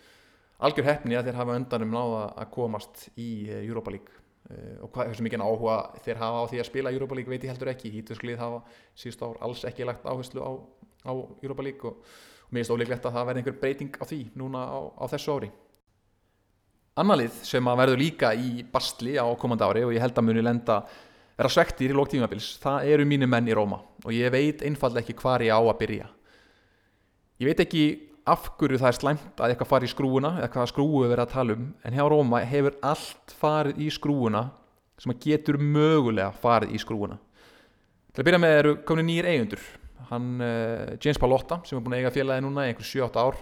algjör 0.64 0.88
hefni 0.88 1.18
að 1.20 1.30
þeir 1.30 1.40
hafa 1.40 1.58
öndanum 1.60 1.94
náða 1.94 2.24
að 2.40 2.50
komast 2.56 3.06
í 3.20 3.30
eh, 3.50 3.62
Europa 3.66 3.94
League. 3.96 4.16
Uh, 4.50 4.80
og 4.86 4.90
hvað, 4.96 5.12
hversu 5.12 5.24
mikið 5.26 5.42
áhuga 5.46 5.74
þeir 6.06 6.20
hafa 6.24 6.40
á 6.42 6.50
því 6.50 6.60
að 6.62 6.68
spila 6.72 6.92
Europa 6.96 7.18
League 7.20 7.30
veit 7.30 7.44
ég 7.44 7.52
heldur 7.52 7.70
ekki. 7.70 7.92
Hítusklið 7.94 8.40
hafa 8.42 8.62
síðust 8.98 9.22
ár 9.28 9.42
alls 9.46 9.66
ekki 9.68 9.86
lagt 9.86 10.08
áherslu 10.08 10.42
á, 10.42 10.52
á 11.06 11.14
Europa 11.44 11.66
League 11.68 11.92
og, 11.92 12.00
og 12.48 12.56
mér 12.56 12.64
finnst 12.64 12.74
óleiklegt 12.74 13.06
að 13.06 13.18
það 13.20 13.28
verði 13.30 13.44
einhver 13.44 13.60
breyting 13.62 14.00
á 14.00 14.04
því 14.08 14.22
núna 14.40 14.64
á, 14.64 14.80
á 14.98 15.06
þessu 15.12 15.36
ári 15.36 15.52
Annarlið 17.00 17.38
sem 17.48 17.70
að 17.72 17.80
verður 17.80 18.02
líka 18.02 18.34
í 18.36 18.66
bastli 18.68 19.16
á 19.16 19.24
komandi 19.40 19.64
ári 19.64 19.86
og 19.88 19.94
ég 19.96 20.04
held 20.04 20.18
að 20.20 20.26
muni 20.28 20.44
lenda 20.44 20.82
vera 21.40 21.52
svektir 21.54 21.94
í 21.94 21.96
lóktímabils, 21.96 22.58
það 22.60 22.90
eru 22.92 23.06
mínu 23.08 23.30
menn 23.32 23.48
í 23.48 23.56
Róma 23.56 23.80
og 24.04 24.12
ég 24.12 24.32
veit 24.34 24.64
einfallega 24.68 25.06
ekki 25.06 25.16
hvar 25.22 25.44
ég 25.46 25.56
á 25.56 25.62
að 25.62 25.78
byrja. 25.80 26.10
Ég 27.40 27.48
veit 27.48 27.62
ekki 27.64 27.84
af 28.28 28.50
hverju 28.60 28.82
það 28.82 28.90
er 28.90 28.98
slæmt 28.98 29.40
að 29.40 29.54
eitthvað 29.54 29.70
fari 29.72 29.88
í 29.88 29.94
skrúuna 29.94 30.34
eða 30.42 30.50
hvaða 30.52 30.72
skrúu 30.74 31.04
við 31.04 31.14
verðum 31.14 31.26
að 31.30 31.34
tala 31.38 31.56
um 31.56 31.70
en 31.88 31.96
hjá 31.96 32.04
Róma 32.12 32.42
hefur 32.50 32.76
allt 32.92 33.36
farið 33.40 33.80
í 33.80 33.88
skrúuna 33.96 34.44
sem 35.00 35.14
að 35.14 35.24
getur 35.24 35.60
mögulega 35.64 36.34
farið 36.44 36.76
í 36.76 36.82
skrúuna. 36.84 37.16
Til 38.12 38.22
að 38.22 38.28
byrja 38.28 38.42
með 38.44 38.58
eru 38.58 38.76
komin 38.84 39.08
nýjir 39.08 39.30
eigundur. 39.32 39.64
Hann, 40.10 40.30
uh, 40.42 40.98
James 41.00 41.20
Palotta 41.22 41.62
sem 41.64 41.80
er 41.80 41.86
búin 41.86 41.96
að 41.96 42.04
eiga 42.04 42.14
félagi 42.14 42.44
núna 42.44 42.68
í 42.68 42.74
einhver 42.74 42.88
7-8 42.92 43.24
ár 43.24 43.40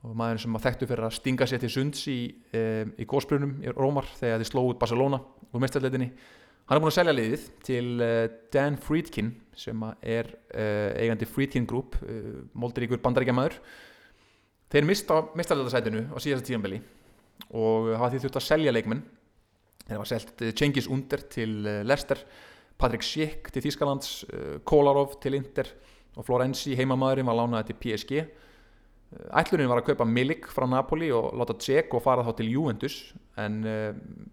og 0.00 0.16
maður 0.16 0.44
sem 0.44 0.56
að 0.56 0.66
þekktu 0.66 0.88
fyrir 0.88 1.06
að 1.06 1.16
stinga 1.16 1.48
sér 1.48 1.60
til 1.62 1.72
sunds 1.72 2.04
í, 2.08 2.20
um, 2.56 2.92
í 2.96 3.06
góðsprunum 3.08 3.58
í 3.64 3.72
Rómar 3.76 4.08
þegar 4.16 4.40
þið 4.40 4.48
slóðu 4.48 4.76
Barcelona 4.80 5.20
úr 5.50 5.64
mestarleitinni 5.64 6.08
hann 6.70 6.78
er 6.78 6.84
búin 6.84 6.92
að 6.92 6.98
selja 7.00 7.14
liðið 7.16 7.46
til 7.66 7.86
uh, 7.98 8.24
Dan 8.54 8.76
Friedkin 8.78 9.32
sem 9.58 9.80
er 10.06 10.28
uh, 10.54 10.92
eigandi 11.02 11.26
Friedkin 11.26 11.66
Group 11.68 11.96
uh, 12.04 12.44
moldiríkur 12.54 13.02
bandaríkjamaður. 13.02 13.56
Þeir 14.70 14.86
mista 14.86 15.16
mestarleitasætinu 15.34 16.04
á 16.14 16.16
síðasta 16.22 16.46
tíanbeli 16.46 16.78
og 17.58 17.90
hafa 17.96 18.12
því 18.12 18.22
þurft 18.22 18.38
að 18.38 18.46
selja 18.46 18.74
leikmenn. 18.76 19.02
Þeir 19.82 19.96
hafa 19.98 20.10
selgt 20.12 20.44
Cengiz 20.60 20.86
Under 20.86 21.24
til 21.34 21.56
Leicester 21.82 22.22
Patrik 22.78 23.02
Schick 23.02 23.50
til 23.50 23.64
Þískalands 23.64 24.12
Kolarov 24.62 25.18
til 25.20 25.34
Inter 25.40 25.66
og 26.14 26.28
Florenzi 26.28 26.76
heimamaðurinn 26.78 27.26
var 27.26 27.40
lánaði 27.40 27.72
til 27.72 27.80
PSG 27.82 28.22
Ætlunin 29.10 29.66
var 29.66 29.80
að 29.80 29.88
kaupa 29.90 30.06
Milik 30.06 30.44
frá 30.54 30.68
Napoli 30.70 31.08
og 31.10 31.32
láta 31.34 31.56
Tsek 31.58 31.90
og 31.98 32.02
fara 32.04 32.22
þá 32.22 32.30
til 32.38 32.52
Juventus 32.52 32.98
en 33.42 33.56
uh, 33.66 33.88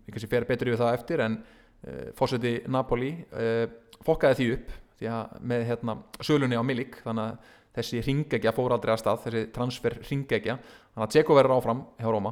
ég 0.05 0.13
kannski 0.13 0.29
fer 0.29 0.45
betur 0.45 0.69
yfir 0.69 0.83
það 0.83 0.97
eftir 0.99 1.23
en 1.25 1.37
uh, 1.39 2.11
fórseti 2.17 2.51
Napoli 2.69 3.09
uh, 3.33 3.63
fokkaði 4.05 4.37
því 4.37 4.49
upp 4.53 4.75
því 4.97 5.15
með 5.49 5.63
hérna, 5.71 5.95
sölunni 6.25 6.57
á 6.57 6.61
Milik 6.65 6.99
þannig 7.01 7.23
að 7.25 7.55
þessi 7.77 8.03
ringegja 8.05 8.53
fór 8.53 8.75
aldrei 8.75 8.93
að 8.93 9.01
stað 9.01 9.23
þessi 9.25 9.41
transfer 9.53 9.97
ringegja 10.11 10.55
þannig 10.61 11.05
að 11.05 11.11
Tseko 11.13 11.37
verður 11.37 11.57
áfram 11.57 11.83
hjá 11.97 12.07
Róma 12.09 12.31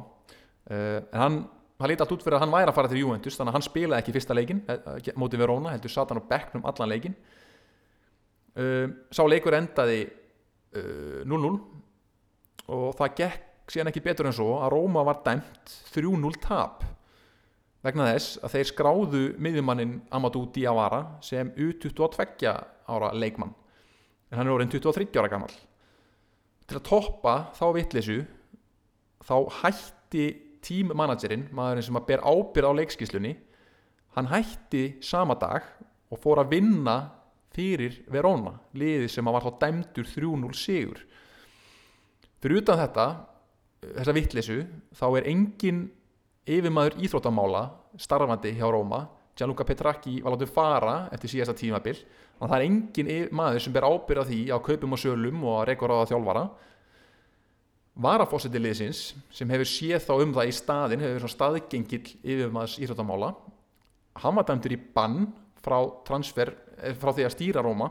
en 0.66 1.20
hann, 1.20 1.36
hann 1.78 1.90
líti 1.92 2.02
allt 2.02 2.14
út 2.16 2.24
fyrir 2.26 2.40
að 2.40 2.42
hann 2.42 2.54
væri 2.56 2.72
að 2.72 2.78
fara 2.80 2.90
til 2.90 3.04
Juventus 3.04 3.38
þannig 3.38 3.52
að 3.52 3.58
hann 3.60 3.66
spilaði 3.68 4.02
ekki 4.02 4.14
fyrsta 4.16 4.34
leikin 4.34 4.64
mótið 5.14 5.44
Verona, 5.44 5.76
heldur 5.76 5.94
satan 5.94 6.18
og 6.18 6.26
bekknum 6.26 6.66
allan 6.66 6.90
leikin 6.90 7.14
sá 9.14 9.22
leikur 9.30 9.54
endaði 9.54 10.00
0-0 10.74 11.54
og 12.72 12.96
það 12.98 13.14
gekk 13.20 13.72
síðan 13.72 13.90
ekki 13.90 14.04
betur 14.04 14.28
en 14.30 14.36
svo 14.36 14.56
að 14.62 14.72
Róma 14.74 15.04
var 15.06 15.22
dæmt 15.26 15.76
3-0 15.94 16.40
tap. 16.42 16.84
Vegna 17.86 18.08
þess 18.10 18.40
að 18.42 18.56
þeir 18.56 18.70
skráðu 18.70 19.22
miðjumannin 19.42 19.96
Amadou 20.14 20.46
Diawara 20.54 21.04
sem 21.22 21.52
U22 21.54 22.50
ára 22.50 23.12
leikmann. 23.14 23.54
En 24.30 24.40
hann 24.40 24.48
er 24.48 24.56
orðin 24.56 24.72
23 24.74 25.14
ára 25.20 25.30
gammal 25.30 25.54
til 26.66 26.80
að 26.80 26.86
toppa 26.88 27.34
þá 27.54 27.66
vittlisu 27.76 28.16
þá 29.26 29.36
hætti 29.62 30.26
tímmanagerinn, 30.66 31.46
maðurinn 31.54 31.86
sem 31.86 31.98
að 31.98 32.08
ber 32.08 32.24
ábyrð 32.26 32.70
á 32.74 32.78
leikskíslunni 32.80 33.34
hann 34.16 34.30
hætti 34.32 34.96
sama 35.04 35.36
dag 35.38 35.66
og 36.10 36.20
fór 36.22 36.42
að 36.42 36.56
vinna 36.56 36.96
fyrir 37.54 38.00
Verona 38.12 38.56
liði 38.76 39.08
sem 39.12 39.26
að 39.26 39.36
var 39.36 39.46
þá 39.46 39.60
dæmdur 39.62 40.10
3-0 40.10 40.58
sigur 40.58 41.04
fyrir 42.42 42.62
utan 42.62 42.80
þetta 42.82 43.06
þessa 43.86 44.16
vittlisu 44.16 44.58
þá 44.96 45.06
er 45.18 45.28
engin 45.32 45.84
yfirmaður 46.46 46.98
íþróttamála 47.02 47.62
starfandi 48.00 48.54
hjá 48.56 48.66
Róma 48.70 49.04
Gianluca 49.36 49.66
Petracchi 49.68 50.22
var 50.24 50.32
látið 50.32 50.52
fara 50.52 50.94
eftir 51.12 51.34
síðasta 51.34 51.54
tímabil. 51.58 51.98
Þannig 52.38 52.46
að 52.46 52.52
það 52.52 52.56
er 52.56 52.66
engin 52.66 53.10
maður 53.36 53.64
sem 53.64 53.74
ber 53.74 53.84
ábyrða 53.84 54.24
því 54.30 54.38
á 54.48 54.56
kaupum 54.64 54.96
og 54.96 55.00
sölum 55.00 55.42
og 55.44 55.58
að 55.58 55.66
reyka 55.70 55.90
á 55.92 56.08
þjálfara. 56.08 56.44
Varafósiti 58.06 58.60
liðsins 58.60 59.02
sem 59.32 59.52
hefur 59.52 59.68
séð 59.68 60.06
þá 60.06 60.14
um 60.24 60.32
það 60.36 60.48
í 60.48 60.56
staðin 60.56 61.04
hefur 61.04 61.18
verið 61.18 61.34
staðgengil 61.34 62.00
yfirmaðs 62.24 62.78
íþróttamála. 62.80 63.30
Hann 64.24 64.36
var 64.36 64.48
dæmtur 64.48 64.72
í 64.72 64.80
bann 64.96 65.28
frá 65.60 65.78
transfer 66.08 66.54
eh, 66.80 66.96
frá 66.96 67.12
því 67.12 67.28
að 67.28 67.36
stýra 67.36 67.64
Róma 67.64 67.90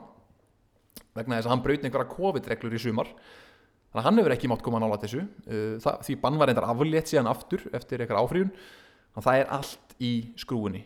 vegna 1.13 1.37
þess 1.37 1.47
að 1.47 1.53
hann 1.53 1.65
braut 1.65 1.85
einhverja 1.85 2.13
COVID-reglur 2.15 2.75
í 2.75 2.81
sumar 2.81 3.09
þannig 3.95 4.01
að 4.01 4.07
hann 4.09 4.19
hefur 4.19 4.33
ekki 4.35 4.49
mátt 4.51 4.63
koma 4.65 4.79
nála 4.83 4.97
þessu. 4.99 5.21
Uh, 5.47 5.93
því 6.03 6.17
bann 6.19 6.39
var 6.39 6.51
reyndar 6.51 6.67
aflétt 6.67 7.11
síðan 7.11 7.29
aftur 7.31 7.63
eftir 7.75 8.03
eitthvað 8.03 8.25
áfríðun 8.25 8.51
þannig 8.51 9.21
að 9.21 9.27
það 9.29 9.39
er 9.39 9.53
allt 9.55 9.95
í 10.03 10.11
skrúinni 10.35 10.81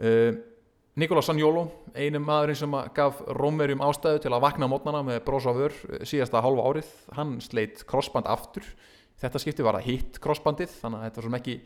uh, 0.00 0.32
Nikolás 0.96 1.28
Sanjólo 1.28 1.66
einu 1.96 2.20
maðurinn 2.24 2.58
sem 2.62 2.78
gaf 2.96 3.20
Rómerjum 3.36 3.84
ástæðu 3.84 4.24
til 4.24 4.32
að 4.32 4.42
vakna 4.44 4.68
mótnana 4.68 5.02
með 5.04 5.22
brosa 5.28 5.52
vör 5.56 5.76
uh, 5.90 6.00
síðasta 6.08 6.40
hálfa 6.44 6.66
árið 6.68 6.90
hann 7.18 7.38
sleitt 7.44 7.84
crossband 7.88 8.28
aftur. 8.32 8.64
Þetta 9.20 9.40
skipti 9.40 9.64
var 9.64 9.76
að 9.78 9.90
hitt 9.90 10.20
crossbandið 10.22 10.72
þannig 10.80 10.98
að 11.02 11.04
þetta 11.06 11.20
var 11.20 11.26
svona 11.28 11.40
ekki, 11.42 11.58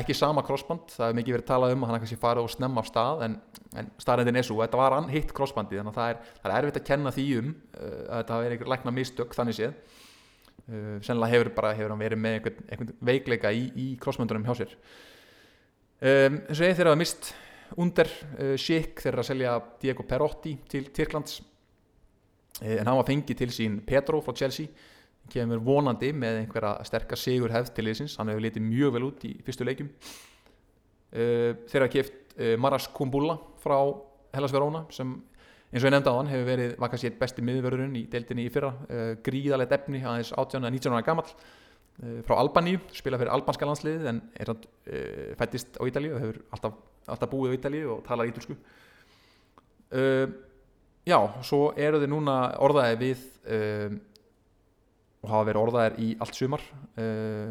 ekki 0.00 0.16
sama 0.16 0.44
crossband 0.46 0.94
það 0.94 1.08
hefur 1.08 1.18
mikið 1.18 1.36
verið 1.36 1.48
talað 1.50 1.74
um 1.74 1.82
að 1.82 1.90
hann 1.90 2.04
kannski 2.04 2.22
farið 2.22 2.46
og 2.46 2.54
snemma 2.54 2.82
af 2.82 2.88
stað 2.88 3.24
en, 3.26 3.34
en 3.76 3.90
staðrændin 4.00 4.38
er 4.40 4.46
svo 4.48 4.62
þetta 4.62 4.80
var 4.80 4.96
hann 4.96 5.10
hitt 5.12 5.34
crossbandið 5.36 5.82
þannig 5.82 5.92
að 5.92 5.98
það 5.98 6.14
er, 6.14 6.22
það 6.38 6.54
er 6.54 6.56
erfitt 6.62 6.78
að 6.80 6.86
kenna 6.88 7.12
því 7.12 7.26
um 7.42 7.50
að 7.82 8.14
þetta 8.14 8.38
er 8.38 8.54
einhver 8.54 8.72
lækna 8.72 8.94
mistök 8.96 9.36
þannig 9.36 9.58
séð 9.58 10.00
Uh, 10.70 11.00
sennilega 11.02 11.34
hefur, 11.34 11.48
bara, 11.56 11.72
hefur 11.74 11.90
hann 11.90 12.02
verið 12.02 12.20
með 12.22 12.36
einhvern, 12.36 12.66
einhvern 12.70 12.98
veikleika 13.08 13.50
í, 13.50 13.64
í 13.74 13.86
crossmöndunum 13.98 14.44
hjá 14.46 14.54
sér. 14.60 14.76
Um, 16.02 16.36
eins 16.46 16.60
og 16.60 16.68
ég 16.68 16.76
þeirra 16.78 16.92
að 16.94 17.00
mist 17.00 17.32
undir 17.82 18.10
uh, 18.36 18.52
Schick 18.60 19.02
þeirra 19.02 19.24
að 19.24 19.28
selja 19.32 19.56
Diego 19.82 20.06
Perotti 20.06 20.52
til 20.70 20.86
Tyrklands. 20.94 21.40
Uh, 22.60 22.76
en 22.76 22.86
hann 22.86 23.00
var 23.00 23.08
fengið 23.10 23.40
til 23.42 23.50
sín 23.54 23.80
Petro 23.86 24.22
frá 24.22 24.36
Chelsea. 24.38 24.70
Kemur 25.32 25.62
vonandi 25.66 26.12
með 26.14 26.44
einhverja 26.44 26.76
sterkar 26.86 27.18
sigur 27.18 27.54
hefð 27.54 27.74
til 27.74 27.88
þessins, 27.90 28.16
hann 28.18 28.30
hefur 28.30 28.46
litið 28.46 28.66
mjög 28.66 28.94
vel 28.96 29.04
út 29.06 29.26
í 29.26 29.36
fyrstu 29.46 29.66
leikum 29.66 29.90
þeirra 31.12 31.86
að 31.86 31.92
keft 31.92 32.32
Maras 32.58 32.88
Kumbula 32.90 33.36
frá 33.62 33.76
Hellas 34.32 34.54
Verona 34.54 34.80
sem 34.90 35.12
eins 35.72 35.80
og 35.80 35.88
ég 35.88 35.94
nefndi 35.94 36.12
á 36.12 36.18
hann 36.18 36.28
hefur 36.28 36.48
verið 36.50 36.72
var 36.82 36.92
kannski 36.92 37.10
besti 37.16 37.42
miðvörðurinn 37.48 37.96
í 37.96 38.04
deildinni 38.12 38.44
í 38.44 38.52
fyrra. 38.52 38.74
Uh, 38.90 39.12
gríðalegt 39.24 39.72
efni 39.72 40.02
aðeins 40.04 40.32
18-19 40.36 40.92
ára 40.92 41.06
gammal 41.06 41.24
uh, 41.24 42.20
frá 42.28 42.36
Albaníu 42.36 42.82
spila 42.92 43.20
fyrir 43.20 43.32
albanska 43.32 43.68
landsliðið 43.68 44.08
en 44.12 44.20
er 44.36 44.52
hann 44.52 44.62
uh, 44.62 45.32
fættist 45.40 45.80
á 45.80 45.82
Ítalíu 45.88 46.14
og 46.18 46.24
hefur 46.26 46.40
alltaf, 46.52 46.78
alltaf 47.08 47.32
búið 47.32 47.56
á 47.56 47.58
Ítalíu 47.58 47.92
og 47.96 48.06
talar 48.08 48.28
ítulsku 48.28 48.58
já, 49.92 51.18
svo 51.44 51.74
eru 51.76 51.98
þið 52.00 52.08
núna 52.08 52.34
orðaði 52.64 52.94
við 52.96 53.24
og 55.20 55.26
hafa 55.28 55.48
verið 55.50 55.60
orðaðir 55.66 55.98
í 56.00 56.06
allt 56.16 56.38
sumar 56.38 56.64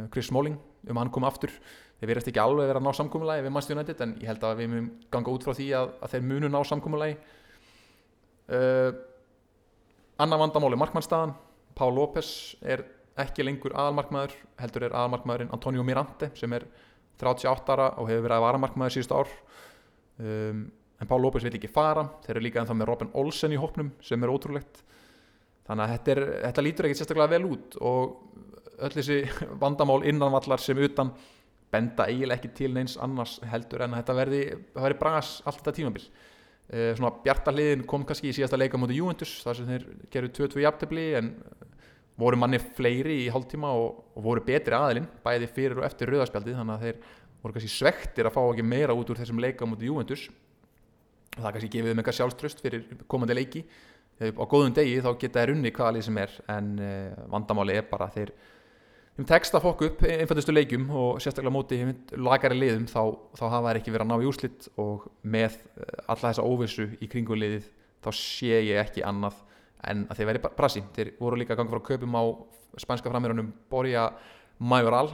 Chris 0.10 0.32
Smalling 0.32 0.56
um 0.88 0.96
að 0.96 1.04
hann 1.04 1.12
kom 1.14 1.28
aftur. 1.28 1.54
Þeir 2.00 2.10
verðast 2.10 2.32
ekki 2.32 2.42
alveg 2.42 2.72
verið 2.72 2.80
að 2.80 2.88
ná 2.88 2.98
samkómulagi 2.98 3.46
við 3.46 3.54
Manchester 3.54 3.78
United 3.78 4.02
en 4.02 4.16
ég 4.24 4.32
held 4.32 4.48
að 4.48 4.56
við 4.58 4.72
munum 4.72 4.88
ganga 5.14 5.36
út 5.36 5.46
frá 5.46 5.54
því 5.54 5.68
að, 5.78 5.92
að 6.02 6.16
þeir 6.16 6.26
munu 6.32 6.50
ná 6.50 6.58
samkómulagi 6.66 7.20
uh, 8.52 8.92
annar 10.22 10.42
vandamáli 10.42 10.80
markmannstæðan 10.80 11.34
Pál 11.78 11.94
López 11.96 12.56
er 12.62 12.84
ekki 13.20 13.46
lengur 13.46 13.74
aðalmarkmaður 13.76 14.36
heldur 14.62 14.88
er 14.88 14.96
aðalmarkmaðurinn 14.96 15.52
Antonio 15.56 15.84
Mirante 15.88 16.32
sem 16.38 16.54
er 16.56 16.68
38 17.22 17.74
ára 17.76 17.90
og 18.02 18.10
hefur 18.10 18.26
verið 18.26 18.38
að 18.38 18.46
vara 18.46 18.62
markmaður 18.62 18.96
síðust 18.96 19.14
ár. 19.14 19.34
Um, 20.22 20.64
en 21.02 21.10
Pál 21.10 21.20
López 21.22 21.46
vil 21.46 21.54
ekki 21.58 21.70
fara. 21.72 22.08
Þeir 22.26 22.36
eru 22.36 22.46
líka 22.46 22.62
ennþá 22.62 22.78
með 22.78 22.90
Robin 22.90 23.12
Olsen 23.18 23.54
í 23.54 23.60
hópnum 23.62 23.92
sem 24.06 24.24
er 24.24 24.34
ótrúlegt. 24.34 24.82
Þannig 25.68 25.86
að 25.86 25.94
þetta, 25.96 26.14
er, 26.14 26.24
þetta 26.48 26.66
lítur 26.66 26.88
ekkert 26.88 27.02
sérstaklega 27.02 27.34
vel 27.36 27.46
út 27.50 27.78
og 27.82 28.82
öll 28.82 28.96
þessi 28.96 29.20
vandamál 29.64 30.02
innanvallar 30.10 30.62
sem 30.62 30.82
utan 30.82 31.14
benda 31.72 32.10
eiginlega 32.10 32.42
ekki 32.42 32.52
til 32.58 32.74
neins 32.76 32.98
annars 33.00 33.38
heldur 33.48 33.86
en 33.86 33.94
að 33.94 34.02
þetta 34.02 34.18
verði, 34.18 34.42
verði 34.76 35.00
bras 35.00 35.38
allt 35.46 35.62
þetta 35.62 35.78
tímabil. 35.78 36.04
Uh, 36.04 36.31
svona 36.72 37.12
bjartaliðin 37.26 37.82
kom 37.90 38.06
kannski 38.08 38.30
í 38.32 38.36
síðasta 38.36 38.60
leika 38.60 38.80
mútið 38.80 39.02
Juventus 39.02 39.34
þar 39.44 39.58
sem 39.58 39.68
þeir 39.68 39.88
gerðu 40.14 40.30
2-2 40.38 40.62
jafntefni 40.64 41.08
en 41.20 41.34
voru 42.22 42.38
manni 42.40 42.60
fleiri 42.62 43.18
í 43.26 43.32
hálftíma 43.34 43.72
og, 43.76 44.04
og 44.16 44.24
voru 44.24 44.44
betri 44.46 44.78
aðilinn 44.78 45.10
bæði 45.24 45.50
fyrir 45.52 45.82
og 45.82 45.88
eftir 45.88 46.12
rauðarspjaldið 46.12 46.60
þannig 46.60 46.76
að 46.76 46.86
þeir 46.86 47.02
voru 47.42 47.56
kannski 47.56 47.74
svektir 47.74 48.30
að 48.30 48.36
fá 48.36 48.42
ekki 48.44 48.66
meira 48.66 48.96
út 48.98 49.10
úr 49.10 49.20
þessum 49.22 49.42
leika 49.42 49.68
mútið 49.68 49.90
Juventus. 49.90 50.28
Og 51.32 51.40
það 51.40 51.56
kannski 51.56 51.72
gefið 51.74 51.92
þeim 51.92 52.02
eitthvað 52.02 52.18
sjálfströst 52.20 52.64
fyrir 52.64 53.04
komandi 53.10 53.38
leiki. 53.38 53.64
Á 54.22 54.44
góðum 54.46 54.76
degi 54.78 55.00
þá 55.02 55.12
geta 55.18 55.42
þeir 55.42 55.54
unni 55.56 55.72
hvaða 55.74 55.96
lið 55.96 56.08
sem 56.08 56.20
er 56.22 56.34
en 56.54 56.74
uh, 56.78 57.22
vandamáli 57.32 57.80
er 57.80 57.88
bara 57.90 58.10
þeir 58.14 58.34
um 59.20 59.28
tekst 59.28 59.56
að 59.56 59.66
fokka 59.66 59.90
upp 59.90 60.04
einfaldustu 60.08 60.54
leikjum 60.56 60.88
og 60.96 61.20
sérstaklega 61.22 61.54
móti 61.54 61.80
lagari 62.16 62.58
liðum 62.58 62.88
þá, 62.90 63.02
þá 63.38 63.46
hafa 63.50 63.68
þeir 63.68 63.80
ekki 63.82 63.94
verið 63.96 64.06
að 64.06 64.12
ná 64.12 64.24
í 64.24 64.30
úslitt 64.30 64.70
og 64.82 65.08
með 65.24 65.58
alla 66.08 66.30
þessa 66.30 66.46
óvissu 66.48 66.88
í 67.02 67.10
kringuliðið 67.12 67.68
þá 68.02 68.12
sé 68.18 68.62
ég 68.70 68.80
ekki 68.82 69.04
annað 69.06 69.42
en 69.90 70.06
að 70.10 70.20
þeir 70.20 70.30
veri 70.32 70.44
brasi. 70.46 70.84
Þeir 70.96 71.14
voru 71.20 71.40
líka 71.42 71.58
gangið 71.58 71.76
frá 71.76 71.86
köpum 71.92 72.18
á 72.18 72.24
spænska 72.82 73.12
framherunum 73.12 73.52
Borja 73.70 74.10
Majoral 74.62 75.10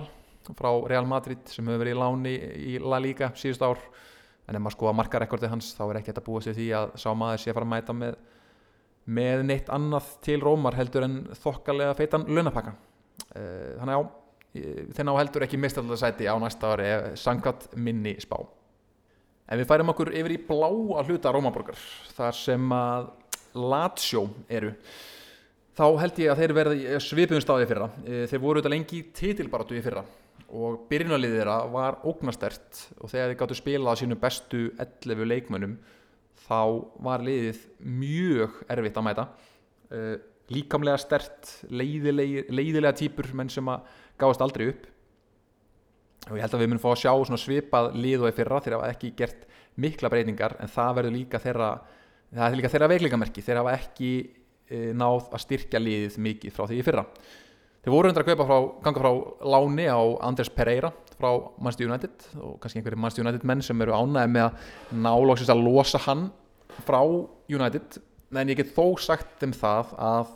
frá 0.55 0.69
Real 0.87 1.07
Madrid 1.07 1.43
sem 1.51 1.65
hefur 1.67 1.81
verið 1.81 1.95
í 1.95 1.99
láni 1.99 2.35
í 2.71 2.77
La 2.79 2.99
Liga 3.03 3.31
síðust 3.35 3.63
ár. 3.65 3.81
En 4.47 4.55
ef 4.55 4.63
maður 4.63 4.77
skoða 4.77 4.97
markarekordið 5.01 5.51
hans 5.51 5.73
þá 5.75 5.81
er 5.89 5.99
ekki 5.99 6.13
þetta 6.13 6.23
búið 6.23 6.45
sér 6.45 6.55
því 6.55 6.67
að 6.77 6.91
sá 7.03 7.07
maður 7.19 7.41
sé 7.43 7.51
að 7.51 7.57
fara 7.57 7.67
að 7.67 7.73
mæta 7.73 7.95
með, 7.97 8.19
með 9.17 9.41
neitt 9.49 9.71
annað 9.75 10.13
til 10.23 10.37
Rómar 10.43 10.77
heldur 10.79 11.07
en 11.07 11.17
þokkalega 11.35 11.97
feitan 11.99 12.27
launapakka. 12.31 12.71
uh, 12.71 12.96
þannig 13.33 13.97
á 13.97 14.01
þeir 14.57 15.05
ná 15.07 15.13
heldur 15.17 15.45
ekki 15.45 15.59
mistaldarsæti 15.61 16.29
á 16.29 16.35
næsta 16.41 16.73
ári 16.73 16.87
sangkat 17.19 17.67
minni 17.75 18.15
spá. 18.21 18.39
En 19.47 19.61
við 19.61 19.69
færum 19.69 19.93
okkur 19.93 20.11
yfir 20.15 20.33
í 20.35 20.41
bláa 20.47 21.03
hluta 21.07 21.31
Rómaborgar 21.31 21.79
þar 22.17 22.35
sem 22.35 22.73
að 22.73 23.11
Lazio 23.57 24.25
eru. 24.49 24.73
Þá 25.77 25.85
held 26.01 26.19
ég 26.23 26.31
að 26.31 26.39
þeir 26.41 26.53
verði 26.57 27.01
svipuðum 27.05 27.43
stáði 27.43 27.67
fyrra. 27.69 27.89
Þeir 28.03 28.41
voru 28.41 28.59
auðvitað 28.59 28.73
lengi 28.73 29.03
títilbaratu 29.15 29.77
í 29.77 29.83
fyrra 29.85 30.03
og 30.47 30.87
byrjunaliðið 30.89 31.41
þeirra 31.41 31.57
var 31.73 31.99
ógnastert 32.07 32.81
og 33.01 33.11
þegar 33.11 33.31
þeir 33.31 33.39
gáttu 33.41 33.57
spilað 33.59 33.99
sínu 34.01 34.17
bestu 34.21 34.61
11 34.79 35.27
leikmönnum 35.27 35.75
þá 36.47 36.61
var 37.03 37.23
liðið 37.25 37.59
mjög 37.83 38.61
erfitt 38.71 38.99
að 38.99 39.07
mæta. 39.07 39.27
Uh, 39.91 40.15
líkamlega 40.53 40.99
stert 41.01 41.49
leiðilega, 41.69 42.93
týpur 42.95 43.29
menn 43.35 43.51
sem 43.51 43.67
að 43.67 43.87
gáðast 44.19 44.43
aldrei 44.45 44.69
upp. 44.71 44.87
Og 46.27 46.35
ég 46.35 46.43
held 46.43 46.55
að 46.55 46.63
við 46.63 46.71
munum 46.71 46.83
fá 46.83 46.89
að 46.91 47.01
sjá 47.03 47.37
svipað 47.39 47.93
lið 47.95 48.23
og 48.23 48.29
eða 48.29 48.37
fyrra 48.37 48.61
þeir 48.63 48.77
hafa 48.77 48.91
ekki 48.91 49.13
gert 49.15 49.45
mikla 49.77 50.11
breytingar 50.11 50.57
en 50.59 50.71
það 50.71 50.95
verður 50.97 51.15
líka 51.15 51.39
þeirra 51.39 51.69
það 52.33 52.47
er 52.47 52.57
líka 52.59 52.71
þeirra 52.73 52.89
veiklingamerki 52.91 53.43
þeir 53.45 53.61
hafa 53.61 53.75
ekki 53.77 54.11
uh, 54.27 54.89
náð 54.97 55.27
að 55.31 55.43
styrkja 55.45 55.83
liðið 55.83 56.17
mikið 56.27 56.55
frá 56.55 56.65
því 56.67 56.79
fyrra. 56.87 57.05
Þeir 57.85 57.93
voru 57.93 58.09
undir 58.11 58.23
að 58.25 58.31
kaupa 58.33 58.47
frá, 58.49 58.57
ganga 58.83 59.03
frá 59.03 59.11
láni 59.53 59.85
á 59.87 59.99
Andres 60.27 60.51
Pereira 60.51 60.91
frá 61.17 61.29
Manchester 61.55 61.87
United 61.87 62.25
og 62.43 62.57
kannski 62.59 62.81
einhverjir 62.81 62.99
Manchester 62.99 63.23
United 63.23 63.47
menn 63.47 63.63
sem 63.63 63.85
eru 63.85 63.95
ánæði 63.95 64.33
með 64.33 64.47
að 64.49 64.97
nálóksist 65.05 65.53
að 65.53 65.63
losa 65.63 66.01
hann 66.03 66.27
frá 66.83 66.99
United 67.47 68.01
en 68.35 68.51
ég 68.51 68.59
get 68.59 68.73
þó 68.75 68.97
sagt 68.99 69.43
um 69.47 69.53
það 69.55 69.93
að 69.95 70.31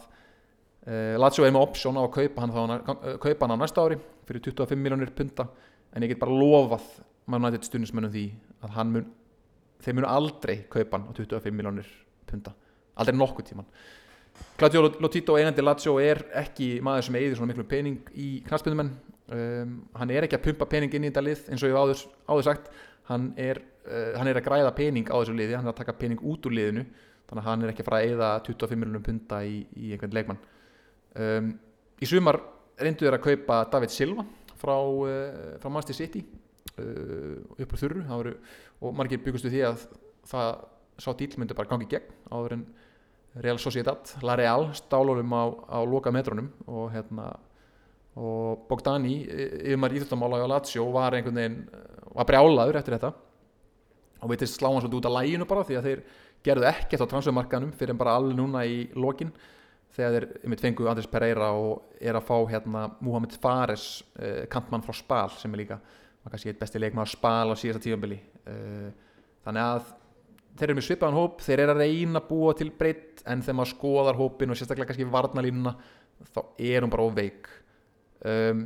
uh, 0.87 1.15
Lazio 1.19 1.45
er 1.45 1.55
með 1.55 1.65
option 1.67 1.99
á 1.99 2.03
að 2.03 2.13
kaupa 2.17 2.45
hann, 2.45 2.53
þá, 2.55 2.93
kaupa 3.23 3.47
hann 3.47 3.55
á 3.55 3.61
næsta 3.63 3.85
ári 3.85 3.99
fyrir 4.27 4.45
25 4.47 4.79
miljónir 4.79 5.13
punta 5.15 5.47
en 5.91 6.05
ég 6.05 6.13
get 6.13 6.21
bara 6.21 6.35
lofað 6.35 6.85
Man 7.29 7.43
United 7.43 7.67
stundismennum 7.67 8.11
því 8.13 8.25
að 8.65 8.77
mun, 8.89 9.09
þeir 9.83 9.97
munu 9.97 10.09
aldrei 10.09 10.61
kaupa 10.71 10.97
hann 10.97 11.09
á 11.09 11.11
25 11.19 11.57
miljónir 11.57 11.89
punta 12.29 12.55
aldrei 12.95 13.17
nokkuð 13.17 13.51
tíman 13.51 13.67
Claudio 14.57 14.85
Lotito 15.01 15.35
einandi 15.37 15.63
Lazio 15.63 15.97
er 16.01 16.23
ekki 16.39 16.77
maður 16.83 17.07
sem 17.07 17.17
eigður 17.19 17.39
svona 17.39 17.51
miklu 17.51 17.65
pening 17.69 18.11
í 18.15 18.29
knastbyndumenn 18.47 18.93
um, 19.35 19.75
hann 19.97 20.13
er 20.13 20.27
ekki 20.27 20.37
að 20.37 20.45
pumpa 20.47 20.67
pening 20.69 20.93
inn 20.95 21.07
í 21.07 21.11
þetta 21.11 21.23
lið 21.25 21.43
eins 21.51 21.63
og 21.63 21.71
ég 21.71 21.77
áður, 21.77 22.03
áður 22.29 22.47
sagt. 22.47 22.71
Hann 23.09 23.31
er, 23.41 23.59
uh, 23.87 24.11
hann 24.19 24.29
er 24.29 24.39
að 24.39 24.45
græða 24.45 24.73
pening 24.77 25.09
á 25.09 25.15
þessu 25.17 25.35
liði 25.35 25.57
hann 25.57 25.67
er 25.67 25.73
að 25.73 25.79
taka 25.81 25.97
pening 25.97 26.21
út 26.21 26.45
úr 26.47 26.55
liðinu 26.55 26.85
þannig 27.31 27.45
að 27.45 27.47
hann 27.47 27.63
er 27.63 27.71
ekki 27.71 27.83
að 27.85 27.87
fara 27.87 27.99
að 28.01 28.09
eigða 28.09 28.29
25 28.43 28.79
miljonum 28.81 29.03
punta 29.05 29.37
í, 29.47 29.61
í 29.79 29.93
einhvern 29.95 30.15
leikmann. 30.17 30.41
Um, 31.15 31.53
í 32.03 32.09
sumar 32.09 32.41
reyndu 32.81 33.07
þeir 33.07 33.15
að 33.15 33.23
kaupa 33.23 33.59
David 33.71 33.93
Silva 33.93 34.25
frá, 34.59 34.75
uh, 34.75 35.53
frá 35.63 35.71
Manchester 35.71 35.95
City 36.01 36.25
uh, 36.75 37.39
upp 37.55 37.71
á 37.71 37.77
þurru. 37.79 38.03
Voru, 38.09 38.35
og 38.83 38.97
margir 38.99 39.23
byggustu 39.23 39.51
því 39.53 39.63
að 39.69 39.87
það 40.27 40.51
sá 41.01 41.09
dýl 41.17 41.31
myndi 41.39 41.55
bara 41.55 41.71
gangi 41.71 41.87
gegn 41.89 42.11
áður 42.27 42.57
en 42.57 42.67
Real 43.41 43.61
Sociedad, 43.63 44.11
La 44.27 44.35
Real 44.35 44.67
stálunum 44.75 45.31
á, 45.31 45.43
á 45.71 45.79
loka 45.87 46.11
metrónum 46.11 46.51
og 46.67 46.91
hérna 46.91 47.31
og 48.19 48.65
Bogdani, 48.67 49.21
yfirmar 49.23 49.93
íþjóttamála 49.95 50.43
á 50.43 50.51
Lazio 50.51 50.89
var 50.91 51.15
einhvern 51.15 51.37
veginn 51.39 51.61
var 52.11 52.27
brjálaður 52.27 52.81
eftir 52.81 52.97
þetta 52.97 53.13
og 54.21 54.31
veitist 54.31 54.59
slá 54.59 54.69
hann 54.69 54.81
svolítið 54.83 54.99
út 54.99 55.09
af 55.09 55.15
læginu 55.17 55.47
bara 55.49 55.65
því 55.67 55.79
að 55.79 55.87
þeir 55.89 56.03
gerðu 56.45 56.67
ekkert 56.71 57.05
á 57.05 57.11
transfermarkanum 57.13 57.73
fyrir 57.77 57.97
bara 57.97 58.15
allir 58.17 58.37
núna 58.37 58.63
í 58.65 58.83
lokin 58.97 59.31
þegar 59.95 60.15
þeir 60.15 60.51
mitt 60.51 60.63
fengu 60.63 60.87
Andris 60.89 61.09
Pereira 61.11 61.51
og 61.57 61.97
er 61.99 62.17
að 62.17 62.27
fá 62.29 62.35
hérna 62.49 62.85
Mohamed 63.03 63.35
Fares 63.41 63.87
eh, 64.19 64.45
kantmann 64.51 64.85
frá 64.85 64.95
Spal 64.95 65.33
sem 65.37 65.53
er 65.53 65.63
líka 65.65 65.79
kannski 66.21 66.51
eitt 66.51 66.61
besti 66.61 66.79
leikmann 66.79 67.07
á 67.07 67.11
Spal 67.11 67.51
á 67.51 67.55
síðasta 67.57 67.83
tífambili 67.83 68.19
eh, 68.47 68.91
þannig 69.45 69.65
að 69.65 69.89
þeir 70.57 70.67
eru 70.67 70.77
með 70.77 70.87
svipaðan 70.87 71.17
hóp, 71.17 71.41
þeir 71.41 71.63
eru 71.63 71.73
að 71.73 71.81
reyna 71.81 72.21
að 72.21 72.27
búa 72.29 72.53
til 72.57 72.69
breytt 72.77 73.23
en 73.25 73.41
þegar 73.41 73.57
maður 73.57 73.71
skoðar 73.71 74.19
hópin 74.19 74.53
og 74.53 74.59
sérstaklega 74.59 74.91
kannski 74.91 75.07
varnalínuna 75.11 75.73
þá 76.31 76.41
er 76.59 76.83
hún 76.83 76.91
bara 76.93 77.07
óveik 77.07 77.49
um, 78.27 78.65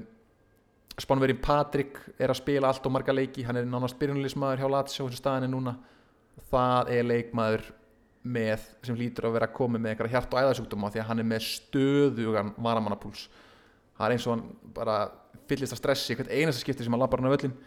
Spánverðin 1.02 1.42
Patrik 1.44 1.98
er 2.16 2.32
að 2.32 2.40
spila 2.40 2.70
allt 2.70 2.86
og 2.88 2.94
marga 2.96 3.16
leiki 3.16 3.44
hann 3.44 3.60
er 3.60 3.68
nánast 3.68 3.98
byrjunleismæður 4.00 4.62
hjá 4.62 4.70
Lazio 4.72 5.08
þessu 5.10 5.20
staðinni 5.20 5.52
núna. 5.52 5.76
Það 6.52 6.92
er 6.96 7.10
leikmaður 7.10 7.66
með 8.26 8.64
sem 8.86 8.98
lítur 8.98 9.28
að 9.28 9.36
vera 9.36 9.50
að 9.50 9.58
koma 9.58 9.80
með 9.80 9.92
eitthvað 9.92 10.16
hjart 10.16 10.34
og 10.34 10.42
æðarsjúkdóma 10.42 10.92
því 10.94 11.04
að 11.04 11.10
hann 11.12 11.22
er 11.22 11.30
með 11.30 11.46
stöðugan 11.50 12.54
varamannapúls. 12.58 13.28
Það 13.96 14.08
er 14.08 14.16
eins 14.16 14.28
og 14.28 14.36
hann 14.36 14.46
bara 14.76 14.98
fyllist 15.50 15.76
af 15.76 15.82
stressi 15.82 16.18
hvert 16.18 16.32
einasta 16.32 16.64
skipti 16.64 16.86
sem 16.86 16.96
hann 16.96 17.04
lappar 17.04 17.22
hann 17.22 17.30
á 17.30 17.36
völlin 17.36 17.58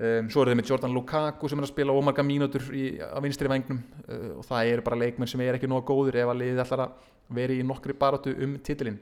Um, 0.00 0.28
svo 0.32 0.44
eru 0.44 0.52
þeir 0.52 0.56
með 0.60 0.68
Jordan 0.70 0.92
Lukaku 0.94 1.48
sem 1.50 1.58
er 1.60 1.66
að 1.66 1.72
spila 1.74 1.92
ómarga 1.92 2.22
mínútur 2.24 2.62
í, 2.72 2.84
á 3.02 3.18
vinstri 3.20 3.50
vengnum 3.50 3.82
uh, 4.06 4.38
og 4.38 4.46
það 4.46 4.68
eru 4.70 4.84
bara 4.86 4.98
leikmenn 5.00 5.28
sem 5.28 5.40
er 5.44 5.58
ekki 5.58 5.68
nóga 5.68 5.82
góður 5.90 6.16
ef 6.22 6.30
að 6.30 6.38
liðið 6.40 6.60
ætlar 6.62 6.82
að 6.86 7.08
veri 7.36 7.58
í 7.60 7.66
nokkri 7.66 7.96
baróttu 7.98 8.32
um 8.46 8.54
titilinn 8.64 8.96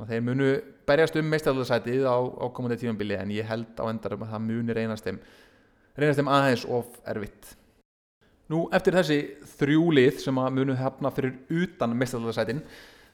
að 0.00 0.12
þeir 0.14 0.26
munu 0.26 0.50
berjast 0.88 1.16
um 1.20 1.30
meistaraldarsætið 1.30 2.04
á, 2.08 2.18
á 2.18 2.46
komandi 2.54 2.78
tímanbili 2.80 3.18
en 3.18 3.32
ég 3.34 3.48
held 3.48 3.72
á 3.78 3.84
endarum 3.90 4.24
að 4.26 4.34
það 4.34 4.46
muni 4.46 4.76
reynast 4.76 5.06
þeim 5.06 5.18
reynast 6.00 6.20
þeim 6.20 6.30
aðeins 6.32 6.64
of 6.68 7.00
erfitt. 7.12 7.56
Nú 8.50 8.64
eftir 8.74 8.96
þessi 8.96 9.18
þrjúlið 9.58 10.22
sem 10.24 10.40
að 10.42 10.56
munu 10.56 10.78
hefna 10.78 11.12
fyrir 11.14 11.36
utan 11.62 11.94
meistaraldarsætin 11.98 12.64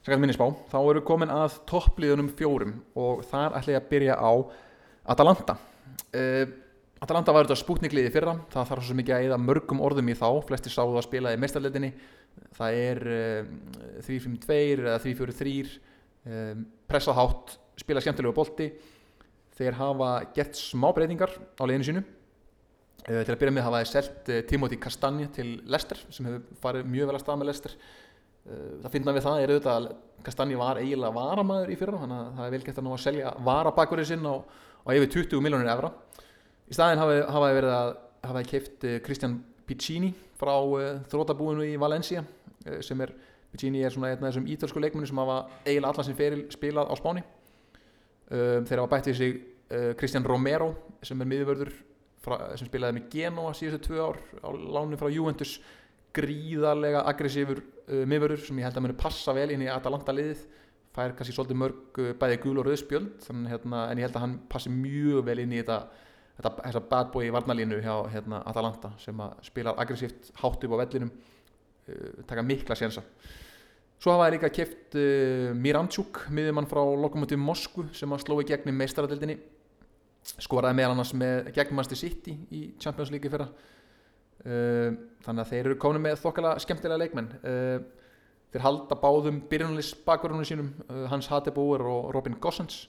kannski 0.06 0.22
minni 0.22 0.36
spá, 0.36 0.46
þá 0.70 0.76
eru 0.78 1.02
komin 1.02 1.32
að 1.34 1.56
toppliðunum 1.66 2.28
fjórum 2.38 2.76
og 2.94 3.24
þar 3.26 3.56
ætla 3.58 3.74
ég 3.74 3.80
að 3.80 3.88
byrja 3.90 4.14
á 4.14 4.30
Atalanta. 5.10 5.56
Uh, 6.14 6.46
Atalanta 7.02 7.34
var 7.34 7.44
þetta 7.44 7.58
spútnikliði 7.60 8.12
fyrra 8.14 8.36
það 8.52 8.70
þarf 8.70 8.86
svo 8.86 8.96
mikið 8.96 9.16
að 9.16 9.26
eða 9.26 9.40
mörgum 9.42 9.82
orðum 9.84 10.08
í 10.08 10.16
þá 10.16 10.28
flesti 10.46 10.72
sáðu 10.72 10.96
að 10.96 11.08
spila 11.08 11.34
í 11.34 11.40
mestarleitinni 11.42 11.90
það 12.56 12.78
er 12.84 13.02
um, 13.16 13.50
3-5-2 14.06 14.56
eða 14.78 14.96
3-4-3 15.04 15.52
um, 16.26 16.66
pressað 16.90 17.18
hátt, 17.20 17.56
spila 17.80 18.02
skemmtilegu 18.04 18.34
bolti. 18.36 18.70
Þeir 19.56 19.78
hafa 19.78 20.10
gert 20.36 20.58
smá 20.58 20.90
breytingar 20.96 21.32
á 21.32 21.62
leginu 21.64 21.88
sínu. 21.88 22.02
Uh, 23.06 23.22
til 23.22 23.34
að 23.34 23.40
byrja 23.42 23.54
með 23.54 23.66
hafa 23.68 23.82
þeir 23.82 23.92
selt 23.92 24.32
uh, 24.32 24.40
Timothy 24.50 24.80
Castagne 24.82 25.28
til 25.34 25.48
Leicester 25.70 26.00
sem 26.10 26.26
hefur 26.26 26.60
farið 26.62 26.90
mjög 26.90 27.10
vel 27.10 27.18
að 27.18 27.24
stað 27.24 27.40
með 27.40 27.50
Leicester. 27.50 27.76
Uh, 28.46 28.70
það 28.84 28.94
finna 28.96 29.16
við 29.16 29.26
það 29.26 29.42
er 29.42 29.54
auðvitað 29.54 29.76
að 29.76 29.90
Castagne 30.26 30.58
var 30.58 30.80
eiginlega 30.82 31.14
varamæður 31.14 31.70
í 31.70 31.78
fyrra 31.78 32.00
þannig 32.02 32.22
að 32.22 32.32
það 32.38 32.46
er 32.46 32.54
vel 32.56 32.64
gett 32.66 32.80
að 32.80 32.86
ná 32.86 32.92
að 32.96 33.04
selja 33.04 33.34
varabakverið 33.46 34.08
sinn 34.10 34.26
á, 34.26 34.34
á 34.42 34.88
yfir 34.96 35.12
20 35.20 35.44
miljónir 35.44 35.70
efra 35.70 35.92
í 36.66 36.74
staðin 36.74 37.02
hafa 37.02 37.20
þið 37.46 37.58
verið 37.60 37.74
að 37.76 37.90
hafa 38.26 38.40
þið 38.40 38.50
keift 38.50 38.86
Kristján 39.06 39.36
Piccini 39.66 40.12
frá 40.38 40.54
uh, 40.58 41.00
þrótabúinu 41.10 41.66
í 41.66 41.76
Valencia 41.80 42.22
uh, 42.22 42.78
sem 42.84 43.00
er, 43.04 43.12
Piccini 43.56 43.80
er 43.80 43.94
svona 43.94 44.12
einn 44.12 44.20
af 44.20 44.28
þessum 44.28 44.48
ítalsku 44.52 44.80
leikmennu 44.82 45.08
sem 45.08 45.20
hafa 45.22 45.36
eiginlega 45.64 45.92
allar 45.94 46.04
sem 46.04 46.16
feril 46.18 46.42
spilað 46.52 46.92
á 46.92 46.94
Spáni. 47.00 47.22
Uh, 48.28 48.60
þeir 48.68 48.82
hafa 48.82 48.92
bætt 48.92 49.08
við 49.10 49.20
sig 49.22 49.44
Kristján 49.98 50.22
Romero 50.22 50.68
sem 51.02 51.18
er 51.18 51.26
miðvörður 51.26 51.72
sem 52.54 52.68
spilaði 52.68 53.00
með 53.00 53.08
Genoa 53.10 53.54
síðustu 53.54 53.88
tvö 53.88 54.04
ár 54.12 54.20
á 54.46 54.48
lánu 54.54 54.98
frá 55.00 55.08
Juventus. 55.10 55.56
Gríðarlega 56.14 57.02
aggressífur 57.10 57.64
miðvörður 57.88 58.44
sem 58.46 58.60
ég 58.60 58.68
held 58.68 58.78
að 58.78 58.84
muni 58.86 58.98
passa 59.00 59.34
vel 59.34 59.48
inn 59.54 59.64
í 59.66 59.70
Atalanta 59.72 60.14
liðið. 60.14 60.44
Fær 60.94 61.16
kannski 61.18 61.34
svolítið 61.34 61.58
mörg 61.60 62.00
bæði 62.20 62.38
gul 62.44 62.54
og 62.60 62.68
rauðspjöld 62.68 63.26
hérna, 63.50 63.88
en 63.90 63.98
ég 63.98 64.06
held 64.06 64.20
að 64.20 64.24
hann 64.24 64.36
passi 64.52 64.70
mjög 64.72 65.26
vel 65.26 65.40
inn 65.42 65.56
í 65.56 65.58
þetta 65.60 65.80
þetta, 66.36 66.52
þessa 66.60 66.82
bad 66.90 67.10
boy 67.14 67.32
varnalínu 67.34 67.80
hjá 67.84 67.94
hérna, 68.12 68.42
Atalanta 68.48 68.92
sem 69.02 69.20
spilar 69.46 69.78
aggressíft 69.80 70.30
hátt 70.40 70.64
upp 70.66 70.76
á 70.76 70.80
vellinum 70.82 71.10
uh, 71.10 72.24
taka 72.28 72.44
mikla 72.46 72.76
sénsa 72.78 73.04
svo 74.00 74.12
hafa 74.12 74.26
það 74.26 74.34
líka 74.36 74.50
kæft 74.54 74.96
uh, 74.98 75.52
Miranchuk 75.56 76.24
miðjumann 76.34 76.68
frá 76.70 76.82
Lokomotiv 76.84 77.40
Moskvu 77.40 77.86
sem 77.96 78.12
að 78.12 78.24
sló 78.24 78.40
í 78.42 78.48
gegn 78.48 78.72
í 78.72 78.76
meistaradildinni 78.76 79.38
skoraði 80.42 80.78
meðal 80.80 80.96
annars 80.96 81.14
með 81.16 81.52
gegnmannsti 81.56 81.98
City 81.98 82.34
í 82.50 82.62
Champions 82.82 83.12
League 83.14 83.30
fyrra. 83.32 83.46
Uh, 84.46 84.92
þannig 85.24 85.42
að 85.42 85.52
þeir 85.52 85.62
eru 85.62 85.78
komin 85.82 86.04
með 86.04 86.20
þokkala 86.22 86.56
skemmtilega 86.62 87.00
leikmenn. 87.04 87.30
Uh, 87.40 87.78
þeir 88.52 88.66
halda 88.66 88.98
báðum 89.00 89.40
byrjunalins 89.50 89.94
bakverðunum 90.06 90.48
sínum 90.48 90.68
Hans 91.10 91.26
Hatebúer 91.32 91.82
og 91.82 92.12
Robin 92.14 92.36
Gossens. 92.40 92.86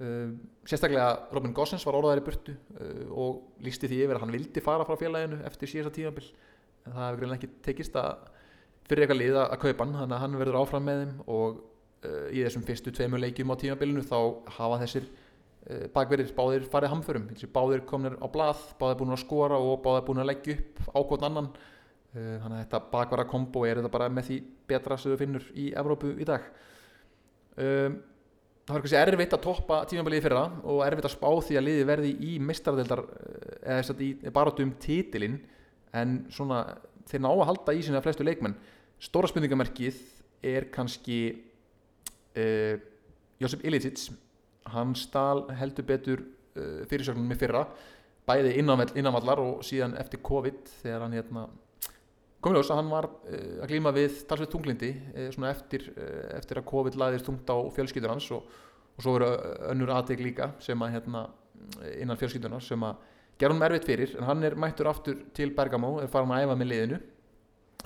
Sérstaklega 0.00 1.28
Robin 1.36 1.52
Gossens 1.56 1.84
var 1.86 1.96
orðaðar 1.98 2.20
í 2.20 2.24
burtu 2.26 2.54
og 3.12 3.60
lísti 3.64 3.88
því 3.88 4.00
yfir 4.06 4.16
að 4.18 4.24
hann 4.24 4.34
vildi 4.34 4.62
fara 4.64 4.86
frá 4.88 4.96
félaginu 4.98 5.38
eftir 5.46 5.70
síðasta 5.70 5.94
tímabil. 5.94 6.26
En 6.84 6.96
það 6.96 7.06
hefur 7.06 7.20
greinlega 7.20 7.38
ekki 7.38 7.50
tekist 7.68 7.98
að 8.00 8.26
fyrir 8.88 9.04
eitthvað 9.04 9.20
lið 9.20 9.38
að 9.42 9.56
kaupa 9.64 9.84
hann 9.84 9.96
þannig 9.98 10.16
að 10.16 10.22
hann 10.24 10.38
verður 10.40 10.60
áfram 10.60 10.86
með 10.88 11.02
þeim 11.02 11.18
og 11.34 11.58
uh, 12.06 12.28
í 12.32 12.44
þessum 12.44 12.64
fyrstu 12.66 12.92
tveimur 12.94 13.22
leikjum 13.22 13.52
á 13.52 13.60
tímabilinu 13.60 14.04
þá 14.06 14.18
hafa 14.56 14.80
þessir 14.84 15.08
uh, 15.08 15.86
bakverðir 15.94 16.34
báðir 16.36 16.66
farið 16.72 16.94
hamförum. 16.94 17.28
Þessi 17.32 17.50
báðir 17.54 17.84
komnir 17.88 18.16
á 18.18 18.26
blað, 18.32 18.64
báðir 18.80 19.00
búin 19.02 19.14
að 19.14 19.22
skora 19.24 19.60
og 19.60 19.80
báðir 19.84 20.06
búin 20.08 20.22
að 20.24 20.30
leggja 20.32 20.58
upp 20.58 20.82
ákvotn 20.94 21.28
annan. 21.30 21.50
Uh, 22.10 22.36
þannig 22.42 22.56
að 22.56 22.62
þetta 22.64 22.82
bakverða 22.90 23.30
kombo 23.30 23.64
er 23.68 23.80
þetta 23.80 23.94
bara 23.94 24.10
með 24.10 24.30
því 24.30 24.38
betra 24.70 24.98
sem 24.98 25.12
þú 25.12 25.20
finnur 25.20 25.50
í 25.54 25.70
Evrópu 25.78 26.14
í 26.16 26.26
dag. 26.26 26.48
Um, 27.60 28.00
það 28.66 28.74
var 28.74 28.84
kannski 28.84 28.98
erfitt 29.00 29.34
að 29.36 29.44
toppa 29.44 29.78
tímabilið 29.90 30.24
fyrra 30.26 30.42
og 30.70 30.82
erfitt 30.86 31.06
að 31.08 31.14
spá 31.14 31.28
því 31.46 31.56
að 31.58 31.64
liði 31.66 31.86
verði 31.88 32.10
í 32.26 32.34
mistaradeildar 32.42 33.02
eða 33.66 34.32
barátum 34.34 34.74
titilinn 34.82 35.40
en 35.96 36.20
svona 36.30 36.60
þeir 37.10 37.24
ná 37.24 37.30
að 37.32 37.46
halda 37.50 37.74
í 37.76 37.84
sína 37.84 38.02
flestu 38.04 38.26
leikmenn. 38.26 38.56
Stóra 39.00 39.30
spurningamerkið 39.30 40.00
er 40.46 40.68
kannski 40.72 41.20
uh, 42.36 42.76
Josip 43.40 43.64
Ilicic. 43.66 44.10
Hann 44.70 44.94
stál 44.98 45.46
heldur 45.56 45.88
betur 45.88 46.22
uh, 46.22 46.84
fyrirsögnum 46.90 47.28
með 47.30 47.42
fyrra 47.44 47.64
bæði 48.28 48.54
innanvall, 48.60 48.92
innanvallar 49.00 49.40
og 49.42 49.64
síðan 49.66 49.96
eftir 49.98 50.20
COVID 50.22 50.68
þegar 50.82 51.06
hann 51.06 51.16
hérna 51.16 51.46
komið 52.40 52.60
ljós 52.60 52.70
að 52.72 52.80
hann 52.82 52.92
var 52.92 53.08
uh, 53.10 53.54
að 53.64 53.72
glíma 53.72 53.94
við 53.96 54.20
talsveit 54.28 54.52
tunglindi 54.52 54.90
svona 55.34 55.50
eftir, 55.54 55.88
eftir 56.36 56.60
að 56.60 56.68
COVID 56.70 56.98
laðist 57.00 57.26
tungt 57.28 57.50
á 57.50 57.56
fjölskyldur 57.74 58.12
hans 58.12 58.28
og, 58.36 58.44
og 58.94 59.04
svo 59.04 59.16
eru 59.18 59.32
önnur 59.72 59.94
aðteg 59.96 60.22
líka 60.22 60.52
sem 60.62 60.84
að 60.84 60.98
hérna 60.98 61.26
innan 61.96 62.18
fjölskyldunar 62.20 62.62
sem 62.64 62.84
að 62.86 63.00
gera 63.40 63.56
hann 63.56 63.64
erfitt 63.66 63.88
fyrir 63.88 64.12
en 64.18 64.28
hann 64.28 64.44
er 64.44 64.56
mættur 64.60 64.90
aftur 64.90 65.16
til 65.36 65.54
Bergamo 65.56 65.96
er 66.02 66.12
farin 66.12 66.32
að 66.34 66.44
æfa 66.44 66.56
með 66.60 66.70
liðinu. 66.72 67.00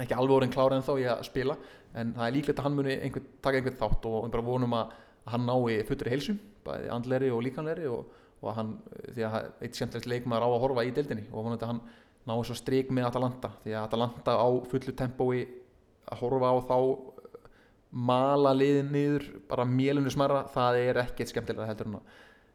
Ekki 0.03 0.17
alveg 0.19 0.37
orðin 0.41 0.55
klára 0.55 0.79
en 0.79 0.87
þá 0.87 0.95
í 0.99 1.07
að 1.07 1.25
spila 1.29 1.57
en 1.95 2.13
það 2.17 2.27
er 2.27 2.35
líklegt 2.35 2.61
að 2.61 2.67
hann 2.67 2.79
muni 2.79 2.95
einhver, 2.99 3.27
taka 3.45 3.61
einhvern 3.61 3.79
þátt 3.79 4.09
og 4.11 4.31
bara 4.35 4.47
vonum 4.47 4.75
að, 4.75 4.95
að 5.25 5.35
hann 5.37 5.47
nái 5.47 5.85
fullri 5.87 6.15
heilsum, 6.15 6.41
bæði 6.67 6.91
andleri 6.91 7.31
og 7.31 7.45
líkanleri 7.47 7.87
og, 7.91 8.09
og 8.41 8.49
að 8.51 8.57
hann, 8.59 8.73
því 9.15 9.27
að 9.29 9.37
eitt 9.63 9.79
skemmtilegt 9.79 10.11
leikmaður 10.11 10.47
á 10.47 10.51
að 10.51 10.63
horfa 10.65 10.87
í 10.89 10.95
deildinni 10.97 11.29
og 11.31 11.47
vonandi 11.47 11.67
að 11.67 11.73
hann 11.73 11.83
nái 12.25 12.39
svo 12.49 12.57
strik 12.59 12.91
með 12.95 13.09
Atalanta 13.11 13.53
því 13.63 13.77
að 13.77 13.87
Atalanta 13.87 14.35
á 14.35 14.49
fullu 14.73 14.97
tempói 14.99 15.45
að 16.11 16.21
horfa 16.25 16.51
á 16.51 16.57
þá 16.67 16.79
mala 17.95 18.51
liðin 18.57 18.91
niður 18.91 19.29
bara 19.49 19.67
mélunni 19.69 20.11
smerra, 20.11 20.43
það 20.51 20.81
er 20.81 21.03
ekkert 21.05 21.31
skemmtilega 21.31 21.71
heldur 21.71 21.93
en, 21.93 21.99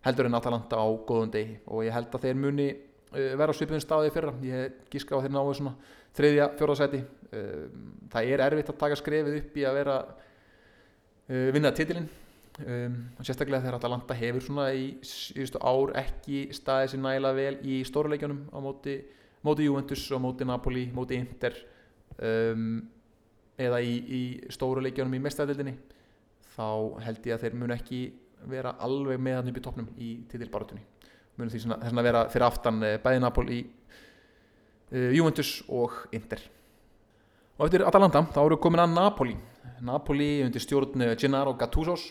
heldur 0.04 0.28
en 0.28 0.40
Atalanta 0.40 0.82
á 0.84 0.88
góðun 1.08 1.32
degi 1.32 1.60
og 1.68 1.86
ég 1.88 1.96
held 1.96 2.12
að 2.12 2.26
þeir 2.28 2.42
muni 2.44 2.70
vera 3.12 3.50
á 3.50 3.58
svipiðum 3.58 3.84
staði 3.84 4.14
fyrra, 4.14 4.34
ég 4.46 4.82
gíska 4.92 5.18
á 5.18 5.22
þeir 5.24 5.34
náðu 5.34 5.54
svona 5.58 5.76
þriðja, 6.18 6.48
fjórðarsæti 6.60 7.04
um, 7.04 7.86
það 8.12 8.32
er 8.34 8.44
erfitt 8.46 8.72
að 8.74 8.82
taka 8.84 8.98
skrefið 9.00 9.38
upp 9.42 9.60
í 9.60 9.66
að 9.68 9.78
vera 9.80 10.00
uh, 10.10 11.48
vinna 11.56 11.72
titilinn. 11.76 12.10
Um, 12.60 12.96
sérstaklega 13.24 13.64
þegar 13.64 13.78
Atalanta 13.78 14.16
hefur 14.20 14.44
svona 14.44 14.66
í 14.76 14.90
síðustu 15.06 15.62
ár 15.64 15.94
ekki 16.02 16.50
staðið 16.52 16.90
sér 16.92 17.02
nægilega 17.06 17.38
vel 17.38 17.60
í 17.64 17.78
stóruleikjunum 17.88 18.42
á 18.52 18.58
móti, 18.60 18.98
móti 19.48 19.68
Juventus 19.70 20.04
og 20.12 20.26
móti 20.26 20.48
Napoli, 20.50 20.90
móti 20.92 21.16
Inter 21.16 21.56
um, 22.20 22.82
eða 23.60 23.80
í, 23.80 23.94
í 23.96 24.22
stóruleikjunum 24.52 25.16
í 25.16 25.24
mestadildinni 25.24 25.78
þá 26.58 27.00
held 27.06 27.32
ég 27.32 27.38
að 27.38 27.46
þeir 27.46 27.58
mun 27.62 27.76
ekki 27.78 28.02
vera 28.52 28.76
alveg 28.84 29.24
meðan 29.24 29.54
upp 29.54 29.60
í 29.62 29.64
toppnum 29.64 29.90
í 29.96 30.12
titilbarutunni 30.32 30.84
mun 31.40 31.52
því 31.52 31.64
svona, 31.64 31.80
svona 31.88 32.06
vera 32.06 32.24
fyrir 32.32 32.48
aftan 32.48 32.82
uh, 32.84 32.96
bæði 33.04 33.24
Napoli 33.24 33.60
uh, 33.64 35.12
Juventus 35.16 35.60
og 35.68 35.96
Inter. 36.16 36.44
Og 37.60 37.68
eftir 37.68 37.84
Atalanta 37.84 38.22
þá 38.32 38.42
eru 38.46 38.58
komin 38.62 38.86
að 38.86 38.94
Napoli. 38.96 39.34
Napoli 39.84 40.30
undir 40.46 40.64
stjórn 40.64 41.04
eh, 41.04 41.16
Gennaro 41.20 41.52
Gattusos. 41.60 42.06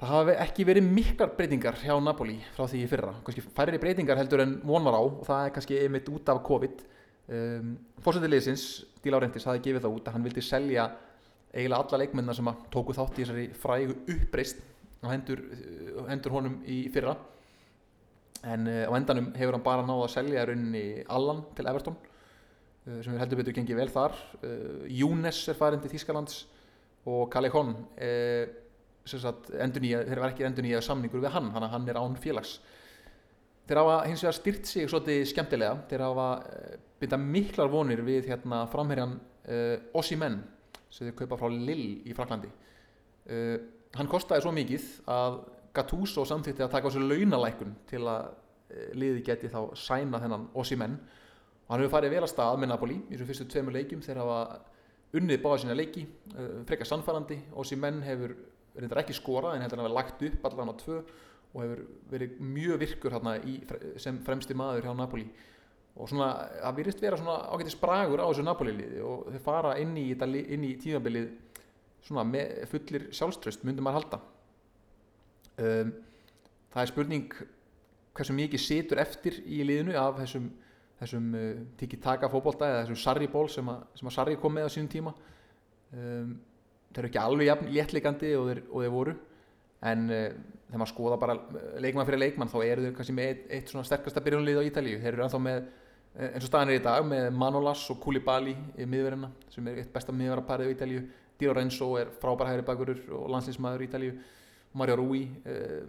Það 0.00 0.12
hafa 0.14 0.36
ekki 0.44 0.64
verið 0.68 0.86
miklar 0.86 1.32
breytingar 1.36 1.76
hjá 1.82 1.96
Napoli 2.02 2.36
frá 2.54 2.68
því 2.70 2.84
í 2.84 2.90
fyrra. 2.90 3.16
Kannski 3.26 3.42
færri 3.42 3.80
breytingar 3.82 4.20
heldur 4.20 4.44
en 4.44 4.54
von 4.62 4.86
var 4.86 4.96
á 4.96 5.02
og 5.02 5.24
það 5.26 5.42
er 5.44 5.54
kannski 5.56 5.80
einmitt 5.82 6.08
út 6.14 6.30
af 6.30 6.40
COVID. 6.46 6.84
Um, 7.30 7.74
fórsættilegisins 8.02 8.64
Díla 9.02 9.18
Árentis 9.18 9.46
hafi 9.46 9.62
gefið 9.66 9.84
það 9.84 9.98
út 9.98 10.08
að 10.08 10.16
hann 10.16 10.24
vildi 10.26 10.42
selja 10.46 10.86
eiginlega 11.50 11.82
alla 11.82 12.00
leikmennar 12.04 12.38
sem 12.38 12.48
tóku 12.72 12.94
þátt 12.96 13.18
í 13.18 13.24
þessari 13.24 13.44
frægu 13.58 13.98
uppreist 14.14 14.62
og 15.02 15.10
hendur, 15.10 15.42
hendur 16.08 16.34
honum 16.34 16.56
í 16.70 16.84
fyrra 16.94 17.14
en 18.46 18.66
uh, 18.68 18.88
á 18.88 18.92
endanum 18.96 19.32
hefur 19.36 19.56
hann 19.56 19.64
bara 19.64 19.84
náða 19.84 20.06
að 20.06 20.14
selja 20.14 20.46
rauninni 20.48 21.04
Allan 21.12 21.42
til 21.56 21.68
Everton 21.68 21.96
uh, 21.96 23.00
sem 23.04 23.18
heldur 23.20 23.40
betur 23.40 23.56
gengið 23.56 23.80
vel 23.82 23.92
þar. 23.92 24.16
Uh, 24.40 24.84
Júnes 24.88 25.42
er 25.50 25.58
farin 25.58 25.82
til 25.82 25.92
Þískalands 25.92 26.44
og 27.10 27.30
Callejon 27.32 27.74
þeir 29.10 30.20
var 30.20 30.30
ekki 30.30 30.44
endur 30.46 30.64
nýja 30.66 30.82
samningur 30.84 31.22
við 31.24 31.32
hann, 31.34 31.48
hann, 31.56 31.88
er 31.88 31.98
án 31.98 32.16
félags. 32.20 32.58
Þeir 33.66 33.80
hafa 33.80 33.96
hins 34.04 34.22
vegar 34.24 34.36
styrt 34.36 34.68
sig 34.68 34.90
svolítið 34.90 35.22
skemmtilega, 35.30 35.80
þeir 35.88 36.04
hafa 36.04 36.28
byrjað 37.00 37.24
miklar 37.24 37.72
vonir 37.72 38.02
við 38.04 38.28
hérna 38.28 38.66
framherjan 38.70 39.16
Ossimenn 39.96 40.42
sem 40.92 41.08
þeir 41.08 41.16
kaupa 41.22 41.40
frá 41.40 41.48
Lill 41.50 41.86
í 42.04 42.14
Fraklandi 42.14 42.50
hann 43.96 44.10
kostaði 44.10 44.44
svo 44.44 44.52
mikið 44.54 44.86
að 45.10 45.38
Gattuso 45.74 46.24
samþýtti 46.26 46.64
að 46.64 46.72
taka 46.72 46.90
á 46.90 46.94
sig 46.94 47.04
launalækun 47.04 47.74
til 47.90 48.02
að 48.10 48.30
liði 48.98 49.22
geti 49.26 49.50
þá 49.50 49.60
sæna 49.78 50.20
þennan 50.22 50.48
Ossimenn 50.58 50.96
og 50.98 51.72
hann 51.72 51.84
hefur 51.84 51.94
farið 51.94 52.14
vel 52.16 52.22
að 52.24 52.32
stað 52.32 52.58
með 52.58 52.72
Napoli 52.72 52.96
í 52.98 53.14
þessum 53.14 53.28
fyrstu 53.28 53.46
tveimur 53.52 53.76
leikjum. 53.76 54.02
Þegar 54.02 54.22
hafa 54.24 55.18
unnið 55.18 55.42
báða 55.44 55.60
sína 55.62 55.76
leiki 55.78 56.06
frekar 56.66 56.88
sannfærandi. 56.90 57.38
Ossimenn 57.62 58.00
hefur 58.06 58.34
reyndar 58.74 59.02
ekki 59.04 59.14
skorað 59.14 59.56
en 59.56 59.64
heldur 59.64 59.78
hann 59.78 59.86
að 59.86 59.92
hafa 59.92 60.00
lagt 60.00 60.24
upp 60.26 60.48
allan 60.50 60.72
á 60.74 60.80
tvö 60.82 60.98
og 61.50 61.62
hefur 61.64 61.84
verið 62.10 62.42
mjög 62.46 62.82
virkur 62.84 63.14
hérna 63.14 63.36
í, 63.42 63.56
sem 64.02 64.18
fremsti 64.26 64.58
maður 64.58 64.88
hjá 64.88 64.96
Napoli. 64.98 65.28
Og 66.00 66.10
svona, 66.10 66.32
það 66.62 66.76
virðist 66.78 67.02
vera 67.02 67.18
svona 67.18 67.38
ágættis 67.50 67.78
bragur 67.78 68.22
á 68.22 68.26
þessu 68.26 68.46
Napoli 68.46 68.74
liði 68.74 69.00
og 69.06 69.30
þeir 69.30 69.46
fara 69.46 69.78
inn 69.82 69.96
í, 69.98 70.10
í 70.14 70.74
tímabilið 70.82 71.32
svona 72.06 72.26
fullir 72.70 73.10
sjálfströst 73.14 73.66
myndum 73.66 73.86
maður 73.86 74.00
halda 74.00 74.20
um, 75.60 75.94
það 76.70 76.82
er 76.82 76.90
spurning 76.92 77.40
hversu 78.16 78.36
mikið 78.36 78.62
situr 78.62 79.00
eftir 79.02 79.40
í 79.46 79.62
liðinu 79.66 79.96
af 79.98 80.20
þessum, 80.20 80.50
þessum 81.00 81.32
uh, 81.38 81.50
tiki-taka 81.80 82.30
fókbólta 82.32 82.68
eða 82.68 82.84
þessum 82.84 83.02
sarri-ból 83.04 83.48
sem, 83.52 83.74
sem 83.98 84.10
að 84.10 84.16
sarri 84.16 84.38
kom 84.40 84.56
með 84.56 84.68
á 84.68 84.74
sínum 84.74 84.90
tíma. 84.92 85.14
Um, 85.94 86.38
þeir 86.90 87.02
eru 87.04 87.10
ekki 87.10 87.22
alveg 87.22 87.66
léttleikandi 87.70 88.32
og 88.38 88.48
þeir, 88.50 88.62
og 88.70 88.84
þeir 88.84 88.94
voru 88.94 89.14
en 89.90 90.08
uh, 90.10 90.24
þegar 90.66 90.82
maður 90.82 90.92
skoða 90.92 91.20
bara 91.20 91.36
leikmann 91.82 92.08
fyrir 92.08 92.22
leikmann 92.24 92.50
þá 92.50 92.58
eru 92.64 92.84
þeir 92.86 92.96
kannski 92.98 93.14
með 93.16 93.30
eitt, 93.30 93.46
eitt 93.56 93.72
svona 93.72 93.86
sterkasta 93.88 94.22
byrjunlið 94.24 94.60
á 94.60 94.68
Ítalíu. 94.68 94.98
Þeir 95.00 95.14
eru 95.14 95.24
ennþá 95.26 95.40
með 95.46 95.62
uh, 95.62 96.26
eins 96.28 96.44
og 96.44 96.50
staðan 96.50 96.74
er 96.74 96.80
í 96.80 96.84
dag 96.84 97.06
með 97.08 97.30
Manolas 97.40 97.86
og 97.94 98.02
Koulibaly 98.02 98.54
í 98.76 98.86
miðverðina 98.90 99.32
sem 99.50 99.70
er 99.70 99.80
eitt 99.82 99.94
besta 99.94 100.14
miðverðarparið 100.14 100.70
á 100.70 100.74
Ítalíu. 100.76 101.06
Di 101.40 101.48
Lorenzo 101.48 101.94
er 101.96 102.12
frábær 102.20 102.50
hægri 102.50 102.66
bakurur 102.68 103.00
og 103.16 103.32
landslýsmaður 103.32 103.86
í 103.86 103.88
Ítalíu 103.88 104.12
Mario 104.72 104.96
Rui 105.00 105.24
uh, 105.46 105.82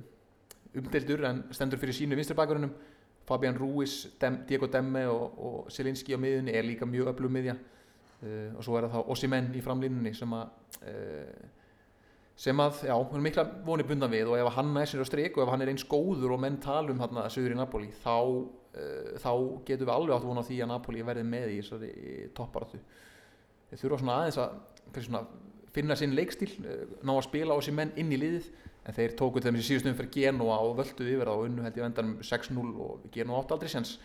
umdeldur 0.78 1.26
en 1.28 1.44
stendur 1.54 1.80
fyrir 1.82 1.96
sínu 1.96 2.18
vinstri 2.18 2.38
bakgrunum 2.38 2.72
Fabian 3.28 3.56
Ruiz, 3.56 4.08
Dem, 4.20 4.42
Diego 4.48 4.68
Demme 4.68 5.06
og, 5.08 5.38
og 5.38 5.72
Selinski 5.72 6.16
á 6.18 6.20
miðunni 6.20 6.56
er 6.58 6.66
líka 6.66 6.88
mjög 6.90 7.12
öflug 7.14 7.32
miðja. 7.32 7.56
Uh, 8.22 8.54
og 8.58 8.66
svo 8.66 8.78
er 8.78 8.88
það 8.88 8.96
þá 8.96 9.12
Ossimenn 9.14 9.52
í 9.58 9.62
framlínunni 9.66 10.14
sem 10.18 10.34
að 10.38 10.50
uh, 10.90 11.50
sem 12.42 12.58
að, 12.64 12.80
já, 12.88 12.96
hún 12.96 13.20
er 13.20 13.26
mikla 13.28 13.44
vonið 13.66 13.90
bundan 13.92 14.10
við 14.10 14.32
og 14.32 14.40
ef 14.40 14.56
hann 14.56 14.72
er 14.82 14.90
sér 14.90 15.04
á 15.04 15.06
streik 15.06 15.38
og 15.38 15.44
ef 15.44 15.52
hann 15.54 15.62
er 15.62 15.70
eins 15.70 15.86
góður 15.86 16.34
og 16.34 16.42
menn 16.42 16.58
talum 16.64 17.02
hann 17.04 17.20
að 17.22 17.28
sögur 17.36 17.54
í 17.54 17.58
Napoli 17.60 17.92
þá, 18.02 18.16
þá 19.22 19.32
getum 19.68 19.86
við 19.86 19.94
alveg 19.94 20.16
átt 20.16 20.26
vona 20.26 20.44
því 20.48 20.58
að 20.64 20.72
Napoli 20.72 21.04
verði 21.06 21.26
með 21.28 21.52
í 21.52 21.60
þessari 21.60 21.92
topparatu 22.34 22.80
þeir 23.70 23.84
þurfa 23.84 24.00
svona 24.02 24.16
aðeins 24.24 24.40
að 24.42 25.04
svona, 25.06 25.22
finna 25.76 26.00
sinn 26.00 26.16
leikstíl 26.18 26.50
ná 27.04 27.14
að 27.14 27.28
spila 27.28 27.54
á 27.54 27.60
þessi 27.60 27.76
menn 27.78 27.94
inn 28.00 28.16
í 28.16 28.20
liðið 28.24 28.50
en 28.86 28.98
þeir 28.98 29.16
tóku 29.20 29.44
þeim 29.44 29.60
í 29.60 29.66
síðustum 29.66 29.98
fyrir 29.98 30.14
Genoa 30.16 30.58
og 30.66 30.78
völdu 30.80 31.06
yfir 31.06 31.30
það 31.30 31.36
og 31.38 31.50
unnu 31.50 31.66
held 31.66 31.78
ég 31.78 31.86
vendan 31.86 32.14
6-0 32.26 32.72
og 32.86 33.10
Genoa 33.14 33.42
átt 33.42 33.54
aldrei 33.56 33.72
sens 33.72 33.96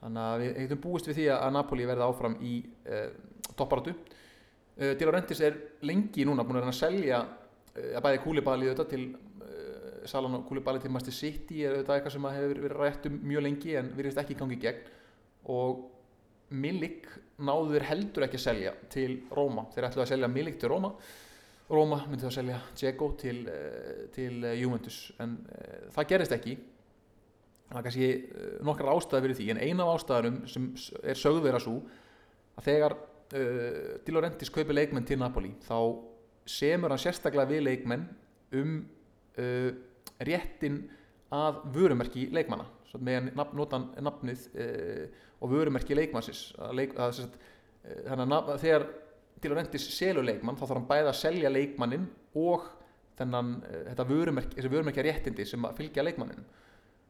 þannig 0.00 0.22
að 0.24 0.44
við 0.44 0.60
hefum 0.62 0.82
búist 0.86 1.10
við 1.10 1.18
því 1.20 1.26
að 1.36 1.50
Napoli 1.56 1.88
verði 1.90 2.06
áfram 2.06 2.36
í 2.40 2.54
uh, 2.88 3.08
topparatu 3.52 3.92
uh, 3.92 4.92
Di 4.96 5.04
Laurentiis 5.04 5.42
er 5.44 5.58
lengi 5.84 6.24
núna 6.24 6.46
búin 6.48 6.62
að 6.62 6.78
selja 6.78 7.20
uh, 7.20 7.90
að 7.98 8.04
bæði 8.06 8.22
kúlibali 8.24 8.70
þetta 8.72 8.88
til 8.94 9.10
Salan 10.08 10.38
og 10.38 10.46
Koulibaly 10.48 10.80
til 10.80 10.92
Master 10.92 11.14
City 11.14 11.64
er 11.64 11.74
auðvitað 11.74 11.96
eitthvað 11.96 12.14
sem 12.14 12.28
hefur 12.34 12.60
verið 12.64 12.78
rætt 12.78 13.08
um 13.10 13.16
mjög 13.30 13.44
lengi 13.46 13.74
en 13.78 13.90
virðist 13.96 14.20
ekki 14.22 14.36
gangi 14.38 14.56
í 14.56 14.62
gegn. 14.62 14.86
Og 15.52 15.86
Milik 16.50 17.06
náðu 17.38 17.76
þeir 17.76 17.86
heldur 17.86 18.26
ekki 18.26 18.38
að 18.40 18.42
selja 18.42 18.72
til 18.90 19.10
Róma 19.30 19.68
þeir 19.74 19.86
ætluðu 19.86 20.02
að 20.02 20.12
selja 20.12 20.30
Milik 20.32 20.56
til 20.60 20.72
Róma 20.72 20.90
Róma 21.70 22.00
myndi 22.08 22.24
þá 22.24 22.30
að 22.30 22.36
selja 22.38 22.58
Dzeko 22.74 23.08
til, 23.20 23.38
uh, 23.46 24.04
til 24.14 24.42
uh, 24.42 24.54
Juventus. 24.58 24.98
En 25.22 25.36
uh, 25.46 25.88
það 25.94 26.08
gerist 26.12 26.34
ekki. 26.34 26.56
Það 27.70 27.78
er 27.78 27.84
kannski 27.86 28.06
nokkrar 28.66 28.96
ástæði 28.96 29.22
fyrir 29.26 29.38
því. 29.38 29.48
En 29.52 29.60
eina 29.62 29.84
af 29.86 30.00
ástæðarum 30.00 30.40
sem 30.50 30.64
er 31.06 31.18
sögð 31.18 31.44
vera 31.44 31.60
svo 31.62 31.76
að 32.58 32.66
þegar 32.66 32.96
uh, 32.96 33.92
Di 34.02 34.14
Laurentiis 34.14 34.50
kaupi 34.50 34.74
leikmenn 34.74 35.06
til 35.06 35.20
Napoli 35.20 35.52
þá 35.66 35.76
semur 36.50 36.90
hann 36.90 37.02
sérstaklega 37.02 37.52
við 37.52 37.62
leikmenn 37.68 38.08
um 38.58 38.80
uh, 39.38 39.70
réttin 40.26 40.82
að 41.30 41.62
vörumerki 41.74 42.26
leikmanna. 42.34 42.66
Svo 42.90 42.98
með 43.06 43.30
nafn, 43.38 43.54
notan 43.58 43.86
nafnið 44.02 44.48
uh, 44.50 45.04
og 45.40 45.54
vörumerki 45.54 45.94
leikmannsins. 45.94 46.48
Að 46.58 46.74
leik, 46.80 46.96
að, 46.98 47.14
sem 47.20 47.28
sagt, 47.28 47.38
uh, 47.86 48.82
þannig 49.40 49.50
að 49.50 49.56
Laurentiis 49.56 49.88
selur 49.96 50.26
leikmann 50.26 50.56
þá 50.58 50.64
þarf 50.66 50.76
hann 50.76 50.88
bæði 50.90 51.10
að 51.10 51.20
selja 51.20 51.52
leikmannin 51.52 52.08
og 52.38 52.66
þennan, 53.20 53.52
uh, 53.64 53.84
þetta 53.90 54.08
vörumerki, 54.08 54.56
þessi 54.58 54.72
vörumerki 54.72 55.04
réttindi 55.06 55.46
sem 55.48 55.64
að 55.64 55.78
fylgja 55.80 56.04
leikmanninum. 56.04 56.48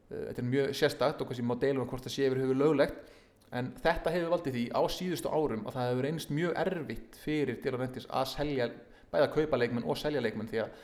Uh, 0.09 0.21
þetta 0.29 0.43
er 0.43 0.51
mjög 0.53 0.77
sérstakt 0.79 1.21
og 1.23 1.31
kannski 1.31 1.47
má 1.47 1.57
deilum 1.59 1.83
um 1.83 1.91
hvort 1.91 2.07
það 2.07 2.15
sé 2.15 2.29
yfir 2.29 2.43
höfu 2.45 2.55
löglegt 2.55 3.17
en 3.51 3.73
þetta 3.83 4.13
hefur 4.13 4.31
valdið 4.31 4.55
því 4.55 4.63
á 4.71 4.81
síðustu 4.95 5.31
árum 5.31 5.65
að 5.67 5.75
það 5.75 5.89
hefur 5.89 6.07
reynst 6.07 6.31
mjög 6.31 6.55
erfitt 6.63 7.19
fyrir 7.19 7.59
Di 7.59 7.73
Laurentiis 7.73 8.07
að 8.07 8.29
selja 8.31 8.69
bæði 9.11 9.25
að 9.25 9.33
kaupa 9.35 9.59
leikmenn 9.59 9.87
og 9.91 9.99
selja 9.99 10.23
leikmenn 10.23 10.47
því 10.47 10.61
að 10.63 10.79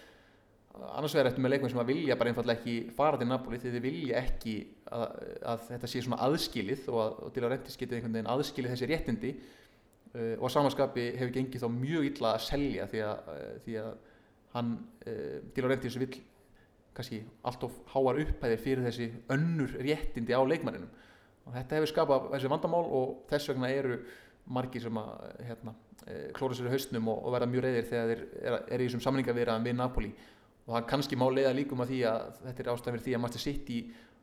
annars 0.98 1.16
vegar 1.16 1.30
eftir 1.32 1.44
með 1.44 1.54
leikmenn 1.56 1.72
sem 1.74 1.82
að 1.82 1.92
vilja 1.94 2.18
bara 2.20 2.32
einfallega 2.32 2.60
ekki 2.60 2.96
fara 2.98 3.20
til 3.20 3.28
Napoli 3.30 3.60
því 3.62 3.72
þið 3.74 3.86
vilja 3.86 4.20
ekki 4.20 4.56
að, 4.94 5.06
að 5.54 5.64
þetta 5.72 5.90
sé 5.92 6.02
svona 6.04 6.20
aðskilið 6.28 6.90
og 6.92 7.00
að 7.02 7.16
og 7.24 7.32
Di 7.34 7.44
Laurentiis 7.44 7.80
getið 7.80 7.98
einhvern 7.98 8.18
veginn 8.18 8.32
aðskilið 8.34 8.74
þessi 8.74 8.90
réttindi 8.92 9.32
og 10.38 10.48
að 10.48 10.54
samanskapi 10.56 11.06
hefur 11.18 11.34
gengið 11.36 11.64
þá 11.64 11.70
mjög 11.74 12.06
illa 12.12 12.34
að 12.34 12.46
selja 12.48 12.88
því 12.92 13.02
að, 13.06 13.32
uh, 13.34 13.50
því 13.66 13.80
að 13.82 13.90
hann 14.56 14.72
uh, 14.78 15.34
Di 15.54 15.64
Laurentiis 15.64 15.98
vill 16.02 16.14
kannski 16.98 17.20
allt 17.46 17.66
of 17.68 17.76
háar 17.94 18.22
upphæðir 18.24 18.64
fyrir 18.64 18.88
þessi 18.88 19.12
önnur 19.34 19.76
réttindi 19.86 20.34
á 20.34 20.42
leikmanninum. 20.42 20.90
Og 21.46 21.54
þetta 21.54 21.78
hefur 21.78 21.92
skapað 21.92 22.32
þessi 22.32 22.50
vandamál 22.52 22.88
og 22.88 23.12
þess 23.30 23.52
vegna 23.52 23.70
eru 23.70 24.00
margir 24.50 24.82
sem 24.82 24.98
að 24.98 25.12
hérna, 25.46 25.76
klóra 26.34 26.56
sér 26.56 26.70
í 26.70 26.74
haustnum 26.74 27.12
og, 27.12 27.20
og 27.28 27.36
verða 27.36 27.50
mjög 27.52 27.66
reyðir 27.68 27.88
þegar 27.92 28.10
þeir 28.10 28.24
eru 28.48 28.60
er 28.64 28.82
í 28.82 28.88
þessum 28.88 29.04
samningavirðan 29.06 29.68
við 29.68 29.78
Napoli. 29.78 30.12
Og 30.66 30.74
það 30.74 30.90
kannski 30.90 31.20
má 31.20 31.28
leiða 31.30 31.54
líkum 31.56 31.84
að 31.84 31.94
því 31.94 32.02
að 32.10 32.42
þetta 32.48 32.64
er 32.64 32.72
ástæðan 32.74 32.98
fyrir 32.98 33.06
því 33.06 33.16
að 33.18 33.24
Master 33.28 33.44
City 33.44 33.78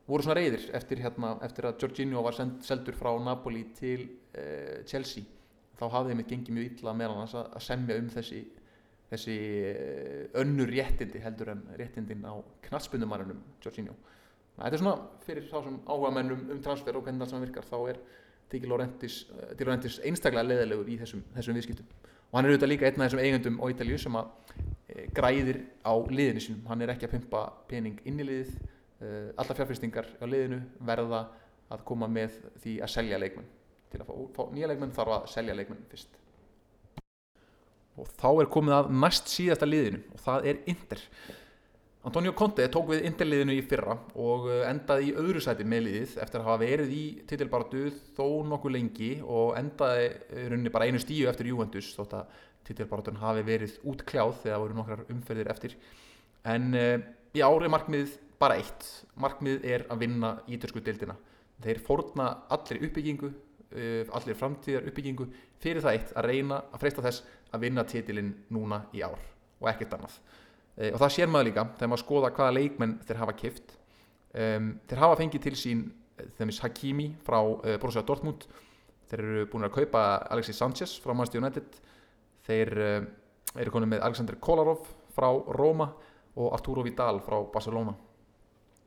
voru 0.09 0.27
svona 0.27 0.41
reyðir 0.41 0.67
eftir, 0.77 1.01
hérna, 1.05 1.33
eftir 1.47 1.69
að 1.69 1.79
Jorginho 1.85 2.25
var 2.27 2.37
send, 2.37 2.59
seldur 2.67 2.99
frá 2.99 3.13
Napoli 3.23 3.63
til 3.79 4.01
uh, 4.35 4.83
Chelsea 4.89 5.25
þá 5.85 5.95
hafði 5.99 6.15
þeim 6.15 6.27
gengið 6.33 6.57
mjög 6.57 6.69
illa 6.71 6.95
meðan 6.97 7.21
hans 7.23 7.37
að, 7.39 7.57
semja 7.63 7.97
um 8.01 8.11
þessi 8.13 8.43
þessi 9.11 9.37
uh, 9.69 10.41
önnur 10.41 10.71
réttindi 10.73 11.21
heldur 11.23 11.53
en 11.53 11.63
réttindin 11.79 12.25
á 12.25 12.35
knallspundumarunum 12.67 13.41
Jorginho. 13.63 13.95
Þetta 14.57 14.71
er 14.71 14.81
svona 14.81 15.23
fyrir 15.27 15.49
þá 15.51 15.57
sem 15.67 15.79
áhuga 15.87 16.13
mennum 16.15 16.45
um 16.55 16.61
transfer 16.63 16.97
og 16.97 17.05
hvernig 17.05 17.25
það 17.25 17.33
sem 17.33 17.45
virkar 17.45 17.69
þá 17.69 17.77
er 17.93 18.01
Tiki 18.51 18.69
Laurentis, 18.71 19.17
Laurentis 19.59 19.99
einstaklega 20.07 20.47
leðilegur 20.47 20.91
í 20.93 20.99
þessum, 21.01 21.25
þessum 21.35 21.59
viðskiptum. 21.59 21.89
Og 22.31 22.39
hann 22.39 22.47
er 22.47 22.55
auðvitað 22.55 22.71
líka 22.71 22.87
einn 22.89 23.01
af 23.01 23.09
þessum 23.09 23.23
eigendum 23.25 23.59
á 23.59 23.65
Ítalíu 23.73 23.99
sem 23.99 24.19
að 24.21 24.31
e, 24.89 25.07
græðir 25.17 25.61
á 25.83 25.93
liðinu 25.95 26.45
sínum 26.45 26.71
hann 26.71 26.85
er 26.85 26.95
ekki 26.95 27.09
að 27.09 27.17
pumpa 27.17 27.43
pening 27.71 27.99
inn 28.07 28.23
í 28.23 28.29
liðið. 28.29 28.55
E, 29.01 29.11
alla 29.35 29.59
fjárfyrstingar 29.59 30.11
á 30.23 30.25
liðinu 30.29 30.61
verða 30.87 31.25
að 31.75 31.85
koma 31.89 32.11
með 32.11 32.39
því 32.63 32.79
að 32.85 32.95
selja 32.95 33.21
leikmenn 33.23 33.51
til 33.95 34.03
að 34.03 34.11
fá, 34.11 34.19
fá 34.37 34.43
nýja 34.53 34.71
leikmenn 34.73 34.93
þarf 34.97 35.17
að 35.21 35.33
selja 35.37 35.57
leikmenn 35.57 35.89
fyrst. 35.93 36.21
Og 37.95 38.11
þá 38.19 38.29
er 38.43 38.51
komið 38.51 38.77
að 38.81 38.93
næst 39.05 39.31
síðasta 39.31 39.71
liðinu 39.71 40.03
og 40.11 40.23
það 40.25 40.49
er 40.51 40.63
Inter. 40.71 41.03
Antonio 42.05 42.35
Conte 42.37 42.67
tók 42.69 42.91
við 42.91 43.07
Interliðinu 43.09 43.55
í 43.57 43.63
fyrra 43.65 43.95
og 44.21 44.51
eh, 44.53 44.65
endaði 44.69 45.07
í 45.09 45.15
öðru 45.17 45.41
sæti 45.41 45.65
með 45.65 45.87
liðið 45.87 46.17
eftir 46.21 46.43
að 46.43 46.49
hafa 46.51 46.61
verið 46.61 46.91
í 46.93 47.05
titilbaratu 47.31 47.85
þó 48.19 48.27
nokkuð 48.51 48.75
lengi 48.75 49.13
og 49.23 49.55
endaði 49.57 50.11
rauninni 50.51 50.73
bara 50.75 50.91
einu 50.91 51.01
stíu 51.01 51.31
eftir 51.31 51.49
Juventus 51.49 51.95
þótt 51.97 52.19
að 52.19 52.43
titilbaratun 52.69 53.23
hafi 53.23 53.47
verið 53.47 53.79
útkljáð 53.89 54.35
þegar 54.43 54.61
voru 54.67 54.77
nokkrar 54.77 55.07
umferðir 55.15 55.53
eftir. 55.55 55.79
En 56.45 56.77
uh, 56.77 56.99
í 57.33 57.41
ári 57.45 57.73
markmiðið 57.73 58.19
bara 58.41 58.59
eitt. 58.61 58.85
Markmiðið 59.21 59.67
er 59.73 59.87
að 59.89 60.05
vinna 60.05 60.35
ítörsku 60.45 60.85
deildina. 60.85 61.17
Þeir 61.65 61.81
fórna 61.87 62.29
allir 62.53 62.85
uppbyggingu 62.85 63.33
allir 63.75 64.39
framtíðar 64.39 64.89
uppbyggingu 64.91 65.27
fyrir 65.63 65.83
það 65.83 65.97
eitt 65.99 66.13
að 66.15 66.29
reyna 66.31 66.61
að 66.71 66.83
freista 66.83 67.03
þess 67.05 67.25
að 67.55 67.65
vinna 67.67 67.85
titilinn 67.89 68.33
núna 68.55 68.85
í 68.95 69.03
ár 69.03 69.19
og 69.61 69.71
ekkert 69.71 69.97
annað. 69.97 70.19
E, 70.75 70.91
og 70.93 71.01
það 71.01 71.15
sér 71.17 71.31
maður 71.31 71.49
líka 71.49 71.67
þegar 71.79 71.91
maður 71.93 72.05
skoða 72.05 72.31
hvaða 72.37 72.55
leikmenn 72.59 72.95
þeir 73.07 73.21
hafa 73.23 73.37
kift 73.39 73.75
um, 74.35 74.71
þeir 74.89 75.03
hafa 75.05 75.19
fengið 75.21 75.45
til 75.47 75.55
sín 75.59 75.85
þeimist 76.39 76.63
Hakimi 76.65 77.09
frá 77.27 77.41
uh, 77.43 77.77
Borussia 77.81 78.05
Dortmund. 78.07 78.47
Þeir 79.11 79.23
eru 79.25 79.45
búin 79.53 79.67
að 79.67 79.75
kaupa 79.77 80.05
Alexis 80.33 80.59
Sanchez 80.59 80.97
frá 81.03 81.13
Manchester 81.13 81.43
United. 81.43 81.79
Þeir 82.47 82.73
uh, 82.79 82.97
eru 83.61 83.75
konið 83.75 83.95
með 83.95 84.07
Alexander 84.09 84.39
Kolarov 84.43 84.89
frá 85.15 85.29
Roma 85.59 85.91
og 86.35 86.51
Arturo 86.55 86.83
Vidal 86.87 87.21
frá 87.25 87.39
Barcelona. 87.53 87.95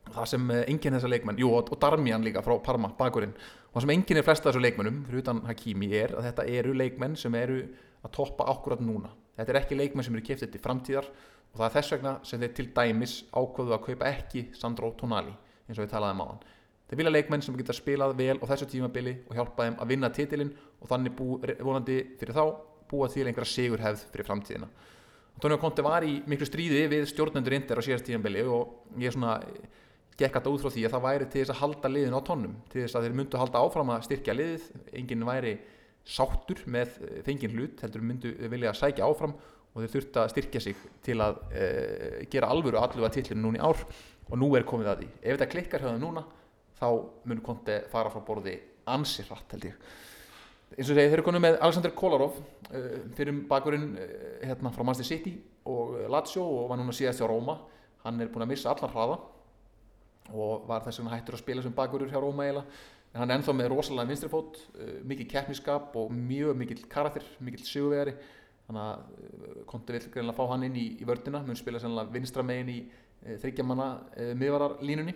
Það 0.08 0.30
sem 0.34 0.52
uh, 0.52 0.64
enginn 0.66 0.98
þessar 0.98 1.14
leikmenn 1.16 1.40
jú 1.42 1.54
og 1.60 1.76
Darmian 1.80 2.26
líka 2.26 2.44
frá 2.46 2.58
Parma 2.64 2.92
bakurinn 2.98 3.36
og 3.78 3.84
það 3.84 3.86
sem 3.86 3.94
enginn 3.94 4.18
er 4.18 4.26
flesta 4.26 4.50
þessu 4.50 4.64
leikmennum 4.64 5.00
fyrir 5.06 5.22
utan 5.22 5.44
Hakimi 5.46 5.92
er 5.94 6.16
að 6.18 6.32
þetta 6.32 6.46
eru 6.58 6.74
leikmenn 6.74 7.18
sem 7.22 7.36
eru 7.38 7.60
að 8.02 8.14
toppa 8.16 8.48
akkurat 8.50 8.82
núna. 8.82 9.12
Þetta 9.38 9.54
er 9.54 9.60
ekki 9.62 9.78
leikmenn 9.78 10.08
sem 10.08 10.18
eru 10.18 10.26
kiftið 10.26 10.56
til 10.56 10.62
framtíðar 10.64 11.10
og 11.12 11.60
það 11.60 11.68
er 11.68 11.76
þess 11.76 11.94
vegna 11.94 12.14
sem 12.26 12.42
þeir 12.42 12.56
til 12.58 12.68
dæmis 12.74 13.18
ákvöðu 13.30 13.76
að 13.78 13.84
kaupa 13.86 14.10
ekki 14.10 14.48
Sandro 14.58 14.90
Tonali 14.98 15.36
eins 15.68 15.78
og 15.78 15.84
við 15.84 15.94
talaðum 15.94 16.26
á 16.26 16.28
hann 16.32 16.42
þeir 16.88 17.02
vilja 17.02 17.14
leikmenn 17.14 17.44
sem 17.44 17.56
geta 17.60 17.76
spilað 17.76 18.16
vel 18.18 18.38
á 18.40 18.46
þessu 18.48 18.68
tímabili 18.72 19.14
og 19.28 19.36
hjálpa 19.36 19.68
þeim 19.68 19.80
að 19.84 19.90
vinna 19.92 20.10
titilinn 20.16 20.54
og 20.82 20.90
þannig 20.90 21.16
bú, 21.18 21.28
vonandi 21.60 21.98
fyrir 22.20 22.38
þá 22.38 22.44
búa 22.88 23.10
til 23.12 23.26
einhverja 23.28 23.52
sigurhefð 23.52 24.06
fyrir 24.14 24.28
framtíðina. 24.28 24.70
Antonio 25.38 25.60
Conte 25.62 25.84
var 25.86 26.06
í 26.08 26.22
miklu 26.26 26.48
stríði 26.48 26.86
við 26.90 27.04
stjórnendur 27.12 27.54
Inter 27.58 27.78
á 27.78 27.86
síðast 27.86 28.08
tímabili 28.08 28.46
og 28.48 28.96
ég 28.98 29.14
svona 29.14 29.36
gekk 30.18 30.40
alltaf 30.40 30.56
út 30.56 30.64
frá 30.64 30.74
því 30.74 30.86
að 30.88 30.94
það 30.96 31.04
væri 31.06 31.28
til 31.30 31.42
þess 31.42 31.54
að 31.54 31.60
halda 31.62 31.92
liðin 31.92 32.18
á 32.18 32.22
tónnum 32.26 32.56
til 32.72 32.82
þess 32.84 32.98
að 32.98 33.06
þeir 33.06 33.18
myndu 33.20 33.42
halda 33.42 33.62
áfram 33.62 33.92
að 33.94 34.06
styrkja 34.08 34.36
liðið. 34.38 34.66
Enginn 34.98 35.28
væri 35.28 35.54
sáttur 36.08 36.64
með 36.72 36.98
fengin 37.28 37.54
hlut 37.54 37.84
heldur 37.84 38.06
myndu 38.06 38.32
vilja 38.50 38.72
að 38.72 38.80
sækja 38.80 39.06
áfram 39.06 39.36
og 39.38 39.84
þeir 39.84 39.94
þurfti 39.94 40.22
að 40.24 40.32
styrkja 40.34 40.64
sig 40.64 40.82
til 41.06 41.20
að 41.22 41.38
uh, 41.52 42.18
gera 42.34 42.50
alvöru 42.50 42.82
alluga 42.82 43.12
tillinu 43.14 43.44
núna 43.44 43.62
í 43.62 43.64
ár. 43.68 43.86
Og 44.28 44.42
nú 44.42 44.50
er 44.58 44.66
komið 44.68 44.90
að 44.92 45.04
því. 45.04 45.10
Ef 45.22 45.38
þetta 45.38 45.52
klikkar 45.54 45.84
hjá 45.84 45.90
það 45.92 46.02
núna 46.02 46.26
þá 46.80 46.88
mun 47.30 47.44
Conte 47.46 47.78
fara 47.92 48.12
frá 48.12 48.24
borði 48.26 48.58
ansir 48.90 49.30
hratt 49.30 49.54
held 49.54 49.70
ég. 49.70 49.78
Eins 50.74 50.90
og 50.90 50.98
segi 50.98 51.08
þeir 51.08 51.20
eru 51.20 51.28
konið 51.30 51.44
með 51.46 51.62
Alexander 51.62 51.94
Kolarov 51.96 52.42
uh, 52.42 52.90
fyrir 53.16 53.38
bakurinn 53.48 53.94
uh, 53.94 54.12
hérna 54.42 54.74
frá 54.74 54.84
Manchester 54.84 55.14
City 55.14 55.38
og 55.70 55.96
Lazio 56.12 56.44
og 56.44 56.72
var 56.72 56.82
núna 56.82 56.96
síðast 56.96 57.22
hjá 57.22 57.30
Róma 57.30 57.60
hann 58.04 58.22
er 58.24 58.32
búin 58.32 58.46
að 58.46 58.54
missa 58.56 58.72
allar 58.72 58.92
hraða 58.94 59.18
og 60.34 60.68
var 60.68 60.84
þess 60.86 61.02
vegna 61.02 61.16
hættur 61.16 61.38
að 61.38 61.44
spila 61.44 61.64
sem 61.64 61.76
bakurur 61.76 62.12
hjá 62.12 62.20
Róma 62.22 62.48
eiginlega. 62.48 62.80
En 63.14 63.22
hann 63.22 63.32
er 63.32 63.40
ennþá 63.40 63.54
með 63.56 63.70
rosalega 63.72 64.12
vinstri 64.12 64.30
fót 64.32 64.60
uh, 64.76 64.98
mikið 65.08 65.30
keppniskap 65.32 65.96
og 65.98 66.12
mjög 66.14 66.58
mikill 66.60 66.84
karakter 66.92 67.26
mikill 67.44 67.64
sigurvegari. 67.66 68.14
Þannig 68.68 68.84
að 68.84 68.98
uh, 69.00 69.62
Konti 69.70 69.96
vill 69.96 70.10
greinlega 70.14 70.38
fá 70.38 70.52
hann 70.52 70.68
inn 70.68 70.78
í, 70.78 70.88
í 71.00 71.08
vördina 71.08 71.42
mun 71.46 71.60
spila 71.60 71.82
sannlega 71.82 72.14
vinstra 72.14 72.46
megin 72.46 72.74
í 72.74 72.78
uh, 72.84 73.38
þryggjamanna 73.42 73.88
uh, 74.12 74.34
miðvararlínunni 74.38 75.16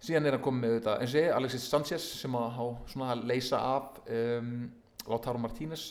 síðan 0.00 0.28
er 0.28 0.36
hann 0.36 0.44
komið 0.44 0.62
með 0.64 0.76
þetta 0.78 0.92
eins 1.00 1.14
og 1.14 1.20
ég, 1.20 1.32
Alexis 1.36 1.64
Sanchez 1.68 2.04
sem 2.22 2.36
að 2.38 2.46
há 2.56 2.62
svona 2.88 3.10
að 3.12 3.24
leysa 3.28 3.58
af 3.60 3.98
um, 4.08 4.54
Lautaro 5.10 5.40
Martínez. 5.42 5.90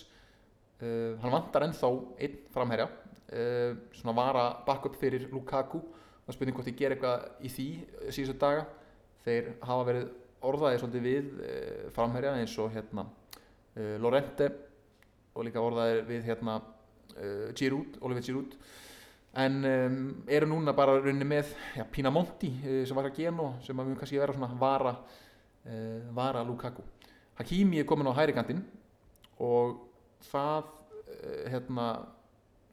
Hann 0.79 1.33
vantar 1.33 1.65
ennþá 1.65 1.89
einn 2.23 2.37
framherja 2.53 2.87
svona 3.99 4.13
vara 4.15 4.43
backup 4.65 4.95
fyrir 4.97 5.27
Lukaku 5.29 5.81
og 6.29 6.35
spurning 6.35 6.57
hvort 6.57 6.69
ég 6.69 6.77
ger 6.77 6.93
eitthvað 6.93 7.23
í 7.41 7.49
því 7.49 7.67
uh, 7.81 8.09
síðustu 8.13 8.37
daga. 8.39 8.65
Þeir 9.25 9.53
hafa 9.65 9.85
verið 9.87 10.09
orðaði 10.49 10.81
svolítið 10.81 11.07
við 11.07 11.31
uh, 11.43 11.87
framherja 11.95 12.35
eins 12.37 12.53
og 12.61 12.69
hérna 12.75 13.05
uh, 13.09 13.95
Lorente 14.01 14.49
og 15.33 15.47
líka 15.47 15.63
orðaði 15.63 16.03
við 16.09 16.29
hérna 16.29 16.59
uh, 16.61 17.49
Giroud, 17.57 17.97
Oliver 18.05 18.25
Giroud. 18.25 18.53
En 19.39 19.59
eru 20.25 20.47
núna 20.49 20.73
bara 20.73 20.95
runni 20.97 21.25
með 21.27 21.51
ja, 21.77 21.83
Pinamonti 21.85 22.49
uh, 22.63 22.79
sem 22.87 22.97
var 22.97 23.09
að 23.09 23.19
geno 23.21 23.51
sem 23.65 23.77
að 23.77 23.91
við 23.91 23.99
kannski 23.99 24.21
vera 24.21 24.35
svona 24.35 24.49
vara 24.61 24.93
uh, 24.95 25.99
vara 26.17 26.45
Lukaku. 26.45 26.85
Hakimi 27.39 27.81
er 27.81 27.87
komin 27.89 28.09
á 28.09 28.17
hæri 28.17 28.35
og 29.39 29.77
það 30.27 30.75
hérna 31.47 31.85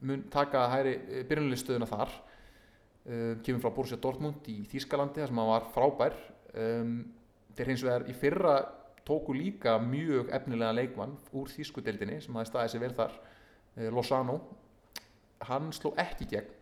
mun 0.02 0.24
taka 0.30 0.64
hæri 0.70 0.96
byrjunleistöðuna 1.28 1.86
þar 1.86 2.10
um, 3.06 3.38
kemur 3.44 3.62
frá 3.62 3.72
Borussia 3.74 3.98
Dortmund 4.02 4.48
í 4.50 4.58
Þýskalandi 4.70 5.22
þar 5.22 5.32
sem 5.32 5.40
hann 5.40 5.52
var 5.52 5.70
frábær. 5.74 6.18
Um, 6.56 6.98
þeir 7.56 7.72
hins 7.72 7.86
vegar 7.86 8.06
í 8.10 8.16
fyrra 8.16 8.56
tóku 9.06 9.34
líka 9.36 9.76
mjög 9.82 10.32
efnilega 10.34 10.74
leikmann 10.74 11.14
úr 11.36 11.50
Þýskudeldinni 11.52 12.20
sem 12.24 12.36
hafi 12.36 12.50
staðið 12.50 12.74
sér 12.74 12.84
vel 12.84 12.94
þar 12.98 13.16
uh, 13.16 13.88
Lozano. 13.94 14.38
Hann 15.46 15.70
sló 15.76 15.92
ekki 16.00 16.28
gegn 16.30 16.54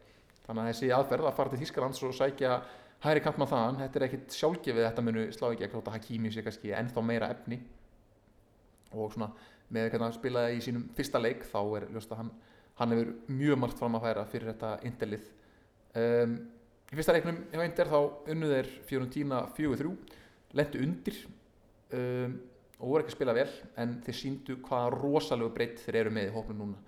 þannig 0.44 0.64
að 0.64 0.70
þessi 0.72 0.90
aðferð 0.92 1.28
að 1.28 1.36
fara 1.38 1.52
til 1.52 1.60
Þýskalands 1.62 2.02
og 2.04 2.16
sækja 2.18 2.56
hæri 3.04 3.22
kantmann 3.24 3.48
þaðan 3.48 3.80
þetta 3.80 3.98
er 4.00 4.06
ekkit 4.08 4.36
sjálfgefið 4.36 4.86
þetta 4.88 5.04
munu 5.04 5.24
slá 5.32 5.46
gegn 5.54 5.72
þótt 5.72 5.88
að 5.88 5.96
Hakimi 5.98 6.32
sé 6.32 6.44
kannski 6.44 6.74
ennþá 6.76 7.04
meira 7.04 7.30
efni. 7.32 7.60
Og 8.94 9.14
svona 9.14 9.30
með 9.72 9.88
hvernig 9.88 10.04
hann 10.06 10.18
spilaði 10.18 10.58
í 10.58 10.64
sínum 10.64 10.84
fyrsta 10.96 11.20
leik 11.22 11.46
þá 11.48 11.60
er 11.78 11.88
ljóst 11.94 12.12
að 12.12 12.20
hann, 12.20 12.34
hann 12.80 12.94
hefur 12.94 13.14
mjög 13.32 13.60
margt 13.62 13.80
fram 13.80 13.96
að 13.96 14.06
færa 14.08 14.26
fyrir 14.30 14.52
þetta 14.52 14.74
Interlið 14.90 15.30
um, 16.00 16.34
í 16.90 16.98
fyrsta 16.98 17.14
leiknum 17.16 17.38
hjá 17.52 17.62
Inter 17.64 17.90
þá 17.90 17.98
unnu 18.34 18.50
þeir 18.50 18.72
Fiorentina 18.88 19.44
4-3 19.56 19.94
lendu 20.54 20.82
undir 20.84 21.20
um, 21.94 22.36
og 22.78 22.90
voru 22.90 23.04
ekki 23.04 23.14
að 23.14 23.16
spila 23.16 23.34
vel 23.36 23.50
en 23.80 23.96
þeir 24.04 24.18
síndu 24.18 24.58
hvaða 24.64 24.92
rosalegu 24.94 25.52
breytt 25.54 25.82
þeir 25.84 26.00
eru 26.02 26.14
með 26.14 26.28
í 26.28 26.34
hóknum 26.34 26.60
núna. 26.60 26.82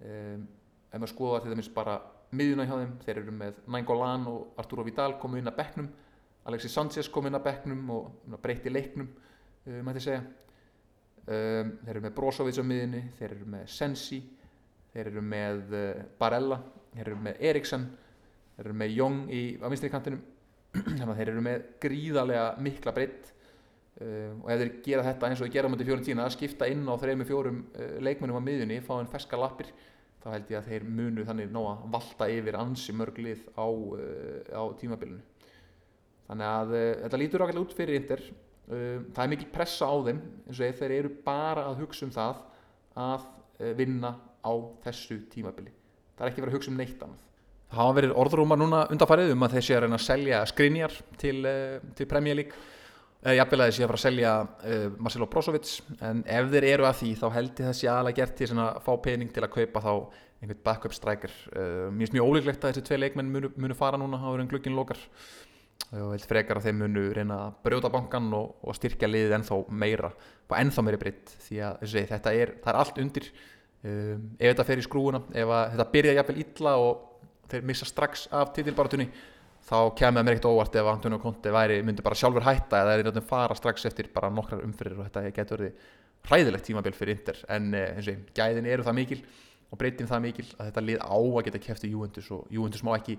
Um, 0.00 0.46
ef 0.90 1.00
maður 1.00 1.12
skoða 1.12 1.42
til 1.42 1.52
dæmis 1.52 1.70
bara 1.72 1.98
miðjuna 2.36 2.66
hjá 2.66 2.74
þeim, 2.74 2.96
þeir 3.04 3.20
eru 3.22 3.34
með 3.36 3.60
Nainggolan 3.72 4.26
og 4.30 4.58
Arturo 4.60 4.84
Vidal 4.86 5.14
komu 5.20 5.38
inn 5.40 5.48
að 5.48 5.58
bekknum 5.60 5.90
Alexis 6.46 6.74
Sanchez 6.74 7.10
kom 7.12 7.26
inn 7.26 7.36
að 7.38 7.46
bekknum 7.46 7.92
og 7.94 8.38
breytti 8.42 8.72
leiknum 8.72 9.08
uh, 9.08 9.80
mætti 9.86 10.04
segja. 10.04 10.24
Um, 11.26 11.76
þeir 11.82 11.96
eru 11.96 12.02
með 12.04 12.16
Brozovic 12.16 12.58
á 12.62 12.64
miðjunni 12.66 13.04
þeir 13.18 13.32
eru 13.32 13.46
með 13.50 13.70
Sensi 13.74 14.20
þeir 14.92 15.08
eru 15.10 15.22
með 15.26 15.72
uh, 15.74 16.02
Barella 16.20 16.60
þeir 16.92 17.08
eru 17.08 17.22
með 17.24 17.40
Eriksen 17.50 17.88
þeir 18.56 18.68
eru 18.70 18.76
með 18.80 18.98
í, 19.32 19.42
á 19.60 19.66
vinstri 19.68 19.92
kantinum. 19.92 20.22
Þannig 20.76 21.08
að 21.08 21.18
þeir 21.20 21.30
eru 21.32 21.42
með 21.44 21.66
gríðarlega 21.82 22.46
mikla 22.64 22.94
breytt 22.96 23.28
um, 24.00 24.40
og 24.42 24.48
ef 24.52 24.62
þeir 24.62 24.72
gera 24.84 25.04
þetta 25.06 25.28
eins 25.28 25.40
og 25.40 25.46
þeir 25.46 25.54
gera 25.56 25.70
mjöndi 25.72 25.88
fjórum 25.88 26.06
tína 26.06 26.24
að 26.26 26.34
skipta 26.36 26.68
inn 26.72 26.82
á 26.88 26.94
þrejum 27.00 27.26
fjórum 27.28 27.60
uh, 27.76 27.92
leikmennum 28.04 28.40
á 28.40 28.46
miðjunni 28.46 28.80
fá 28.84 28.96
einn 28.98 29.12
ferska 29.12 29.40
lappir 29.40 29.70
þá 30.24 30.28
held 30.32 30.50
ég 30.52 30.58
að 30.58 30.72
þeir 30.72 30.88
munu 30.98 31.24
þannig 31.28 31.52
ná 31.54 31.60
að 31.62 31.86
valta 31.94 32.28
yfir 32.32 32.58
ansi 32.60 32.96
mörg 32.96 33.20
lið 33.22 33.46
á, 33.54 33.66
uh, 33.68 34.40
á 34.52 34.62
tímabilinu. 34.80 35.22
Þannig 36.26 36.50
að 36.50 36.74
uh, 36.74 36.90
þetta 37.04 37.22
lítur 37.22 37.46
ákveðlega 37.46 37.66
út 37.68 37.76
fyrir 37.78 38.10
uh, 38.10 38.98
það 39.14 39.22
er 39.22 39.32
mikil 39.32 39.52
pressa 39.54 39.88
á 39.88 39.96
þeim. 40.08 40.20
Eins 40.48 40.60
og 40.60 40.80
þeir 40.80 40.96
eru 40.98 41.14
bara 41.24 41.68
að 41.70 41.84
hugsa 41.84 42.08
um 42.08 42.12
það 42.16 42.42
að 43.06 43.30
uh, 43.30 43.72
vinna 43.78 44.16
á 44.42 44.52
þessu 44.84 45.22
tímabili. 45.30 45.72
Það 46.16 46.26
er 46.26 46.32
ekki 46.32 46.42
verið 46.42 46.54
að 46.54 46.58
hugsa 46.58 46.72
um 46.72 46.80
neitt 46.80 47.06
annað 47.06 47.24
það 47.70 47.80
hafa 47.80 47.96
verið 47.98 48.16
orðrúmar 48.22 48.60
núna 48.60 48.86
undarfærið 48.94 49.34
um 49.34 49.44
að 49.46 49.56
þeir 49.56 49.66
sé 49.66 49.76
að 49.76 49.84
reyna 49.84 49.98
að 49.98 50.06
selja 50.06 50.40
skrinjar 50.50 50.96
til, 51.20 51.36
uh, 51.42 51.78
til 51.98 52.08
Premier 52.10 52.38
League. 52.40 52.64
Jafnvel 53.26 53.58
að 53.58 53.70
þeir 53.70 53.74
sé 53.74 53.82
að 53.82 53.88
fara 53.90 53.98
að 53.98 54.04
selja 54.04 54.32
uh, 54.44 54.84
Marcelo 55.02 55.26
Brozovic. 55.30 55.72
En 56.04 56.22
ef 56.30 56.52
þeir 56.52 56.68
eru 56.68 56.86
að 56.86 57.00
því 57.00 57.14
þá 57.18 57.26
held 57.34 57.50
ég 57.62 57.72
þessi 57.72 57.90
aðalega 57.90 58.20
gert 58.20 58.36
til 58.38 58.50
að 58.54 58.78
fá 58.84 58.92
pening 59.02 59.32
til 59.34 59.42
að 59.42 59.54
kaupa 59.56 59.82
þá 59.82 59.92
einhvern 60.36 60.62
backup 60.68 60.94
striker. 60.94 61.34
Uh, 61.50 61.88
mér 61.90 62.06
finnst 62.06 62.14
mjög 62.18 62.30
ólíklegt 62.30 62.62
að 62.62 62.76
þessi 62.76 62.86
tvei 62.86 63.00
leikmenn 63.02 63.32
munu, 63.32 63.50
munu 63.56 63.78
fara 63.78 63.98
núna 63.98 64.20
á 64.20 64.28
hverjum 64.28 64.52
glugginn 64.52 64.78
lokar. 64.78 65.00
Og 65.96 66.14
held 66.14 66.24
frekar 66.26 66.58
að 66.58 66.68
þeir 66.68 66.78
munu 66.80 67.02
reyna 67.14 67.40
að 67.46 67.58
brjóta 67.66 67.90
bankan 67.92 68.30
og, 68.34 68.56
og 68.62 68.78
styrkja 68.78 69.10
liðið 69.10 69.36
ennþá 69.36 69.58
meira 69.70 70.10
og 70.46 70.56
ennþá 70.58 70.82
meiri 70.86 70.98
breytt 71.00 71.34
því 71.44 71.60
að 71.66 71.82
þessi, 71.82 72.02
þetta 72.10 72.32
er, 72.34 72.54
er 72.62 72.78
allt 72.80 72.98
undir. 73.02 73.28
Um, 73.86 74.30
ef 74.38 74.50
þetta 74.50 74.66
fer 74.66 74.80
í 74.80 74.86
skrúuna 74.86 75.20
ef 75.36 75.52
þetta 75.72 75.86
byrja 75.92 76.14
jafnvel 76.16 76.40
illa 76.42 76.72
og 76.82 77.15
þeir 77.50 77.66
missa 77.66 77.88
strax 77.88 78.26
af 78.34 78.52
titilbaratunni 78.56 79.08
þá 79.66 79.78
kemur 79.98 80.22
mér 80.22 80.36
ekkert 80.36 80.50
óvart 80.50 80.76
ef 80.78 80.88
Antonio 80.90 81.18
Conte 81.22 81.50
væri, 81.54 81.80
myndi 81.82 82.04
bara 82.06 82.18
sjálfur 82.18 82.44
hætta 82.46 82.84
eða 82.84 82.98
er 83.00 83.08
í 83.10 83.24
fara 83.26 83.56
strax 83.58 83.88
eftir 83.88 84.10
bara 84.14 84.30
nokkrar 84.30 84.62
umfyrir 84.62 84.98
og 84.98 85.08
þetta 85.08 85.32
getur 85.34 85.64
verið 85.64 85.88
hræðilegt 86.26 86.66
tímabil 86.66 86.94
fyrir 86.94 87.16
Inter. 87.16 87.40
En 87.52 87.72
eins 87.74 88.08
og 88.10 88.30
gæðin 88.36 88.68
eru 88.70 88.86
það 88.86 88.98
mikil 89.00 89.18
og 89.70 89.80
breytin 89.80 90.10
það 90.10 90.24
mikil 90.28 90.46
að 90.56 90.70
þetta 90.70 90.84
lið 90.86 91.02
á 91.02 91.16
að 91.18 91.42
geta 91.48 91.62
kæft 91.66 91.86
í 91.86 91.90
Juventus 91.92 92.30
og 92.34 92.46
Juventus 92.54 92.84
má 92.86 92.92
ekki 92.96 93.18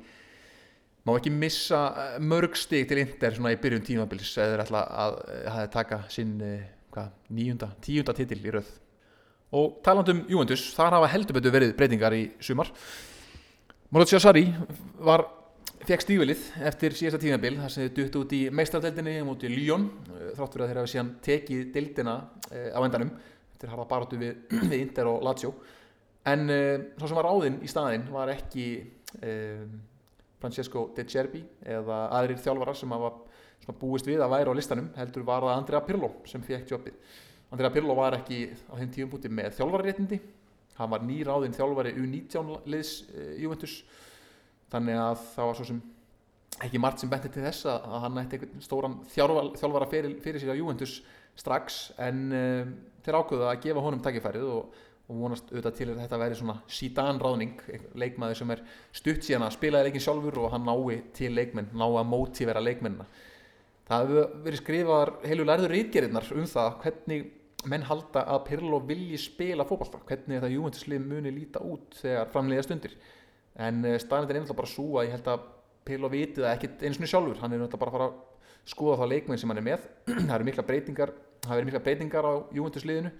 má 1.07 1.13
ekki 1.15 1.31
missa 1.31 1.81
mörg 2.23 2.55
stig 2.59 2.87
til 2.87 3.01
Inter 3.03 3.35
svona 3.35 3.53
í 3.55 3.59
byrjun 3.61 3.85
tímabils 3.87 4.33
eða 4.35 4.53
þeir 4.53 4.63
ætla 4.65 4.83
að 5.03 5.17
hafa 5.53 5.69
taka 5.75 6.01
sinn 6.11 6.35
hvað, 6.93 7.11
níunda, 7.35 7.71
tíunda 7.83 8.15
titil 8.15 8.39
í 8.43 8.55
rauð 8.55 8.71
og 9.57 9.77
talandum 9.83 10.25
Juventus 10.31 10.65
þar 10.75 10.97
hafa 10.97 11.11
heldur 11.13 11.37
betur 11.37 11.55
verið 11.55 11.75
breytingar 11.79 12.15
í 12.15 12.23
sumar 12.43 12.71
Maurizio 13.87 14.19
Sarri 14.19 14.41
var 14.99 15.21
fekk 15.87 16.01
stífilið 16.03 16.41
eftir 16.67 16.95
síðasta 16.99 17.21
tímabil 17.21 17.53
þar 17.55 17.71
sem 17.71 17.85
þið 17.85 17.93
dutt 17.95 18.17
út 18.19 18.33
í 18.35 18.39
meistardeldinni 18.51 19.13
mútið 19.23 19.53
Lyon, 19.53 19.85
þrátt 20.35 20.57
fyrir 20.57 20.63
að 20.65 20.71
þeir 20.73 20.79
hafa 20.81 20.89
síðan 20.91 21.11
tekið 21.23 21.61
deildina 21.71 22.15
eh, 22.51 22.65
á 22.75 22.83
endanum 22.83 23.13
eftir 23.53 23.71
harða 23.71 23.85
baróttu 23.87 24.19
við, 24.19 24.41
við 24.73 24.75
Inter 24.81 25.07
og 25.07 25.23
Lazio. 25.23 25.53
En 26.27 26.43
eh, 26.51 26.83
svo 26.97 27.07
sem 27.07 27.21
var 27.21 27.29
áðinn 27.31 27.61
í 27.63 27.71
staðinn 27.71 28.03
var 28.11 28.33
ekki 28.33 28.67
eh, 29.23 29.63
Francesco 30.41 30.89
De 30.97 31.07
Cerbi 31.07 31.45
eða 31.63 32.03
aðrir 32.19 32.43
þjálfarar 32.43 32.81
sem 32.81 32.91
hafa 32.91 33.77
búist 33.79 34.11
við 34.11 34.19
að 34.19 34.35
væri 34.35 34.51
á 34.51 34.59
listanum 34.59 34.91
heldur 34.99 35.23
var 35.31 35.47
það 35.47 35.61
Andrea 35.61 35.85
Pirlo 35.87 36.11
sem 36.27 36.43
fekk 36.43 36.75
jobbið. 36.75 36.99
Andrea 37.55 37.71
Pirlo 37.71 37.95
var 37.95 38.19
ekki 38.19 38.49
á 38.67 38.75
þeim 38.75 38.91
tíum 38.91 39.15
búti 39.15 39.31
með 39.31 39.55
þjálfarréttindi 39.61 40.19
hann 40.77 40.91
var 40.93 41.05
nýráðinn 41.05 41.55
þjálfari 41.57 41.93
U19 41.97 42.67
liðs 42.69 42.95
eh, 43.13 43.35
Juventus 43.43 43.79
þannig 44.71 44.99
að 45.01 45.21
það 45.35 45.49
var 45.49 45.59
svo 45.59 45.67
sem 45.69 45.83
ekki 46.65 46.81
margt 46.81 47.03
sem 47.03 47.11
benti 47.11 47.29
til 47.33 47.45
þess 47.45 47.67
að 47.69 47.95
hann 48.03 48.19
ætti 48.23 48.39
stóran 48.65 48.99
þjálfara 49.13 49.87
fyrir, 49.91 50.17
fyrir 50.23 50.41
sér 50.41 50.57
á 50.57 50.59
Juventus 50.59 50.99
strax 51.37 51.91
en 52.01 52.27
um, 52.33 52.75
þeir 53.05 53.17
ákvöðu 53.21 53.47
að 53.47 53.61
gefa 53.67 53.83
honum 53.85 54.01
takkifærið 54.03 54.47
og, 54.49 54.79
og 55.07 55.21
vonast 55.21 55.51
auðvitað 55.51 55.77
til 55.77 55.89
að 55.91 56.01
þetta 56.01 56.19
væri 56.23 56.39
svona 56.39 56.57
síðan 56.79 57.21
ráðning, 57.21 57.61
leikmaður 57.93 58.41
sem 58.41 58.53
er 58.55 58.63
stutt 58.89 59.27
síðan 59.27 59.45
að 59.47 59.55
spilaði 59.55 59.91
leikin 59.91 60.05
sjálfur 60.07 60.41
og 60.41 60.51
hann 60.55 60.65
nái 60.67 60.97
til 61.15 61.31
leikmenn, 61.35 61.69
ná 61.77 61.85
að 61.87 62.09
mótivera 62.09 62.63
leikmennina. 62.63 63.05
Það 63.87 64.01
hefur 64.03 64.33
verið 64.43 64.61
skrifaðar 64.63 65.13
heilu 65.23 65.45
lærður 65.47 65.73
rítgerinnar 65.77 66.31
um 66.35 66.49
það 66.51 66.73
hvernig 66.81 67.29
menn 67.65 67.85
halda 67.87 68.23
að 68.29 68.43
Pirlo 68.51 68.79
vilji 68.85 69.17
spila 69.21 69.65
fókbalta, 69.67 70.03
hvernig 70.05 70.37
þetta 70.37 70.51
Juventus 70.53 70.87
lið 70.87 71.05
muni 71.09 71.33
líta 71.33 71.63
út 71.65 71.97
þegar 71.97 72.29
framlega 72.33 72.65
stundir? 72.65 72.93
En 73.57 73.81
uh, 73.81 73.97
staðnættin 73.97 74.37
er 74.37 74.43
náttúrulega 74.43 74.61
bara 74.61 74.73
svo 74.73 74.99
að 74.99 75.07
ég 75.07 75.15
held 75.17 75.31
að 75.33 75.47
Pirlo 75.87 76.11
viti 76.11 76.43
það 76.43 76.53
ekkert 76.53 76.83
eins 76.83 76.99
og 76.99 77.09
sjálfur. 77.09 77.39
Hann 77.41 77.55
er 77.55 77.63
náttúrulega 77.63 77.81
bara 77.81 77.91
að 77.93 77.97
fara 77.97 78.09
að 78.11 78.69
skoða 78.69 78.99
það 79.01 79.11
leikmenn 79.13 79.41
sem 79.41 79.53
hann 79.53 79.61
er 79.61 79.67
með. 79.69 79.89
Það 80.27 80.35
eru 80.35 80.47
mikla 80.49 80.65
breytingar 80.67 81.13
það 81.47 81.53
verður 81.53 81.69
mikla 81.69 81.83
breytingar 81.85 82.27
á 82.27 82.33
Juventus-liðinu. 82.57 83.11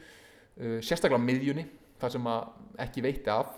Uh, 0.58 0.80
sérstaklega 0.84 1.22
á 1.22 1.28
miðjunni 1.28 1.68
þar 2.02 2.14
sem 2.14 2.32
að 2.32 2.82
ekki 2.86 3.04
veiti 3.06 3.34
af. 3.34 3.54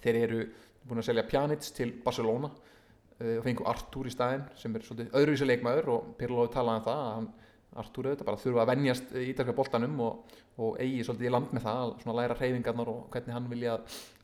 Þeir 0.00 0.18
eru 0.24 0.40
búin 0.86 1.02
að 1.02 1.08
selja 1.10 1.26
Pjanic 1.28 1.70
til 1.76 1.90
Barcelona 2.04 2.50
uh, 2.50 3.36
og 3.38 3.44
fengu 3.46 3.66
Artur 3.70 4.08
í 4.08 4.14
staðin 4.14 4.46
sem 4.58 4.74
er 4.76 4.86
svolítið 4.86 5.16
öðruvísi 5.20 5.48
leikmæður 5.48 5.92
og 5.96 6.12
Pirlo 6.20 6.46
talaði 6.52 6.82
um 6.82 6.86
það 6.88 7.02
að 7.04 7.14
hann 7.16 7.30
Artur 7.78 8.08
auðvitað 8.08 8.26
bara 8.26 8.42
þurfa 8.42 8.62
að 8.64 8.70
vennjast 8.72 9.12
ítalska 9.22 9.54
boltanum 9.54 10.00
og, 10.02 10.38
og 10.58 10.80
eigi 10.82 11.04
svolítið 11.06 11.28
í 11.28 11.34
land 11.34 11.52
með 11.54 11.66
það 11.68 11.92
að 12.10 12.16
læra 12.18 12.38
reyfingarnar 12.40 12.90
og 12.90 13.04
hvernig 13.12 13.36
hann 13.36 13.50
vilja 13.50 13.76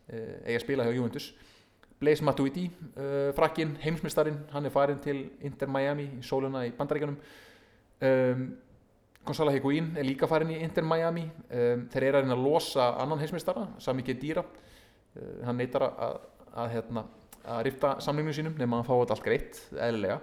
eigi 0.06 0.56
að 0.56 0.64
spila 0.64 0.86
hjá 0.86 0.96
Juventus 0.96 1.28
Blaise 2.00 2.24
Matuidi, 2.24 2.70
uh, 2.96 3.32
frakkin, 3.34 3.76
heimsmyndstarin, 3.80 4.36
hann 4.52 4.68
er 4.68 4.70
farin 4.70 4.98
til 5.00 5.30
Inter 5.40 5.70
Miami 5.72 6.10
í 6.18 6.22
sóluna 6.24 6.66
í 6.66 6.72
bandaríkanum. 6.76 7.16
Um, 8.04 8.42
Gonzalo 9.26 9.50
Higuín 9.50 9.94
er 9.96 10.04
líka 10.04 10.28
farin 10.28 10.52
í 10.52 10.58
Inter 10.60 10.84
Miami. 10.84 11.24
Um, 11.48 11.86
þeir 11.92 12.10
eru 12.10 12.18
að 12.20 12.26
reyna 12.26 12.36
að 12.36 12.44
losa 12.44 12.90
annan 13.00 13.22
heimsmyndstara, 13.22 13.64
Sami 13.80 14.04
Khedira. 14.04 14.44
Uh, 15.16 15.46
hann 15.48 15.56
neytar 15.56 15.86
að, 15.88 16.02
að, 16.04 16.18
að, 16.52 16.68
hérna, 16.74 17.06
að 17.46 17.62
rifta 17.70 17.94
samlinginu 18.04 18.36
sínum 18.36 18.60
nema 18.60 18.76
að 18.76 18.82
hann 18.82 18.90
fá 18.90 18.94
þetta 19.00 19.16
allt 19.16 19.26
greitt, 19.30 19.62
eðlilega. 19.88 20.20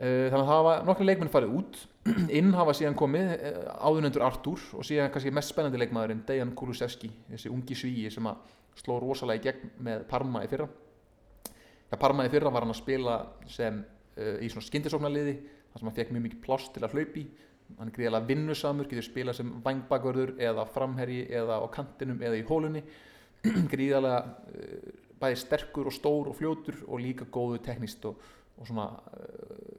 Uh, 0.00 0.30
þannig 0.32 0.38
að 0.40 0.46
það 0.48 0.54
hafa 0.54 0.74
nokkru 0.88 1.06
leikmenn 1.06 1.32
farið 1.32 1.56
út. 1.58 1.80
Inn 2.38 2.54
hafa 2.56 2.72
síðan 2.76 2.96
komið 2.96 3.34
uh, 3.36 3.58
áðunendur 3.84 4.24
Artur 4.24 4.62
og 4.78 4.86
síðan 4.88 5.10
kannski 5.12 5.32
mest 5.36 5.52
spennandi 5.52 5.80
leikmaðurinn 5.82 6.22
Dejan 6.28 6.54
Kulusevski, 6.56 7.10
þessi 7.28 7.52
ungi 7.52 7.76
svíi 7.76 8.12
sem 8.12 8.28
að 8.30 8.56
sló 8.80 8.96
rosalega 9.02 9.42
í 9.42 9.44
gegn 9.50 9.74
með 9.84 10.06
Parma 10.08 10.44
í 10.46 10.48
fyrra. 10.48 10.70
Ja, 11.90 11.98
Parma 12.00 12.24
í 12.24 12.32
fyrra 12.32 12.52
var 12.54 12.64
hann 12.64 12.72
að 12.72 12.80
spila 12.80 13.18
sem 13.50 13.82
uh, 13.84 14.38
í 14.40 14.48
svona 14.48 14.68
skindisóknarliði 14.70 15.36
þar 15.42 15.82
sem 15.82 15.90
hann 15.90 15.98
fekk 16.00 16.14
mjög 16.16 16.26
mikið 16.30 16.42
pláss 16.48 16.72
til 16.72 16.86
að 16.86 16.96
hlaupi 16.96 17.28
hann 17.78 17.90
er 17.90 17.94
gríðilega 17.94 18.28
vinnusamur, 18.28 18.88
getur 18.88 19.06
spila 19.06 19.34
sem 19.36 19.52
vangbakvörður 19.64 20.34
eða 20.42 20.64
framherji 20.70 21.26
eða 21.28 21.60
á 21.62 21.66
kantinum 21.72 22.22
eða 22.24 22.40
í 22.40 22.46
hólunni. 22.48 22.82
Gríðilega 23.72 24.24
uh, 24.24 24.90
bæði 25.20 25.38
sterkur 25.42 25.90
og 25.90 25.96
stór 25.96 26.32
og 26.32 26.38
fljótur 26.38 26.80
og 26.88 27.04
líka 27.04 27.28
góðu 27.30 27.60
teknist 27.64 28.04
og, 28.08 28.18
og 28.56 28.68
svona 28.68 28.88
uh, 28.96 29.78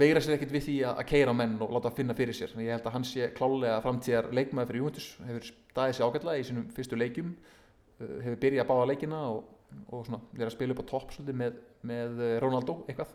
veigra 0.00 0.22
sér 0.22 0.36
ekkert 0.36 0.54
við 0.54 0.64
því 0.68 0.76
að, 0.90 1.02
keira 1.10 1.34
menn 1.36 1.58
og 1.62 1.74
láta 1.76 1.92
finna 1.94 2.16
fyrir 2.18 2.36
sér. 2.36 2.54
Ég 2.58 2.74
held 2.74 2.86
að 2.88 2.96
hann 2.96 3.08
sé 3.08 3.28
klálega 3.36 3.80
framtíðar 3.84 4.30
leikmaði 4.34 4.70
fyrir 4.70 4.82
Juventus. 4.82 5.10
Hefur 5.28 5.50
staðið 5.50 5.98
sér 5.98 6.08
ágætlega 6.08 6.40
í 6.40 6.46
sínum 6.48 6.70
fyrstu 6.74 6.98
leikjum 6.98 7.34
uh, 7.34 8.16
hefur 8.24 8.40
byrjað 8.42 8.64
að 8.64 8.72
báða 8.72 8.88
leikina 8.90 9.20
og 9.30 9.44
og 9.92 10.04
svona 10.06 10.20
vera 10.34 10.50
að 10.50 10.56
spila 10.56 10.74
upp 10.74 10.82
á 10.84 10.90
topp 10.90 11.14
svolítið 11.14 11.38
með, 11.40 11.58
með 11.86 12.20
eh, 12.24 12.34
Ronaldo 12.42 12.80
eitthvað. 12.88 13.14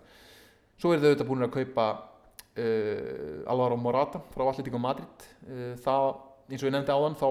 Svo 0.80 0.93
eru 0.93 1.03
þau 1.03 1.10
auðvitað 1.10 1.27
búin 1.27 1.43
að 1.43 1.56
kaupa 1.57 1.85
uh, 1.91 3.51
Alvaro 3.51 3.76
Morata 3.80 4.22
frá 4.31 4.45
Atletico 4.47 4.80
Madrid. 4.80 5.26
Uh, 5.43 5.73
það, 5.84 6.06
eins 6.47 6.64
og 6.64 6.69
ég 6.69 6.76
nefndi 6.76 6.95
áðan 6.95 7.18
þá 7.19 7.27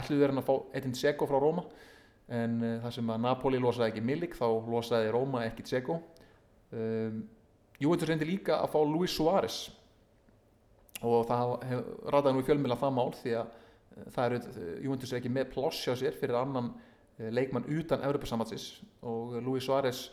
ætluðu 0.00 0.24
þeir 0.24 0.32
hann 0.32 0.42
að 0.42 0.48
fá 0.48 0.54
Edin 0.80 0.96
Dzeko 0.96 1.28
frá 1.30 1.38
Róma 1.38 1.64
en 2.34 2.56
uh, 2.58 2.72
það 2.82 2.96
sem 2.96 3.12
að 3.14 3.22
Napoli 3.22 3.60
losaði 3.62 3.92
ekki 3.92 4.02
Milik 4.08 4.34
þá 4.38 4.46
losaði 4.66 5.12
Róma 5.14 5.44
ekki 5.46 5.66
Dzeko. 5.68 6.00
Um, 6.74 7.22
Juventus 7.78 8.10
reyndi 8.10 8.26
líka 8.28 8.58
að 8.62 8.72
fá 8.74 8.78
Luis 8.82 9.14
Suárez. 9.14 9.58
Og 11.06 11.26
það 11.28 11.54
rataði 12.10 12.34
nú 12.34 12.42
í 12.42 12.46
fjölmjöla 12.48 12.78
það 12.80 12.94
mál 12.96 13.10
því 13.20 13.34
að 13.38 13.52
það 14.14 14.24
eru, 14.24 14.64
Juventus 14.86 15.12
er 15.12 15.20
ekki 15.20 15.34
með 15.34 15.50
ploss 15.52 15.84
hjá 15.86 15.94
sér 15.98 16.16
fyrir 16.18 16.38
annan 16.38 16.72
leikmann 17.34 17.66
utan 17.74 18.02
Evropasambatsis 18.06 18.66
og 19.06 19.38
Luis 19.42 19.66
Suárez 19.66 20.08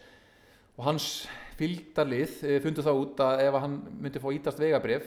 og 0.75 0.87
hans 0.87 1.07
fylgdarlið 1.55 2.39
fundu 2.63 2.83
það 2.83 3.01
út 3.01 3.21
að 3.23 3.43
ef 3.45 3.57
hann 3.63 3.75
myndi 4.01 4.21
fá 4.21 4.27
ítast 4.35 4.59
vegabrif 4.59 5.05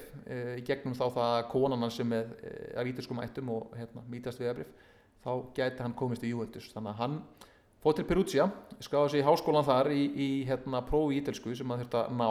í 0.57 0.63
gegnum 0.65 0.97
þá 0.97 1.05
það 1.17 1.41
konan 1.53 1.85
hans 1.85 1.99
sem 1.99 2.15
er 2.17 2.31
af 2.79 2.89
ítalskum 2.89 3.21
ættum 3.25 3.51
og 3.53 3.75
hérna, 3.77 4.05
ítast 4.17 4.41
vegabrif 4.41 4.71
þá 5.25 5.33
gæti 5.59 5.85
hann 5.85 5.97
komist 5.99 6.25
í 6.25 6.31
Juventus. 6.33 6.71
Þannig 6.73 6.95
að 6.95 7.03
hann 7.03 7.19
fótt 7.83 8.01
til 8.01 8.07
Perugia 8.09 8.49
skáði 8.83 9.15
sig 9.15 9.23
í 9.23 9.27
háskólan 9.27 9.67
þar 9.67 9.93
í, 9.95 10.03
í 10.09 10.29
hérna, 10.49 10.83
prófi 10.87 11.17
í 11.17 11.23
ítalsku 11.23 11.55
sem 11.57 11.71
hann 11.71 11.83
þurfti 11.83 12.01
að 12.01 12.17
ná 12.19 12.29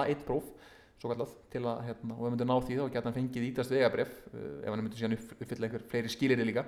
A1 0.00 0.24
próf 0.26 0.50
svo 0.96 1.12
kallað 1.12 1.32
til 1.52 1.62
að 1.68 1.80
hérna, 1.90 2.14
og 2.16 2.20
ef 2.20 2.24
hann 2.24 2.34
myndi 2.34 2.48
ná 2.48 2.56
því 2.56 2.76
þá 2.78 2.84
gæti 2.88 3.04
hann 3.04 3.16
fengið 3.16 3.48
ítast 3.50 3.72
vegabrif 3.74 4.12
ef 4.32 4.68
hann 4.70 4.82
myndi 4.82 5.00
síðan 5.00 5.16
uppfylla 5.16 5.68
einhver 5.68 5.84
fleiri 5.90 6.12
skilirði 6.12 6.46
líka. 6.48 6.64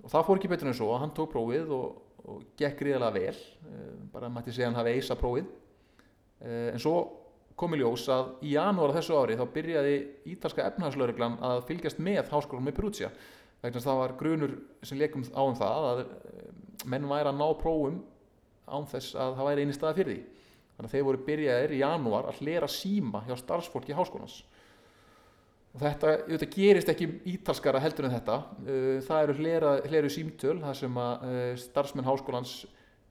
Og 0.00 0.12
það 0.12 0.26
fór 0.26 0.40
ekki 0.40 0.50
betur 0.50 0.70
en 0.70 0.76
svo 0.78 0.94
hann 0.96 1.12
tók 1.16 1.32
prófið 1.34 1.72
og, 1.76 1.98
og 2.24 2.44
gekk 2.58 2.78
gríðilega 2.80 3.12
vel 3.18 3.42
bara 4.14 4.30
mætti 4.32 4.54
segja 4.54 4.70
hann 4.70 4.78
hafi 4.80 4.94
eisa 4.96 5.18
prófið. 5.20 5.50
En 6.40 6.80
svo 6.80 6.94
kom 7.60 7.76
í 7.76 7.82
ljós 7.82 8.06
að 8.08 8.30
í 8.48 8.54
janúar 8.54 8.94
þessu 8.96 9.18
ári 9.20 9.36
þá 9.36 9.44
byrjaði 9.52 9.96
ítalska 10.32 10.64
efnahagslauruglan 10.70 11.36
að 11.44 11.66
fylgjast 11.68 12.00
með 12.00 12.32
háskólanum 12.32 12.70
með 12.70 12.78
Perugia. 12.78 13.12
Vegna 13.60 13.82
að 13.82 13.88
það 13.90 14.00
var 14.00 14.16
grunur 14.16 14.54
sem 14.88 14.96
leikum 14.96 15.26
á 15.36 15.42
um 15.44 15.58
það 15.58 15.88
að 15.90 16.00
menn 16.88 17.08
væri 17.10 17.30
að 17.30 17.40
ná 17.40 17.46
prófum 17.60 18.00
án 18.70 18.86
þess 18.88 19.16
að 19.18 19.36
það 19.38 19.48
væri 19.50 19.64
eini 19.64 19.76
staða 19.76 19.98
fyrir 19.98 20.14
því. 20.14 20.22
Þannig 20.76 20.88
að 20.88 20.94
þeir 20.94 21.06
voru 21.08 21.22
byrjaðir 21.26 21.74
í 21.74 21.82
janúar 21.82 22.30
að 22.30 22.40
hlera 22.40 22.70
síma 22.70 23.22
hjá 23.26 23.34
starfsfólki 23.36 23.96
háskólans. 23.96 24.40
Og 25.70 25.82
þetta, 25.84 26.14
þetta 26.26 26.48
gerist 26.54 26.90
ekki 26.90 27.08
ítalskara 27.30 27.82
heldur 27.82 28.08
en 28.08 28.14
þetta. 28.16 28.38
Það 29.06 29.24
eru 29.26 29.36
hlera, 29.38 29.74
hleru 29.86 30.10
símtöl 30.10 30.56
það 30.62 30.78
sem 30.80 31.00
að 31.02 31.28
starfsmenn 31.66 32.08
háskólans 32.08 32.54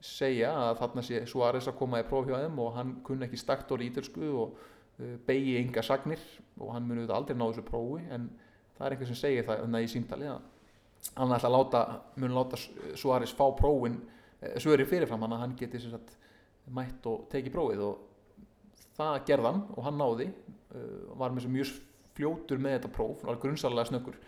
segja 0.03 0.51
að 0.55 0.81
þarna 0.81 1.03
sé 1.03 1.21
Suárez 1.27 1.67
að 1.67 1.77
koma 1.79 2.01
í 2.01 2.07
próf 2.07 2.27
hjá 2.27 2.39
þeim 2.39 2.59
og 2.63 2.75
hann 2.75 2.93
kunni 3.05 3.27
ekki 3.27 3.39
staktor 3.39 3.83
í 3.83 3.89
ítalsku 3.91 4.31
og 4.43 4.59
begi 5.27 5.57
ynga 5.59 5.83
sagnir 5.83 6.21
og 6.59 6.73
hann 6.75 6.87
muni 6.87 7.05
aldrei 7.07 7.37
ná 7.37 7.45
þessu 7.45 7.63
prófi 7.67 8.03
en 8.11 8.29
það 8.77 8.85
er 8.85 8.95
einhver 8.95 9.09
sem 9.11 9.19
segir 9.19 9.47
það 9.47 9.77
í 9.79 9.91
símtali 9.91 10.27
að 10.31 10.39
hann 11.15 11.35
ætla 11.35 11.49
að 11.49 11.55
láta, 11.55 11.83
muni 12.19 12.35
láta 12.35 12.59
Suárez 12.99 13.33
fá 13.35 13.45
prófin 13.57 13.99
svöri 14.61 14.85
fyrirfram 14.87 15.25
hann 15.25 15.35
að 15.35 15.43
hann 15.43 15.57
geti 15.59 15.81
sagt, 15.83 16.15
mætt 16.71 17.05
og 17.09 17.27
tekið 17.31 17.55
prófið 17.55 17.83
og 17.87 18.05
það 18.99 19.21
gerðan 19.27 19.63
og 19.75 19.83
hann 19.83 19.99
náði 19.99 20.29
var 21.19 21.33
með 21.33 21.49
mjög 21.51 21.73
fljótur 22.19 22.61
með 22.61 22.77
þetta 22.77 22.93
próf, 22.93 23.23
var 23.25 23.39
grunnsalega 23.41 23.89
snöggur. 23.89 24.19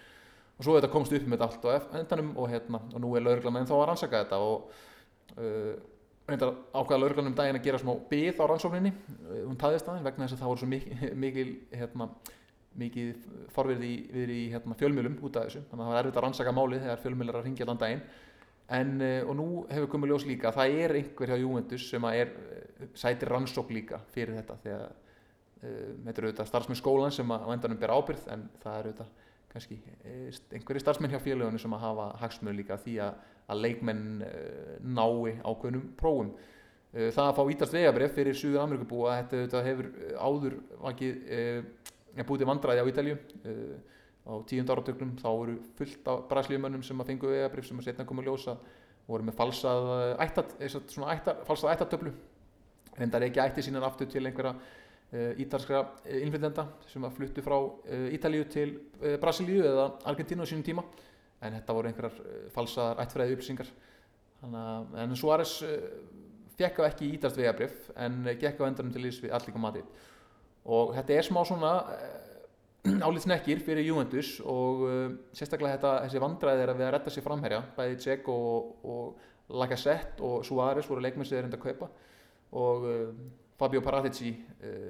Og 0.58 0.66
svo 0.66 0.76
þetta 0.78 0.92
komst 0.94 1.14
upp 1.16 1.28
með 1.28 1.42
þetta 1.42 1.48
allt 1.50 1.88
á 1.92 2.00
endanum 2.00 2.34
og, 2.38 2.50
hérna, 2.52 2.82
og 2.92 3.02
nú 3.04 3.14
er 3.18 3.26
lauruglan 3.26 3.62
en 3.62 3.70
þá 3.70 3.76
að 3.78 3.88
rannsaka 3.90 4.22
þetta 4.24 4.40
og 4.46 4.76
uh, 5.38 5.72
reyndar 6.30 6.54
ákvæða 6.72 7.00
lauruglan 7.02 7.32
um 7.32 7.38
daginn 7.38 7.60
að 7.60 7.66
gera 7.68 7.82
smá 7.82 7.94
byð 8.12 8.42
á 8.42 8.46
rannsókninni. 8.52 8.94
Hún 9.42 9.58
taðist 9.60 9.90
aðeins 9.90 10.08
vegna 10.08 10.28
þess 10.28 10.38
að 10.38 10.44
það 10.44 10.54
voru 10.54 10.64
svo 10.64 10.72
mikil, 10.72 11.00
mikil 11.26 11.48
hérna, 11.82 12.10
mikið 12.80 13.30
forverði 13.52 13.92
við 14.14 14.34
í 14.36 14.42
hérna, 14.54 14.78
fjölmjölum 14.80 15.18
út 15.28 15.38
af 15.40 15.48
þessu. 15.48 15.64
Þannig 15.70 15.84
að 15.84 15.88
það 15.88 15.96
var 15.96 16.02
erfitt 16.02 16.20
að 16.20 16.26
rannsaka 16.26 16.56
málið 16.56 16.84
þegar 16.86 17.02
fjölmjölar 17.06 17.40
að 17.40 17.48
ringja 17.48 17.66
allan 17.68 17.82
daginn. 17.82 18.04
En, 18.72 18.94
uh, 19.04 19.22
og 19.28 19.36
nú 19.36 19.48
hefur 19.68 19.92
komið 19.92 20.14
ljós 20.14 20.28
líka 20.30 20.54
það 20.56 20.78
er 20.86 20.96
einhver 21.02 21.34
hjá 21.34 21.42
Juventus 21.42 21.88
sem 21.92 22.06
er 22.12 22.36
sætir 22.96 23.32
rannsók 23.32 23.74
líka 23.74 24.00
fyrir 24.16 24.38
þetta. 24.40 24.60
Þegar 24.64 24.94
þetta 25.62 26.18
eru 26.18 26.30
auðvitað 26.30 26.48
starfsmenn 26.50 26.80
skólan 26.80 27.14
sem 27.14 27.34
að 27.36 27.52
endanum 27.54 27.82
ber 27.82 27.94
ábyrð 27.94 28.32
en 28.34 28.48
það 28.64 28.80
eru 28.80 28.94
auðvitað 28.94 29.12
kannski 29.52 29.78
einhverju 30.56 30.82
starfsmenn 30.82 31.12
hjá 31.12 31.20
félagunum 31.22 31.62
sem 31.62 31.76
að 31.76 31.84
hafa 31.84 32.08
hagsmöðu 32.22 32.58
líka 32.62 32.78
því 32.82 32.96
að, 33.06 33.20
að 33.52 33.62
leikmenn 33.66 34.06
nái 34.96 35.36
ákveðnum 35.44 35.92
prófum. 36.00 36.32
Það 36.92 37.22
að 37.28 37.36
fá 37.38 37.44
ítast 37.54 37.76
vegabref 37.76 38.16
fyrir 38.18 38.40
Suður 38.40 38.64
Amerikabúa 38.66 39.20
þetta 39.30 39.64
hefur 39.68 39.92
áður 40.18 40.58
vakið 40.82 41.22
búið 42.18 42.44
til 42.44 42.50
vandræði 42.50 42.84
á 42.84 42.90
Ítalju 42.92 43.18
á 44.22 44.34
tíund 44.50 44.70
áratögnum 44.70 45.16
þá 45.18 45.30
voru 45.30 45.56
fullt 45.78 46.12
af 46.12 46.28
bræslíumönnum 46.30 46.84
sem 46.86 47.00
að 47.02 47.14
fengu 47.14 47.32
vegabref 47.32 47.68
sem 47.68 47.80
að 47.80 47.88
setna 47.90 48.06
komið 48.06 48.30
ljósa 48.30 48.58
voru 49.08 49.26
með 49.26 49.38
falsað 49.40 49.90
ættat, 50.22 50.54
svona 50.70 51.16
ættat, 51.16 51.42
falsað 51.48 51.74
ættatöflu 51.74 52.14
reyndar 53.00 53.26
ekki 53.26 53.42
ætti 53.42 53.66
sínan 53.66 53.88
aftur 53.88 54.10
til 54.12 54.26
einhverja 54.28 54.54
ítalskra 55.12 55.82
innflytenda 56.22 56.68
sem 56.88 57.04
að 57.04 57.16
fluttu 57.18 57.44
frá 57.44 57.58
Ítalíu 58.16 58.46
til 58.52 58.78
Brasilíu 59.20 59.66
eða 59.68 59.90
Argentínu 60.08 60.46
á 60.46 60.48
sínum 60.48 60.64
tíma. 60.64 60.86
En 61.42 61.58
þetta 61.58 61.76
voru 61.76 61.90
einhverjar 61.90 62.46
falsaðar 62.54 63.02
ættfræði 63.04 63.36
upplýsingar 63.36 63.72
en 65.02 65.16
Suárez 65.20 65.58
fekk 66.56 66.80
á 66.80 66.84
ekki 66.88 67.12
ítalst 67.18 67.40
vegabrif 67.40 67.90
en 67.98 68.24
gekk 68.40 68.62
á 68.64 68.70
endanum 68.70 68.94
til 68.94 69.04
ís 69.10 69.20
við 69.24 69.36
allíka 69.36 69.60
matið 69.62 70.08
og 70.66 70.94
þetta 70.98 71.18
er 71.18 71.28
smá 71.28 71.42
svona 71.48 71.74
álið 73.08 73.26
snekkir 73.26 73.62
fyrir 73.66 73.86
Juventus 73.86 74.40
og 74.46 74.86
sérstaklega 75.38 75.78
þetta, 75.78 75.92
þessi 76.06 76.22
vandræði 76.22 76.64
er 76.64 76.72
að 76.74 76.80
við 76.80 76.88
að 76.88 76.96
retta 76.96 77.14
sér 77.14 77.26
framherja 77.26 77.62
bæði 77.78 78.00
Dzeko 78.00 78.38
og, 78.52 78.72
og 78.94 79.58
Lacazette 79.62 80.24
og 80.26 80.46
Suárez 80.48 80.90
voru 80.90 81.04
leikmenn 81.04 81.28
sem 81.28 81.38
þeir 81.38 81.46
reynda 81.46 81.60
að 81.60 81.66
kaupa. 81.66 81.90
Og 82.58 82.86
Fabio 83.60 83.82
Paratici 83.86 84.32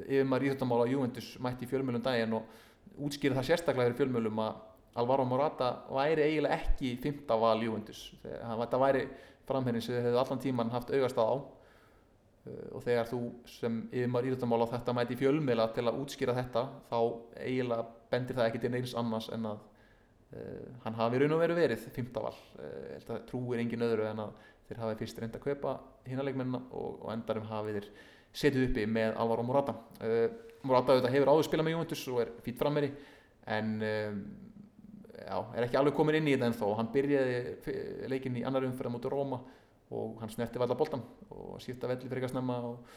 yfirmar 0.07 0.43
íþjóttamála 0.45 0.85
á 0.87 0.91
Juventus 0.91 1.33
mætti 1.43 1.65
í 1.65 1.71
fjölmjölum 1.71 2.03
daginn 2.05 2.35
og 2.37 3.01
útskýrði 3.01 3.39
það 3.39 3.47
sérstaklega 3.49 3.89
fyrir 3.89 3.99
fjölmjölum 3.99 4.43
að 4.45 4.61
Alvaro 5.01 5.25
Morata 5.27 5.71
væri 5.91 6.25
eiginlega 6.27 6.57
ekki 6.59 6.93
fymta 7.01 7.37
val 7.39 7.57
Juventus. 7.63 8.09
Þetta 8.23 8.79
væri 8.79 9.05
framherrin 9.47 9.83
sem 9.83 9.95
þið 9.95 10.07
hefðu 10.07 10.21
allan 10.21 10.43
tíman 10.43 10.71
haft 10.73 10.91
augast 10.91 11.19
á 11.19 11.27
og 12.49 12.81
þegar 12.81 13.09
þú 13.09 13.19
sem 13.45 13.75
yfirmar 13.91 14.25
íþjóttamála 14.25 14.65
þetta 14.71 14.93
mætti 14.97 15.13
í 15.13 15.19
fjölmjöla 15.19 15.67
til 15.75 15.83
að 15.85 15.99
útskýra 16.01 16.33
þetta 16.39 16.63
þá 16.89 16.97
eiginlega 17.37 17.83
bendir 18.09 18.37
það 18.39 18.47
ekki 18.47 18.61
til 18.63 18.71
neins 18.73 18.95
annars 18.97 19.27
en 19.35 19.45
að 19.51 19.59
uh, 19.61 20.71
hann 20.85 20.97
hafi 20.97 21.21
raun 21.21 21.35
og 21.35 21.43
veru 21.43 21.57
verið 21.59 21.85
fymta 21.93 22.23
val. 22.25 22.33
Uh, 22.57 23.19
trúir 23.29 23.61
engin 23.61 23.85
öðru 23.85 24.09
en 24.09 24.23
að 24.25 24.33
þeir 24.67 24.81
hafi 24.81 24.99
fyrst 25.03 25.21
reynda 25.21 25.37
að 25.37 25.45
kaupa 25.51 25.75
hínaleikmenna 26.09 26.63
og, 26.71 26.97
og 27.05 27.13
endarum 27.13 27.45
hafi 27.51 27.77
þeir 27.77 27.89
setið 28.41 28.67
uppi 28.71 28.87
með 28.89 29.21
Alvaro 29.21 29.45
Morata. 29.45 29.77
Uh, 30.01 30.27
Morata 30.65 30.95
auðvitað 30.95 31.17
hefur 31.19 31.33
áður 31.35 31.49
spilað 31.49 31.69
með 31.69 31.77
Juventus 31.77 32.05
og 32.09 32.21
er 32.25 32.35
fýtt 32.41 32.57
frammeri 32.57 32.91
en 33.53 33.73
um, 33.85 34.19
já, 35.13 35.37
er 35.37 35.65
ekki 35.67 35.77
alveg 35.77 35.97
komin 35.97 36.17
inn 36.17 36.29
í 36.29 36.35
þetta 36.35 36.49
ennþá. 36.49 36.67
Og 36.73 36.77
hann 36.81 36.93
byrjaði 36.93 38.09
leikin 38.09 38.41
í 38.41 38.45
annar 38.49 38.65
umfyrða 38.65 38.97
mútið 38.97 39.13
Róma 39.13 39.43
og 39.91 40.19
hann 40.21 40.31
snerti 40.31 40.61
valla 40.61 40.77
boltan 40.77 41.03
og 41.29 41.59
sýtta 41.63 41.89
velli 41.89 42.07
fyrir 42.07 42.21
eitthvað 42.21 42.35
snemma 42.35 42.57
og, 42.67 42.91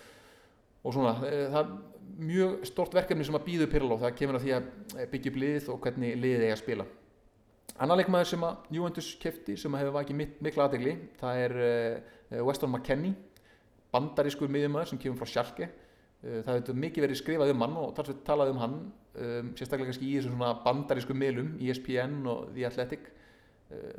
og 0.84 0.94
svona, 0.94 1.14
það 1.20 1.60
er 1.60 1.72
mjög 2.30 2.66
stort 2.70 2.94
verkefni 2.94 3.26
sem 3.26 3.38
að 3.38 3.46
býðu 3.48 3.70
Pirlo 3.72 3.98
það 4.02 4.18
kemur 4.20 4.38
að 4.38 4.46
því 4.46 4.54
að 4.56 4.68
byggja 5.12 5.32
upp 5.32 5.40
liðið 5.42 5.70
og 5.74 5.80
hvernig 5.86 6.18
liðið 6.20 6.46
eiga 6.46 6.56
að 6.56 6.62
spila. 6.62 6.88
Annar 7.82 7.98
leikmaður 7.98 8.30
sem 8.30 8.44
að 8.46 8.74
Juventus 8.76 9.12
kefti 9.22 9.56
sem 9.58 9.74
að 9.74 9.82
hefur 9.82 9.96
vakið 9.96 10.20
mikla 10.46 10.68
aðegli 10.68 10.98
það 11.18 11.40
er 11.46 11.56
uh, 11.64 12.42
Weston 12.46 12.70
McKennie 12.70 13.16
bandarískur 13.94 14.50
miðjumöður 14.50 14.90
sem 14.90 15.00
kemur 15.02 15.20
frá 15.22 15.30
Schalke. 15.30 15.70
Það 16.24 16.56
hefur 16.56 16.78
mikið 16.80 17.04
verið 17.04 17.18
skrifað 17.20 17.50
um 17.52 17.62
hann 17.62 17.74
og 17.78 17.98
talað 18.24 18.54
um 18.54 18.60
hann 18.62 18.76
sérstaklega 19.54 19.90
kannski 19.90 20.08
í 20.08 20.14
þessum 20.16 20.40
bandarísku 20.64 21.14
miðlum 21.14 21.52
ESPN 21.62 22.22
og 22.30 22.48
The 22.54 22.64
Athletic 22.66 23.10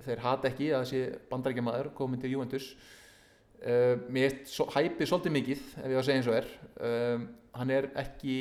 þeir 0.05 0.21
hata 0.23 0.51
ekki 0.51 0.69
að 0.73 0.85
þessi 0.85 1.01
bandaríkjamaður 1.31 1.91
komin 1.97 2.21
til 2.21 2.35
Juventus. 2.35 2.69
Uh, 3.65 3.95
mér 4.13 4.41
so, 4.49 4.67
hæpið 4.75 5.09
svolítið 5.09 5.35
mikið 5.39 5.61
ef 5.79 5.85
ég 5.87 5.95
var 5.95 6.03
að 6.03 6.07
segja 6.09 6.21
eins 6.21 6.29
og 6.29 6.37
er. 6.37 6.49
Um, 6.85 7.27
hann 7.55 7.71
er 7.73 7.89
ekki 7.97 8.37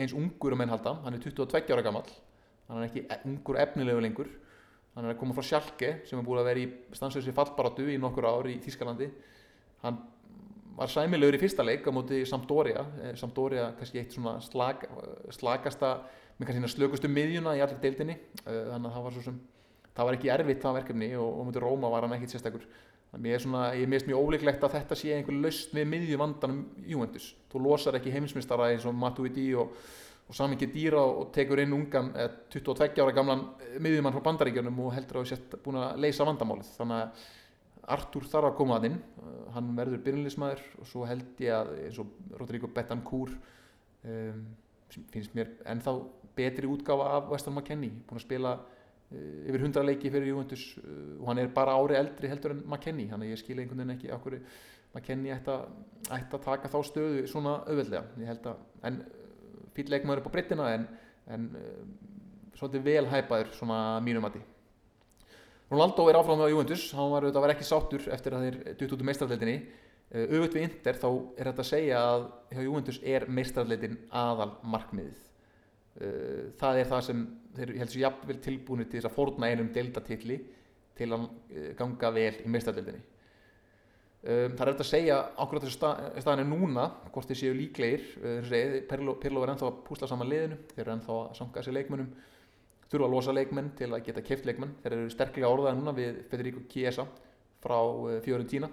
eins 0.00 0.16
ungur 0.16 0.56
um 0.56 0.64
enn 0.64 0.72
halda. 0.72 0.96
Hann 1.04 1.16
er 1.16 1.22
22 1.22 1.76
ára 1.76 1.84
gammal 1.84 2.08
hann 2.68 2.80
er 2.80 2.88
ekki 2.88 3.04
ungur 3.28 3.58
efnilegu 3.60 4.02
lengur. 4.02 4.30
Hann 4.94 5.08
er 5.08 5.14
að 5.14 5.20
koma 5.20 5.34
frá 5.36 5.44
Schalke 5.44 5.90
sem 6.08 6.18
er 6.18 6.26
búin 6.26 6.40
að 6.40 6.48
vera 6.48 6.62
í 6.62 6.66
stanslösi 6.94 7.34
fallbaratu 7.34 7.86
í 7.90 7.98
nokkur 8.00 8.28
ár 8.30 8.48
í 8.48 8.56
Þískalandi 8.62 9.08
hann 9.84 9.98
var 10.78 10.90
sæmilegur 10.90 11.36
í 11.36 11.40
fyrsta 11.42 11.64
leik 11.66 11.86
á 11.86 11.92
móti 11.94 12.22
Sampdoria. 12.26 12.84
Sampdoria 13.18 13.68
kannski 13.78 14.00
eitt 14.00 14.14
svona 14.14 14.38
slag, 14.42 14.86
slagasta 15.34 15.96
með 16.38 16.48
kannski 16.48 16.72
slökustu 16.72 17.10
miðjuna 17.10 17.54
í 17.58 17.62
allir 17.62 17.78
deildinni. 17.82 18.16
Þannig 18.42 18.88
að 18.88 18.96
það 18.96 19.04
var 19.06 19.16
svo 19.16 19.26
sem 19.28 19.36
það 19.94 20.08
var 20.08 20.18
ekki 20.18 20.32
erfitt 20.34 20.64
það 20.64 20.80
verkefni 20.80 21.10
og, 21.18 21.28
og 21.28 21.48
mútið 21.48 21.64
Róma 21.64 21.90
var 21.92 22.06
hann 22.06 22.16
ekkit 22.16 22.34
sérstakur. 22.34 22.66
Þannig 23.14 23.42
svona, 23.44 23.66
ég 23.78 23.90
mist 23.90 24.08
mjög 24.08 24.24
ólíklegt 24.26 24.64
að 24.66 24.72
þetta 24.74 24.96
sé 24.98 25.12
einhver 25.14 25.36
laust 25.38 25.74
við 25.76 25.86
miðju 25.86 26.16
vandanum 26.18 26.64
Juventus. 26.90 27.28
Þú 27.52 27.62
losar 27.62 27.98
ekki 28.00 28.10
heimsmystara 28.10 28.72
eins 28.72 28.86
og 28.90 28.96
Matuidi 28.98 29.52
og, 29.54 29.76
og 30.26 30.34
samingi 30.34 30.66
dýra 30.72 31.04
og 31.04 31.30
tekur 31.36 31.62
inn 31.62 31.76
ungan 31.76 32.10
eh, 32.18 32.32
22 32.50 33.04
ára 33.04 33.14
gamlan 33.14 33.46
miðjumann 33.84 34.16
frá 34.16 34.24
bandaríkjunum 34.26 34.82
og 34.82 34.92
heldur 34.96 35.20
að 35.20 35.28
þú 35.28 35.30
sett 35.30 35.56
búin 35.62 35.78
að 35.84 36.02
leysa 36.02 36.26
vandamálið. 36.26 36.74
Þannig 36.80 37.04
að 37.04 37.30
Artur 37.94 38.24
þarf 38.32 38.48
að 38.48 38.58
koma 38.58 38.78
að 38.78 38.88
inn. 38.88 39.00
Hann 39.54 39.72
verður 39.76 40.02
byrjunlismæður 40.06 40.62
og 40.80 40.88
svo 40.88 41.06
held 41.06 41.42
ég 41.44 41.54
að 41.54 41.72
eins 41.84 41.98
og 42.00 42.38
Rodrigo 42.40 42.70
Betancourt 42.72 43.34
um, 44.08 44.44
finnst 45.12 45.34
mér 45.36 45.52
ennþá 45.68 45.98
betri 46.34 46.70
útgáfa 46.70 47.10
af 47.18 47.28
Weston 47.30 47.54
McKennie 47.54 47.92
búin 48.08 48.18
að 48.18 48.24
spila 48.24 48.54
yfir 49.48 49.60
100 49.60 49.86
leiki 49.88 50.12
fyrir 50.12 50.30
Juventus 50.30 50.64
uh, 50.80 51.18
og 51.20 51.28
hann 51.30 51.42
er 51.42 51.52
bara 51.54 51.76
ári 51.78 51.98
eldri 51.98 52.30
heldur 52.30 52.54
en 52.54 52.62
McKennie 52.64 53.10
þannig 53.10 53.30
að 53.30 53.34
ég 53.34 53.42
skilja 53.42 53.64
einhvern 53.64 53.82
veginn 53.82 53.96
ekki 53.96 54.12
okkur 54.16 54.38
McKennie 54.94 55.34
ætti 55.34 55.50
að, 55.50 56.40
taka 56.44 56.70
þá 56.70 56.78
stöðu 56.86 57.22
svona 57.26 57.56
auðveldlega. 57.66 58.54
En 58.86 59.00
fyrir 59.74 59.96
leikmaður 59.96 60.22
upp 60.22 60.28
á 60.30 60.34
breytina 60.36 60.68
en, 60.76 60.84
en 61.34 61.48
svolítið 62.54 62.84
vel 62.86 63.08
hæpaður 63.10 63.50
svona 63.56 63.78
mínum 64.04 64.28
að 64.28 64.36
því 64.36 64.44
Ronaldo 65.72 66.04
er 66.06 66.18
áfram 66.20 66.44
á 66.44 66.52
Juventus, 66.52 66.84
hann 66.94 67.10
var, 67.10 67.26
var 67.34 67.54
ekki 67.54 67.66
sáttur 67.66 68.04
eftir 68.14 68.36
að 68.36 68.44
þeir 68.46 68.58
dutt 68.78 68.94
út 68.94 69.02
í 69.02 69.08
mestrarleitinni 69.08 69.56
auðvitað 70.14 70.58
við 70.58 70.66
Inter 70.68 70.98
þá 71.00 71.08
er 71.10 71.48
þetta 71.48 71.64
að 71.64 71.70
segja 71.70 72.00
að 72.06 72.26
hjá 72.52 72.60
Juventus 72.62 72.98
er 73.02 73.24
mestrarleitin 73.32 73.96
aðal 74.14 74.50
markmiðið 74.62 75.22
það 75.94 76.78
er 76.80 76.88
það 76.90 77.02
sem 77.06 77.24
þeir 77.54 77.72
heldur 77.78 77.94
sér 77.94 78.04
jafnvel 78.08 78.38
tilbúinu 78.42 78.86
til 78.88 78.98
þess 78.98 79.10
að 79.10 79.16
fórna 79.16 79.50
einum 79.50 79.72
deltatilli 79.74 80.38
til 80.98 81.10
að 81.14 81.28
ganga 81.78 82.10
vel 82.14 82.32
í 82.42 82.50
mestrarleitinni 82.50 83.02
það 84.24 84.62
er 84.64 84.70
þetta 84.70 84.84
að 84.84 84.88
segja 84.88 85.16
ákveður 85.36 85.66
þessu 85.66 85.76
stað, 85.76 86.04
staðinu 86.24 86.56
núna 86.56 86.84
hvort 87.12 87.28
þeir 87.28 87.38
séu 87.42 87.56
líklegir. 87.58 88.06
Pirlo, 88.88 89.16
Pirlo 89.20 89.42
er 89.44 89.52
ennþá 89.52 89.66
að 89.68 89.82
púsla 89.84 90.08
saman 90.08 90.30
liðinu. 90.30 90.56
Þeir 90.70 90.84
eru 90.84 90.94
ennþá 90.94 91.16
að 91.18 91.34
sanga 91.38 91.58
þessi 91.58 91.74
leikmunum 91.76 92.08
þurfa 92.88 93.08
að 93.08 93.12
losa 93.12 93.34
leikmenn 93.36 93.70
til 93.76 93.90
að 93.90 94.06
geta 94.06 94.24
keft 94.24 94.48
leikmenn. 94.48 94.72
Þeir 94.80 94.96
eru 94.96 95.12
sterklega 95.12 95.50
orðaði 95.52 95.80
núna 95.80 95.94
við 95.98 96.22
Federico 96.30 96.64
Chiesa 96.72 97.04
frá 97.64 97.76
Fiorentina 98.24 98.70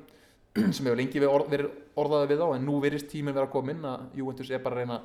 sem 0.76 0.88
hefur 0.88 1.00
lengi 1.00 1.20
verið 1.24 1.68
orðaði 2.00 2.32
við 2.32 2.44
þá 2.44 2.48
en 2.56 2.66
nú 2.68 2.80
verist 2.84 3.12
tíminn 3.12 3.36
vera 3.36 3.64
inn 3.74 3.86
að 3.88 4.18
Juventus 4.20 4.52
er 4.52 4.64
bara 4.64 4.80
að 4.80 4.86
reyna 4.86 5.02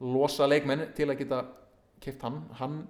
losa 0.00 0.48
leikmenn 0.48 0.88
til 0.96 1.08
að 1.10 1.20
geta 1.22 1.42
keft 2.02 2.24
hann. 2.26 2.40
Hann 2.58 2.80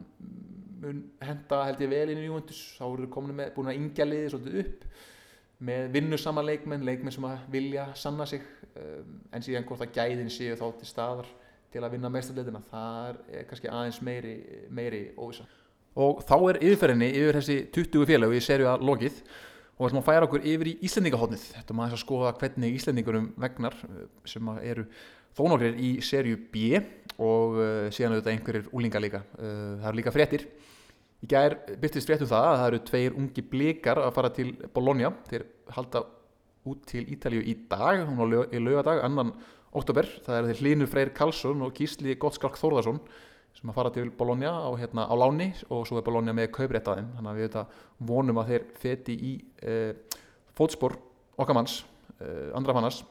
mun 0.83 1.03
henda 1.25 1.65
held 1.69 1.83
ég 1.85 1.93
vel 1.93 2.13
inn 2.13 2.23
í 2.23 2.29
Juventus. 2.29 2.63
Þá 2.79 2.85
eru 2.87 3.11
komin 3.13 3.37
með 3.39 3.55
búin 3.57 3.73
að 3.73 3.81
ingja 3.81 4.09
liði 4.09 4.33
svolítið 4.33 4.61
upp 4.65 4.87
með 5.65 5.91
vinnusama 5.95 6.43
leikmenn 6.45 6.85
leikmenn 6.85 7.15
sem 7.15 7.25
að 7.29 7.49
vilja 7.53 7.89
sanna 7.97 8.27
sig 8.27 8.43
en 9.33 9.45
síðan 9.45 9.67
hvort 9.69 9.85
að 9.87 9.95
gæðin 9.95 10.33
séu 10.33 10.57
þá 10.59 10.67
til 10.81 10.89
staðar 10.89 11.29
til 11.73 11.83
að 11.83 11.95
vinna 11.95 12.11
meðstæðleitina 12.13 12.63
það 12.69 13.21
er 13.31 13.47
kannski 13.49 13.71
aðeins 13.71 14.01
meiri, 14.05 14.35
meiri 14.75 15.05
óvisa 15.15 15.47
og 15.95 16.23
þá 16.27 16.37
er 16.51 16.61
yfirferðinni 16.61 17.11
yfir 17.15 17.39
þessi 17.39 17.59
20 17.75 18.09
félag 18.09 18.35
í 18.35 18.41
serju 18.43 18.71
að 18.71 18.87
lokið. 18.89 19.19
Og 19.75 19.89
ætlum 19.89 20.05
að 20.05 20.07
færa 20.07 20.27
okkur 20.29 20.45
yfir 20.47 20.69
í 20.71 20.73
Íslendingahotnið 20.87 21.45
þetta 21.51 21.75
maður 21.75 21.95
þess 21.95 21.99
að 21.99 22.05
skoða 22.05 22.33
hvernig 22.39 22.77
Íslendingurum 22.79 23.25
vegnar 23.43 23.75
sem 24.31 24.51
eru 24.63 24.85
þónoklir 25.35 25.79
í 25.81 25.95
serju 26.05 26.39
B 26.53 26.81
og 27.23 27.59
uh, 27.59 27.89
síðan 27.95 28.17
auðvitað 28.17 28.35
einhverjir 28.35 28.69
úlinga 28.75 29.03
líka. 29.03 29.23
Uh, 29.39 29.75
það 29.83 29.89
eru 29.91 30.01
líka 30.01 30.15
fréttir. 30.15 30.47
Í 31.25 31.31
gær 31.31 31.57
byrtist 31.81 32.11
fréttum 32.11 32.29
það 32.29 32.51
að 32.51 32.59
það 32.61 32.69
eru 32.69 32.83
tveir 32.91 33.19
ungi 33.21 33.47
blikar 33.49 34.03
að 34.03 34.15
fara 34.19 34.33
til 34.35 34.51
Bologna. 34.75 35.13
Þeir 35.31 35.47
halda 35.75 36.05
út 36.69 36.87
til 36.89 37.05
Ítalju 37.13 37.45
í 37.45 37.55
dag 37.69 38.03
hún 38.09 38.21
á 38.21 38.27
í 38.49 38.61
lögadag, 38.63 39.03
annan 39.05 39.35
oktober, 39.75 40.09
það 40.25 40.39
er 40.39 40.49
þeir 40.49 40.61
Hlynur 40.63 40.91
Freyr 40.91 41.13
Karlsson 41.17 41.63
og 41.67 41.75
Gísli 41.77 42.15
Gottskalk 42.21 42.59
Þórðarsson 42.61 43.01
sem 43.55 43.71
að 43.71 43.77
fara 43.77 43.93
til 43.95 44.09
Bologna 44.15 44.51
á, 44.51 44.71
hérna, 44.79 45.07
á 45.07 45.15
láni 45.15 45.51
og 45.69 45.85
svo 45.87 46.01
er 46.01 46.07
Bologna 46.07 46.35
með 46.35 46.51
kaupréttaðin 46.57 47.11
þannig 47.15 47.31
að 47.31 47.41
við 47.41 47.49
þetta, 47.49 47.65
vonum 48.11 48.41
að 48.43 48.53
þeir 48.53 48.65
feti 48.81 49.15
í 49.15 49.33
eh, 49.63 50.21
fótspor 50.59 50.97
okkar 51.39 51.59
manns, 51.59 51.83
eh, 52.19 52.51
andra 52.57 52.75
mannars 52.77 53.03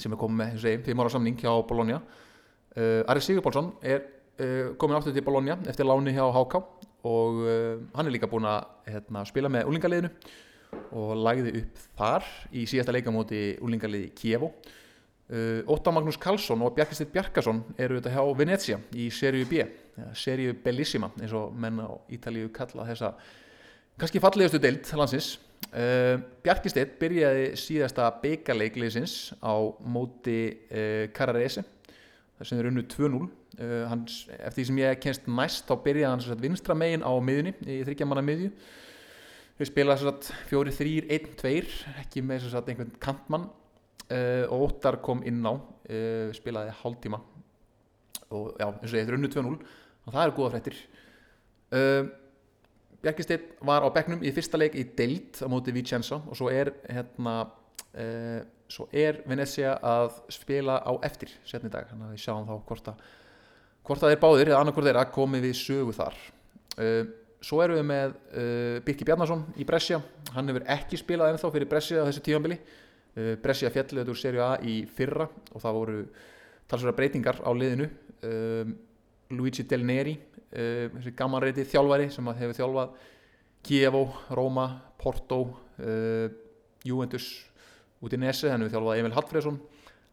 sem 0.00 0.12
er 0.12 0.20
komið 0.20 0.40
með 0.40 0.60
segi, 0.62 0.82
fimm 0.86 1.02
ára 1.02 1.12
samning 1.12 1.38
hjá 1.40 1.50
Bologna. 1.68 2.00
Eh, 2.74 3.02
Ari 3.10 3.22
Sigurbólsson 3.22 3.72
er 3.82 4.00
eh, 4.38 4.72
komin 4.78 4.98
áttu 4.98 5.12
til 5.14 5.24
Bologna 5.24 5.58
eftir 5.70 5.86
láni 5.86 6.14
hjá 6.16 6.24
HK 6.26 6.62
og 7.06 7.44
eh, 7.46 7.76
hann 7.94 8.08
er 8.08 8.14
líka 8.14 8.30
búin 8.30 8.48
að 8.50 8.64
hérna, 8.88 9.22
spila 9.28 9.52
með 9.52 9.70
úlingaliðinu 9.70 10.10
og 10.98 11.12
lagði 11.22 11.52
upp 11.60 11.84
þar 11.98 12.26
í 12.50 12.64
síðasta 12.66 12.94
leikamóti 12.96 13.44
úlingaliði 13.62 14.10
Kievo. 14.18 14.50
Uh, 15.24 15.62
Óttar 15.72 15.94
Magnús 15.96 16.18
Karlsson 16.20 16.60
og 16.60 16.74
Bjarkisteinn 16.76 17.08
Bjarkason 17.14 17.62
eru 17.80 17.96
þetta 17.96 18.10
hjá 18.12 18.34
Venezia 18.36 18.76
í 18.92 19.06
seríu 19.08 19.46
B 19.48 19.62
seríu 20.12 20.52
Bellissima 20.60 21.08
eins 21.16 21.32
og 21.32 21.54
menn 21.56 21.80
á 21.80 21.88
Ítalíu 22.12 22.50
kalla 22.52 22.84
þessa 22.90 23.14
kannski 23.96 24.20
fallegustu 24.20 24.60
deilt 24.60 24.90
landsins 24.92 25.30
uh, 25.74 26.16
Bjarkisteinn 26.44 26.94
byrjaði 27.00 27.46
síðasta 27.60 28.08
byggarleikliðsins 28.22 29.34
á 29.42 29.54
móti 29.84 30.38
uh, 30.70 31.06
Carrarese 31.16 31.64
þar 32.38 32.50
sem 32.50 32.60
er 32.60 32.70
unnu 32.70 32.86
2-0 32.90 33.26
eftir 33.54 34.56
því 34.56 34.64
sem 34.66 34.78
ég 34.80 34.96
kennst 35.02 35.28
næst 35.30 35.68
þá 35.68 35.76
byrjaði 35.84 36.10
hann 36.10 36.40
vinstra 36.42 36.74
megin 36.74 37.04
á 37.06 37.12
miðunni 37.22 37.52
í 37.70 37.82
þryggjamanna 37.86 38.24
miðju. 38.26 38.48
Við 39.60 39.70
spilaði 39.70 40.10
4-3-1-2 40.50 41.52
ekki 42.02 42.24
með 42.26 42.48
einhvern 42.58 42.96
kantmann. 43.02 43.46
Uh, 44.04 44.44
og 44.52 44.66
Óttar 44.66 44.98
kom 45.00 45.22
inn 45.24 45.38
á 45.48 45.54
uh, 45.54 46.28
spilaði 46.36 46.74
hálftíma. 46.82 47.22
Og 48.34 48.50
já, 48.60 48.66
eins 48.66 48.90
og 48.90 48.98
ég 48.98 49.04
hefði 49.04 49.14
runnu 49.14 49.30
2-0 49.32 49.54
og 50.04 50.12
það 50.12 50.20
er 50.24 50.34
góða 50.36 50.50
frættir 50.52 50.76
uh, 51.72 52.10
eh, 53.04 53.08
Bjarkisteinn 53.08 53.66
var 53.68 53.84
á 53.84 53.88
begnum 53.94 54.24
í 54.24 54.32
fyrsta 54.34 54.60
leik 54.60 54.76
í 54.78 54.86
deilt 54.96 55.42
á 55.44 55.48
móti 55.52 55.74
Vicenza 55.74 56.20
og 56.20 56.38
svo 56.38 56.50
er 56.52 56.72
hérna 56.88 57.44
svo 58.66 58.88
er 58.90 59.20
Venecia 59.22 59.76
að 59.78 60.16
spila 60.34 60.80
á 60.82 60.92
eftir 61.06 61.30
setni 61.46 61.68
dag, 61.70 61.86
þannig 61.86 62.08
að 62.08 62.14
við 62.16 62.22
sjáum 62.24 62.48
þá 62.48 62.54
hvort 62.66 62.88
að 62.90 63.04
hvort 63.86 64.02
að 64.02 64.10
þeir 64.10 64.22
báðir, 64.24 64.48
eða 64.50 64.62
annarkor 64.64 64.86
þeirra 64.88 65.04
komið 65.14 65.44
við 65.44 65.54
sögu 65.60 65.94
þar. 65.94 66.16
Svo 67.44 67.60
erum 67.62 67.78
við 67.78 67.86
með 67.86 68.16
Birki 68.88 69.06
Bjarnason 69.06 69.44
í 69.60 69.66
Brescia, 69.68 70.00
hann 70.34 70.50
hefur 70.50 70.66
ekki 70.74 70.98
spilað 70.98 71.36
ennþá 71.36 71.52
fyrir 71.54 71.70
Brescia 71.70 72.02
á 72.02 72.08
þessu 72.08 72.24
tífambili 72.26 72.58
Uh, 73.14 73.36
Brescia 73.38 73.70
fjalliðið 73.70 74.10
úr 74.10 74.18
serju 74.18 74.42
A 74.42 74.54
í 74.66 74.80
fyrra 74.90 75.28
og 75.54 75.62
það 75.62 75.76
voru 75.76 75.98
talsverða 76.66 76.96
breytingar 76.98 77.36
á 77.46 77.50
liðinu. 77.54 77.86
Um, 78.26 78.72
Luigi 79.30 79.62
Del 79.70 79.84
Neri 79.86 80.16
uh, 80.54 80.86
þessi 80.96 81.14
gammanreiti 81.18 81.66
þjálfari 81.68 82.10
sem 82.14 82.30
hefur 82.40 82.58
þjálfað 82.58 83.10
Kievo, 83.64 84.04
Roma, 84.36 84.68
Porto 85.00 85.40
uh, 85.80 86.28
Juventus 86.84 87.28
út 88.04 88.12
í 88.12 88.20
Nese, 88.20 88.50
hann 88.52 88.64
hefur 88.64 88.76
þjálfað 88.76 89.02
Emil 89.02 89.16
Hallfredsson 89.16 89.60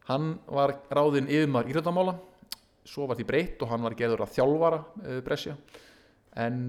hann 0.10 0.34
var 0.50 0.76
ráðinn 0.92 1.30
yfirmar 1.30 1.70
írættamála 1.70 2.18
svo 2.88 3.06
var 3.10 3.20
því 3.20 3.28
breytt 3.30 3.64
og 3.64 3.72
hann 3.72 3.86
var 3.86 3.96
gerður 3.96 4.26
að 4.26 4.34
þjálfara 4.36 4.80
Brescia. 5.22 5.54
En 6.42 6.64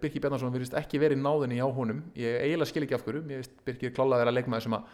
Birkir 0.00 0.22
Bjarnarsson 0.22 0.54
virðist 0.54 0.76
ekki 0.78 1.00
verið 1.02 1.20
náðinni 1.20 1.58
á 1.60 1.68
honum. 1.68 2.00
Ég 2.16 2.38
eiginlega 2.46 2.70
skil 2.70 2.86
ekki 2.86 2.96
af 2.96 3.04
hverju, 3.04 3.42
Birkir 3.66 3.92
klálaði 3.92 4.16
að 4.16 4.22
vera 4.22 4.34
leikmaður 4.38 4.64
sem 4.64 4.76
að 4.78 4.86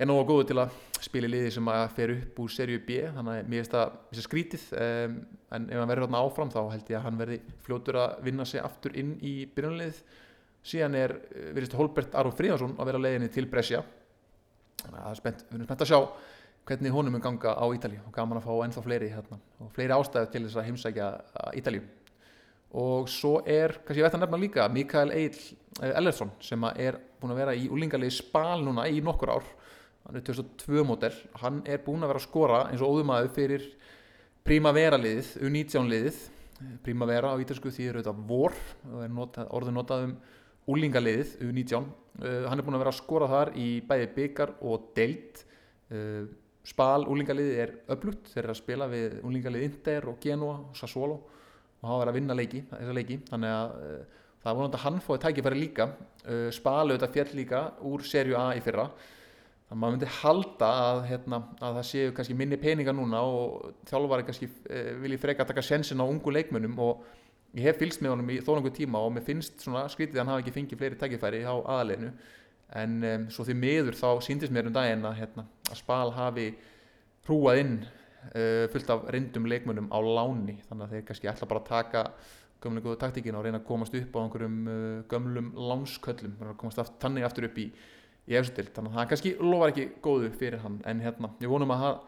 er 0.00 0.08
nógu 0.08 0.24
góðu 0.30 0.46
til 0.48 0.58
að 0.62 0.78
spila 1.00 1.28
í 1.28 1.32
liði 1.34 1.52
sem 1.54 1.68
að 1.72 1.84
fer 1.96 2.14
upp 2.14 2.40
úr 2.40 2.52
serju 2.54 2.80
B 2.86 2.96
þannig 3.04 3.36
að 3.36 3.50
mér 3.52 3.62
finnst 3.62 3.76
það 3.76 4.24
skrítið 4.24 4.64
um, 4.80 5.20
en 5.56 5.68
ef 5.68 5.80
hann 5.80 5.90
verður 5.90 6.06
hérna 6.06 6.24
áfram 6.24 6.52
þá 6.52 6.60
held 6.72 6.90
ég 6.92 6.98
að 6.98 7.06
hann 7.06 7.20
verði 7.20 7.38
fljótur 7.66 8.00
að 8.00 8.18
vinna 8.26 8.46
sig 8.48 8.64
aftur 8.64 8.96
inn 9.00 9.14
í 9.20 9.34
byrjunlið 9.54 10.02
síðan 10.66 10.96
er, 10.98 11.16
eh, 11.32 11.52
veist, 11.56 11.76
Holbert 11.76 12.14
Aron 12.14 12.36
Fríðarsson 12.36 12.76
að 12.76 12.90
vera 12.90 13.00
leiðinni 13.00 13.30
til 13.32 13.46
Brescia. 13.48 13.80
Þannig 14.80 15.06
að 15.06 15.16
spennt, 15.16 15.46
við 15.48 15.56
erum 15.56 15.68
spennt 15.68 15.84
að 15.84 15.90
sjá 15.90 16.00
hvernig 16.68 16.92
honum 16.94 17.16
er 17.16 17.24
ganga 17.24 17.54
á 17.56 17.66
Ítali 17.72 17.98
og 18.04 18.12
gaman 18.12 18.38
að 18.38 18.46
fá 18.46 18.52
ennþá 18.64 18.82
fleiri 18.84 19.08
hérna 19.10 19.38
og 19.60 19.72
fleiri 19.74 19.96
ástæðu 19.96 20.30
til 20.30 20.42
þess 20.44 20.60
að 20.60 20.68
heimsækja 20.68 21.08
Ítali 21.56 21.80
og 22.80 23.08
svo 23.10 23.40
er, 23.42 23.74
kannski 23.80 23.98
ég 23.98 24.06
veit 24.06 24.14
að 24.14 24.22
nefna 24.22 24.40
líka 24.40 24.68
Mikael 24.70 25.10
Eil 25.10 25.38
Ellersson 25.80 26.30
sem 26.44 26.62
er 26.76 27.00
búin 27.20 27.32
að 27.34 27.40
vera 27.40 27.56
í 27.56 27.66
úlingalegi 27.72 28.20
spál 28.20 28.60
núna 28.62 28.86
í 28.86 29.00
nokkur 29.02 29.32
ár 29.34 29.48
hann 30.06 30.18
er 30.18 30.24
2002 30.26 30.84
mótel 30.88 31.16
hann 31.42 31.62
er 31.68 31.82
búin 31.84 32.02
að 32.04 32.12
vera 32.12 32.22
að 32.22 32.28
skora 32.28 32.60
eins 32.70 32.82
og 32.82 32.96
óðumæðu 32.96 33.32
fyrir 33.36 33.66
Primavera 34.40 34.96
liðið, 34.96 35.34
U19 35.44 35.88
liðið. 35.90 36.20
Primavera 36.84 37.34
á 37.36 37.40
ítalsku 37.40 37.70
því 37.72 37.86
er 37.86 37.98
auðvitað 37.98 38.22
vor 38.28 38.54
nota, 39.12 39.44
orðið 39.52 39.74
notað 39.76 40.04
um 40.06 40.14
úlingaliðið 40.70 41.34
U19 41.46 41.76
uh, 41.80 42.48
hann 42.48 42.60
er 42.60 42.66
búin 42.66 42.76
að 42.76 42.82
vera 42.82 42.92
að 42.92 42.98
skora 42.98 43.28
þar 43.30 43.50
í 43.56 43.68
bæði 43.88 44.08
byggar 44.16 44.52
og 44.68 44.90
deilt 44.96 45.44
uh, 45.94 46.24
Spal 46.70 47.06
úlingaliðið 47.08 47.60
er 47.62 47.70
öflutt 47.94 48.28
þeir 48.28 48.42
eru 48.42 48.52
að 48.52 48.58
spila 48.58 48.88
við 48.90 49.14
úlingalið 49.24 49.62
Inter 49.64 50.08
og 50.10 50.18
Genoa 50.20 50.58
og 50.66 50.74
Sassuolo 50.76 51.16
og 51.80 51.86
hafa 51.88 52.02
verið 52.02 52.10
að 52.12 52.18
vinna 52.18 52.36
leiki, 52.36 52.60
leiki. 52.92 53.16
þannig 53.30 53.54
að 53.54 53.78
uh, 53.78 54.18
það 54.42 54.50
var 54.50 54.60
náttúrulega 54.60 54.84
hann 54.84 55.00
fóði 55.06 55.22
tækifæri 55.24 55.62
líka. 55.62 55.88
Uh, 56.26 56.50
spalu 56.52 56.98
þetta 56.98 57.12
fjall 57.16 57.32
líka 57.38 57.62
úr 57.88 58.04
serju 58.04 58.36
A 58.36 58.50
í 58.58 58.60
fyrra 58.64 58.90
þannig 59.70 59.76
að 59.76 59.80
maður 59.84 59.96
myndi 59.96 60.10
halda 60.16 60.68
að, 60.82 61.00
hérna, 61.06 61.40
að 61.62 61.78
það 61.78 61.88
séu 61.92 62.12
kannski 62.16 62.36
minni 62.36 62.58
peninga 62.58 62.94
núna 62.96 63.22
og 63.22 63.70
þjálfari 63.86 64.26
kannski 64.26 64.50
uh, 64.50 64.90
vilji 65.04 65.20
freka 65.22 65.46
að 65.46 65.52
taka 65.52 65.64
sensin 65.64 66.02
á 66.02 66.10
ungu 66.10 66.34
leikmönnum 66.34 66.74
og 66.82 67.06
ég 67.54 67.68
hef 67.68 67.78
fylgst 67.78 68.02
með 68.02 68.16
honum 68.16 68.34
í 68.34 68.40
þólangu 68.42 68.74
tíma 68.74 69.00
og 69.02 69.14
mér 69.14 69.26
finnst 69.26 69.62
svona 69.62 69.86
skrítið 69.90 70.18
að 70.18 70.24
hann 70.24 70.32
hafi 70.34 70.44
ekki 70.44 70.56
fengið 70.58 70.82
fleiri 70.82 70.98
tækifæri 70.98 71.44
á 71.46 71.54
aðaleinu 71.54 72.10
en 72.78 72.98
um, 73.02 73.24
svo 73.32 73.46
því 73.46 73.56
miður 73.58 73.96
þá 73.98 74.08
síndist 74.26 74.54
mér 74.54 74.68
um 74.70 74.74
daginn 74.74 75.06
að, 75.06 75.16
hérna, 75.22 75.46
að 75.70 75.80
Spal 75.80 76.12
hafi 76.14 76.50
hrúað 77.26 77.62
inn 77.64 77.72
uh, 77.82 78.66
fullt 78.72 78.92
af 78.94 79.08
reyndum 79.14 79.48
leikmönnum 79.50 79.90
á 79.90 79.98
láni. 79.98 80.58
Þannig 80.68 80.86
að 80.86 80.94
þeir 80.94 81.06
kannski 81.08 81.30
ætla 81.32 81.50
bara 81.50 81.62
að 81.64 81.70
taka 81.70 82.04
gömlega 82.60 82.86
góðu 82.86 83.00
taktíkin 83.00 83.38
og 83.38 83.46
reyna 83.46 83.60
að 83.62 83.68
komast 83.70 83.96
upp 83.96 84.18
á 84.18 84.20
einhverjum 84.22 84.58
uh, 84.68 85.00
gömlum 85.10 85.50
lánsköllum. 85.56 86.36
Komast 86.60 86.82
aft, 86.82 86.98
tannig 87.02 87.26
aftur 87.26 87.48
upp 87.48 87.58
í, 87.58 87.70
í 88.28 88.38
efstild 88.38 88.72
þannig 88.76 88.92
að 88.92 89.00
það 89.00 89.10
kannski 89.12 89.34
lofar 89.40 89.72
ekki 89.72 89.86
góðu 90.04 90.30
fyrir 90.36 90.62
hann 90.64 90.78
en 90.86 91.02
hérna, 91.04 91.32
ég 91.40 91.52
vonum 91.52 91.74
að 91.74 92.00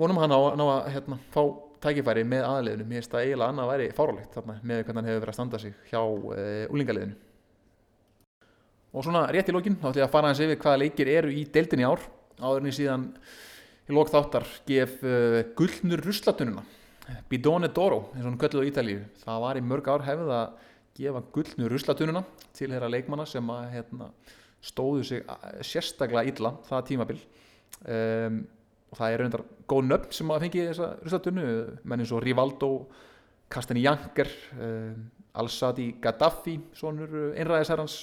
vonum 0.00 0.20
hann 0.22 0.34
á, 0.34 0.40
ná 0.56 0.64
að 0.66 0.92
hérna, 0.94 1.18
fá 1.32 1.42
tækifæri 1.80 2.24
með 2.28 2.46
aðliðinu, 2.48 2.86
mér 2.88 3.00
finnst 3.00 3.14
það 3.14 3.26
eiginlega 3.26 3.52
annað 3.52 3.66
að 3.66 3.72
væri 3.74 3.90
fárálegt 3.96 4.36
þarna 4.36 4.56
með 4.60 4.82
hvernig 4.84 5.00
hann 5.00 5.10
hefur 5.10 5.22
verið 5.24 5.32
að 5.32 5.38
standa 5.38 5.60
sig 5.60 5.76
hjá 5.90 6.00
uh, 6.00 6.72
úlingaliðinu 6.74 7.18
og 8.90 9.06
svona 9.06 9.26
rétt 9.30 9.50
í 9.50 9.54
lókin 9.54 9.78
þá 9.78 9.86
ætlum 9.90 10.02
ég 10.02 10.08
að 10.08 10.14
fara 10.14 10.30
hans 10.30 10.42
yfir 10.42 10.58
hvaða 10.60 10.82
leikir 10.82 11.10
eru 11.12 11.30
í 11.30 11.44
deildin 11.54 11.82
í 11.84 11.86
ár. 11.86 12.02
Áðurinn 12.40 12.70
í 12.70 12.74
síðan 12.74 13.06
í 13.86 13.94
lók 13.94 14.10
þáttar 14.10 14.46
gef 14.66 14.96
uh, 15.04 15.40
gullnur 15.58 16.02
ruslatununa 16.06 16.64
Bidone 17.30 17.70
d'Oro 17.74 18.04
eins 18.14 18.22
og 18.22 18.28
hann 18.28 18.40
kölluð 18.40 18.66
á 18.66 18.68
Ítalíu. 18.70 19.00
Það 19.22 19.40
var 19.44 19.58
í 19.58 19.64
mörg 19.66 19.88
ár 19.90 20.04
hefð 20.06 20.34
að 20.34 20.66
gefa 20.98 21.22
gullnur 21.34 21.74
ruslatununa 21.74 22.22
til 22.54 22.70
þeirra 22.70 22.90
leikmanna 22.92 23.26
sem 23.26 23.50
að 23.50 23.64
hérna, 23.74 24.10
stóðu 24.64 25.04
sig 25.06 25.22
sérstaklega 25.64 26.28
illa 26.28 26.54
það 26.68 26.88
tímabil. 26.90 27.20
Um, 27.80 28.42
og 28.90 28.98
það 28.98 29.12
er 29.12 29.22
reyndar 29.22 29.44
góð 29.70 29.86
nöfn 29.86 30.14
sem 30.14 30.32
að 30.34 30.44
fengi 30.44 30.66
þessa 30.66 30.88
ruslatunnu 31.04 31.44
menn 31.86 32.02
eins 32.02 32.12
og 32.12 32.22
Rivaldo 32.24 32.70
Kastani 33.50 33.84
Janker 33.84 34.30
um, 34.58 35.04
Al-Sadi 35.40 35.92
Gaddafi 36.02 36.56
svonur 36.76 37.30
einræðisherrans 37.38 37.98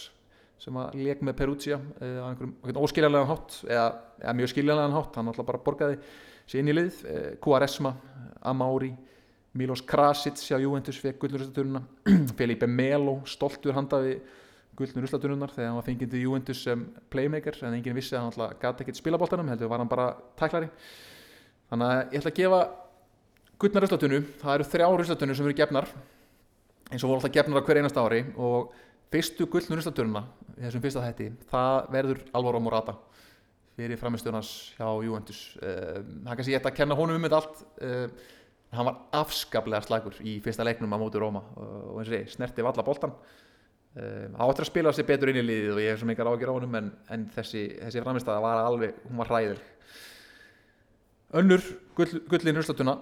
sem 0.58 0.78
að 0.80 0.96
leik 1.04 1.22
með 1.26 1.38
Peruzia 1.42 1.78
uh, 1.78 2.24
á 2.24 2.26
einhverjum 2.32 2.80
óskiljanlegan 2.82 3.30
hátt 3.30 3.60
eða, 3.68 3.90
eða 4.24 4.38
mjög 4.40 4.54
skiljanlegan 4.54 4.96
hátt, 4.96 5.20
hann 5.20 5.32
alltaf 5.32 5.50
bara 5.52 5.62
borgaði 5.68 6.00
sér 6.48 6.64
inn 6.64 6.72
í 6.72 6.78
lið, 6.78 7.04
uh, 7.04 7.30
Quaresma 7.44 7.94
Amauri, 8.48 8.94
Milos 9.58 9.84
Krasic 9.86 10.40
hjá 10.40 10.58
Juventus 10.62 10.98
fekk 11.04 11.20
gullnurúslatununa 11.22 11.84
Felipe 12.40 12.70
Melo, 12.70 13.20
stoltur 13.30 13.76
handaði 13.78 14.18
gullnurúslatununar 14.78 15.54
þegar 15.54 15.72
hann 15.72 15.80
var 15.80 15.88
fengið 15.88 16.12
til 16.14 16.24
Juventus 16.24 16.64
sem 16.64 16.84
playmaker, 17.14 17.58
en 17.66 17.78
enginn 17.78 17.98
vissi 17.98 18.18
að 18.18 18.28
hann 18.28 18.58
gæti 18.62 18.86
ekkert 18.86 19.00
spilabóltanum, 19.00 19.50
heldur 19.52 19.72
var 19.72 19.82
hann 19.82 19.92
bara 19.92 20.12
tæklari. 20.40 20.70
Þannig 21.72 21.94
að 21.94 22.14
ég 22.14 22.22
ætla 22.22 22.34
að 22.34 22.38
gefa 22.42 22.62
gullnurúslatunu, 23.64 24.22
það 24.42 24.54
eru 24.56 24.70
þrjá 24.72 24.88
rúslatunur 24.94 25.38
sem 25.40 25.50
eru 25.50 25.58
gefnar 25.58 25.90
eins 26.88 27.04
og 27.04 27.10
voru 27.10 27.20
alltaf 27.20 27.34
gefnar 27.36 27.60
á 27.60 27.66
hver 27.68 27.82
einast 27.82 28.00
ári 28.00 28.22
og 28.40 28.72
fyrstu 29.12 29.48
gullnurúslatununa 29.52 30.24
þessum 30.58 30.84
fyrsta 30.84 31.04
hætti, 31.04 31.32
það 31.52 31.92
verður 31.94 32.24
Alvaro 32.38 32.62
Morata 32.64 32.96
fyrir 33.78 34.00
framistunars 34.00 34.52
hjá 34.78 34.88
Juventus. 35.06 35.42
Uh, 35.62 36.02
hann 36.26 36.38
kannski 36.38 36.54
ég 36.56 36.62
ætti 36.62 36.72
að 36.72 36.78
kenna 36.80 36.98
honum 36.98 37.20
um 37.20 37.28
þetta 37.28 37.42
allt. 37.42 37.60
Uh, 37.82 38.38
hann 38.74 38.88
var 38.90 39.02
afskaplega 39.20 39.86
slagur 39.86 40.18
í 40.26 40.38
fyrsta 40.44 40.66
leiknum 40.66 40.92
á 40.92 40.98
móti 41.00 41.22
Róma 41.22 41.44
uh, 41.56 41.92
og 41.94 42.00
eins 42.02 42.10
og 42.10 42.16
því, 42.16 42.22
snerti 42.34 42.66
valla 42.66 42.86
boltan 42.88 43.14
hann 43.98 44.38
áttur 44.46 44.66
að 44.66 44.72
spila 44.72 44.94
sér 44.94 45.08
betur 45.10 45.32
inn 45.32 45.42
í 45.42 45.46
liðið 45.48 45.74
og 45.74 45.84
ég 45.84 45.94
hef 45.94 46.02
svo 46.02 46.10
mikið 46.12 46.32
ágjör 46.32 46.54
á 46.54 46.58
honum 46.58 46.80
en, 46.80 46.90
en 47.14 47.28
þessi, 47.34 47.66
þessi 47.82 48.04
framistada 48.06 48.44
var 48.44 48.64
alveg, 48.64 48.98
hún 49.10 49.22
var 49.22 49.32
hræðil 49.32 49.60
önnur 51.42 51.64
gull, 51.98 52.20
gullin 52.30 52.60
húslatuna 52.62 52.98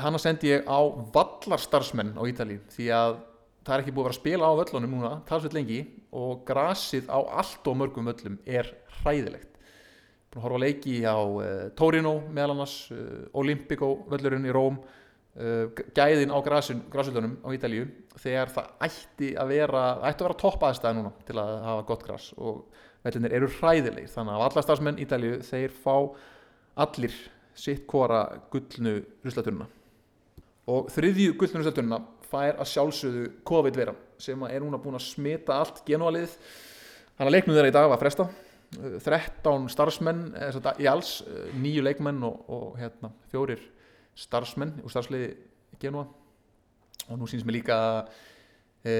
hann 0.00 0.16
að 0.16 0.24
sendi 0.24 0.52
ég 0.52 0.68
á 0.68 0.80
vallarstarfsmenn 1.14 2.16
á 2.16 2.22
Ítalíu 2.28 2.60
því 2.72 2.88
að 2.96 3.18
það 3.64 3.74
er 3.74 3.82
ekki 3.84 3.94
búið 3.96 4.10
að 4.10 4.18
spila 4.18 4.50
á 4.50 4.58
völlunum 4.60 4.94
núna 4.96 5.12
talsveit 5.28 5.56
lengi 5.56 5.80
og 6.16 6.44
grasið 6.48 7.10
á 7.12 7.18
allt 7.20 7.68
og 7.70 7.76
mörgum 7.78 8.08
völlum 8.08 8.38
er 8.48 8.70
hræðilegt. 9.00 9.58
Búin 10.30 10.40
að 10.40 10.46
horfa 10.46 10.62
leiki 10.62 10.96
á 11.04 11.18
uh, 11.18 11.68
Torino 11.76 12.16
meðal 12.30 12.54
annars, 12.54 12.76
uh, 12.94 13.28
Olympico 13.36 13.92
völlurinn 14.10 14.48
í 14.48 14.54
Róm 14.54 14.78
gæðin 15.94 16.32
á 16.34 16.38
grasvöllunum 16.42 17.36
á 17.46 17.48
Ítalíu 17.54 17.86
þegar 18.18 18.50
það 18.50 18.70
ætti 18.86 19.32
að 19.38 19.52
vera 19.54 19.82
ætti 20.08 20.24
að 20.24 20.26
vera 20.26 20.38
topp 20.42 20.64
aðstæða 20.66 20.96
núna 20.98 21.12
til 21.28 21.36
að 21.38 21.52
hafa 21.68 21.84
gott 21.86 22.06
gras 22.06 22.30
og 22.36 22.64
vellinir 23.06 23.36
eru 23.38 23.50
hræðileg 23.60 24.10
þannig 24.10 24.34
að 24.34 24.46
alla 24.48 24.64
stafsmenn 24.66 25.02
Ítalíu 25.04 25.38
þeir 25.46 25.76
fá 25.84 25.94
allir 26.82 27.14
sitt 27.54 27.86
kora 27.90 28.24
gullnu 28.50 28.98
ruslatununa 29.24 29.68
og 30.70 30.90
þriðju 30.94 31.36
gullnu 31.38 31.62
ruslatununa 31.62 32.02
fær 32.30 32.60
að 32.60 32.70
sjálfsögðu 32.70 33.24
COVID-veran 33.46 33.98
sem 34.20 34.42
er 34.46 34.62
núna 34.62 34.78
búin 34.82 34.98
að 34.98 35.08
smita 35.08 35.56
allt 35.58 35.82
genúalið. 35.86 36.36
Þannig 37.16 37.26
að 37.26 37.34
leiknum 37.34 37.56
þeirra 37.56 37.72
í 37.72 37.74
dag 37.74 37.88
var 37.90 38.00
fresta. 38.00 38.26
13 38.70 39.66
starfsmenn 39.72 40.20
í 40.78 40.86
alls, 40.86 41.24
nýju 41.58 41.82
leikmenn 41.82 42.20
og, 42.22 42.44
og 42.54 42.76
hérna, 42.78 43.10
fjórir 43.32 43.64
starfsmenn 44.20 44.80
úr 44.84 44.92
starfsliði 44.92 45.30
genúa 45.80 46.06
og 47.08 47.18
nú 47.18 47.28
sínst 47.30 47.46
mér 47.48 47.60
líka 47.60 47.78
e, 48.84 48.94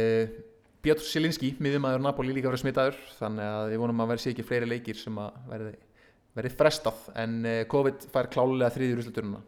Björn 0.81 1.03
Silinski 1.05 1.53
miðjumæður 1.61 2.03
Napoli 2.07 2.33
líka 2.33 2.49
verið 2.49 2.65
smitaður. 2.65 2.99
Þannig 3.19 3.47
að 3.53 3.75
ég 3.75 3.83
vonum 3.83 4.03
að 4.03 4.13
verði 4.15 4.25
sér 4.25 4.35
ekki 4.35 4.47
fleiri 4.49 4.69
leikir 4.71 4.97
sem 4.97 5.19
að 5.21 5.41
verði, 5.51 5.73
verði 6.39 6.53
frestað. 6.57 7.03
En 7.21 7.41
e, 7.45 7.57
COVID 7.71 8.07
fær 8.15 8.31
klálega 8.33 8.73
þriðjur 8.77 9.03
úsluturuna 9.05 9.43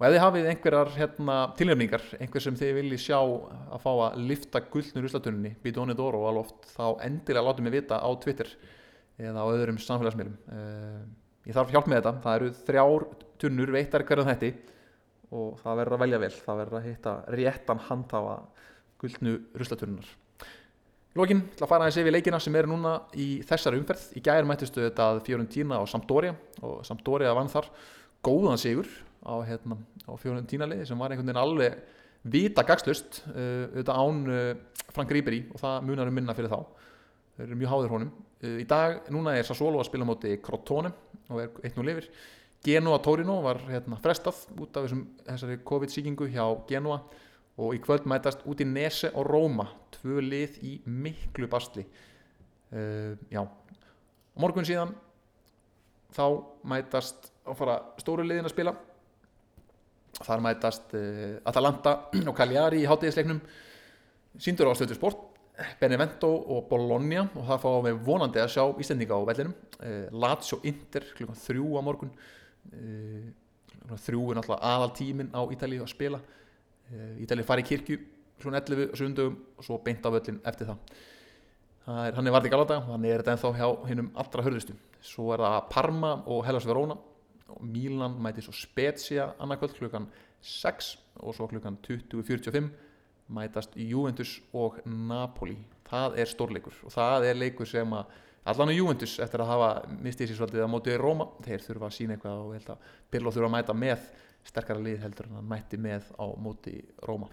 og 0.00 0.06
ef 0.06 0.14
þið 0.14 0.22
hafið 0.22 0.46
einhverjar 0.48 0.90
hérna, 0.94 1.34
tilnefningar, 1.58 2.04
einhver 2.16 2.40
sem 2.40 2.54
þið 2.56 2.70
viljið 2.78 3.02
sjá 3.02 3.18
að 3.20 3.82
fá 3.82 3.90
að 3.90 4.22
lifta 4.30 4.62
gullnur 4.72 5.08
úsluturunni 5.10 5.50
Bidoni 5.60 5.96
Doro 5.98 6.22
alveg 6.24 6.46
oft 6.46 6.70
þá 6.72 7.02
endilega 7.04 7.44
látum 7.44 7.68
við 7.68 7.76
vita 7.76 7.98
á 8.00 8.08
Twitter 8.22 8.48
eða 9.20 9.44
á 9.44 9.52
öðrum 9.52 9.76
samfélagsmiðlum. 9.84 10.38
Uh, 10.48 11.02
ég 11.44 11.58
þarf 11.58 11.74
hjálp 11.74 11.90
með 11.92 12.00
þetta, 12.00 12.14
það 12.24 12.38
eru 12.38 12.52
þrjár 12.70 13.04
tunnur 13.44 13.74
veittar 13.76 14.06
hverjum 14.08 14.30
þetta 14.30 14.48
og 15.30 15.60
það 15.62 15.82
verður 15.82 15.96
að 15.96 16.02
velja 16.04 16.22
vel, 16.24 16.32
það 16.46 16.64
verður 16.64 16.80
að 16.80 16.88
hitta 16.88 17.14
réttan 17.36 17.84
handhafa 17.86 18.40
guldnu 19.00 19.36
ruslatunnar 19.56 20.10
Lókin, 21.18 21.40
til 21.58 21.64
að 21.64 21.70
fara 21.72 21.86
aðeins 21.88 21.96
yfir 21.98 22.14
leikina 22.14 22.38
sem 22.38 22.54
eru 22.54 22.70
núna 22.70 22.92
í 23.18 23.40
þessari 23.42 23.80
umferð, 23.80 24.02
í 24.14 24.20
gæðir 24.22 24.46
mættistu 24.46 24.84
þetta 24.84 25.08
Fiorentina 25.26 25.80
og 25.82 25.88
Sampdoria 25.90 26.36
og 26.62 26.84
Sampdoria 26.86 27.32
vann 27.34 27.50
þar 27.50 27.66
góðan 28.22 28.60
sigur 28.62 28.86
á, 29.26 29.42
hérna, 29.42 29.80
á 30.06 30.12
Fiorentina 30.20 30.68
liði 30.70 30.86
sem 30.86 31.00
var 31.02 31.10
einhvern 31.10 31.26
veginn 31.26 31.42
alveg 31.42 31.80
vita 32.30 32.62
gagslust 32.68 33.24
uh, 33.32 33.66
auðvitað 33.72 33.98
án 34.04 34.22
uh, 34.30 34.84
Frank 34.94 35.10
Ribery 35.16 35.40
og 35.50 35.58
það 35.64 35.88
munar 35.88 36.12
um 36.12 36.14
minna 36.20 36.36
fyrir 36.38 36.52
þá. 36.52 36.62
Þeir 37.34 37.46
eru 37.48 37.58
mjög 37.58 37.72
háður 37.72 37.94
honum. 37.96 38.14
Í 38.40 38.66
dag, 38.68 39.10
núna 39.12 39.34
er 39.36 39.46
Sassolo 39.48 39.80
að 39.80 39.88
spila 39.90 40.06
móti 40.06 40.36
Crotone 40.42 40.92
og 41.30 41.42
er 41.42 41.50
eitt 41.64 41.74
nú 41.78 41.84
lifir 41.86 42.06
Genoa 42.64 42.98
Torino 43.00 43.38
var 43.44 43.62
hérna, 43.70 43.96
frestað 44.02 44.42
út 44.60 44.76
af 44.76 44.86
þessum, 44.86 45.04
þessari 45.24 45.60
COVID-síkingu 45.70 46.28
hjá 46.32 46.44
Genoa 46.68 47.00
og 47.60 47.76
í 47.76 47.80
kvöld 47.82 48.06
mætast 48.08 48.44
út 48.48 48.60
í 48.60 48.66
Nese 48.68 49.10
og 49.14 49.28
Róma 49.28 49.66
tvö 49.96 50.20
lið 50.24 50.58
í 50.64 50.74
miklu 50.84 51.48
bastli 51.50 51.86
uh, 51.86 53.16
já. 53.32 53.40
Og 53.40 54.44
morgun 54.44 54.68
síðan 54.68 54.92
þá 56.14 56.24
mætast 56.68 57.32
að 57.48 57.58
fara 57.58 57.80
stóru 58.00 58.26
liðin 58.26 58.48
að 58.48 58.54
spila. 58.54 58.76
Þar 60.20 60.44
mætast 60.44 60.94
uh, 60.96 61.40
Atalanta 61.48 61.96
og 62.26 62.36
Cagliari 62.36 62.84
í 62.84 62.88
háttegisleiknum 62.88 63.40
síndur 64.40 64.68
á 64.68 64.76
stöðu 64.76 65.00
sport 65.00 65.30
Benevento 65.80 66.28
og 66.54 66.68
Bologna 66.70 67.26
og 67.34 67.46
það 67.48 67.62
fáum 67.64 67.86
við 67.86 68.02
vonandi 68.06 68.40
að 68.40 68.52
sjá 68.54 68.62
Íslandinga 68.80 69.16
á 69.16 69.28
vellinum. 69.28 69.54
Eh, 69.84 70.06
Lazio 70.12 70.60
Inter 70.68 71.04
klukkan 71.16 71.38
þrjú 71.38 71.66
á 71.76 71.80
morgun. 71.84 72.12
eh, 72.12 72.39
þrjú 73.98 74.30
er 74.30 74.38
náttúrulega 74.38 74.72
aðal 74.72 74.92
tímin 74.96 75.30
á 75.34 75.40
Ítalíu 75.50 75.84
að 75.84 75.92
spila. 75.92 76.20
Eh, 76.90 77.22
Ítalíu 77.24 77.46
fari 77.46 77.64
í 77.64 77.68
kirkju 77.68 77.98
svona 78.40 78.60
11 78.60 78.90
og 78.90 78.98
7 78.98 79.26
og 79.58 79.64
svo 79.64 79.78
beint 79.84 80.06
á 80.06 80.10
völlin 80.10 80.40
eftir 80.48 80.70
það, 80.70 80.78
það 81.84 82.06
er, 82.06 82.14
hann 82.16 82.26
er 82.26 82.34
varðið 82.36 82.54
galata 82.54 82.78
þannig 82.86 83.12
er 83.12 83.22
þetta 83.22 83.34
ennþá 83.36 83.52
hjá 83.58 83.68
hinnum 83.90 84.10
allra 84.22 84.44
hörðustu. 84.46 84.76
Svo 85.04 85.32
er 85.34 85.44
það 85.44 85.58
Parma 85.72 86.12
og 86.26 86.44
Hellas 86.46 86.68
Verona. 86.68 86.96
Og 87.50 87.64
Milan 87.66 88.14
mæti 88.22 88.44
svo 88.44 88.54
Spezia 88.54 89.32
annarkvöld 89.42 89.74
klukkan 89.74 90.06
6 90.40 90.92
og 91.18 91.34
svo 91.34 91.48
klukkan 91.50 91.76
20.45 91.82 92.70
mætast 93.34 93.74
Juventus 93.74 94.38
og 94.54 94.78
Napoli. 94.86 95.56
Það 95.90 96.20
er 96.22 96.30
stórleikur 96.30 96.76
og 96.86 96.94
það 96.94 97.26
er 97.26 97.40
leikur 97.40 97.66
sem 97.66 97.92
að 97.92 98.14
allan 98.48 98.72
á 98.72 98.78
Juventus 98.78 99.18
eftir 99.20 99.44
að 99.44 99.52
hafa 99.52 99.70
mistið 100.00 100.30
sér 100.30 100.40
svolítið 100.40 100.64
á 100.64 100.72
mótið 100.72 100.96
í 100.96 101.02
Róma 101.02 101.28
þeir 101.44 101.66
þurfa 101.66 101.90
að 101.90 101.96
sína 101.98 102.16
eitthvað 102.16 102.40
og 102.46 102.56
held 102.56 102.72
að 102.72 102.88
Pirlo 103.12 103.34
þurfa 103.34 103.50
að 103.50 103.56
mæta 103.58 103.76
með 103.76 104.08
sterkara 104.48 104.80
lið 104.80 105.04
heldur 105.04 105.28
en 105.28 105.38
hann 105.40 105.50
mætti 105.50 105.80
með 105.80 106.08
á 106.16 106.26
mótið 106.40 106.80
í 106.80 106.82
Róma 107.04 107.28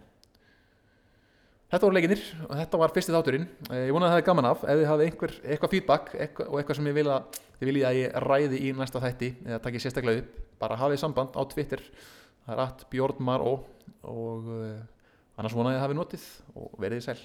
Þetta 1.67 1.83
voru 1.83 1.97
leikinir 1.97 2.21
og 2.45 2.51
þetta 2.55 2.79
var 2.79 2.91
fyrsti 2.95 3.11
þátturinn. 3.11 3.47
Eh, 3.67 3.87
Ég 3.89 3.95
vona 3.95 4.07
að 4.07 4.13
það 4.13 4.17
hefði 4.17 4.25
gaman 4.29 4.45
af. 4.47 4.61
Ef 4.63 4.77
þið 4.79 4.85
hafið 4.87 5.05
einhver, 5.05 5.33
eitthvað 5.43 5.73
feedback 5.73 6.13
eitthvað, 6.15 6.47
og 6.47 6.59
eitthvað 6.61 6.77
sem 6.77 6.87
ég 6.87 6.95
vil 6.95 7.09
að 7.11 7.39
þið 7.57 7.67
viljið 7.67 7.87
að 7.89 7.97
ég 7.97 8.13
ræði 8.23 8.59
í 8.63 8.69
næsta 8.77 9.01
þætti 9.03 9.29
eða 9.43 9.57
takk 9.65 9.75
ég 9.75 9.83
sérstaklega 9.83 10.21
upp 10.21 10.37
bara 10.61 10.77
hafið 10.79 11.01
samband 11.01 11.35
á 11.35 11.41
Twitter. 11.51 11.83
Það 12.45 12.53
er 12.55 12.61
at 12.63 12.85
Björn 12.93 13.19
Maró 13.27 13.53
og 14.07 14.47
uh, 14.47 14.79
annars 15.35 15.57
vona 15.59 15.75
ég 15.75 15.75
að 15.75 15.81
þið 15.81 15.85
hafið 15.89 15.99
notið 15.99 16.29
og 16.55 16.79
verið 16.85 17.03
sæl 17.03 17.19